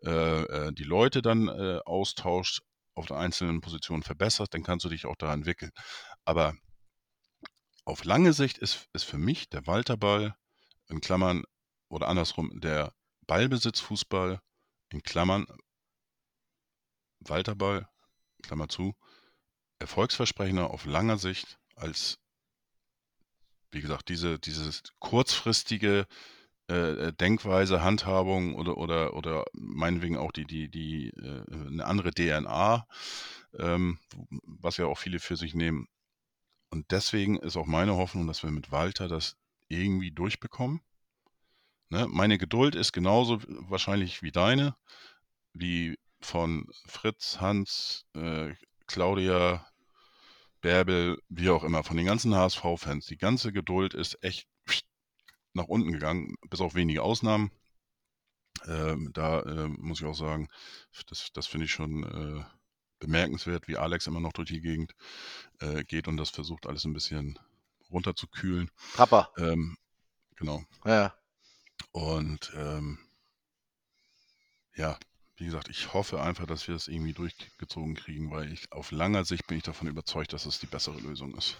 äh, 0.04 0.42
äh, 0.42 0.72
die 0.72 0.84
Leute 0.84 1.22
dann 1.22 1.48
äh, 1.48 1.80
austauscht, 1.84 2.62
auf 2.94 3.06
der 3.06 3.16
einzelnen 3.16 3.60
Position 3.60 4.02
verbesserst, 4.02 4.52
dann 4.52 4.62
kannst 4.62 4.84
du 4.84 4.88
dich 4.88 5.06
auch 5.06 5.16
da 5.16 5.32
entwickeln. 5.32 5.70
Aber 6.24 6.54
auf 7.84 8.04
lange 8.04 8.32
Sicht 8.32 8.58
ist, 8.58 8.88
ist 8.92 9.04
für 9.04 9.18
mich 9.18 9.48
der 9.48 9.66
Walterball 9.66 10.34
in 10.88 11.00
Klammern 11.00 11.44
oder 11.88 12.08
andersrum 12.08 12.60
der 12.60 12.92
Ballbesitzfußball 13.26 14.40
in 14.90 15.02
Klammern 15.02 15.46
Walterball, 17.20 17.88
Klammer 18.42 18.68
zu, 18.68 18.94
erfolgsversprechender 19.78 20.70
auf 20.70 20.84
langer 20.84 21.18
Sicht 21.18 21.58
als, 21.76 22.18
wie 23.70 23.80
gesagt, 23.80 24.08
diese, 24.08 24.38
diese 24.38 24.70
kurzfristige 24.98 26.06
äh, 26.70 27.08
äh, 27.08 27.12
Denkweise, 27.12 27.82
Handhabung 27.82 28.54
oder, 28.54 28.76
oder, 28.76 29.14
oder 29.14 29.44
meinetwegen 29.52 30.16
auch 30.16 30.32
die, 30.32 30.44
die, 30.44 30.70
die, 30.70 31.08
äh, 31.08 31.44
eine 31.50 31.84
andere 31.84 32.12
DNA, 32.12 32.86
ähm, 33.58 33.98
was 34.44 34.76
ja 34.76 34.86
auch 34.86 34.98
viele 34.98 35.18
für 35.18 35.36
sich 35.36 35.54
nehmen. 35.54 35.88
Und 36.70 36.92
deswegen 36.92 37.38
ist 37.38 37.56
auch 37.56 37.66
meine 37.66 37.96
Hoffnung, 37.96 38.28
dass 38.28 38.44
wir 38.44 38.52
mit 38.52 38.70
Walter 38.70 39.08
das 39.08 39.36
irgendwie 39.66 40.12
durchbekommen. 40.12 40.80
Ne? 41.90 42.06
Meine 42.08 42.38
Geduld 42.38 42.74
ist 42.76 42.92
genauso 42.92 43.40
wahrscheinlich 43.68 44.22
wie 44.22 44.30
deine, 44.30 44.76
wie 45.52 45.98
von 46.20 46.66
Fritz, 46.86 47.40
Hans, 47.40 48.06
äh, 48.14 48.54
Claudia, 48.86 49.66
Bärbel, 50.60 51.20
wie 51.28 51.50
auch 51.50 51.64
immer, 51.64 51.82
von 51.82 51.96
den 51.96 52.06
ganzen 52.06 52.34
HSV-Fans. 52.34 53.06
Die 53.06 53.16
ganze 53.16 53.52
Geduld 53.52 53.94
ist 53.94 54.22
echt 54.22 54.46
nach 55.52 55.64
unten 55.66 55.92
gegangen, 55.92 56.36
bis 56.48 56.60
auf 56.60 56.74
wenige 56.74 57.02
Ausnahmen. 57.02 57.50
Ähm, 58.66 59.10
da 59.12 59.40
äh, 59.40 59.68
muss 59.68 60.00
ich 60.00 60.06
auch 60.06 60.14
sagen, 60.14 60.48
das, 61.08 61.32
das 61.32 61.46
finde 61.46 61.66
ich 61.66 61.72
schon 61.72 62.04
äh, 62.04 62.44
bemerkenswert, 63.00 63.66
wie 63.66 63.78
Alex 63.78 64.06
immer 64.06 64.20
noch 64.20 64.32
durch 64.32 64.50
die 64.50 64.60
Gegend 64.60 64.94
äh, 65.60 65.82
geht 65.84 66.06
und 66.06 66.18
das 66.18 66.30
versucht 66.30 66.66
alles 66.66 66.84
ein 66.84 66.92
bisschen 66.92 67.38
runterzukühlen. 67.90 68.70
Papa. 68.94 69.32
Ähm, 69.38 69.76
genau. 70.36 70.62
Ja. 70.84 71.14
Und 71.92 72.52
ähm, 72.56 72.98
ja, 74.74 74.98
wie 75.36 75.46
gesagt, 75.46 75.68
ich 75.68 75.94
hoffe 75.94 76.20
einfach, 76.20 76.46
dass 76.46 76.68
wir 76.68 76.74
es 76.74 76.84
das 76.84 76.92
irgendwie 76.94 77.14
durchgezogen 77.14 77.94
kriegen, 77.94 78.30
weil 78.30 78.52
ich 78.52 78.70
auf 78.72 78.90
langer 78.90 79.24
Sicht 79.24 79.46
bin 79.46 79.56
ich 79.56 79.64
davon 79.64 79.88
überzeugt, 79.88 80.32
dass 80.32 80.46
es 80.46 80.60
die 80.60 80.66
bessere 80.66 81.00
Lösung 81.00 81.34
ist. 81.34 81.56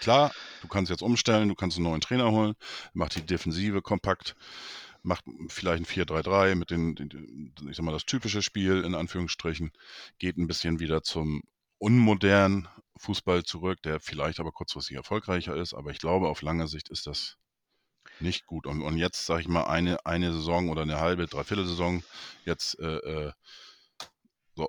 Klar, 0.00 0.32
du 0.62 0.68
kannst 0.68 0.90
jetzt 0.90 1.02
umstellen, 1.02 1.48
du 1.48 1.54
kannst 1.54 1.76
einen 1.76 1.84
neuen 1.84 2.00
Trainer 2.00 2.30
holen, 2.30 2.54
macht 2.94 3.14
die 3.14 3.22
Defensive 3.22 3.82
kompakt, 3.82 4.34
macht 5.02 5.24
vielleicht 5.48 5.82
ein 5.82 5.86
4-3-3 5.86 6.54
mit 6.54 6.70
den, 6.70 6.94
den, 6.94 7.54
ich 7.68 7.76
sag 7.76 7.84
mal, 7.84 7.92
das 7.92 8.06
typische 8.06 8.42
Spiel 8.42 8.82
in 8.82 8.94
Anführungsstrichen, 8.94 9.72
geht 10.18 10.38
ein 10.38 10.46
bisschen 10.46 10.80
wieder 10.80 11.02
zum 11.02 11.42
unmodernen 11.78 12.66
Fußball 12.96 13.44
zurück, 13.44 13.82
der 13.82 14.00
vielleicht 14.00 14.40
aber 14.40 14.52
kurzfristig 14.52 14.96
erfolgreicher 14.96 15.54
ist, 15.54 15.74
aber 15.74 15.90
ich 15.90 15.98
glaube, 15.98 16.28
auf 16.28 16.42
lange 16.42 16.66
Sicht 16.66 16.88
ist 16.88 17.06
das 17.06 17.36
nicht 18.20 18.46
gut. 18.46 18.66
Und, 18.66 18.82
und 18.82 18.96
jetzt, 18.96 19.26
sage 19.26 19.42
ich 19.42 19.48
mal, 19.48 19.64
eine, 19.64 20.04
eine 20.04 20.32
Saison 20.32 20.68
oder 20.68 20.82
eine 20.82 21.00
halbe, 21.00 21.26
dreiviertel 21.26 21.66
Saison, 21.66 22.02
jetzt 22.44 22.78
äh, 22.78 22.96
äh, 22.96 23.32
so 24.56 24.68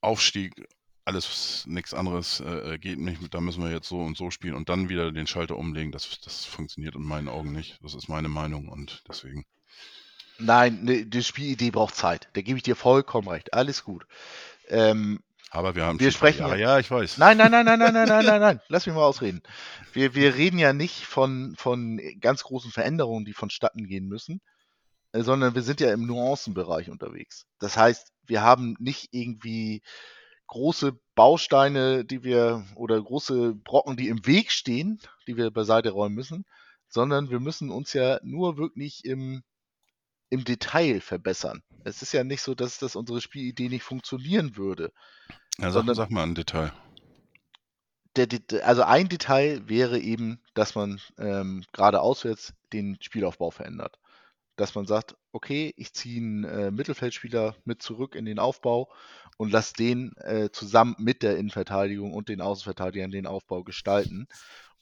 Aufstieg, 0.00 0.66
alles, 1.04 1.64
nichts 1.66 1.94
anderes 1.94 2.40
äh, 2.40 2.74
äh, 2.74 2.78
geht 2.78 2.98
nicht, 2.98 3.34
da 3.34 3.40
müssen 3.40 3.62
wir 3.62 3.70
jetzt 3.70 3.88
so 3.88 4.00
und 4.00 4.16
so 4.16 4.30
spielen 4.30 4.54
und 4.54 4.68
dann 4.68 4.88
wieder 4.88 5.10
den 5.12 5.26
Schalter 5.26 5.56
umlegen, 5.56 5.92
das, 5.92 6.20
das 6.20 6.44
funktioniert 6.44 6.94
in 6.94 7.02
meinen 7.02 7.28
Augen 7.28 7.52
nicht. 7.52 7.78
Das 7.82 7.94
ist 7.94 8.08
meine 8.08 8.28
Meinung 8.28 8.68
und 8.68 9.02
deswegen. 9.08 9.44
Nein, 10.38 10.84
ne, 10.84 11.04
die 11.04 11.22
Spielidee 11.22 11.70
braucht 11.70 11.94
Zeit. 11.94 12.28
Da 12.32 12.42
gebe 12.42 12.56
ich 12.56 12.62
dir 12.62 12.76
vollkommen 12.76 13.28
recht. 13.28 13.52
Alles 13.52 13.84
gut. 13.84 14.06
Ähm, 14.68 15.20
aber 15.50 15.74
wir 15.74 15.84
haben 15.84 15.98
wir 15.98 16.12
sprechen 16.12 16.46
ja, 16.46 16.54
ja, 16.54 16.78
ich 16.78 16.90
weiß. 16.90 17.18
Nein, 17.18 17.36
nein, 17.36 17.50
nein, 17.50 17.64
nein, 17.64 17.78
nein, 17.78 17.92
nein, 17.92 18.08
nein, 18.08 18.24
nein, 18.24 18.40
nein. 18.40 18.60
Lass 18.68 18.86
mich 18.86 18.94
mal 18.94 19.02
ausreden. 19.02 19.42
Wir, 19.92 20.14
wir 20.14 20.36
reden 20.36 20.58
ja 20.58 20.72
nicht 20.72 21.04
von, 21.04 21.54
von 21.56 22.00
ganz 22.20 22.44
großen 22.44 22.70
Veränderungen, 22.70 23.24
die 23.24 23.32
vonstatten 23.32 23.86
gehen 23.86 24.06
müssen, 24.06 24.40
äh, 25.12 25.22
sondern 25.22 25.54
wir 25.54 25.62
sind 25.62 25.80
ja 25.80 25.92
im 25.92 26.06
Nuancenbereich 26.06 26.88
unterwegs. 26.88 27.46
Das 27.58 27.76
heißt, 27.76 28.12
wir 28.26 28.42
haben 28.42 28.76
nicht 28.78 29.08
irgendwie 29.10 29.82
große 30.46 30.98
Bausteine, 31.14 32.04
die 32.04 32.22
wir 32.24 32.64
oder 32.76 33.00
große 33.00 33.54
Brocken, 33.54 33.96
die 33.96 34.08
im 34.08 34.26
Weg 34.26 34.50
stehen, 34.52 35.00
die 35.26 35.36
wir 35.36 35.50
beiseite 35.50 35.90
räumen 35.90 36.14
müssen, 36.14 36.44
sondern 36.88 37.30
wir 37.30 37.40
müssen 37.40 37.70
uns 37.70 37.92
ja 37.92 38.20
nur 38.22 38.56
wirklich 38.56 39.04
im, 39.04 39.42
im 40.28 40.44
Detail 40.44 41.00
verbessern. 41.00 41.62
Es 41.84 42.02
ist 42.02 42.12
ja 42.12 42.24
nicht 42.24 42.42
so, 42.42 42.54
dass, 42.54 42.78
dass 42.78 42.96
unsere 42.96 43.20
Spielidee 43.20 43.68
nicht 43.68 43.84
funktionieren 43.84 44.56
würde. 44.56 44.92
Ja, 45.58 45.70
sag, 45.70 45.84
sag 45.94 46.10
mal 46.10 46.22
ein 46.22 46.34
Detail. 46.34 46.72
Der, 48.16 48.28
also 48.66 48.82
ein 48.82 49.08
Detail 49.08 49.68
wäre 49.68 49.98
eben, 49.98 50.40
dass 50.54 50.74
man 50.74 51.00
ähm, 51.18 51.64
gerade 51.72 52.00
auswärts 52.00 52.54
den 52.72 52.98
Spielaufbau 53.00 53.50
verändert. 53.50 53.98
Dass 54.56 54.74
man 54.74 54.86
sagt, 54.86 55.16
okay, 55.32 55.72
ich 55.76 55.92
ziehe 55.94 56.20
einen 56.20 56.44
äh, 56.44 56.70
Mittelfeldspieler 56.70 57.54
mit 57.64 57.82
zurück 57.82 58.14
in 58.14 58.24
den 58.24 58.38
Aufbau 58.38 58.90
und 59.36 59.52
lasse 59.52 59.74
den 59.74 60.12
äh, 60.16 60.50
zusammen 60.50 60.96
mit 60.98 61.22
der 61.22 61.36
Innenverteidigung 61.36 62.12
und 62.12 62.28
den 62.28 62.40
Außenverteidigern 62.40 63.10
den 63.10 63.26
Aufbau 63.26 63.62
gestalten, 63.62 64.26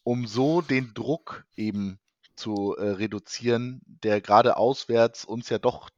um 0.03 0.27
so 0.27 0.62
den 0.62 0.95
Druck 0.95 1.45
eben 1.55 2.01
zu 2.35 2.77
äh, 2.77 2.90
reduzieren, 2.90 3.81
der 3.85 4.20
gerade 4.20 4.57
auswärts 4.57 5.24
uns 5.24 5.49
ja 5.49 5.59
doch 5.59 5.90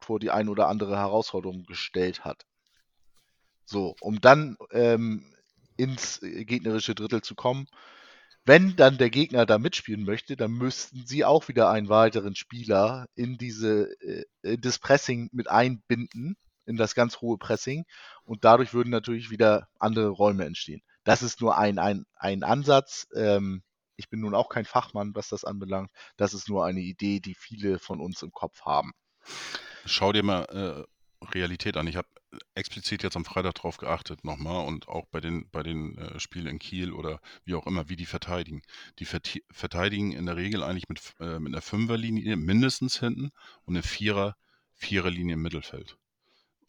vor 0.00 0.20
die 0.20 0.30
ein 0.30 0.48
oder 0.48 0.68
andere 0.68 0.96
Herausforderung 0.96 1.64
gestellt 1.64 2.24
hat. 2.24 2.44
So, 3.64 3.96
um 4.00 4.20
dann 4.20 4.56
ähm, 4.70 5.24
ins 5.76 6.22
äh, 6.22 6.44
gegnerische 6.44 6.94
Drittel 6.94 7.22
zu 7.22 7.34
kommen. 7.34 7.66
Wenn 8.46 8.76
dann 8.76 8.98
der 8.98 9.08
Gegner 9.08 9.46
da 9.46 9.58
mitspielen 9.58 10.04
möchte, 10.04 10.36
dann 10.36 10.52
müssten 10.52 11.06
sie 11.06 11.24
auch 11.24 11.48
wieder 11.48 11.70
einen 11.70 11.88
weiteren 11.88 12.36
Spieler 12.36 13.06
in 13.14 13.38
diese 13.38 13.90
äh, 14.02 14.24
in 14.42 14.60
das 14.60 14.78
Pressing 14.78 15.30
mit 15.32 15.48
einbinden, 15.48 16.36
in 16.66 16.76
das 16.76 16.94
ganz 16.94 17.20
hohe 17.20 17.38
Pressing. 17.38 17.84
Und 18.24 18.44
dadurch 18.44 18.74
würden 18.74 18.90
natürlich 18.90 19.30
wieder 19.30 19.68
andere 19.78 20.08
Räume 20.08 20.44
entstehen. 20.44 20.82
Das 21.04 21.22
ist 21.22 21.40
nur 21.40 21.56
ein, 21.56 21.78
ein, 21.78 22.04
ein 22.16 22.42
Ansatz. 22.42 23.06
Ähm, 23.14 23.62
ich 23.96 24.10
bin 24.10 24.20
nun 24.20 24.34
auch 24.34 24.48
kein 24.48 24.64
Fachmann, 24.64 25.14
was 25.14 25.28
das 25.28 25.44
anbelangt. 25.44 25.90
Das 26.16 26.34
ist 26.34 26.48
nur 26.48 26.64
eine 26.64 26.80
Idee, 26.80 27.20
die 27.20 27.34
viele 27.34 27.78
von 27.78 28.00
uns 28.00 28.22
im 28.22 28.32
Kopf 28.32 28.62
haben. 28.62 28.92
Schau 29.86 30.12
dir 30.12 30.22
mal 30.22 30.44
äh, 30.44 30.93
Realität 31.32 31.76
an. 31.76 31.86
Ich 31.86 31.96
habe 31.96 32.08
explizit 32.54 33.02
jetzt 33.02 33.16
am 33.16 33.24
Freitag 33.24 33.54
drauf 33.54 33.76
geachtet 33.76 34.24
nochmal 34.24 34.66
und 34.66 34.88
auch 34.88 35.06
bei 35.06 35.20
den, 35.20 35.48
bei 35.50 35.62
den 35.62 35.96
äh, 35.98 36.20
Spielen 36.20 36.46
in 36.46 36.58
Kiel 36.58 36.92
oder 36.92 37.20
wie 37.44 37.54
auch 37.54 37.66
immer, 37.66 37.88
wie 37.88 37.96
die 37.96 38.06
verteidigen. 38.06 38.62
Die 38.98 39.04
vert 39.04 39.40
verteidigen 39.50 40.12
in 40.12 40.26
der 40.26 40.36
Regel 40.36 40.62
eigentlich 40.62 40.88
mit, 40.88 41.00
äh, 41.20 41.38
mit 41.38 41.52
einer 41.52 41.62
Fünferlinie 41.62 42.36
mindestens 42.36 42.98
hinten 42.98 43.30
und 43.64 43.74
eine 43.74 43.82
Vierer, 43.82 44.36
Viererlinie 44.74 45.34
im 45.34 45.42
Mittelfeld 45.42 45.96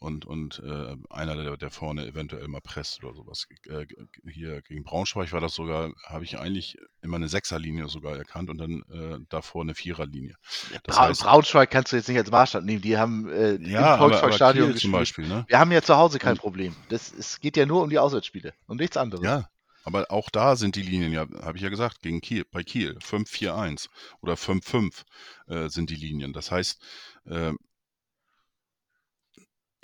und, 0.05 0.25
und 0.25 0.61
äh, 0.63 0.95
einer, 1.09 1.35
der, 1.35 1.57
der 1.57 1.71
vorne 1.71 2.05
eventuell 2.05 2.47
mal 2.47 2.61
presst 2.61 3.03
oder 3.03 3.15
sowas. 3.15 3.47
Äh, 3.67 3.87
hier 4.29 4.61
gegen 4.61 4.83
Braunschweig 4.83 5.31
war 5.33 5.41
das 5.41 5.55
sogar, 5.55 5.91
habe 6.05 6.23
ich 6.23 6.37
eigentlich 6.37 6.77
immer 7.01 7.17
eine 7.17 7.27
Sechserlinie 7.27 7.89
sogar 7.89 8.15
erkannt 8.15 8.51
und 8.51 8.59
dann 8.59 8.83
äh, 8.91 9.17
davor 9.29 9.63
eine 9.63 9.73
Viererlinie. 9.73 10.35
Das 10.83 10.95
Bra 10.95 11.07
heißt, 11.07 11.23
Braunschweig 11.23 11.71
kannst 11.71 11.91
du 11.91 11.95
jetzt 11.95 12.07
nicht 12.07 12.19
als 12.19 12.29
Maßstab 12.29 12.63
nehmen. 12.63 12.83
Die 12.83 12.97
haben 12.97 13.27
äh, 13.29 13.55
ja, 13.67 13.95
im 13.95 13.99
Volksparkstadion 13.99 14.73
gespielt. 14.73 14.81
Zum 14.81 14.91
Beispiel, 14.91 15.27
ne? 15.27 15.43
Wir 15.47 15.57
haben 15.57 15.71
ja 15.71 15.81
zu 15.81 15.97
Hause 15.97 16.19
kein 16.19 16.37
Problem. 16.37 16.75
Das, 16.89 17.11
es 17.11 17.39
geht 17.39 17.57
ja 17.57 17.65
nur 17.65 17.81
um 17.81 17.89
die 17.89 17.97
Auswärtsspiele 17.97 18.53
und 18.67 18.79
nichts 18.79 18.97
anderes. 18.97 19.25
Ja, 19.25 19.49
aber 19.85 20.11
auch 20.11 20.29
da 20.29 20.55
sind 20.55 20.75
die 20.75 20.83
Linien, 20.83 21.13
ja, 21.13 21.25
habe 21.41 21.57
ich 21.57 21.63
ja 21.63 21.69
gesagt, 21.69 22.01
gegen 22.03 22.21
Kiel, 22.21 22.45
bei 22.51 22.63
Kiel 22.63 22.97
5-4-1 22.99 23.87
oder 24.21 24.35
5-5 24.35 25.03
äh, 25.47 25.69
sind 25.69 25.89
die 25.89 25.95
Linien. 25.95 26.31
Das 26.31 26.51
heißt, 26.51 26.79
äh, 27.25 27.53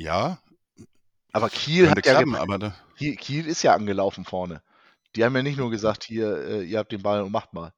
ja. 0.01 0.39
Aber 1.31 1.49
Kiel 1.49 1.89
hat 1.89 2.05
ja 2.05 2.13
klappen, 2.13 2.35
aber 2.35 2.59
da 2.59 2.75
Kiel, 2.97 3.15
Kiel 3.15 3.45
ist 3.47 3.63
ja 3.63 3.73
angelaufen 3.73 4.25
vorne. 4.25 4.61
Die 5.15 5.23
haben 5.23 5.35
ja 5.35 5.41
nicht 5.41 5.57
nur 5.57 5.71
gesagt, 5.71 6.03
hier, 6.03 6.37
äh, 6.37 6.63
ihr 6.63 6.79
habt 6.79 6.91
den 6.91 7.01
Ball 7.01 7.21
und 7.21 7.31
macht 7.31 7.53
mal. 7.53 7.73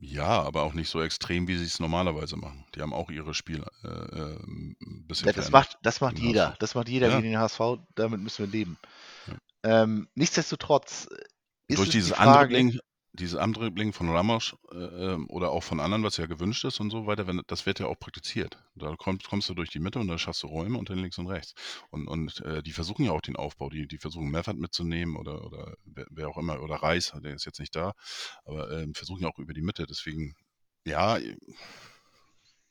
Ja, 0.00 0.42
aber 0.42 0.62
auch 0.62 0.74
nicht 0.74 0.88
so 0.88 1.02
extrem, 1.02 1.48
wie 1.48 1.56
sie 1.56 1.64
es 1.64 1.80
normalerweise 1.80 2.36
machen. 2.36 2.64
Die 2.74 2.80
haben 2.80 2.94
auch 2.94 3.10
ihre 3.10 3.34
Spiele 3.34 3.66
äh, 3.84 3.88
äh, 3.88 4.38
ein 4.46 5.04
bisschen 5.06 5.26
ja, 5.26 5.32
das 5.32 5.50
macht, 5.50 5.76
das 5.82 6.00
macht 6.00 6.18
jeder. 6.18 6.56
Das 6.60 6.74
macht 6.74 6.88
jeder 6.88 7.10
ja. 7.10 7.18
wie 7.18 7.22
den 7.22 7.38
HSV. 7.38 7.60
Damit 7.94 8.20
müssen 8.20 8.46
wir 8.46 8.52
leben. 8.52 8.78
Ja. 9.26 9.82
Ähm, 9.82 10.08
nichtsdestotrotz 10.14 11.08
ist 11.66 11.78
Durch 11.78 11.90
dieses 11.90 12.10
die 12.10 12.14
Frage, 12.14 12.80
dieses 13.12 13.38
Andribbling 13.38 13.92
von 13.92 14.10
Ramos 14.10 14.56
äh, 14.72 14.76
ähm, 14.76 15.28
oder 15.30 15.50
auch 15.50 15.62
von 15.62 15.80
anderen, 15.80 16.02
was 16.02 16.16
ja 16.16 16.26
gewünscht 16.26 16.64
ist 16.64 16.80
und 16.80 16.90
so 16.90 17.06
weiter, 17.06 17.26
wenn, 17.26 17.42
das 17.46 17.66
wird 17.66 17.80
ja 17.80 17.86
auch 17.86 17.98
praktiziert. 17.98 18.58
Da 18.74 18.94
kommst, 18.96 19.28
kommst 19.28 19.48
du 19.48 19.54
durch 19.54 19.70
die 19.70 19.80
Mitte 19.80 19.98
und 19.98 20.08
da 20.08 20.18
schaffst 20.18 20.42
du 20.42 20.46
Räume 20.46 20.78
und 20.78 20.90
dann 20.90 20.98
links 20.98 21.18
und 21.18 21.26
rechts. 21.26 21.54
Und, 21.90 22.06
und 22.06 22.40
äh, 22.42 22.62
die 22.62 22.72
versuchen 22.72 23.04
ja 23.04 23.12
auch 23.12 23.20
den 23.20 23.36
Aufbau, 23.36 23.70
die, 23.70 23.86
die 23.86 23.98
versuchen 23.98 24.30
Meffert 24.30 24.56
mitzunehmen 24.56 25.16
oder, 25.16 25.44
oder 25.44 25.76
wer, 25.84 26.06
wer, 26.10 26.28
auch 26.28 26.38
immer, 26.38 26.60
oder 26.62 26.76
Reis, 26.76 27.12
der 27.22 27.34
ist 27.34 27.46
jetzt 27.46 27.60
nicht 27.60 27.74
da, 27.74 27.92
aber 28.44 28.70
äh, 28.70 28.86
versuchen 28.94 29.22
ja 29.22 29.28
auch 29.28 29.38
über 29.38 29.54
die 29.54 29.62
Mitte. 29.62 29.86
Deswegen, 29.86 30.34
ja, 30.84 31.18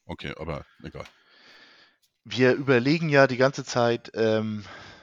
okay, 0.05 0.34
aber 0.38 0.65
egal. 0.84 1.05
Wir 2.23 2.53
überlegen 2.53 3.09
ja 3.09 3.26
die 3.26 3.38
ganze 3.38 3.64
Zeit, 3.64 4.11
ähm, 4.14 4.65
äh, 4.65 4.97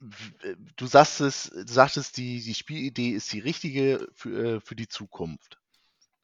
du 0.00 0.86
sagst 0.86 1.20
es, 1.20 1.44
sagtest, 1.44 2.16
die, 2.16 2.40
die 2.42 2.54
Spielidee 2.54 3.10
ist 3.10 3.32
die 3.32 3.40
richtige 3.40 4.08
für, 4.14 4.56
äh, 4.56 4.60
für 4.60 4.76
die 4.76 4.88
Zukunft. 4.88 5.58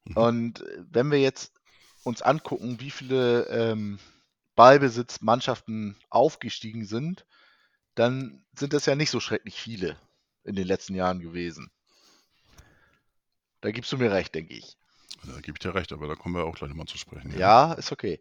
Mhm. 0.05 0.17
Und 0.17 0.61
äh, 0.61 0.85
wenn 0.91 1.11
wir 1.11 1.21
jetzt 1.21 1.53
uns 2.05 2.23
angucken, 2.23 2.81
wie 2.81 2.91
viele 2.91 3.47
ähm, 3.49 3.99
Ballbesitzmannschaften 4.55 5.97
aufgestiegen 6.11 6.85
sind, 6.85 7.27
dann 7.95 8.45
sind 8.55 8.73
das 8.73 8.87
ja 8.87 8.95
nicht 8.95 9.11
so 9.11 9.21
schrecklich 9.21 9.61
viele 9.61 9.97
in 10.45 10.55
den 10.55 10.67
letzten 10.67 10.95
Jahren 10.95 11.21
gewesen. 11.21 11.71
Da 13.61 13.71
gibst 13.71 13.91
du 13.93 13.99
mir 13.99 14.13
recht, 14.13 14.35
denke 14.35 14.55
ich. 14.55 14.77
Da 15.25 15.41
gebe 15.41 15.53
ich 15.53 15.61
dir 15.61 15.75
recht, 15.75 15.93
aber 15.93 16.07
da 16.07 16.15
kommen 16.15 16.35
wir 16.35 16.45
auch 16.45 16.55
gleich 16.55 16.69
nochmal 16.69 16.87
zu 16.87 16.99
sprechen. 16.99 17.33
Ja. 17.33 17.39
ja, 17.71 17.73
ist 17.73 17.93
okay. 17.93 18.21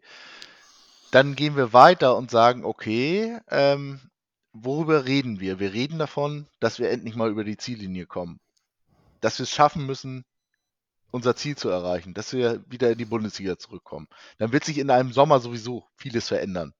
Dann 1.10 1.36
gehen 1.36 1.54
wir 1.54 1.72
weiter 1.72 2.16
und 2.16 2.30
sagen, 2.30 2.64
okay, 2.64 3.38
ähm, 3.50 4.00
worüber 4.54 5.04
reden 5.04 5.40
wir? 5.40 5.58
Wir 5.58 5.72
reden 5.72 5.98
davon, 5.98 6.46
dass 6.60 6.78
wir 6.78 6.90
endlich 6.90 7.16
mal 7.16 7.30
über 7.30 7.44
die 7.44 7.56
Ziellinie 7.56 8.06
kommen. 8.06 8.40
Dass 9.20 9.38
wir 9.38 9.44
es 9.44 9.50
schaffen 9.50 9.84
müssen, 9.84 10.24
unser 11.10 11.36
Ziel 11.36 11.56
zu 11.56 11.68
erreichen, 11.68 12.14
dass 12.14 12.32
wir 12.32 12.64
wieder 12.68 12.90
in 12.90 12.98
die 12.98 13.04
Bundesliga 13.04 13.58
zurückkommen. 13.58 14.08
Dann 14.38 14.52
wird 14.52 14.64
sich 14.64 14.78
in 14.78 14.90
einem 14.90 15.12
Sommer 15.12 15.40
sowieso 15.40 15.86
vieles 15.96 16.28
verändern. 16.28 16.72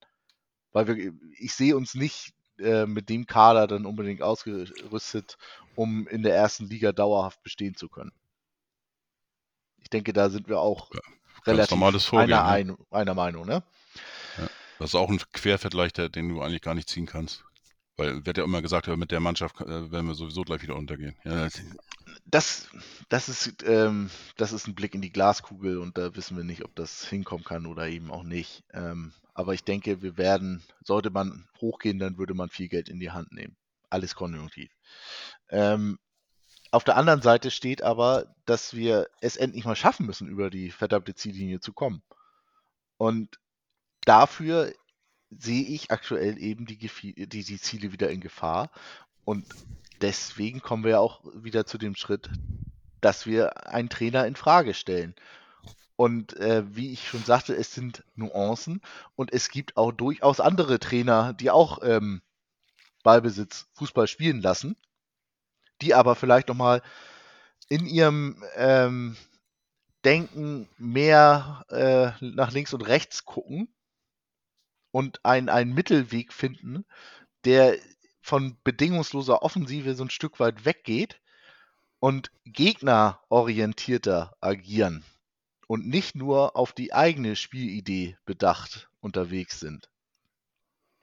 Weil 0.73 0.87
wir, 0.89 1.13
ich 1.39 1.55
sehe 1.55 1.77
uns 1.77 1.95
nicht 1.95 2.33
äh, 2.59 2.87
mit 2.87 3.09
dem 3.09 3.27
Kader 3.27 3.67
dann 3.67 3.87
unbedingt 3.87 4.23
ausgerüstet, 4.23 5.37
um 5.77 6.09
in 6.09 6.23
der 6.23 6.35
ersten 6.35 6.69
Liga 6.69 6.93
dauerhaft 6.93 7.43
bestehen 7.43 7.77
zu 7.77 7.89
können. 7.89 8.13
Ich 9.83 9.91
denke, 9.91 10.13
da 10.13 10.31
sind 10.31 10.49
wir 10.49 10.61
auch 10.61 10.91
ja, 10.93 11.01
relativ 11.47 11.79
Vorgehen, 12.05 12.33
einer, 12.33 12.73
ne? 12.73 12.79
einer, 12.91 13.15
Meinung. 13.15 13.47
Ne? 13.47 13.63
Ja, 14.39 14.49
das 14.79 14.91
ist 14.91 14.95
auch 14.95 15.11
ein 15.11 15.21
Quervergleich, 15.33 15.93
den 15.93 16.29
du 16.29 16.43
eigentlich 16.43 16.63
gar 16.63 16.75
nicht 16.75 16.89
ziehen 16.89 17.07
kannst. 17.07 17.45
Weil 17.97 18.27
wird 18.27 18.39
ja 18.39 18.45
immer 18.45 18.63
gesagt, 18.63 18.89
mit 18.89 19.11
der 19.13 19.21
Mannschaft 19.21 19.61
äh, 19.61 19.91
werden 19.93 20.07
wir 20.07 20.15
sowieso 20.15 20.43
gleich 20.43 20.63
wieder 20.63 20.77
untergehen. 20.77 21.15
Ja, 21.25 21.49
das, 22.27 22.69
das, 23.09 23.29
ist, 23.29 23.63
ähm, 23.65 24.11
das 24.37 24.53
ist 24.53 24.67
ein 24.67 24.75
Blick 24.75 24.95
in 24.95 25.03
die 25.03 25.13
Glaskugel 25.13 25.79
und 25.79 25.97
da 25.97 26.15
wissen 26.17 26.37
wir 26.37 26.45
nicht, 26.45 26.65
ob 26.65 26.75
das 26.75 27.07
hinkommen 27.07 27.45
kann 27.45 27.67
oder 27.67 27.89
eben 27.89 28.11
auch 28.11 28.25
nicht. 28.25 28.65
Ähm, 28.73 29.13
aber 29.35 29.55
ich 29.55 29.65
denke, 29.65 30.03
wir 30.03 30.17
werden, 30.17 30.63
sollte 30.83 31.11
man 31.11 31.47
hochgehen, 31.61 31.99
dann 31.99 32.19
würde 32.19 32.35
man 32.35 32.49
viel 32.49 32.69
Geld 32.69 32.89
in 32.89 33.01
die 33.01 33.11
Hand 33.11 33.33
nehmen. 33.33 33.57
Alles 33.91 34.15
konjunktiv. 34.15 34.71
Ähm, 35.51 35.99
auf 36.71 36.83
der 36.83 36.97
anderen 36.97 37.23
Seite 37.23 37.53
steht 37.53 37.83
aber, 37.83 38.35
dass 38.47 38.75
wir 38.75 39.09
es 39.21 39.37
endlich 39.37 39.65
mal 39.65 39.77
schaffen 39.77 40.07
müssen, 40.07 40.29
über 40.29 40.51
die 40.51 40.71
verdammte 40.71 41.15
Ziellinie 41.15 41.61
zu 41.61 41.73
kommen. 41.73 42.03
Und 42.97 43.39
dafür 44.05 44.73
sehe 45.31 45.65
ich 45.65 45.91
aktuell 45.91 46.39
eben 46.39 46.67
die, 46.67 46.77
die, 46.79 47.45
die 47.45 47.61
Ziele 47.61 47.93
wieder 47.93 48.11
in 48.11 48.21
Gefahr. 48.21 48.71
Und 49.25 49.47
deswegen 50.01 50.61
kommen 50.61 50.85
wir 50.85 50.93
ja 50.93 50.99
auch 50.99 51.23
wieder 51.35 51.67
zu 51.67 51.79
dem 51.79 51.97
Schritt, 51.97 52.31
dass 53.01 53.27
wir 53.27 53.69
einen 53.69 53.89
Trainer 53.89 54.27
in 54.27 54.37
Frage 54.37 54.75
stellen. 54.75 55.15
Und 55.97 56.37
äh, 56.37 56.65
wie 56.75 56.93
ich 56.93 57.09
schon 57.09 57.23
sagte, 57.23 57.55
es 57.55 57.73
sind 57.73 58.03
Nuancen 58.17 58.81
und 59.15 59.33
es 59.33 59.49
gibt 59.49 59.77
auch 59.77 59.93
durchaus 59.93 60.41
andere 60.41 60.81
Trainer, 60.81 61.33
die 61.33 61.51
auch 61.51 61.79
ähm, 61.83 62.21
Ballbesitz 63.05 63.69
Fußball 63.75 64.09
spielen 64.09 64.41
lassen, 64.41 64.77
die 65.83 65.95
aber 65.95 66.17
vielleicht 66.17 66.49
nochmal 66.49 66.83
in 67.69 67.87
ihrem 67.87 68.43
ähm, 68.57 69.17
Denken 70.05 70.69
mehr 70.77 71.65
äh, 71.71 72.25
nach 72.25 72.53
links 72.53 72.75
und 72.75 72.83
rechts 72.83 73.25
gucken 73.25 73.74
und 74.95 75.25
ein, 75.25 75.49
einen 75.49 75.75
Mittelweg 75.75 76.33
finden, 76.33 76.85
der 77.45 77.77
von 78.21 78.57
bedingungsloser 78.63 79.43
Offensive 79.43 79.97
so 79.97 80.05
ein 80.05 80.11
Stück 80.11 80.39
weit 80.39 80.65
weggeht 80.65 81.21
und 81.99 82.31
gegnerorientierter 82.45 84.37
agieren 84.41 85.03
und 85.67 85.89
nicht 85.89 86.15
nur 86.15 86.55
auf 86.55 86.73
die 86.73 86.93
eigene 86.93 87.35
Spielidee 87.35 88.17
bedacht 88.25 88.89
unterwegs 89.01 89.59
sind. 89.59 89.91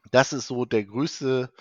Das 0.10 0.32
ist 0.32 0.48
so 0.48 0.64
der 0.64 0.86
größte 0.86 1.52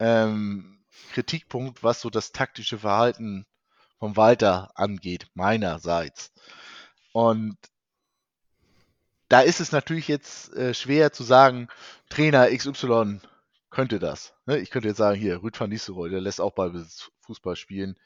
ähm, 0.00 0.82
Kritikpunkt, 1.12 1.84
was 1.84 2.00
so 2.00 2.10
das 2.10 2.32
taktische 2.32 2.78
Verhalten 2.78 3.46
von 4.00 4.16
Walter 4.16 4.72
angeht, 4.74 5.28
meinerseits. 5.34 6.32
Und 7.12 7.56
da 9.30 9.40
ist 9.40 9.60
es 9.60 9.72
natürlich 9.72 10.08
jetzt 10.08 10.52
äh, 10.54 10.74
schwer 10.74 11.12
zu 11.12 11.22
sagen, 11.22 11.68
Trainer 12.10 12.50
XY 12.54 13.20
könnte 13.70 13.98
das. 13.98 14.34
Ne? 14.44 14.58
Ich 14.58 14.70
könnte 14.70 14.88
jetzt 14.88 14.98
sagen, 14.98 15.18
hier, 15.18 15.42
Rüd 15.42 15.58
van 15.58 15.70
Nistelrooy, 15.70 16.10
der 16.10 16.20
lässt 16.20 16.40
auch 16.40 16.54
Fußball 17.20 17.56
spielen. 17.56 17.96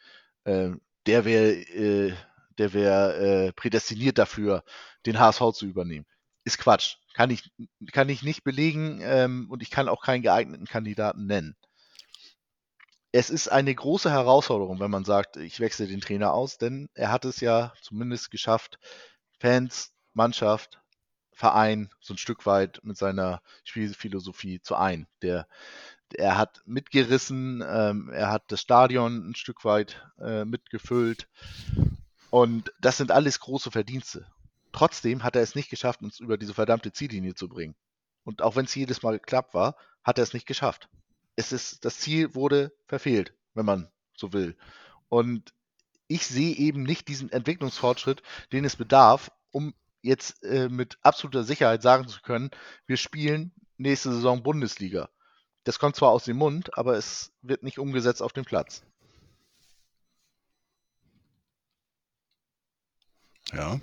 Ähm, 0.44 0.80
der 1.06 1.24
wäre 1.24 1.52
äh, 1.52 2.14
der 2.58 2.72
wäre 2.72 3.16
äh, 3.16 3.52
prädestiniert 3.52 4.18
dafür, 4.18 4.64
den 5.06 5.18
HSV 5.18 5.52
zu 5.54 5.66
übernehmen. 5.66 6.06
Ist 6.44 6.58
Quatsch. 6.58 6.96
Kann 7.14 7.30
ich, 7.30 7.52
kann 7.92 8.08
ich 8.08 8.22
nicht 8.22 8.44
belegen 8.44 9.00
ähm, 9.02 9.46
und 9.50 9.62
ich 9.62 9.70
kann 9.70 9.88
auch 9.88 10.02
keinen 10.02 10.22
geeigneten 10.22 10.66
Kandidaten 10.66 11.26
nennen. 11.26 11.56
Es 13.12 13.30
ist 13.30 13.48
eine 13.48 13.74
große 13.74 14.10
Herausforderung, 14.10 14.78
wenn 14.78 14.90
man 14.90 15.04
sagt, 15.04 15.36
ich 15.36 15.60
wechsle 15.60 15.86
den 15.86 16.00
Trainer 16.00 16.32
aus, 16.32 16.58
denn 16.58 16.88
er 16.94 17.10
hat 17.10 17.24
es 17.24 17.40
ja 17.40 17.72
zumindest 17.80 18.30
geschafft, 18.30 18.78
Fans, 19.38 19.92
Mannschaft, 20.12 20.80
Verein 21.34 21.90
so 22.00 22.14
ein 22.14 22.18
Stück 22.18 22.46
weit 22.46 22.80
mit 22.82 22.96
seiner 22.96 23.42
Spielphilosophie 23.64 24.60
zu 24.60 24.76
ein. 24.76 25.06
Der, 25.22 25.46
er 26.14 26.38
hat 26.38 26.62
mitgerissen, 26.64 27.62
ähm, 27.66 28.10
er 28.10 28.30
hat 28.30 28.44
das 28.48 28.60
Stadion 28.60 29.30
ein 29.30 29.34
Stück 29.34 29.64
weit 29.64 30.02
äh, 30.18 30.44
mitgefüllt 30.44 31.28
und 32.30 32.72
das 32.80 32.96
sind 32.96 33.10
alles 33.10 33.40
große 33.40 33.70
Verdienste. 33.70 34.26
Trotzdem 34.72 35.22
hat 35.22 35.36
er 35.36 35.42
es 35.42 35.54
nicht 35.54 35.70
geschafft, 35.70 36.02
uns 36.02 36.18
über 36.18 36.36
diese 36.36 36.54
verdammte 36.54 36.92
Ziellinie 36.92 37.34
zu 37.34 37.48
bringen. 37.48 37.76
Und 38.24 38.42
auch 38.42 38.56
wenn 38.56 38.64
es 38.64 38.74
jedes 38.74 39.02
Mal 39.02 39.18
geklappt 39.18 39.54
war, 39.54 39.76
hat 40.02 40.18
er 40.18 40.24
es 40.24 40.34
nicht 40.34 40.46
geschafft. 40.46 40.88
Es 41.36 41.52
ist, 41.52 41.84
das 41.84 41.98
Ziel 41.98 42.34
wurde 42.34 42.72
verfehlt, 42.86 43.34
wenn 43.54 43.66
man 43.66 43.88
so 44.16 44.32
will. 44.32 44.56
Und 45.08 45.54
ich 46.08 46.26
sehe 46.26 46.56
eben 46.56 46.82
nicht 46.82 47.08
diesen 47.08 47.30
Entwicklungsfortschritt, 47.30 48.22
den 48.52 48.64
es 48.64 48.76
bedarf, 48.76 49.30
um 49.50 49.74
jetzt 50.04 50.42
äh, 50.44 50.68
mit 50.68 50.98
absoluter 51.02 51.44
Sicherheit 51.44 51.82
sagen 51.82 52.06
zu 52.08 52.20
können, 52.20 52.50
wir 52.86 52.96
spielen 52.96 53.52
nächste 53.78 54.12
Saison 54.12 54.42
Bundesliga. 54.42 55.08
Das 55.64 55.78
kommt 55.78 55.96
zwar 55.96 56.10
aus 56.10 56.24
dem 56.24 56.36
Mund, 56.36 56.76
aber 56.76 56.96
es 56.96 57.32
wird 57.42 57.62
nicht 57.62 57.78
umgesetzt 57.78 58.22
auf 58.22 58.34
dem 58.34 58.44
Platz. 58.44 58.82
Ja. 63.52 63.80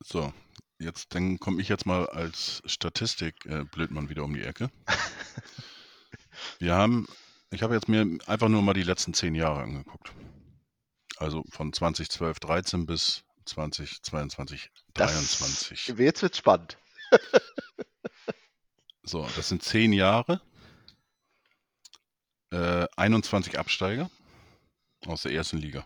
So, 0.00 0.32
jetzt 0.78 1.14
dann 1.14 1.38
komme 1.38 1.62
ich 1.62 1.68
jetzt 1.68 1.86
mal 1.86 2.06
als 2.08 2.62
Statistik 2.66 3.46
äh, 3.46 3.64
Blödmann 3.64 4.10
wieder 4.10 4.24
um 4.24 4.34
die 4.34 4.44
Ecke. 4.44 4.70
Wir 6.58 6.74
haben, 6.74 7.06
ich 7.50 7.62
habe 7.62 7.74
jetzt 7.74 7.88
mir 7.88 8.06
einfach 8.26 8.48
nur 8.48 8.62
mal 8.62 8.74
die 8.74 8.82
letzten 8.82 9.14
zehn 9.14 9.34
Jahre 9.34 9.62
angeguckt. 9.62 10.12
Also 11.16 11.44
von 11.50 11.72
2012, 11.72 12.40
13 12.40 12.86
bis 12.86 13.24
2022, 13.44 14.70
Das, 14.94 15.12
23. 15.12 15.88
jetzt 15.98 16.22
wird's 16.22 16.38
spannend. 16.38 16.78
So, 19.04 19.28
das 19.34 19.48
sind 19.48 19.62
zehn 19.64 19.92
Jahre. 19.92 20.40
Äh, 22.52 22.86
21 22.96 23.58
Absteiger 23.58 24.10
aus 25.06 25.22
der 25.22 25.32
ersten 25.32 25.56
Liga. 25.56 25.84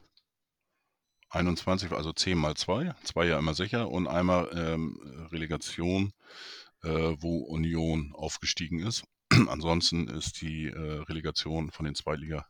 21, 1.30 1.92
also 1.92 2.12
10 2.12 2.36
mal 2.36 2.54
2, 2.56 2.94
zwei 3.04 3.26
ja 3.26 3.38
immer 3.38 3.54
sicher 3.54 3.88
und 3.90 4.06
einmal 4.06 4.50
ähm, 4.52 5.00
Relegation, 5.32 6.12
äh, 6.82 6.88
wo 7.18 7.38
Union 7.38 8.12
aufgestiegen 8.14 8.80
ist. 8.80 9.04
Ansonsten 9.48 10.08
ist 10.08 10.40
die 10.42 10.66
äh, 10.66 11.02
Relegation 11.04 11.70
von 11.70 11.86
den 11.86 11.94
Zweitliga 11.94 12.46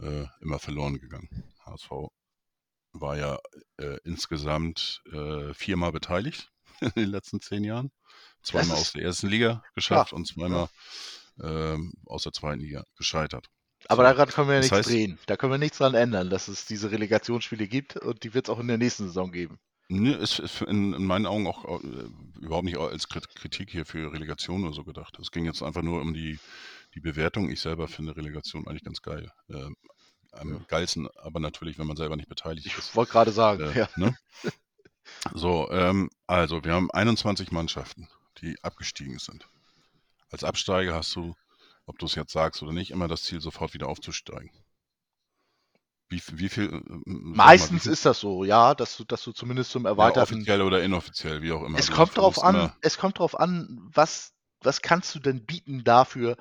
äh, 0.00 0.24
immer 0.40 0.58
verloren 0.58 0.98
gegangen. 0.98 1.28
HSV 1.64 1.90
war 3.00 3.16
ja 3.16 3.38
äh, 3.78 3.98
insgesamt 4.04 5.02
äh, 5.12 5.52
viermal 5.54 5.92
beteiligt 5.92 6.50
in 6.80 6.90
den 6.96 7.10
letzten 7.10 7.40
zehn 7.40 7.64
Jahren. 7.64 7.90
Zweimal 8.42 8.76
aus 8.76 8.92
der 8.92 9.02
ersten 9.02 9.26
Liga 9.28 9.62
geschafft 9.74 10.12
und 10.12 10.26
zweimal 10.26 10.68
ähm, 11.42 11.92
aus 12.06 12.22
der 12.22 12.32
zweiten 12.32 12.60
Liga 12.60 12.84
gescheitert. 12.96 13.46
Aber 13.88 14.04
daran 14.04 14.28
können 14.28 14.48
wir 14.48 14.54
ja 14.56 14.60
Das 14.60 14.70
nichts 14.70 14.86
heißt- 14.88 14.90
drehen. 14.92 15.18
Da 15.26 15.36
können 15.36 15.52
wir 15.52 15.58
nichts 15.58 15.78
dran 15.78 15.94
ändern, 15.94 16.30
dass 16.30 16.48
es 16.48 16.64
diese 16.66 16.90
Relegationsspiele 16.90 17.66
gibt 17.68 17.96
und 17.96 18.22
die 18.24 18.34
wird 18.34 18.46
es 18.48 18.50
auch 18.54 18.58
in 18.60 18.68
der 18.68 18.78
nächsten 18.78 19.06
Saison 19.06 19.32
geben. 19.32 19.58
Ne, 19.88 20.14
ist, 20.14 20.40
ist 20.40 20.62
in, 20.62 20.94
in 20.94 21.04
meinen 21.04 21.26
Augen 21.26 21.46
auch 21.46 21.64
äh, 21.82 22.08
überhaupt 22.40 22.64
nicht 22.64 22.76
als 22.78 23.08
Krit- 23.08 23.32
Kritik 23.36 23.70
hier 23.70 23.84
für 23.86 24.12
Relegation 24.12 24.64
oder 24.64 24.72
so 24.74 24.82
gedacht. 24.82 25.16
Es 25.20 25.30
ging 25.30 25.44
jetzt 25.44 25.62
einfach 25.62 25.82
nur 25.82 26.00
um 26.00 26.12
die, 26.14 26.38
die 26.94 27.00
Bewertung. 27.00 27.50
Ich 27.50 27.60
selber 27.60 27.86
finde 27.86 28.16
Relegation 28.16 28.66
eigentlich 28.66 28.82
ganz 28.84 29.00
geil. 29.02 29.30
Ähm, 29.48 29.76
am 30.32 30.60
Ja. 30.60 30.64
geilsten, 30.68 31.08
aber 31.16 31.40
natürlich, 31.40 31.78
wenn 31.78 31.86
man 31.86 31.96
selber 31.96 32.16
nicht 32.16 32.28
beteiligt 32.28 32.66
Ich 32.66 32.76
ist. 32.76 32.94
wollte 32.94 33.12
gerade 33.12 33.32
sagen, 33.32 33.62
Äh, 33.62 33.74
ja. 33.78 33.88
ne? 33.96 34.16
So, 35.34 35.70
ähm, 35.70 36.10
also 36.26 36.64
wir 36.64 36.72
haben 36.74 36.90
21 36.90 37.52
Mannschaften, 37.52 38.08
die 38.40 38.56
abgestiegen 38.64 39.20
sind. 39.20 39.48
Als 40.30 40.44
Absteiger 40.44 40.94
hast 40.94 41.14
du, 41.16 41.36
ob 41.86 41.98
du 41.98 42.06
es 42.06 42.14
jetzt 42.16 42.32
sagst 42.32 42.62
oder 42.62 42.72
nicht, 42.72 42.90
immer 42.92 43.08
das 43.08 43.24
Ziel, 43.24 43.40
sofort 43.40 43.74
wieder 43.74 43.88
aufzusteigen. 43.88 44.50
Wie, 46.08 46.18
viel- 46.20 46.38
wie 46.38 46.48
viel? 46.48 46.64
äh, 46.74 46.80
sag 47.40 47.56
mal, 47.56 47.70
Meistens 47.70 47.84
wie 47.84 47.92
ist 47.92 48.04
das 48.04 48.18
so, 48.20 48.42
ja, 48.44 48.74
dass 48.74 48.96
du, 48.96 49.04
dass 49.04 49.22
du 49.22 49.30
zumindest 49.32 49.70
zum 49.70 49.86
ja, 49.96 50.10
erweiterten. 50.10 50.12
offiziell 50.12 50.62
oder 50.62 50.82
inoffiziell, 50.82 51.42
wie 51.42 51.52
auch 51.52 51.62
immer. 51.64 51.80
es 51.80 51.86
Du 51.86 51.94
kommt 51.94 52.14
versuchst 52.14 52.38
an, 52.42 52.72
es 52.80 52.98
kommt 52.98 53.18
drauf 53.18 53.38
an, 53.38 53.78
was, 53.92 54.32
was 54.60 54.82
kannst 54.82 55.14
du 55.14 55.18
denn 55.20 55.44
bieten 55.46 55.84
dafür, 55.84 56.36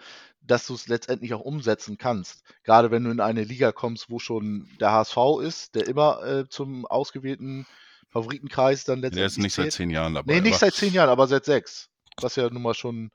dass 0.47 0.67
du 0.67 0.73
es 0.76 0.88
letztendlich 0.88 1.34
auch 1.34 1.41
umsetzen 1.41 1.97
kannst. 1.97 2.43
Gerade 2.63 2.91
wenn 2.91 3.03
du 3.03 3.11
in 3.11 3.19
eine 3.19 3.43
Liga 3.43 3.72
kommst, 3.72 4.09
wo 4.09 4.19
schon 4.19 4.69
der 4.80 4.91
HSV 4.91 5.17
ist, 5.41 5.76
der 5.76 5.88
immer 5.88 6.23
äh, 6.23 6.49
zum 6.49 6.85
ausgewählten 6.85 7.65
Favoritenkreis 8.09 8.84
dann 8.85 9.01
Der 9.01 9.09
letztendlich 9.11 9.26
ist 9.26 9.38
nicht 9.39 9.53
seit 9.53 9.63
zählt. 9.65 9.73
zehn 9.73 9.89
Jahren 9.89 10.13
dabei. 10.13 10.34
Nee, 10.34 10.41
nicht 10.41 10.57
seit 10.59 10.73
zehn 10.73 10.93
Jahren, 10.93 11.09
aber 11.09 11.27
seit 11.27 11.45
sechs. 11.45 11.89
Was 12.22 12.35
ja 12.35 12.49
nun 12.49 12.61
mal 12.61 12.73
schon 12.73 13.11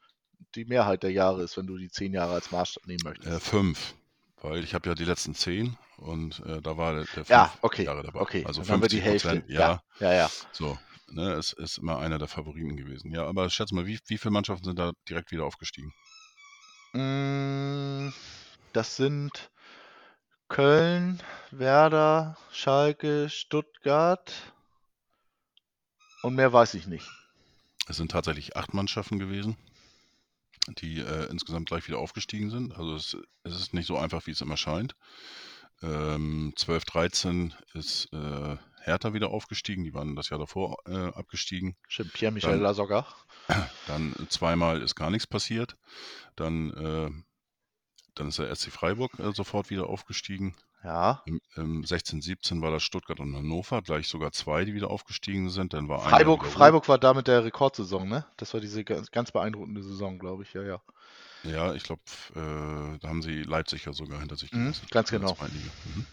die 0.54 0.64
Mehrheit 0.64 1.02
der 1.02 1.12
Jahre 1.12 1.42
ist, 1.42 1.56
wenn 1.56 1.66
du 1.66 1.76
die 1.78 1.88
zehn 1.88 2.12
Jahre 2.12 2.34
als 2.34 2.50
Maßstab 2.50 2.86
nehmen 2.86 3.00
möchtest. 3.04 3.30
äh, 3.30 3.40
fünf. 3.40 3.94
Weil 4.42 4.64
ich 4.64 4.74
habe 4.74 4.88
ja 4.88 4.94
die 4.94 5.04
letzten 5.04 5.34
zehn 5.34 5.76
und 5.98 6.40
äh, 6.46 6.60
da 6.62 6.76
war 6.76 6.94
der, 6.94 7.04
der 7.14 7.24
ja, 7.28 7.44
fünf 7.46 7.58
okay. 7.62 7.84
Jahre 7.84 8.02
dabei. 8.02 8.20
Okay, 8.20 8.44
Also 8.46 8.62
dann 8.62 8.70
haben 8.70 8.82
wir 8.82 8.88
die 8.88 9.00
50 9.00 9.04
Hälfte. 9.04 9.28
Prozent, 9.28 9.50
ja, 9.50 9.82
ja, 10.00 10.12
ja. 10.14 10.30
so. 10.52 10.78
Ne, 11.12 11.32
es 11.32 11.52
ist 11.52 11.78
immer 11.78 11.98
einer 11.98 12.18
der 12.18 12.28
Favoriten 12.28 12.76
gewesen. 12.76 13.10
Ja, 13.12 13.26
aber 13.26 13.50
schätze 13.50 13.74
mal, 13.74 13.86
wie, 13.86 13.98
wie 14.06 14.16
viele 14.16 14.30
Mannschaften 14.30 14.64
sind 14.64 14.78
da 14.78 14.92
direkt 15.08 15.32
wieder 15.32 15.44
aufgestiegen? 15.44 15.92
Mm, 16.92 18.12
Das 18.72 18.96
sind 18.96 19.50
Köln, 20.48 21.22
Werder, 21.50 22.36
Schalke, 22.52 23.28
Stuttgart 23.30 24.32
und 26.22 26.34
mehr 26.34 26.52
weiß 26.52 26.74
ich 26.74 26.86
nicht. 26.86 27.08
Es 27.86 27.96
sind 27.96 28.10
tatsächlich 28.10 28.56
acht 28.56 28.74
Mannschaften 28.74 29.18
gewesen, 29.18 29.56
die 30.78 30.98
äh, 31.00 31.26
insgesamt 31.30 31.68
gleich 31.68 31.86
wieder 31.88 31.98
aufgestiegen 31.98 32.50
sind. 32.50 32.76
Also 32.76 32.94
es, 32.94 33.16
es 33.44 33.56
ist 33.56 33.74
nicht 33.74 33.86
so 33.86 33.96
einfach, 33.96 34.26
wie 34.26 34.32
es 34.32 34.40
immer 34.40 34.56
scheint. 34.56 34.94
Ähm, 35.82 36.52
12, 36.56 36.84
13 36.84 37.54
ist 37.74 38.12
äh, 38.12 38.56
Hertha 38.82 39.12
wieder 39.14 39.30
aufgestiegen. 39.30 39.84
Die 39.84 39.94
waren 39.94 40.16
das 40.16 40.30
Jahr 40.30 40.38
davor 40.40 40.76
äh, 40.86 40.96
abgestiegen. 41.08 41.76
Stimmt, 41.88 42.12
Pierre-Michel 42.12 42.56
Lasogga. 42.58 43.06
Dann 43.86 44.14
zweimal 44.28 44.82
ist 44.82 44.94
gar 44.94 45.10
nichts 45.10 45.26
passiert. 45.26 45.76
Dann, 46.36 46.70
äh, 46.70 47.10
dann 48.14 48.28
ist 48.28 48.38
der 48.38 48.54
SC 48.54 48.70
Freiburg 48.72 49.18
äh, 49.18 49.32
sofort 49.32 49.70
wieder 49.70 49.88
aufgestiegen. 49.88 50.54
Ja. 50.82 51.22
Im, 51.26 51.40
im 51.56 51.84
16, 51.84 52.22
17 52.22 52.62
war 52.62 52.70
das 52.70 52.82
Stuttgart 52.82 53.20
und 53.20 53.36
Hannover, 53.36 53.82
gleich 53.82 54.08
sogar 54.08 54.32
zwei, 54.32 54.64
die 54.64 54.72
wieder 54.72 54.90
aufgestiegen 54.90 55.50
sind. 55.50 55.74
Dann 55.74 55.88
war 55.88 56.00
Freiburg. 56.00 56.46
Freiburg 56.46 56.88
war 56.88 56.98
damit 56.98 57.26
der 57.28 57.44
Rekordsaison, 57.44 58.08
ne? 58.08 58.24
Das 58.38 58.54
war 58.54 58.60
diese 58.60 58.82
ganz, 58.84 59.10
ganz 59.10 59.30
beeindruckende 59.30 59.82
Saison, 59.82 60.18
glaube 60.18 60.42
ich. 60.44 60.54
Ja, 60.54 60.62
ja. 60.62 60.80
Ja, 61.42 61.74
ich 61.74 61.82
glaube, 61.84 62.02
äh, 62.34 62.98
da 62.98 63.08
haben 63.08 63.22
sie 63.22 63.42
Leipzig 63.42 63.84
ja 63.86 63.92
sogar 63.92 64.20
hinter 64.20 64.36
sich 64.36 64.52
Mhm, 64.52 64.64
gelassen. 64.64 64.86
ganz 64.90 65.10
genau. 65.10 65.36
Mhm. 65.40 66.06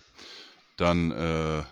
Dann 0.77 1.11
äh, 1.11 1.63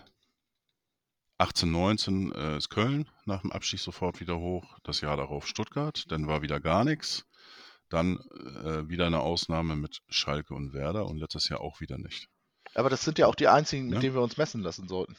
18, 1.38 1.70
19 1.70 2.32
äh, 2.32 2.56
ist 2.56 2.70
Köln 2.70 3.08
nach 3.26 3.42
dem 3.42 3.52
Abstieg 3.52 3.80
sofort 3.80 4.20
wieder 4.20 4.38
hoch. 4.38 4.78
Das 4.84 5.00
Jahr 5.00 5.16
darauf 5.16 5.46
Stuttgart. 5.46 6.04
Dann 6.08 6.26
war 6.26 6.42
wieder 6.42 6.60
gar 6.60 6.84
nichts. 6.84 7.26
Dann 7.90 8.18
äh, 8.64 8.88
wieder 8.88 9.06
eine 9.06 9.20
Ausnahme 9.20 9.76
mit 9.76 10.00
Schalke 10.08 10.54
und 10.54 10.72
Werder 10.72 11.06
und 11.06 11.18
letztes 11.18 11.48
Jahr 11.48 11.60
auch 11.60 11.80
wieder 11.80 11.98
nicht. 11.98 12.28
Aber 12.74 12.90
das 12.90 13.02
sind 13.04 13.18
ja 13.18 13.26
auch 13.26 13.34
die 13.34 13.48
einzigen, 13.48 13.86
mit 13.86 13.94
Ja. 13.94 14.00
denen 14.00 14.14
wir 14.14 14.22
uns 14.22 14.36
messen 14.36 14.62
lassen 14.62 14.88
sollten. 14.88 15.16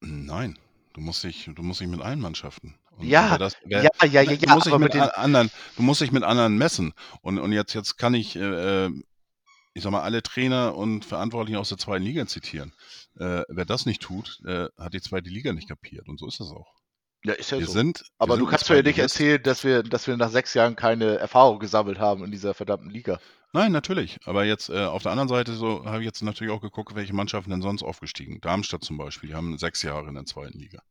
Nein, 0.00 0.58
du 0.94 1.00
musst 1.00 1.22
dich, 1.24 1.48
du 1.54 1.62
musst 1.62 1.80
dich 1.80 1.88
mit 1.88 2.00
allen 2.00 2.20
Mannschaften. 2.20 2.78
Und 2.90 3.06
Ja, 3.06 3.38
das, 3.38 3.56
wer, 3.64 3.82
ja, 3.82 3.90
ja, 4.04 4.22
ja, 4.22 4.36
du 4.36 4.46
ja, 4.46 4.54
musst 4.54 4.66
dich 4.66 4.78
mit, 4.78 4.94
mit 4.94 5.02
anderen, 5.16 5.50
du 5.76 5.82
musst 5.82 6.00
dich 6.00 6.12
mit 6.12 6.22
anderen 6.22 6.56
messen. 6.58 6.92
Und, 7.22 7.38
und 7.38 7.52
jetzt, 7.52 7.72
jetzt 7.74 7.96
kann 7.96 8.14
ich, 8.14 8.36
äh, 8.36 8.88
ich 9.74 9.82
sag 9.82 9.90
mal, 9.92 10.02
alle 10.02 10.22
Trainer 10.22 10.74
und 10.76 11.04
Verantwortlichen 11.04 11.58
aus 11.58 11.68
der 11.70 11.78
zweiten 11.78 12.04
Liga 12.04 12.26
zitieren. 12.26 12.72
Äh, 13.18 13.42
wer 13.48 13.64
das 13.64 13.86
nicht 13.86 14.02
tut, 14.02 14.40
äh, 14.46 14.68
hat 14.78 14.94
die 14.94 15.00
zweite 15.00 15.30
Liga 15.30 15.52
nicht 15.52 15.68
kapiert. 15.68 16.08
Und 16.08 16.18
so 16.18 16.26
ist 16.26 16.40
das 16.40 16.50
auch. 16.50 16.72
ja, 17.24 17.32
ist 17.34 17.50
ja 17.50 17.58
Wir 17.58 17.66
so. 17.66 17.72
sind. 17.72 18.04
Aber 18.18 18.36
du 18.36 18.46
kannst 18.46 18.68
mir 18.68 18.76
ja 18.76 18.82
nicht 18.82 18.98
erzählen, 18.98 19.42
dass 19.42 19.64
wir, 19.64 19.82
dass 19.82 20.06
wir 20.06 20.16
nach 20.16 20.30
sechs 20.30 20.54
Jahren 20.54 20.76
keine 20.76 21.16
Erfahrung 21.18 21.58
gesammelt 21.58 21.98
haben 21.98 22.24
in 22.24 22.30
dieser 22.30 22.54
verdammten 22.54 22.90
Liga. 22.90 23.18
Nein, 23.52 23.72
natürlich. 23.72 24.18
Aber 24.26 24.44
jetzt 24.44 24.68
äh, 24.68 24.84
auf 24.84 25.02
der 25.02 25.12
anderen 25.12 25.28
Seite 25.28 25.54
so 25.54 25.84
habe 25.86 26.00
ich 26.00 26.04
jetzt 26.04 26.22
natürlich 26.22 26.52
auch 26.52 26.60
geguckt, 26.60 26.94
welche 26.94 27.14
Mannschaften 27.14 27.50
denn 27.50 27.62
sonst 27.62 27.82
aufgestiegen. 27.82 28.40
Darmstadt 28.40 28.84
zum 28.84 28.98
Beispiel, 28.98 29.30
die 29.30 29.34
haben 29.34 29.56
sechs 29.58 29.82
Jahre 29.82 30.08
in 30.08 30.14
der 30.14 30.24
zweiten 30.26 30.58
Liga. 30.58 30.82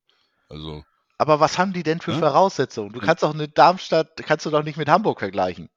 Also 0.49 0.83
Aber 1.17 1.39
was 1.39 1.57
haben 1.57 1.73
die 1.73 1.81
denn 1.83 2.01
für 2.01 2.11
Ja? 2.11 2.19
Voraussetzungen? 2.19 2.91
Du 2.93 2.99
Ja. 2.99 3.05
kannst 3.07 3.23
doch 3.23 3.33
eine 3.33 3.47
Darmstadt, 3.49 4.15
kannst 4.17 4.45
du 4.45 4.51
doch 4.51 4.63
nicht 4.63 4.77
mit 4.77 4.89
Hamburg 4.89 5.19
vergleichen. 5.19 5.69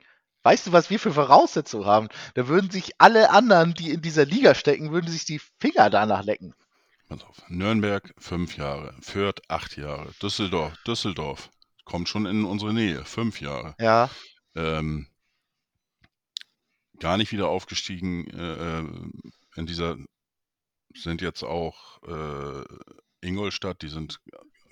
Weißt 0.46 0.68
du, 0.68 0.72
was 0.72 0.90
wir 0.90 1.00
für 1.00 1.12
Voraussetzungen 1.12 1.86
haben? 1.86 2.06
Da 2.34 2.46
würden 2.46 2.70
sich 2.70 2.92
alle 2.98 3.30
anderen, 3.30 3.74
die 3.74 3.90
in 3.90 4.00
dieser 4.00 4.24
Liga 4.24 4.54
stecken, 4.54 4.92
würden 4.92 5.10
sich 5.10 5.24
die 5.24 5.40
Finger 5.58 5.90
danach 5.90 6.22
lecken. 6.22 6.54
Pass 7.08 7.24
auf. 7.24 7.42
Nürnberg 7.48 8.14
fünf 8.16 8.56
Jahre, 8.56 8.94
Fürth 9.00 9.42
acht 9.48 9.76
Jahre, 9.76 10.12
Düsseldorf, 10.22 10.72
Düsseldorf 10.86 11.50
kommt 11.84 12.08
schon 12.08 12.26
in 12.26 12.44
unsere 12.44 12.72
Nähe, 12.72 13.04
fünf 13.04 13.40
Jahre. 13.40 13.74
Ja, 13.80 14.08
Ähm, 14.54 15.08
gar 17.00 17.16
nicht 17.16 17.32
wieder 17.32 17.48
aufgestiegen 17.48 18.28
äh, 18.30 19.58
in 19.58 19.66
dieser 19.66 19.96
sind 20.94 21.22
jetzt 21.22 21.42
auch 21.42 22.00
äh, 22.06 22.64
Ingolstadt, 23.20 23.82
die 23.82 23.88
sind 23.88 24.20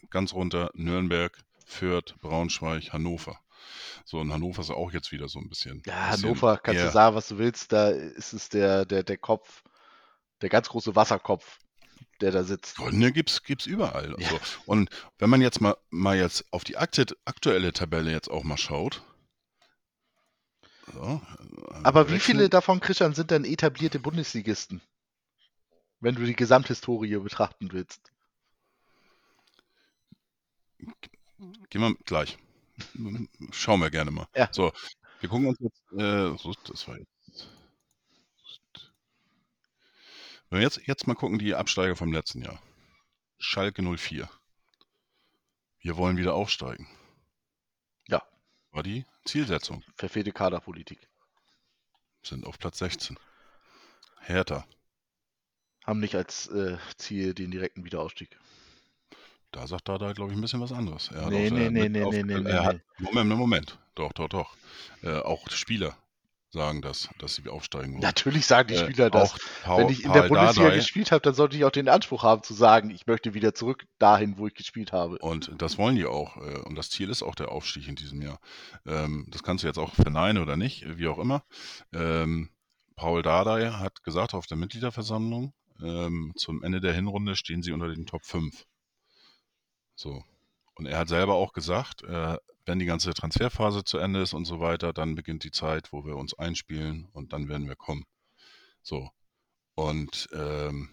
ganz 0.08 0.34
runter, 0.34 0.70
Nürnberg, 0.74 1.36
Fürth, 1.66 2.14
Braunschweig, 2.20 2.92
Hannover. 2.92 3.40
So, 4.04 4.18
und 4.18 4.32
Hannover 4.32 4.60
ist 4.60 4.70
auch 4.70 4.92
jetzt 4.92 5.12
wieder 5.12 5.28
so 5.28 5.38
ein 5.38 5.48
bisschen. 5.48 5.82
ja 5.86 6.10
bisschen 6.10 6.24
Hannover, 6.28 6.58
kannst 6.58 6.80
eher- 6.80 6.86
du 6.86 6.92
sagen, 6.92 7.16
was 7.16 7.28
du 7.28 7.38
willst, 7.38 7.72
da 7.72 7.88
ist 7.88 8.32
es 8.32 8.48
der, 8.48 8.84
der, 8.84 9.02
der 9.02 9.18
Kopf, 9.18 9.62
der 10.42 10.48
ganz 10.48 10.68
große 10.68 10.94
Wasserkopf, 10.94 11.58
der 12.20 12.32
da 12.32 12.44
sitzt. 12.44 12.76
Gründe 12.76 13.12
gibt's 13.12 13.42
gibt's 13.42 13.66
überall. 13.66 14.14
Ja. 14.18 14.28
Also, 14.28 14.40
und 14.66 14.90
wenn 15.18 15.30
man 15.30 15.40
jetzt 15.40 15.60
mal, 15.60 15.76
mal 15.90 16.16
jetzt 16.16 16.44
auf 16.50 16.64
die 16.64 16.76
aktuelle 16.76 17.72
Tabelle 17.72 18.10
jetzt 18.12 18.30
auch 18.30 18.44
mal 18.44 18.58
schaut. 18.58 19.02
So, 20.92 21.00
äh, 21.02 21.74
Aber 21.82 22.10
wie 22.10 22.20
viele 22.20 22.48
davon, 22.50 22.80
Christian, 22.80 23.14
sind 23.14 23.30
denn 23.30 23.44
etablierte 23.44 23.98
Bundesligisten? 23.98 24.80
Wenn 26.00 26.14
du 26.14 26.24
die 26.24 26.36
Gesamthistorie 26.36 27.16
betrachten 27.16 27.72
willst. 27.72 28.10
Gehen 31.70 31.80
wir 31.82 31.94
gleich. 32.04 32.36
Schauen 33.50 33.80
wir 33.80 33.90
gerne 33.90 34.10
mal. 34.10 34.26
Ja. 34.34 34.48
So, 34.52 34.72
wir 35.20 35.28
gucken 35.28 35.46
uns 35.46 35.58
jetzt, 35.60 35.82
äh, 35.92 36.36
so, 36.36 36.54
das 36.66 36.86
war 36.88 36.98
jetzt. 36.98 37.48
Wenn 40.50 40.60
wir 40.60 40.64
jetzt, 40.64 40.86
jetzt 40.86 41.06
mal 41.06 41.14
gucken, 41.14 41.38
die 41.38 41.54
Absteiger 41.54 41.96
vom 41.96 42.12
letzten 42.12 42.42
Jahr. 42.42 42.60
Schalke 43.38 43.82
04. 43.82 44.28
Wir 45.80 45.96
wollen 45.96 46.16
wieder 46.16 46.34
aufsteigen. 46.34 46.86
Ja. 48.08 48.22
War 48.70 48.82
die 48.82 49.04
Zielsetzung. 49.24 49.82
Verfehlte 49.96 50.32
Kaderpolitik. 50.32 51.08
Sind 52.22 52.46
auf 52.46 52.58
Platz 52.58 52.78
16. 52.78 53.18
Hertha. 54.20 54.66
Haben 55.84 56.00
nicht 56.00 56.14
als 56.14 56.46
äh, 56.48 56.78
Ziel 56.96 57.34
den 57.34 57.50
direkten 57.50 57.84
Wiederaufstieg. 57.84 58.38
Da 59.54 59.68
sagt 59.68 59.88
Dada, 59.88 60.12
glaube 60.12 60.32
ich, 60.32 60.36
ein 60.38 60.40
bisschen 60.40 60.60
was 60.60 60.72
anderes. 60.72 61.10
Er 61.12 61.30
Nee, 61.30 61.48
nee, 61.48 61.66
äh, 61.66 61.70
nee, 61.70 61.88
nee, 61.88 62.02
auf, 62.02 62.12
nee, 62.12 62.22
nee, 62.24 62.34
er 62.34 62.40
nee, 62.42 62.50
hat, 62.52 62.80
Moment, 62.98 63.30
Moment. 63.30 63.78
Doch, 63.94 64.12
doch, 64.12 64.28
doch. 64.28 64.56
Äh, 65.04 65.18
auch 65.20 65.48
Spieler 65.50 65.96
sagen 66.50 66.82
das, 66.82 67.08
dass 67.18 67.36
sie 67.36 67.48
aufsteigen 67.48 67.92
wollen. 67.92 68.00
Natürlich 68.02 68.46
sagen 68.46 68.68
die 68.68 68.74
Äh, 68.74 68.84
Spieler 68.84 69.10
das. 69.10 69.32
auch 69.34 69.38
Paul, 69.62 69.82
Wenn 69.82 69.88
ich 69.90 70.04
in 70.04 70.12
der 70.12 70.20
Paul 70.22 70.28
Bundesliga 70.30 70.62
Dardai, 70.64 70.76
gespielt 70.78 71.12
habe, 71.12 71.22
dann 71.22 71.34
sollte 71.34 71.56
ich 71.56 71.64
auch 71.64 71.70
den 71.70 71.88
Anspruch 71.88 72.24
haben 72.24 72.42
zu 72.42 72.52
sagen, 72.54 72.90
ich 72.90 73.06
möchte 73.06 73.34
wieder 73.34 73.54
zurück 73.54 73.86
dahin, 74.00 74.38
wo 74.38 74.48
ich 74.48 74.54
gespielt 74.54 74.92
habe. 74.92 75.18
Und 75.18 75.52
das 75.58 75.78
wollen 75.78 75.94
die 75.94 76.06
auch. 76.06 76.36
äh, 76.38 76.58
Und 76.64 76.74
das 76.76 76.90
Ziel 76.90 77.08
ist 77.10 77.22
auch 77.22 77.36
der 77.36 77.52
Aufstieg 77.52 77.86
in 77.86 77.94
diesem 77.94 78.22
Jahr. 78.22 78.40
Ähm, 78.86 79.26
Das 79.30 79.44
kannst 79.44 79.62
du 79.62 79.68
jetzt 79.68 79.78
auch 79.78 79.94
verneinen 79.94 80.42
oder 80.42 80.56
nicht, 80.56 80.84
wie 80.98 81.06
auch 81.06 81.18
immer. 81.18 81.44
Ähm, 81.92 82.50
Paul 82.96 83.22
Dardai 83.22 83.70
hat 83.70 84.02
gesagt 84.02 84.34
auf 84.34 84.46
der 84.46 84.56
Mitgliederversammlung, 84.56 85.52
ähm, 85.80 86.32
zum 86.36 86.62
Ende 86.64 86.80
der 86.80 86.92
Hinrunde 86.92 87.36
stehen 87.36 87.62
sie 87.62 87.72
unter 87.72 87.88
den 87.88 88.06
Top 88.06 88.24
5. 88.24 88.64
So. 89.94 90.24
Und 90.74 90.86
er 90.86 90.98
hat 90.98 91.08
selber 91.08 91.34
auch 91.34 91.52
gesagt, 91.52 92.02
äh, 92.02 92.36
wenn 92.66 92.78
die 92.78 92.86
ganze 92.86 93.12
Transferphase 93.14 93.84
zu 93.84 93.98
Ende 93.98 94.22
ist 94.22 94.32
und 94.32 94.44
so 94.46 94.58
weiter, 94.60 94.92
dann 94.92 95.14
beginnt 95.14 95.44
die 95.44 95.50
Zeit, 95.50 95.92
wo 95.92 96.04
wir 96.04 96.16
uns 96.16 96.34
einspielen 96.34 97.08
und 97.12 97.32
dann 97.32 97.48
werden 97.48 97.68
wir 97.68 97.76
kommen. 97.76 98.04
So. 98.82 99.10
Und 99.74 100.28
ähm, 100.32 100.90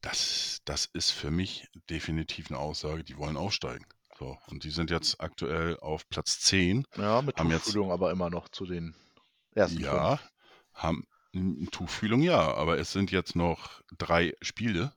das, 0.00 0.60
das 0.64 0.86
ist 0.86 1.10
für 1.10 1.30
mich 1.30 1.68
definitiv 1.90 2.50
eine 2.50 2.58
Aussage, 2.58 3.04
die 3.04 3.16
wollen 3.16 3.36
aufsteigen. 3.36 3.84
So. 4.18 4.38
Und 4.48 4.64
die 4.64 4.70
sind 4.70 4.90
jetzt 4.90 5.20
aktuell 5.20 5.76
auf 5.80 6.08
Platz 6.08 6.40
10. 6.40 6.86
Ja, 6.96 7.22
mit 7.22 7.36
Haben 7.38 7.50
jetzt- 7.50 7.64
Tuchfühlung 7.64 7.90
aber 7.90 8.10
immer 8.12 8.30
noch 8.30 8.48
zu 8.48 8.64
den 8.66 8.94
ersten 9.54 9.80
Ja, 9.80 10.16
fünf. 10.16 10.30
haben 10.74 11.06
Tuchfühlung, 11.70 12.22
ja, 12.22 12.54
aber 12.54 12.78
es 12.78 12.92
sind 12.92 13.10
jetzt 13.10 13.34
noch 13.36 13.80
drei 13.98 14.34
Spiele, 14.42 14.92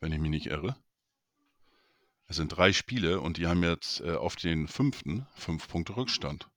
wenn 0.00 0.12
ich 0.12 0.18
mich 0.20 0.30
nicht 0.30 0.46
irre. 0.46 0.76
Es 2.28 2.36
sind 2.36 2.48
drei 2.48 2.72
Spiele 2.72 3.20
und 3.20 3.36
die 3.36 3.46
haben 3.46 3.62
jetzt 3.62 4.00
äh, 4.00 4.16
auf 4.16 4.36
den 4.36 4.68
fünften 4.68 5.26
fünf 5.34 5.68
Punkte 5.68 5.96
Rückstand. 5.96 6.48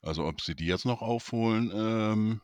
Also 0.00 0.26
ob 0.26 0.40
sie 0.40 0.54
die 0.54 0.66
jetzt 0.66 0.84
noch 0.84 1.02
aufholen 1.02 1.70
ähm, 1.74 2.40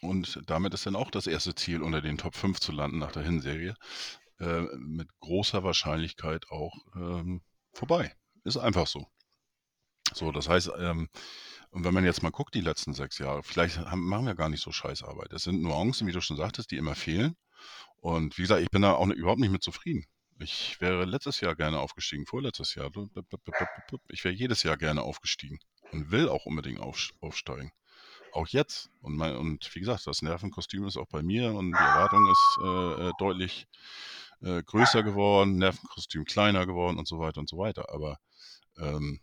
und 0.00 0.42
damit 0.46 0.74
ist 0.74 0.86
dann 0.86 0.96
auch 0.96 1.10
das 1.10 1.26
erste 1.26 1.54
Ziel, 1.54 1.82
unter 1.82 2.00
den 2.00 2.18
Top 2.18 2.34
5 2.34 2.60
zu 2.60 2.72
landen 2.72 2.98
nach 2.98 3.12
der 3.12 3.22
Hinserie, 3.22 3.74
äh, 4.38 4.62
mit 4.76 5.08
großer 5.20 5.64
Wahrscheinlichkeit 5.64 6.50
auch 6.50 6.74
ähm, 6.94 7.42
vorbei. 7.72 8.14
Ist 8.44 8.56
einfach 8.56 8.86
so. 8.86 9.06
So, 10.14 10.32
das 10.32 10.48
heißt, 10.48 10.70
ähm, 10.78 11.08
und 11.70 11.84
wenn 11.84 11.92
man 11.92 12.04
jetzt 12.04 12.22
mal 12.22 12.30
guckt, 12.30 12.54
die 12.54 12.60
letzten 12.60 12.94
sechs 12.94 13.18
Jahre, 13.18 13.42
vielleicht 13.42 13.78
haben, 13.78 14.06
machen 14.06 14.26
wir 14.26 14.34
gar 14.34 14.48
nicht 14.48 14.62
so 14.62 14.72
scheiß 14.72 15.02
Arbeit. 15.02 15.32
Es 15.32 15.42
sind 15.42 15.60
Nuancen, 15.60 16.06
wie 16.06 16.12
du 16.12 16.20
schon 16.20 16.36
sagtest, 16.36 16.70
die 16.70 16.76
immer 16.76 16.94
fehlen. 16.94 17.36
Und 17.96 18.38
wie 18.38 18.42
gesagt, 18.42 18.62
ich 18.62 18.70
bin 18.70 18.82
da 18.82 18.92
auch 18.92 19.06
überhaupt 19.08 19.40
nicht 19.40 19.50
mit 19.50 19.62
zufrieden. 19.62 20.04
Ich 20.40 20.80
wäre 20.80 21.04
letztes 21.04 21.40
Jahr 21.40 21.56
gerne 21.56 21.80
aufgestiegen, 21.80 22.24
vorletztes 22.26 22.74
Jahr. 22.74 22.90
Ich 24.08 24.24
wäre 24.24 24.34
jedes 24.34 24.62
Jahr 24.62 24.76
gerne 24.76 25.02
aufgestiegen 25.02 25.58
und 25.90 26.10
will 26.12 26.28
auch 26.28 26.46
unbedingt 26.46 26.80
auf, 26.80 27.10
aufsteigen. 27.20 27.72
Auch 28.32 28.46
jetzt. 28.48 28.90
Und, 29.00 29.16
mein, 29.16 29.36
und 29.36 29.74
wie 29.74 29.80
gesagt, 29.80 30.06
das 30.06 30.22
Nervenkostüm 30.22 30.86
ist 30.86 30.96
auch 30.96 31.08
bei 31.08 31.22
mir 31.22 31.52
und 31.52 31.72
die 31.72 31.76
Erwartung 31.76 32.30
ist 32.30 32.58
äh, 32.62 33.08
äh, 33.08 33.12
deutlich 33.18 33.66
äh, 34.40 34.62
größer 34.62 35.02
geworden, 35.02 35.56
Nervenkostüm 35.56 36.24
kleiner 36.24 36.66
geworden 36.66 36.98
und 36.98 37.08
so 37.08 37.18
weiter 37.18 37.40
und 37.40 37.48
so 37.48 37.58
weiter. 37.58 37.92
Aber 37.92 38.18
ähm, 38.76 39.20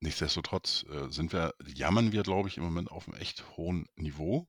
nichtsdestotrotz 0.00 0.84
äh, 0.90 1.08
sind 1.10 1.32
wir, 1.32 1.54
jammern 1.66 2.12
wir, 2.12 2.22
glaube 2.22 2.48
ich, 2.48 2.56
im 2.56 2.64
Moment 2.64 2.90
auf 2.92 3.08
einem 3.08 3.20
echt 3.20 3.44
hohen 3.56 3.86
Niveau. 3.96 4.46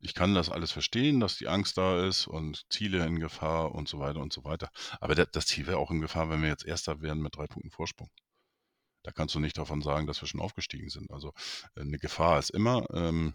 Ich 0.00 0.14
kann 0.14 0.34
das 0.34 0.50
alles 0.50 0.70
verstehen, 0.70 1.18
dass 1.18 1.36
die 1.36 1.48
Angst 1.48 1.76
da 1.76 2.06
ist 2.06 2.26
und 2.28 2.64
Ziele 2.70 3.04
in 3.04 3.18
Gefahr 3.18 3.74
und 3.74 3.88
so 3.88 3.98
weiter 3.98 4.20
und 4.20 4.32
so 4.32 4.44
weiter. 4.44 4.70
Aber 5.00 5.14
das 5.14 5.46
Ziel 5.46 5.66
wäre 5.66 5.78
auch 5.78 5.90
in 5.90 6.00
Gefahr, 6.00 6.30
wenn 6.30 6.42
wir 6.42 6.48
jetzt 6.48 6.64
Erster 6.64 7.00
werden 7.00 7.22
mit 7.22 7.36
drei 7.36 7.46
Punkten 7.46 7.70
Vorsprung. 7.70 8.10
Da 9.02 9.12
kannst 9.12 9.34
du 9.34 9.40
nicht 9.40 9.58
davon 9.58 9.82
sagen, 9.82 10.06
dass 10.06 10.20
wir 10.20 10.28
schon 10.28 10.40
aufgestiegen 10.40 10.88
sind. 10.88 11.10
Also 11.10 11.32
äh, 11.74 11.80
eine 11.80 11.98
Gefahr 11.98 12.38
ist 12.38 12.50
immer. 12.50 12.86
Ähm, 12.92 13.34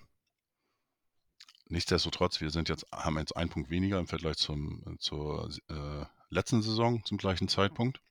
nichtsdestotrotz, 1.68 2.42
wir 2.42 2.52
sind 2.52 2.70
jetzt, 2.70 2.86
haben 2.92 3.18
jetzt 3.18 3.36
einen 3.36 3.50
Punkt 3.50 3.70
weniger 3.70 4.00
im 4.00 4.08
Vergleich 4.08 4.38
zum, 4.38 4.98
zur 5.00 5.50
äh, 5.70 6.06
letzten 6.30 6.62
Saison 6.62 7.04
zum 7.06 7.18
gleichen 7.18 7.48
Zeitpunkt. 7.48 8.02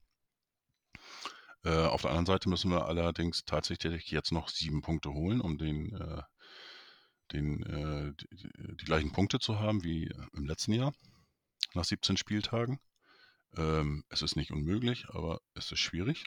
Äh, 1.65 1.87
auf 1.87 2.03
der 2.03 2.11
anderen 2.11 2.27
Seite 2.27 2.49
müssen 2.49 2.71
wir 2.71 2.87
allerdings 2.87 3.45
tatsächlich 3.45 4.11
jetzt 4.11 4.33
noch 4.33 4.49
sieben 4.49 4.83
Punkte 4.83 5.13
holen, 5.13 5.41
um 5.41 5.59
den, 5.59 5.95
äh, 5.95 6.23
den, 7.33 7.63
äh, 7.63 8.13
die, 8.31 8.51
die, 8.77 8.85
gleichen 8.85 9.13
Punkte 9.13 9.39
zu 9.39 9.59
haben 9.59 9.85
wie 9.85 10.13
im 10.35 10.47
letzten 10.47 10.73
Jahr 10.73 10.93
nach 11.75 11.85
17 11.85 12.17
Spieltagen. 12.17 12.81
Ähm, 13.57 14.05
es 14.09 14.23
ist 14.23 14.37
nicht 14.37 14.51
unmöglich, 14.51 15.07
aber 15.09 15.41
es 15.55 15.73
ist 15.73 15.81
schwierig. 15.81 16.25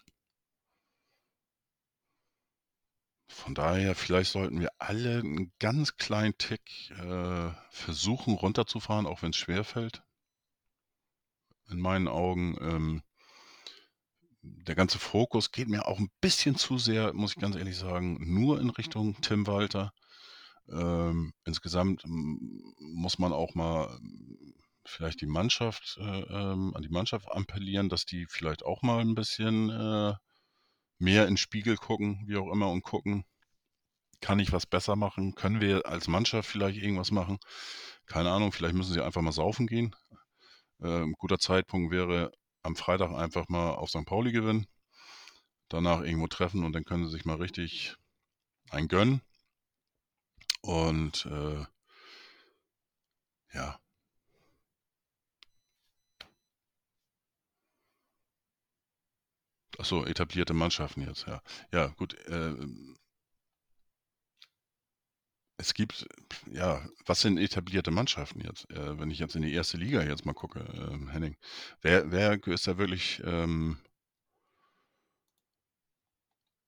Von 3.27 3.56
daher, 3.56 3.95
vielleicht 3.95 4.32
sollten 4.32 4.60
wir 4.60 4.69
alle 4.77 5.19
einen 5.19 5.52
ganz 5.60 5.98
kleinen 5.98 6.38
Tick 6.38 6.91
äh, 6.91 7.52
versuchen 7.69 8.36
runterzufahren, 8.36 9.07
auch 9.07 9.22
wenn 9.23 9.32
es 9.32 9.38
schwerfällt. 9.38 10.03
In 11.69 11.80
meinen 11.80 12.07
Augen. 12.07 12.56
Ähm, 12.61 13.03
der 14.41 14.76
ganze 14.76 14.99
Fokus 14.99 15.52
geht 15.52 15.68
mir 15.68 15.88
auch 15.88 15.99
ein 15.99 16.11
bisschen 16.22 16.56
zu 16.56 16.77
sehr, 16.77 17.14
muss 17.14 17.32
ich 17.32 17.41
ganz 17.41 17.56
ehrlich 17.56 17.77
sagen, 17.77 18.18
nur 18.22 18.61
in 18.61 18.69
Richtung 18.69 19.19
Tim 19.22 19.48
Walter. 19.48 19.91
Ähm, 20.70 21.34
insgesamt 21.46 22.04
muss 22.06 23.20
man 23.20 23.34
auch 23.34 23.54
mal 23.56 23.98
ähm, 24.02 24.54
vielleicht 24.86 25.22
die 25.22 25.28
Mannschaft, 25.28 25.98
äh, 26.00 26.04
ähm, 26.04 26.74
an 26.76 26.82
die 26.82 26.90
Mannschaft 26.90 27.32
appellieren, 27.32 27.90
dass 27.90 28.06
die 28.06 28.26
vielleicht 28.28 28.64
auch 28.64 28.82
mal 28.82 29.00
ein 29.00 29.16
bisschen 29.16 29.70
äh, 29.70 30.14
mehr 31.00 31.24
in 31.24 31.32
den 31.32 31.38
Spiegel 31.38 31.78
gucken, 31.78 32.24
wie 32.28 32.38
auch 32.38 32.52
immer, 32.52 32.70
und 32.70 32.84
gucken, 32.84 33.26
kann 34.22 34.40
ich 34.40 34.52
was 34.52 34.66
besser 34.66 34.96
machen? 34.96 35.36
Können 35.36 35.62
wir 35.62 35.86
als 35.86 36.08
Mannschaft 36.08 36.50
vielleicht 36.50 36.82
irgendwas 36.82 37.12
machen? 37.12 37.38
Keine 38.08 38.32
Ahnung, 38.32 38.52
vielleicht 38.52 38.76
müssen 38.76 38.94
sie 38.94 39.02
einfach 39.02 39.22
mal 39.22 39.32
saufen 39.32 39.68
gehen. 39.68 39.96
Äh, 40.82 41.04
ein 41.04 41.14
guter 41.14 41.40
Zeitpunkt 41.40 41.92
wäre 41.92 42.32
am 42.64 42.76
Freitag 42.76 43.12
einfach 43.14 43.48
mal 43.50 43.74
auf 43.76 43.90
St. 43.90 44.06
Pauli 44.06 44.32
gewinnen, 44.32 44.68
danach 45.70 46.02
irgendwo 46.02 46.28
treffen 46.28 46.64
und 46.64 46.74
dann 46.74 46.86
können 46.86 47.06
sie 47.06 47.12
sich 47.12 47.26
mal 47.26 47.38
richtig 47.38 47.96
ein 48.72 48.88
gönnen. 48.88 49.22
Und 50.66 51.26
äh, 51.28 51.64
ja. 53.54 53.80
Achso, 59.78 60.06
etablierte 60.06 60.54
Mannschaften 60.54 61.02
jetzt, 61.02 61.28
ja. 61.28 61.42
Ja, 61.72 61.88
gut. 61.88 62.16
Äh, 62.28 62.56
es 65.58 65.74
gibt, 65.74 66.08
ja, 66.52 66.84
was 67.06 67.22
sind 67.22 67.38
etablierte 67.38 67.92
Mannschaften 67.92 68.42
jetzt? 68.42 68.70
Äh, 68.72 69.00
wenn 69.00 69.12
ich 69.12 69.20
jetzt 69.20 69.36
in 69.36 69.44
die 69.44 69.54
erste 69.54 69.78
Liga 69.78 70.02
jetzt 70.04 70.26
mal 70.26 70.34
gucke, 70.34 70.60
äh, 70.62 71.12
Henning, 71.12 71.38
wer, 71.82 72.12
wer 72.12 72.46
ist 72.48 72.68
da 72.68 72.78
wirklich 72.78 73.22
ähm, 73.24 73.78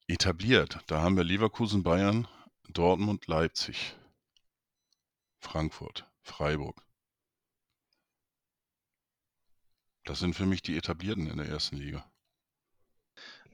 etabliert? 0.08 0.80
Da 0.88 1.02
haben 1.02 1.18
wir 1.18 1.24
Leverkusen, 1.24 1.84
Bayern, 1.84 2.28
Dortmund, 2.70 3.28
Leipzig, 3.28 3.96
Frankfurt, 5.40 6.06
Freiburg. 6.22 6.82
Das 10.06 10.20
sind 10.20 10.36
für 10.36 10.46
mich 10.46 10.62
die 10.62 10.78
etablierten 10.78 11.28
in 11.28 11.38
der 11.38 11.48
ersten 11.48 11.78
Liga. 11.78 12.06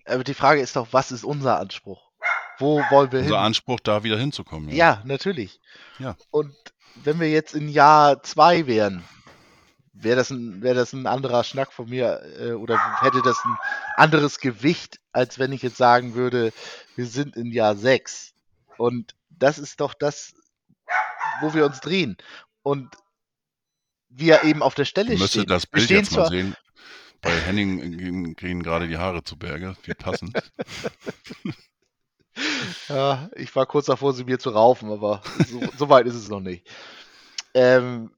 Aber 0.05 0.23
die 0.23 0.33
Frage 0.33 0.61
ist 0.61 0.75
doch, 0.75 0.89
was 0.91 1.11
ist 1.11 1.23
unser 1.23 1.59
Anspruch? 1.59 2.11
Wo 2.59 2.79
wollen 2.89 3.11
wir 3.11 3.19
Unser 3.19 3.37
hin? 3.37 3.45
Anspruch, 3.45 3.79
da 3.79 4.03
wieder 4.03 4.17
hinzukommen. 4.19 4.69
Ja. 4.69 4.75
Ja, 4.75 5.01
natürlich. 5.05 5.59
Ja. 5.97 6.15
Und 6.29 6.55
wenn 6.95 7.19
wir 7.19 7.29
jetzt 7.29 7.55
in 7.55 7.69
Jahr 7.69 8.21
zwei 8.21 8.67
wären, 8.67 9.03
wäre 9.93 10.15
das, 10.17 10.29
ein, 10.29 10.61
wär 10.61 10.73
das 10.73 10.93
ein 10.93 11.07
anderer 11.07 11.43
Schnack 11.43 11.71
von 11.73 11.89
mir 11.89 12.21
äh, 12.39 12.51
oder 12.51 13.01
hätte 13.01 13.21
das 13.23 13.37
ein 13.43 13.57
anderes 13.95 14.39
Gewicht, 14.39 14.99
als 15.11 15.39
wenn 15.39 15.51
ich 15.51 15.61
jetzt 15.61 15.77
sagen 15.77 16.13
würde, 16.13 16.53
wir 16.95 17.07
sind 17.07 17.35
in 17.35 17.51
Jahr 17.51 17.75
sechs. 17.75 18.32
Und 18.83 19.15
das 19.29 19.59
ist 19.59 19.79
doch 19.79 19.93
das, 19.93 20.33
wo 21.39 21.53
wir 21.53 21.65
uns 21.65 21.79
drehen. 21.79 22.17
Und 22.63 22.93
wir 24.09 24.43
eben 24.43 24.61
auf 24.61 24.75
der 24.75 24.83
Stelle 24.83 25.11
Du 25.11 25.19
müsstest 25.19 25.33
stehen. 25.33 25.47
das 25.47 25.65
Bild 25.65 25.85
stehen 25.85 25.97
jetzt 25.99 26.11
mal 26.11 26.27
sehen. 26.27 26.53
Bei 27.21 27.31
Henning 27.31 27.97
gehen, 27.97 28.35
gehen 28.35 28.61
gerade 28.61 28.89
die 28.89 28.97
Haare 28.97 29.23
zu 29.23 29.37
Berge, 29.37 29.77
wie 29.83 29.93
passend. 29.93 30.37
Ja, 32.89 33.29
ich 33.35 33.55
war 33.55 33.67
kurz 33.67 33.85
davor, 33.85 34.11
sie 34.11 34.23
mir 34.23 34.39
zu 34.39 34.49
raufen, 34.49 34.91
aber 34.91 35.21
so, 35.47 35.61
so 35.77 35.89
weit 35.89 36.07
ist 36.07 36.15
es 36.15 36.29
noch 36.29 36.39
nicht. 36.39 36.67
Ähm, 37.53 38.11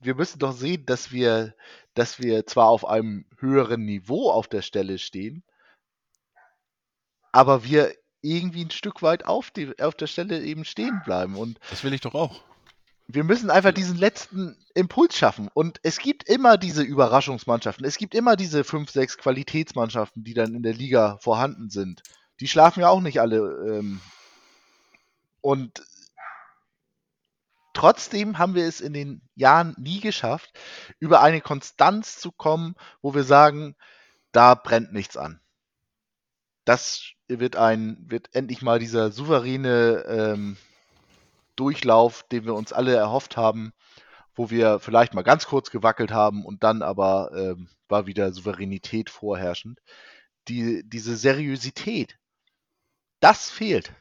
wir 0.00 0.16
müssen 0.16 0.40
doch 0.40 0.50
sehen, 0.50 0.84
dass 0.86 1.12
wir, 1.12 1.54
dass 1.94 2.18
wir 2.18 2.46
zwar 2.46 2.66
auf 2.66 2.84
einem 2.84 3.26
höheren 3.38 3.84
Niveau 3.84 4.28
auf 4.32 4.48
der 4.48 4.62
Stelle 4.62 4.98
stehen, 4.98 5.44
aber 7.30 7.62
wir 7.62 7.94
irgendwie 8.22 8.64
ein 8.64 8.70
Stück 8.70 9.02
weit 9.02 9.24
auf, 9.24 9.50
die, 9.50 9.78
auf 9.80 9.94
der 9.94 10.06
Stelle 10.06 10.42
eben 10.42 10.64
stehen 10.64 11.00
bleiben. 11.04 11.36
Und 11.36 11.58
Das 11.70 11.84
will 11.84 11.92
ich 11.92 12.00
doch 12.00 12.14
auch. 12.14 12.42
wir 13.06 13.24
müssen 13.24 13.50
einfach 13.50 13.72
diesen 13.72 13.96
letzten 13.96 14.56
Impuls 14.74 15.16
schaffen. 15.16 15.48
Und 15.54 15.80
es 15.82 15.98
gibt 15.98 16.28
immer 16.28 16.56
diese 16.56 16.82
Überraschungsmannschaften. 16.82 17.84
Es 17.86 17.96
gibt 17.96 18.14
immer 18.14 18.36
diese 18.36 18.64
fünf, 18.64 18.90
sechs 18.90 19.16
Qualitätsmannschaften, 19.18 20.24
die 20.24 20.34
dann 20.34 20.54
in 20.54 20.62
der 20.62 20.74
Liga 20.74 21.18
vorhanden 21.20 21.70
sind. 21.70 22.02
Die 22.40 22.48
schlafen 22.48 22.80
ja 22.80 22.88
auch 22.88 23.00
nicht 23.00 23.20
alle. 23.20 23.38
Ähm, 23.38 24.00
und 25.40 25.82
trotzdem 27.72 28.38
haben 28.38 28.54
wir 28.54 28.66
es 28.66 28.80
in 28.80 28.92
den 28.92 29.22
Jahren 29.36 29.74
nie 29.78 30.00
geschafft, 30.00 30.50
über 30.98 31.22
eine 31.22 31.40
Konstanz 31.40 32.18
zu 32.18 32.32
kommen, 32.32 32.74
wo 33.02 33.14
wir 33.14 33.22
sagen, 33.22 33.76
da 34.32 34.54
brennt 34.54 34.92
nichts 34.92 35.16
an. 35.16 35.40
Das 36.68 37.14
wird 37.28 37.56
ein, 37.56 37.96
wird 38.10 38.34
endlich 38.34 38.60
mal 38.60 38.78
dieser 38.78 39.10
souveräne 39.10 40.04
ähm, 40.06 40.58
Durchlauf, 41.56 42.24
den 42.24 42.44
wir 42.44 42.52
uns 42.54 42.74
alle 42.74 42.94
erhofft 42.94 43.38
haben, 43.38 43.72
wo 44.34 44.50
wir 44.50 44.78
vielleicht 44.78 45.14
mal 45.14 45.22
ganz 45.22 45.46
kurz 45.46 45.70
gewackelt 45.70 46.10
haben 46.10 46.44
und 46.44 46.62
dann 46.64 46.82
aber 46.82 47.30
ähm, 47.34 47.70
war 47.88 48.04
wieder 48.04 48.32
Souveränität 48.34 49.08
vorherrschend. 49.08 49.80
Die, 50.48 50.82
diese 50.84 51.16
Seriosität, 51.16 52.18
das 53.20 53.48
fehlt. 53.48 53.94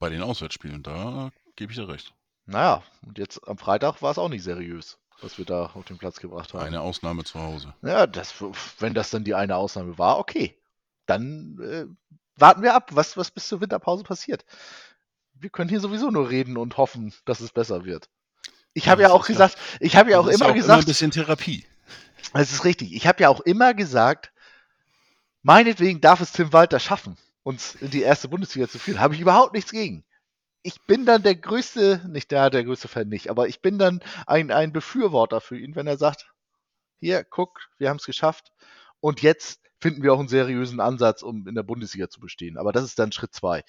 Bei 0.00 0.08
den 0.08 0.20
Auswärtsspielen, 0.20 0.82
da 0.82 1.30
gebe 1.54 1.70
ich 1.70 1.78
dir 1.78 1.88
recht. 1.88 2.12
Naja, 2.44 2.82
und 3.02 3.18
jetzt 3.18 3.46
am 3.46 3.56
Freitag 3.56 4.02
war 4.02 4.10
es 4.10 4.18
auch 4.18 4.28
nicht 4.28 4.42
seriös, 4.42 4.98
was 5.20 5.38
wir 5.38 5.44
da 5.44 5.66
auf 5.66 5.84
den 5.84 5.98
Platz 5.98 6.20
gebracht 6.20 6.52
haben. 6.54 6.64
Eine 6.64 6.80
Ausnahme 6.80 7.24
zu 7.24 7.40
Hause. 7.40 7.72
Ja, 7.82 8.06
das, 8.06 8.34
wenn 8.78 8.94
das 8.94 9.10
dann 9.10 9.24
die 9.24 9.34
eine 9.34 9.56
Ausnahme 9.56 9.96
war, 9.98 10.18
okay. 10.18 10.56
Dann 11.06 11.58
äh, 11.62 11.86
warten 12.36 12.62
wir 12.62 12.74
ab, 12.74 12.90
was, 12.94 13.16
was 13.16 13.30
bis 13.30 13.48
zur 13.48 13.60
Winterpause 13.60 14.04
passiert. 14.04 14.44
Wir 15.34 15.50
können 15.50 15.68
hier 15.68 15.80
sowieso 15.80 16.10
nur 16.10 16.30
reden 16.30 16.56
und 16.56 16.76
hoffen, 16.76 17.12
dass 17.24 17.40
es 17.40 17.52
besser 17.52 17.84
wird. 17.84 18.08
Ich 18.72 18.86
Ja, 18.86 18.92
habe 18.92 19.02
ja 19.02 19.08
das 19.08 19.14
auch 19.16 19.22
ja- 19.28 19.32
gesagt, 19.34 19.58
ich 19.80 19.96
habe 19.96 20.10
ja 20.10 20.18
auch 20.18 20.26
Das 20.26 20.34
ist 20.36 20.40
immer 20.40 20.50
ein 20.50 20.56
gesagt, 20.56 20.86
bisschen 20.86 21.10
Therapie. 21.10 21.66
das 22.32 22.52
ist 22.52 22.64
richtig. 22.64 22.92
Ich 22.94 23.06
habe 23.06 23.22
ja 23.22 23.28
auch 23.28 23.40
immer 23.40 23.74
gesagt, 23.74 24.32
meinetwegen 25.42 26.00
darf 26.00 26.20
es 26.20 26.32
Tim 26.32 26.52
Walter 26.52 26.80
schaffen, 26.80 27.16
uns 27.42 27.74
in 27.76 27.90
die 27.90 28.02
erste 28.02 28.28
Bundesliga 28.28 28.68
zu 28.68 28.78
führen. 28.78 29.00
Habe 29.00 29.14
ich 29.14 29.20
überhaupt 29.20 29.52
nichts 29.54 29.70
gegen. 29.70 30.04
Ich 30.66 30.80
bin 30.86 31.04
dann 31.04 31.22
der 31.22 31.36
größte, 31.36 32.02
nicht 32.08 32.30
der, 32.30 32.50
der 32.50 32.64
größte 32.64 32.88
Fan 32.88 33.08
nicht, 33.08 33.28
aber 33.28 33.48
ich 33.48 33.60
bin 33.60 33.78
dann 33.78 34.00
ein, 34.26 34.50
ein 34.50 34.72
Befürworter 34.72 35.40
für 35.40 35.58
ihn, 35.58 35.76
wenn 35.76 35.86
er 35.86 35.98
sagt, 35.98 36.32
hier, 37.00 37.22
guck, 37.22 37.60
wir 37.78 37.90
haben 37.90 37.98
es 37.98 38.06
geschafft 38.06 38.50
und 39.00 39.20
jetzt 39.20 39.60
finden 39.78 40.02
wir 40.02 40.14
auch 40.14 40.18
einen 40.18 40.28
seriösen 40.28 40.80
Ansatz, 40.80 41.22
um 41.22 41.46
in 41.46 41.54
der 41.54 41.62
Bundesliga 41.62 42.08
zu 42.08 42.18
bestehen. 42.18 42.56
Aber 42.56 42.72
das 42.72 42.84
ist 42.84 42.98
dann 42.98 43.12
Schritt 43.12 43.34
zwei. 43.34 43.62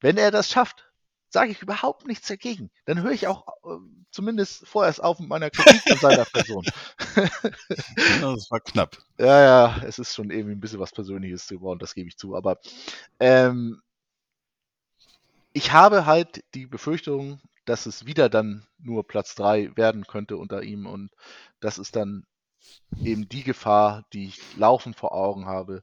Wenn 0.00 0.18
er 0.18 0.30
das 0.30 0.50
schafft, 0.50 0.90
sage 1.30 1.52
ich 1.52 1.62
überhaupt 1.62 2.06
nichts 2.06 2.28
dagegen. 2.28 2.70
Dann 2.84 3.02
höre 3.02 3.12
ich 3.12 3.26
auch 3.26 3.46
äh, 3.64 3.78
zumindest 4.10 4.66
vorerst 4.66 5.02
auf 5.02 5.20
mit 5.20 5.28
meiner 5.28 5.48
Kritik 5.48 5.90
an 5.90 5.98
seiner 5.98 6.24
Person. 6.26 6.64
Das 8.20 8.50
war 8.50 8.60
knapp. 8.60 8.98
Ja, 9.18 9.42
ja, 9.42 9.82
es 9.84 9.98
ist 9.98 10.14
schon 10.14 10.30
irgendwie 10.30 10.54
ein 10.54 10.60
bisschen 10.60 10.80
was 10.80 10.92
Persönliches 10.92 11.48
geworden, 11.48 11.78
das 11.78 11.94
gebe 11.94 12.08
ich 12.08 12.16
zu. 12.16 12.36
Aber 12.36 12.58
ähm, 13.18 13.80
ich 15.52 15.72
habe 15.72 16.06
halt 16.06 16.44
die 16.54 16.66
Befürchtung, 16.66 17.40
dass 17.64 17.86
es 17.86 18.06
wieder 18.06 18.28
dann 18.28 18.66
nur 18.78 19.06
Platz 19.06 19.34
3 19.34 19.76
werden 19.76 20.06
könnte 20.06 20.36
unter 20.36 20.62
ihm 20.62 20.86
und 20.86 21.10
das 21.60 21.78
ist 21.78 21.96
dann 21.96 22.26
eben 23.02 23.28
die 23.28 23.44
Gefahr, 23.44 24.04
die 24.12 24.26
ich 24.26 24.56
laufend 24.56 24.96
vor 24.96 25.12
Augen 25.12 25.46
habe. 25.46 25.82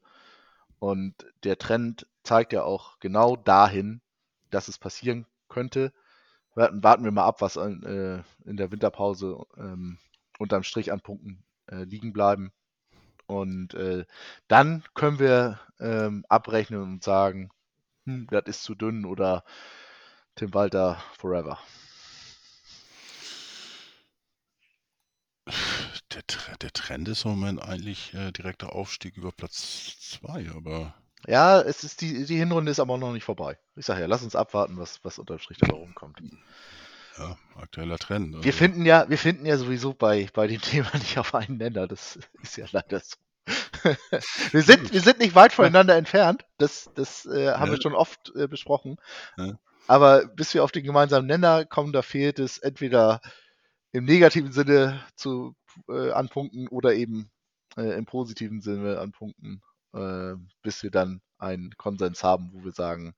Und 0.79 1.15
der 1.43 1.57
Trend 1.57 2.07
zeigt 2.23 2.53
ja 2.53 2.63
auch 2.63 2.99
genau 2.99 3.35
dahin, 3.35 4.01
dass 4.51 4.67
es 4.67 4.77
passieren 4.77 5.25
könnte. 5.49 5.91
Warten, 6.55 7.03
wir 7.03 7.11
mal 7.11 7.25
ab, 7.25 7.41
was 7.41 7.55
äh, 7.55 8.21
in 8.45 8.57
der 8.57 8.71
Winterpause 8.71 9.45
ähm, 9.57 9.97
unterm 10.39 10.63
Strich 10.63 10.91
an 10.91 11.01
Punkten 11.01 11.43
äh, 11.67 11.83
liegen 11.83 12.13
bleiben. 12.13 12.51
Und 13.27 13.73
äh, 13.73 14.05
dann 14.47 14.83
können 14.93 15.19
wir 15.19 15.59
ähm, 15.79 16.25
abrechnen 16.29 16.81
und 16.81 17.03
sagen, 17.03 17.49
hm, 18.07 18.27
das 18.31 18.43
ist 18.47 18.63
zu 18.63 18.73
dünn 18.75 19.05
oder 19.05 19.43
Tim 20.35 20.53
Walter 20.53 21.03
forever. 21.17 21.59
Der, 26.13 26.23
der 26.61 26.73
Trend 26.73 27.07
ist 27.07 27.25
im 27.25 27.31
Moment 27.31 27.61
eigentlich 27.61 28.13
äh, 28.13 28.31
direkter 28.31 28.73
Aufstieg 28.73 29.17
über 29.17 29.31
Platz 29.31 29.97
2, 30.19 30.49
aber 30.55 30.95
Ja, 31.27 31.61
es 31.61 31.83
ist 31.83 32.01
die, 32.01 32.25
die 32.25 32.37
Hinrunde 32.37 32.71
ist 32.71 32.79
aber 32.79 32.97
noch 32.97 33.13
nicht 33.13 33.23
vorbei. 33.23 33.57
Ich 33.75 33.85
sage 33.85 34.01
ja, 34.01 34.07
lass 34.07 34.23
uns 34.23 34.35
abwarten, 34.35 34.77
was, 34.77 35.03
was 35.03 35.19
unterm 35.19 35.39
Strich 35.39 35.57
dabei 35.59 35.75
rumkommt. 35.77 36.21
ja, 37.17 37.37
aktueller 37.55 37.97
Trend. 37.97 38.31
Wir 38.33 38.37
also- 38.37 38.51
finden 38.51 38.85
ja, 38.85 39.09
wir 39.09 39.17
finden 39.17 39.45
ja 39.45 39.57
sowieso 39.57 39.93
bei, 39.93 40.27
bei 40.33 40.47
dem 40.47 40.61
Thema 40.61 40.91
nicht 40.97 41.17
auf 41.17 41.35
einen 41.35 41.57
Nenner. 41.57 41.87
Das 41.87 42.17
ist 42.41 42.57
ja 42.57 42.65
leider 42.71 42.99
so. 42.99 43.15
wir, 44.51 44.61
sind, 44.61 44.93
wir 44.93 45.01
sind 45.01 45.19
nicht 45.19 45.35
weit 45.35 45.53
voneinander 45.53 45.95
entfernt. 45.95 46.45
Das, 46.57 46.89
das 46.95 47.25
äh, 47.25 47.53
haben 47.53 47.67
Ja. 47.67 47.71
wir 47.77 47.81
schon 47.81 47.95
oft 47.95 48.33
äh, 48.35 48.47
besprochen. 48.47 48.97
Ja. 49.37 49.57
Aber 49.87 50.25
bis 50.27 50.53
wir 50.53 50.63
auf 50.63 50.71
den 50.71 50.83
gemeinsamen 50.83 51.27
Nenner 51.27 51.65
kommen, 51.65 51.93
da 51.93 52.01
fehlt 52.01 52.39
es 52.39 52.57
entweder 52.57 53.21
im 53.91 54.05
negativen 54.05 54.51
Sinne 54.51 55.01
zu, 55.15 55.55
äh, 55.89 56.11
an 56.11 56.29
Punkten 56.29 56.67
oder 56.67 56.93
eben 56.93 57.31
äh, 57.77 57.97
im 57.97 58.05
positiven 58.05 58.61
Sinne 58.61 58.99
an 58.99 59.11
Punkten, 59.11 59.61
äh, 59.93 60.33
bis 60.61 60.83
wir 60.83 60.91
dann 60.91 61.21
einen 61.37 61.71
Konsens 61.77 62.23
haben, 62.23 62.51
wo 62.53 62.63
wir 62.65 62.73
sagen, 62.73 63.15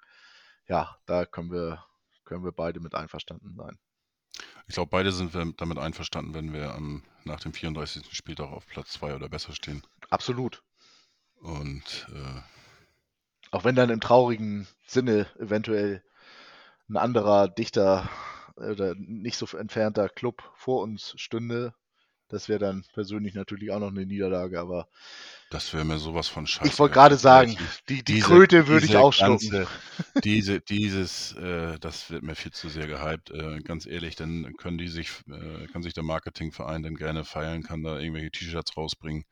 ja, 0.68 0.95
da 1.06 1.26
können 1.26 1.52
wir, 1.52 1.84
können 2.26 2.44
wir 2.44 2.52
beide 2.52 2.80
mit 2.80 2.94
einverstanden 2.94 3.56
sein. 3.56 3.80
Ich 4.68 4.76
glaube, 4.76 4.91
beide 4.91 5.11
sind 5.11 5.34
wir 5.34 5.52
damit 5.57 5.80
einverstanden, 5.80 6.36
wenn 6.36 6.53
wir 6.53 6.76
am, 6.76 7.03
nach 7.23 7.40
dem 7.40 7.53
34. 7.53 8.15
Spieltag 8.15 8.52
auf 8.52 8.68
Platz 8.68 8.91
2 8.91 9.15
oder 9.15 9.27
besser 9.27 9.53
stehen. 9.53 9.81
Absolut. 10.11 10.61
Und 11.41 12.07
äh, 12.14 12.41
Auch 13.52 13.64
wenn 13.64 13.76
dann 13.76 13.90
im 13.90 14.02
traurigen 14.02 14.68
Sinne 14.88 15.27
eventuell 15.40 16.03
ein 16.90 16.98
anderer 16.98 17.48
dichter 17.48 18.10
oder 18.56 18.95
nicht 18.95 19.38
so 19.38 19.45
entfernter 19.57 20.10
Club 20.10 20.44
vor 20.56 20.81
uns 20.84 21.14
stünde, 21.18 21.73
das 22.30 22.49
wäre 22.49 22.60
dann 22.60 22.86
persönlich 22.94 23.36
natürlich 23.36 23.72
auch 23.72 23.80
noch 23.80 23.90
eine 23.90 24.06
Niederlage, 24.06 24.60
aber 24.60 24.90
das 25.49 25.73
wäre 25.73 25.84
mir 25.84 25.97
sowas 25.97 26.27
von 26.27 26.45
scheiße. 26.45 26.71
ich 26.71 26.77
wollte 26.77 26.93
gerade 26.93 27.17
sagen, 27.17 27.57
die, 27.89 28.03
die 28.03 28.13
Diese- 28.15 28.27
Kröte 28.27 28.67
würde 28.67 28.85
ich 28.85 28.95
ausschlucken. 28.95 29.49
ganze- 29.49 29.67
diese, 30.23 30.61
dieses, 30.61 31.34
äh, 31.34 31.80
das 31.80 32.09
wird 32.11 32.21
mir 32.23 32.35
viel 32.35 32.51
zu 32.51 32.69
sehr 32.69 32.85
gehypt. 32.88 33.31
Äh, 33.31 33.59
ganz 33.61 33.85
ehrlich, 33.88 34.15
dann 34.15 34.55
können 34.57 34.77
die 34.77 34.88
sich, 34.88 35.09
äh, 35.27 35.65
kann 35.67 35.81
sich 35.81 35.93
der 35.93 36.03
Marketingverein 36.03 36.84
dann 36.84 36.95
gerne 36.95 37.26
feiern, 37.26 37.63
kann 37.63 37.81
da 37.84 37.97
irgendwelche 37.99 38.30
T-Shirts 38.31 38.77
rausbringen. 38.77 39.26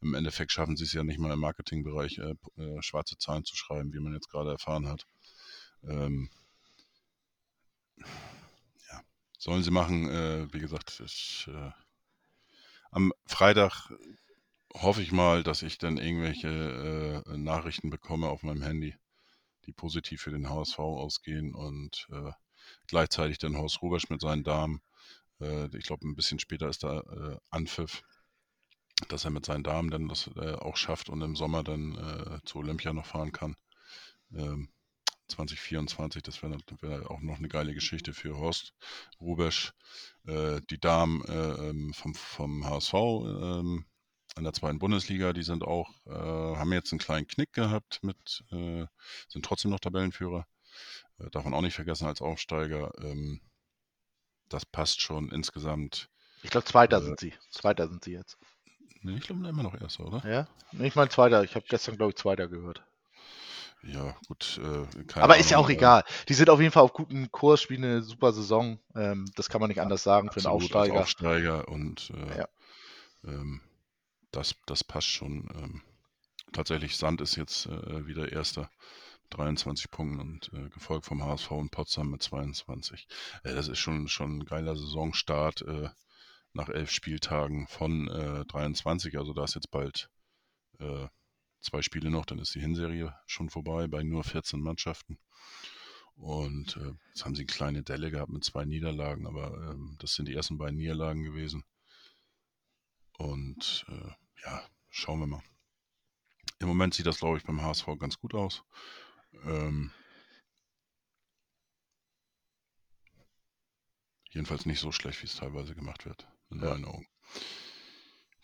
Im 0.00 0.14
Endeffekt 0.14 0.52
schaffen 0.52 0.76
sie 0.76 0.84
es 0.84 0.92
ja 0.92 1.02
nicht 1.02 1.18
mal 1.18 1.32
im 1.32 1.40
Marketingbereich, 1.40 2.18
äh, 2.18 2.34
äh, 2.62 2.82
schwarze 2.82 3.18
Zahlen 3.18 3.44
zu 3.44 3.56
schreiben, 3.56 3.92
wie 3.92 4.00
man 4.00 4.14
jetzt 4.14 4.28
gerade 4.30 4.50
erfahren 4.52 4.86
hat. 4.88 5.04
Ähm, 5.82 6.30
ja, 7.98 9.00
sollen 9.38 9.62
sie 9.62 9.70
machen. 9.70 10.08
Äh, 10.08 10.52
wie 10.52 10.60
gesagt, 10.60 11.00
ich, 11.04 11.48
am 12.92 13.12
Freitag 13.26 13.90
hoffe 14.82 15.02
ich 15.02 15.12
mal, 15.12 15.42
dass 15.42 15.62
ich 15.62 15.78
dann 15.78 15.96
irgendwelche 15.96 17.22
äh, 17.26 17.36
Nachrichten 17.36 17.90
bekomme 17.90 18.28
auf 18.28 18.42
meinem 18.42 18.62
Handy, 18.62 18.94
die 19.64 19.72
positiv 19.72 20.22
für 20.22 20.30
den 20.30 20.48
HSV 20.48 20.78
ausgehen 20.78 21.54
und 21.54 22.06
äh, 22.10 22.32
gleichzeitig 22.86 23.38
dann 23.38 23.56
Horst 23.56 23.82
Rubesch 23.82 24.10
mit 24.10 24.20
seinen 24.20 24.44
Damen. 24.44 24.80
Äh, 25.40 25.74
ich 25.76 25.86
glaube, 25.86 26.06
ein 26.06 26.16
bisschen 26.16 26.38
später 26.38 26.68
ist 26.68 26.82
da 26.82 27.00
äh, 27.00 27.36
Anpfiff, 27.50 28.02
dass 29.08 29.24
er 29.24 29.30
mit 29.30 29.46
seinen 29.46 29.64
Damen 29.64 29.90
dann 29.90 30.08
das 30.08 30.30
äh, 30.36 30.52
auch 30.52 30.76
schafft 30.76 31.08
und 31.08 31.22
im 31.22 31.36
Sommer 31.36 31.62
dann 31.62 31.96
äh, 31.96 32.40
zu 32.44 32.58
Olympia 32.58 32.92
noch 32.92 33.06
fahren 33.06 33.32
kann. 33.32 33.56
Ähm, 34.34 34.68
2024, 35.28 36.22
das 36.22 36.42
wäre 36.42 36.56
wär 36.80 37.10
auch 37.10 37.20
noch 37.20 37.38
eine 37.38 37.48
geile 37.48 37.74
Geschichte 37.74 38.12
für 38.12 38.36
Horst 38.38 38.74
Rubesch. 39.20 39.72
Die 40.24 40.80
Damen 40.80 41.24
äh, 41.24 41.68
ähm, 41.68 41.92
vom, 41.92 42.14
vom 42.14 42.64
HSV 42.64 42.94
ähm, 42.94 43.84
in 44.36 44.44
der 44.44 44.52
zweiten 44.52 44.78
Bundesliga, 44.78 45.32
die 45.32 45.42
sind 45.42 45.64
auch, 45.64 45.90
äh, 46.06 46.10
haben 46.10 46.72
jetzt 46.72 46.92
einen 46.92 46.98
kleinen 46.98 47.26
Knick 47.26 47.52
gehabt 47.52 48.00
mit, 48.02 48.44
äh, 48.52 48.86
sind 49.28 49.44
trotzdem 49.44 49.70
noch 49.70 49.80
Tabellenführer. 49.80 50.46
Äh, 51.18 51.30
darf 51.30 51.44
man 51.44 51.54
auch 51.54 51.62
nicht 51.62 51.74
vergessen 51.74 52.06
als 52.06 52.20
Aufsteiger. 52.20 52.92
Ähm, 53.02 53.40
das 54.48 54.66
passt 54.66 55.00
schon 55.00 55.30
insgesamt. 55.30 56.08
Ich 56.42 56.50
glaube, 56.50 56.66
Zweiter 56.66 56.98
Äh, 56.98 57.02
sind 57.02 57.20
sie. 57.20 57.34
Zweiter 57.50 57.88
sind 57.88 58.04
sie 58.04 58.12
jetzt. 58.12 58.36
Nee, 59.02 59.16
ich 59.16 59.22
glaube 59.22 59.48
immer 59.48 59.62
noch 59.62 59.80
Erster, 59.80 60.04
oder? 60.06 60.28
Ja? 60.30 60.48
Nee, 60.72 60.88
ich 60.88 60.96
meine 60.96 61.10
Zweiter. 61.10 61.42
Ich 61.42 61.54
habe 61.54 61.64
gestern, 61.68 61.96
glaube 61.96 62.10
ich, 62.10 62.16
Zweiter 62.16 62.48
gehört. 62.48 62.82
Ja, 63.82 64.16
gut. 64.26 64.60
Äh, 64.62 65.20
Aber 65.20 65.36
ist 65.38 65.50
ja 65.50 65.56
Ahnung, 65.58 65.66
auch 65.66 65.70
äh, 65.70 65.74
egal. 65.74 66.04
Die 66.28 66.34
sind 66.34 66.50
auf 66.50 66.60
jeden 66.60 66.72
Fall 66.72 66.82
auf 66.82 66.92
gutem 66.92 67.30
Kurs, 67.30 67.62
spielen 67.62 67.84
eine 67.84 68.02
super 68.02 68.32
Saison. 68.32 68.78
Ähm, 68.94 69.30
das 69.36 69.48
kann 69.48 69.60
man 69.60 69.68
nicht 69.68 69.80
anders 69.80 70.02
sagen 70.02 70.30
für 70.30 70.40
einen 70.40 70.46
Aufsteiger. 70.46 71.00
Aufsteiger 71.00 71.68
und 71.68 72.10
äh, 72.10 72.38
Ja. 72.38 72.48
ähm, 73.24 73.60
das, 74.36 74.54
das 74.66 74.84
passt 74.84 75.08
schon. 75.08 75.48
Ähm, 75.54 75.82
tatsächlich, 76.52 76.96
Sand 76.96 77.20
ist 77.20 77.36
jetzt 77.36 77.66
äh, 77.66 78.06
wieder 78.06 78.30
Erster. 78.32 78.70
23 79.30 79.90
Punkten 79.90 80.20
und 80.20 80.52
äh, 80.52 80.68
gefolgt 80.68 81.06
vom 81.06 81.24
HSV 81.24 81.50
und 81.50 81.70
Potsdam 81.70 82.10
mit 82.10 82.22
22. 82.22 83.08
Äh, 83.42 83.54
das 83.54 83.68
ist 83.68 83.78
schon, 83.78 84.08
schon 84.08 84.38
ein 84.38 84.44
geiler 84.44 84.76
Saisonstart 84.76 85.62
äh, 85.62 85.88
nach 86.52 86.68
elf 86.68 86.90
Spieltagen 86.90 87.66
von 87.66 88.08
äh, 88.08 88.44
23. 88.44 89.18
Also 89.18 89.32
da 89.32 89.44
ist 89.44 89.54
jetzt 89.54 89.70
bald 89.70 90.10
äh, 90.78 91.08
zwei 91.60 91.82
Spiele 91.82 92.10
noch, 92.10 92.24
dann 92.24 92.38
ist 92.38 92.54
die 92.54 92.60
Hinserie 92.60 93.14
schon 93.26 93.50
vorbei 93.50 93.88
bei 93.88 94.02
nur 94.02 94.22
14 94.22 94.60
Mannschaften. 94.60 95.18
Und 96.14 96.76
äh, 96.76 96.92
jetzt 97.08 97.24
haben 97.24 97.34
sie 97.34 97.42
eine 97.42 97.46
kleine 97.46 97.82
Delle 97.82 98.10
gehabt 98.10 98.30
mit 98.30 98.44
zwei 98.44 98.64
Niederlagen, 98.64 99.26
aber 99.26 99.70
ähm, 99.70 99.96
das 99.98 100.14
sind 100.14 100.28
die 100.28 100.34
ersten 100.34 100.56
beiden 100.56 100.76
Niederlagen 100.76 101.24
gewesen. 101.24 101.64
Und 103.18 103.84
äh, 103.88 104.10
ja, 104.44 104.62
schauen 104.90 105.20
wir 105.20 105.26
mal. 105.26 105.42
Im 106.58 106.68
Moment 106.68 106.94
sieht 106.94 107.06
das, 107.06 107.18
glaube 107.18 107.38
ich, 107.38 107.44
beim 107.44 107.62
HSV 107.62 107.86
ganz 107.98 108.18
gut 108.18 108.34
aus. 108.34 108.62
Ähm, 109.44 109.90
jedenfalls 114.30 114.66
nicht 114.66 114.80
so 114.80 114.92
schlecht, 114.92 115.22
wie 115.22 115.26
es 115.26 115.36
teilweise 115.36 115.74
gemacht 115.74 116.04
wird, 116.06 116.26
in 116.50 116.60
Ja. 116.60 116.70
meinen 116.70 116.84
Augen. 116.84 117.06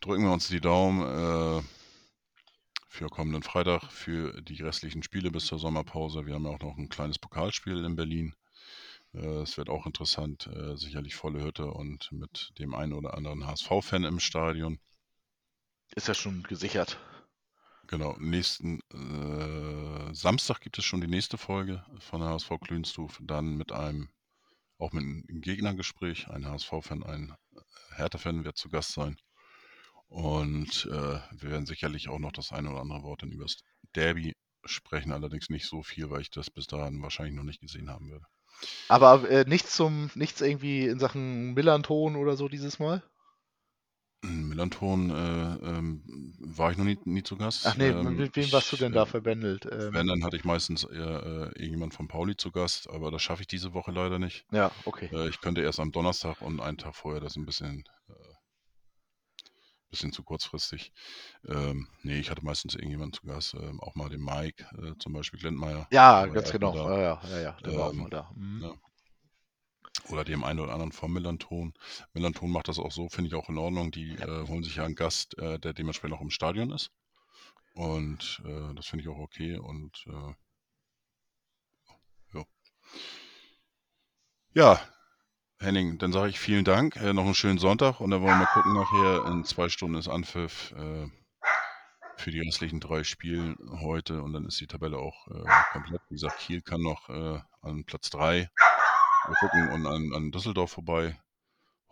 Drücken 0.01 0.25
wir 0.25 0.33
uns 0.33 0.49
die 0.49 0.61
Daumen 0.61 1.01
äh, 1.03 1.63
für 2.89 3.09
kommenden 3.09 3.43
Freitag, 3.43 3.91
für 3.91 4.41
die 4.43 4.63
restlichen 4.63 5.03
Spiele 5.03 5.31
bis 5.31 5.47
zur 5.47 5.59
Sommerpause. 5.59 6.27
Wir 6.27 6.35
haben 6.35 6.45
ja 6.45 6.51
auch 6.51 6.61
noch 6.61 6.77
ein 6.77 6.89
kleines 6.89 7.19
Pokalspiel 7.19 7.85
in 7.85 7.97
Berlin. 7.97 8.35
Äh, 9.15 9.43
Es 9.43 9.57
wird 9.57 9.71
auch 9.71 9.87
interessant, 9.87 10.47
äh, 10.49 10.77
sicherlich 10.77 11.15
volle 11.17 11.43
Hütte 11.45 11.67
und 11.67 12.11
mit 12.13 12.53
dem 12.59 12.75
einen 12.75 12.93
oder 12.95 13.15
anderen 13.15 13.47
HSV-Fan 13.47 14.05
im 14.05 14.21
Stadion. 14.21 14.79
Ist 15.95 16.09
ja 16.09 16.15
schon 16.15 16.43
gesichert. 16.45 16.99
Genau, 17.87 18.17
nächsten 18.19 18.81
äh, 18.93 20.15
Samstag 20.15 20.61
gibt 20.61 20.79
es 20.79 20.85
schon 20.85 21.01
die 21.01 21.09
nächste 21.09 21.37
Folge 21.37 21.85
von 21.99 22.21
der 22.21 22.31
HSV 22.31 22.51
Klünstuf, 22.61 23.19
dann 23.21 23.57
mit 23.57 23.73
einem, 23.73 24.09
auch 24.79 24.93
mit 24.93 25.03
einem 25.03 25.41
Gegnergespräch, 25.43 26.29
ein 26.29 26.47
HSV-Fan, 26.47 27.03
ein 27.03 27.35
Hertha-Fan 27.97 28.45
wird 28.45 28.57
zu 28.57 28.71
Gast 28.71 28.93
sein. 28.93 29.19
Und 30.09 30.87
äh, 30.91 31.21
wir 31.33 31.51
werden 31.51 31.67
sicherlich 31.67 32.09
auch 32.09 32.19
noch 32.19 32.33
das 32.33 32.53
eine 32.53 32.71
oder 32.71 32.81
andere 32.81 33.03
Wort 33.03 33.23
dann 33.23 33.33
über 33.33 33.45
das 33.45 33.59
Derby 33.95 34.35
sprechen, 34.65 35.13
allerdings 35.13 35.51
nicht 35.51 35.67
so 35.67 35.83
viel, 35.83 36.09
weil 36.09 36.23
ich 36.23 36.31
das 36.31 36.51
bis 36.51 36.67
dahin 36.67 37.03
wahrscheinlich 37.03 37.35
noch 37.35 37.45
nicht 37.45 37.61
gesehen 37.61 37.91
haben 37.91 38.11
werde. 38.11 38.25
Aber 38.89 39.29
äh, 39.29 39.45
nichts 39.47 39.75
zum, 39.75 40.11
nichts 40.15 40.41
irgendwie 40.41 40.87
in 40.87 40.99
Sachen 40.99 41.55
Millanton 41.55 42.17
oder 42.17 42.37
so 42.37 42.49
dieses 42.49 42.79
Mal? 42.79 43.03
Millanton 44.23 45.11
äh, 45.11 45.55
ähm, 45.69 46.35
war 46.41 46.71
ich 46.71 46.79
noch 46.79 46.85
nie, 46.85 46.99
nie 47.05 47.23
zu 47.23 47.37
Gast. 47.37 47.65
Ach 47.65 47.77
nee, 47.77 47.93
Ähm, 47.93 48.17
mit 48.17 48.37
wem 48.37 48.53
warst 48.53 48.71
du 48.71 48.77
ich, 48.77 48.77
denn 48.77 48.93
äh, 48.93 48.95
da 48.95 49.05
verbändelt? 49.05 49.67
Ähm, 49.67 49.93
Wenn, 49.93 50.07
dann 50.09 50.25
hatte 50.25 50.37
ich 50.37 50.45
meistens 50.45 50.85
eher 50.85 51.23
äh, 51.25 51.47
irgendjemand 51.61 51.95
von 51.95 52.09
Pauli 52.09 52.37
zu 52.37 52.51
Gast, 52.53 52.91
aber 52.91 53.11
das 53.11 53.23
schaffe 53.23 53.43
ich 53.43 53.49
diese 53.49 53.75
Woche 53.75 53.93
leider 53.93 54.19
nicht. 54.19 54.47
ja, 54.53 54.71
okay. 54.85 55.11
Äh, 55.13 55.29
ich 55.29 55.41
könnte 55.41 55.63
erst 55.63 55.81
am 55.81 55.93
Donnerstag 55.93 56.43
und 56.43 56.61
einen 56.61 56.79
Tag 56.79 56.97
vorher, 56.97 57.21
das 57.21 57.33
ist 57.35 57.37
ein 57.39 57.47
bisschen, 57.47 57.85
äh, 58.09 58.35
bisschen 59.91 60.13
zu 60.13 60.23
kurzfristig. 60.25 60.93
Ähm, 61.47 61.89
nee, 62.03 62.19
ich 62.19 62.31
hatte 62.31 62.45
meistens 62.45 62.75
irgendjemand 62.75 63.17
zu 63.17 63.27
Gast, 63.27 63.55
ähm, 63.55 63.81
auch 63.81 63.95
mal 63.95 64.09
den 64.09 64.23
Mike, 64.25 64.65
äh, 64.79 64.95
zum 64.99 65.13
Beispiel 65.13 65.39
Glentmeier. 65.41 65.89
Ja, 65.91 66.27
ganz 66.27 66.51
genau. 66.51 66.75
ja, 66.75 67.21
ja, 67.29 67.39
ja, 67.41 67.57
der 67.65 67.75
war 67.77 67.87
auch 67.87 67.93
Ähm, 67.93 67.99
mal 67.99 68.11
da. 68.11 68.31
Mhm. 68.35 68.65
ja. 68.65 68.75
Oder 70.09 70.25
dem 70.25 70.45
einen 70.45 70.61
oder 70.61 70.73
anderen 70.73 70.93
vom 70.93 71.13
Millanton. 71.13 71.75
Millanton 72.13 72.51
macht 72.51 72.69
das 72.69 72.79
auch 72.79 72.93
so, 72.93 73.09
finde 73.09 73.29
ich 73.29 73.35
auch 73.35 73.49
in 73.49 73.59
Ordnung. 73.59 73.91
Die 73.91 74.13
äh, 74.13 74.47
holen 74.47 74.63
sich 74.63 74.77
ja 74.77 74.85
einen 74.85 74.95
Gast, 74.95 75.39
äh, 75.39 75.59
der 75.59 75.73
dementsprechend 75.73 76.17
auch 76.17 76.23
im 76.23 76.31
Stadion 76.31 76.71
ist. 76.71 76.91
Und 77.75 78.43
äh, 78.45 78.75
das 78.75 78.87
finde 78.87 79.05
ich 79.05 79.09
auch 79.09 79.19
okay. 79.19 79.57
Und 79.57 80.05
äh, 80.07 80.35
ja. 82.35 82.45
ja, 84.55 84.81
Henning, 85.59 85.99
dann 85.99 86.13
sage 86.13 86.31
ich 86.31 86.39
vielen 86.39 86.65
Dank. 86.65 86.97
Äh, 86.97 87.13
noch 87.13 87.25
einen 87.25 87.35
schönen 87.35 87.59
Sonntag 87.59 88.01
und 88.01 88.11
dann 88.11 88.23
wollen 88.23 88.39
wir 88.39 88.45
mal 88.45 88.53
gucken 88.53 88.75
nachher. 88.75 89.27
In 89.33 89.45
zwei 89.45 89.69
Stunden 89.69 89.97
ist 89.97 90.09
Anpfiff 90.09 90.73
äh, 90.73 91.07
für 92.17 92.31
die 92.31 92.41
restlichen 92.41 92.81
drei 92.81 93.05
Spiele 93.05 93.57
heute 93.81 94.23
und 94.23 94.33
dann 94.33 94.45
ist 94.47 94.61
die 94.61 94.67
Tabelle 94.67 94.99
auch 94.99 95.27
komplett. 95.73 96.03
Wie 96.09 96.15
gesagt, 96.15 96.39
Kiel 96.39 96.61
kann 96.61 96.81
noch 96.81 97.09
an 97.09 97.85
Platz 97.85 98.11
drei 98.11 98.49
wir 99.27 99.35
gucken 99.37 99.69
und 99.71 99.87
an, 99.87 100.13
an 100.15 100.31
Düsseldorf 100.33 100.73
vorbei 100.73 101.19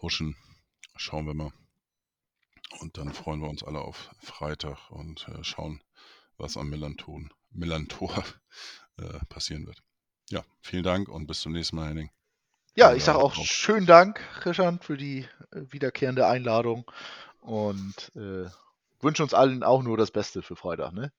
huschen. 0.03 0.37
Schauen 0.97 1.27
wir 1.27 1.35
mal. 1.35 1.53
Und 2.81 2.99
dann 2.99 3.13
freuen 3.13 3.41
wir 3.41 3.49
uns 3.49 3.63
alle 3.63 3.81
auf 3.81 4.11
Freitag 4.21 4.91
und 4.91 5.29
äh, 5.29 5.43
schauen, 5.43 5.83
was 6.39 6.57
am 6.57 6.71
Millanton, 6.71 7.33
Millantor 7.51 8.25
äh, 8.99 9.19
passieren 9.29 9.67
wird. 9.67 9.83
Ja, 10.31 10.45
vielen 10.61 10.85
Dank 10.85 11.09
und 11.09 11.27
bis 11.27 11.41
zum 11.41 11.53
nächsten 11.53 11.77
Mal, 11.77 11.89
Henning. 11.89 12.11
Ja, 12.75 12.95
ich 12.95 13.03
sage 13.03 13.19
auch 13.19 13.35
schönen 13.35 13.87
Dank, 13.87 14.21
Christian, 14.41 14.79
für 14.81 14.97
die 14.97 15.27
äh, 15.51 15.61
wiederkehrende 15.71 16.27
Einladung 16.27 16.91
und 17.41 18.13
äh, 18.15 18.49
wünsche 19.01 19.23
uns 19.23 19.35
allen 19.35 19.63
auch 19.65 19.83
nur 19.83 19.97
das 19.97 20.13
Beste 20.13 20.43
für 20.43 20.57
Freitag. 20.57 20.93
Ne? 20.93 21.13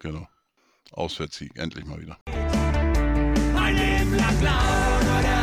Genau. 0.00 0.26
Auswärtssieg, 0.92 1.56
endlich 1.56 1.84
mal 1.84 2.00
wieder. 2.00 2.18
Ein 2.26 3.76
Leben 3.76 4.16
lang 4.16 4.38
oder 4.40 5.37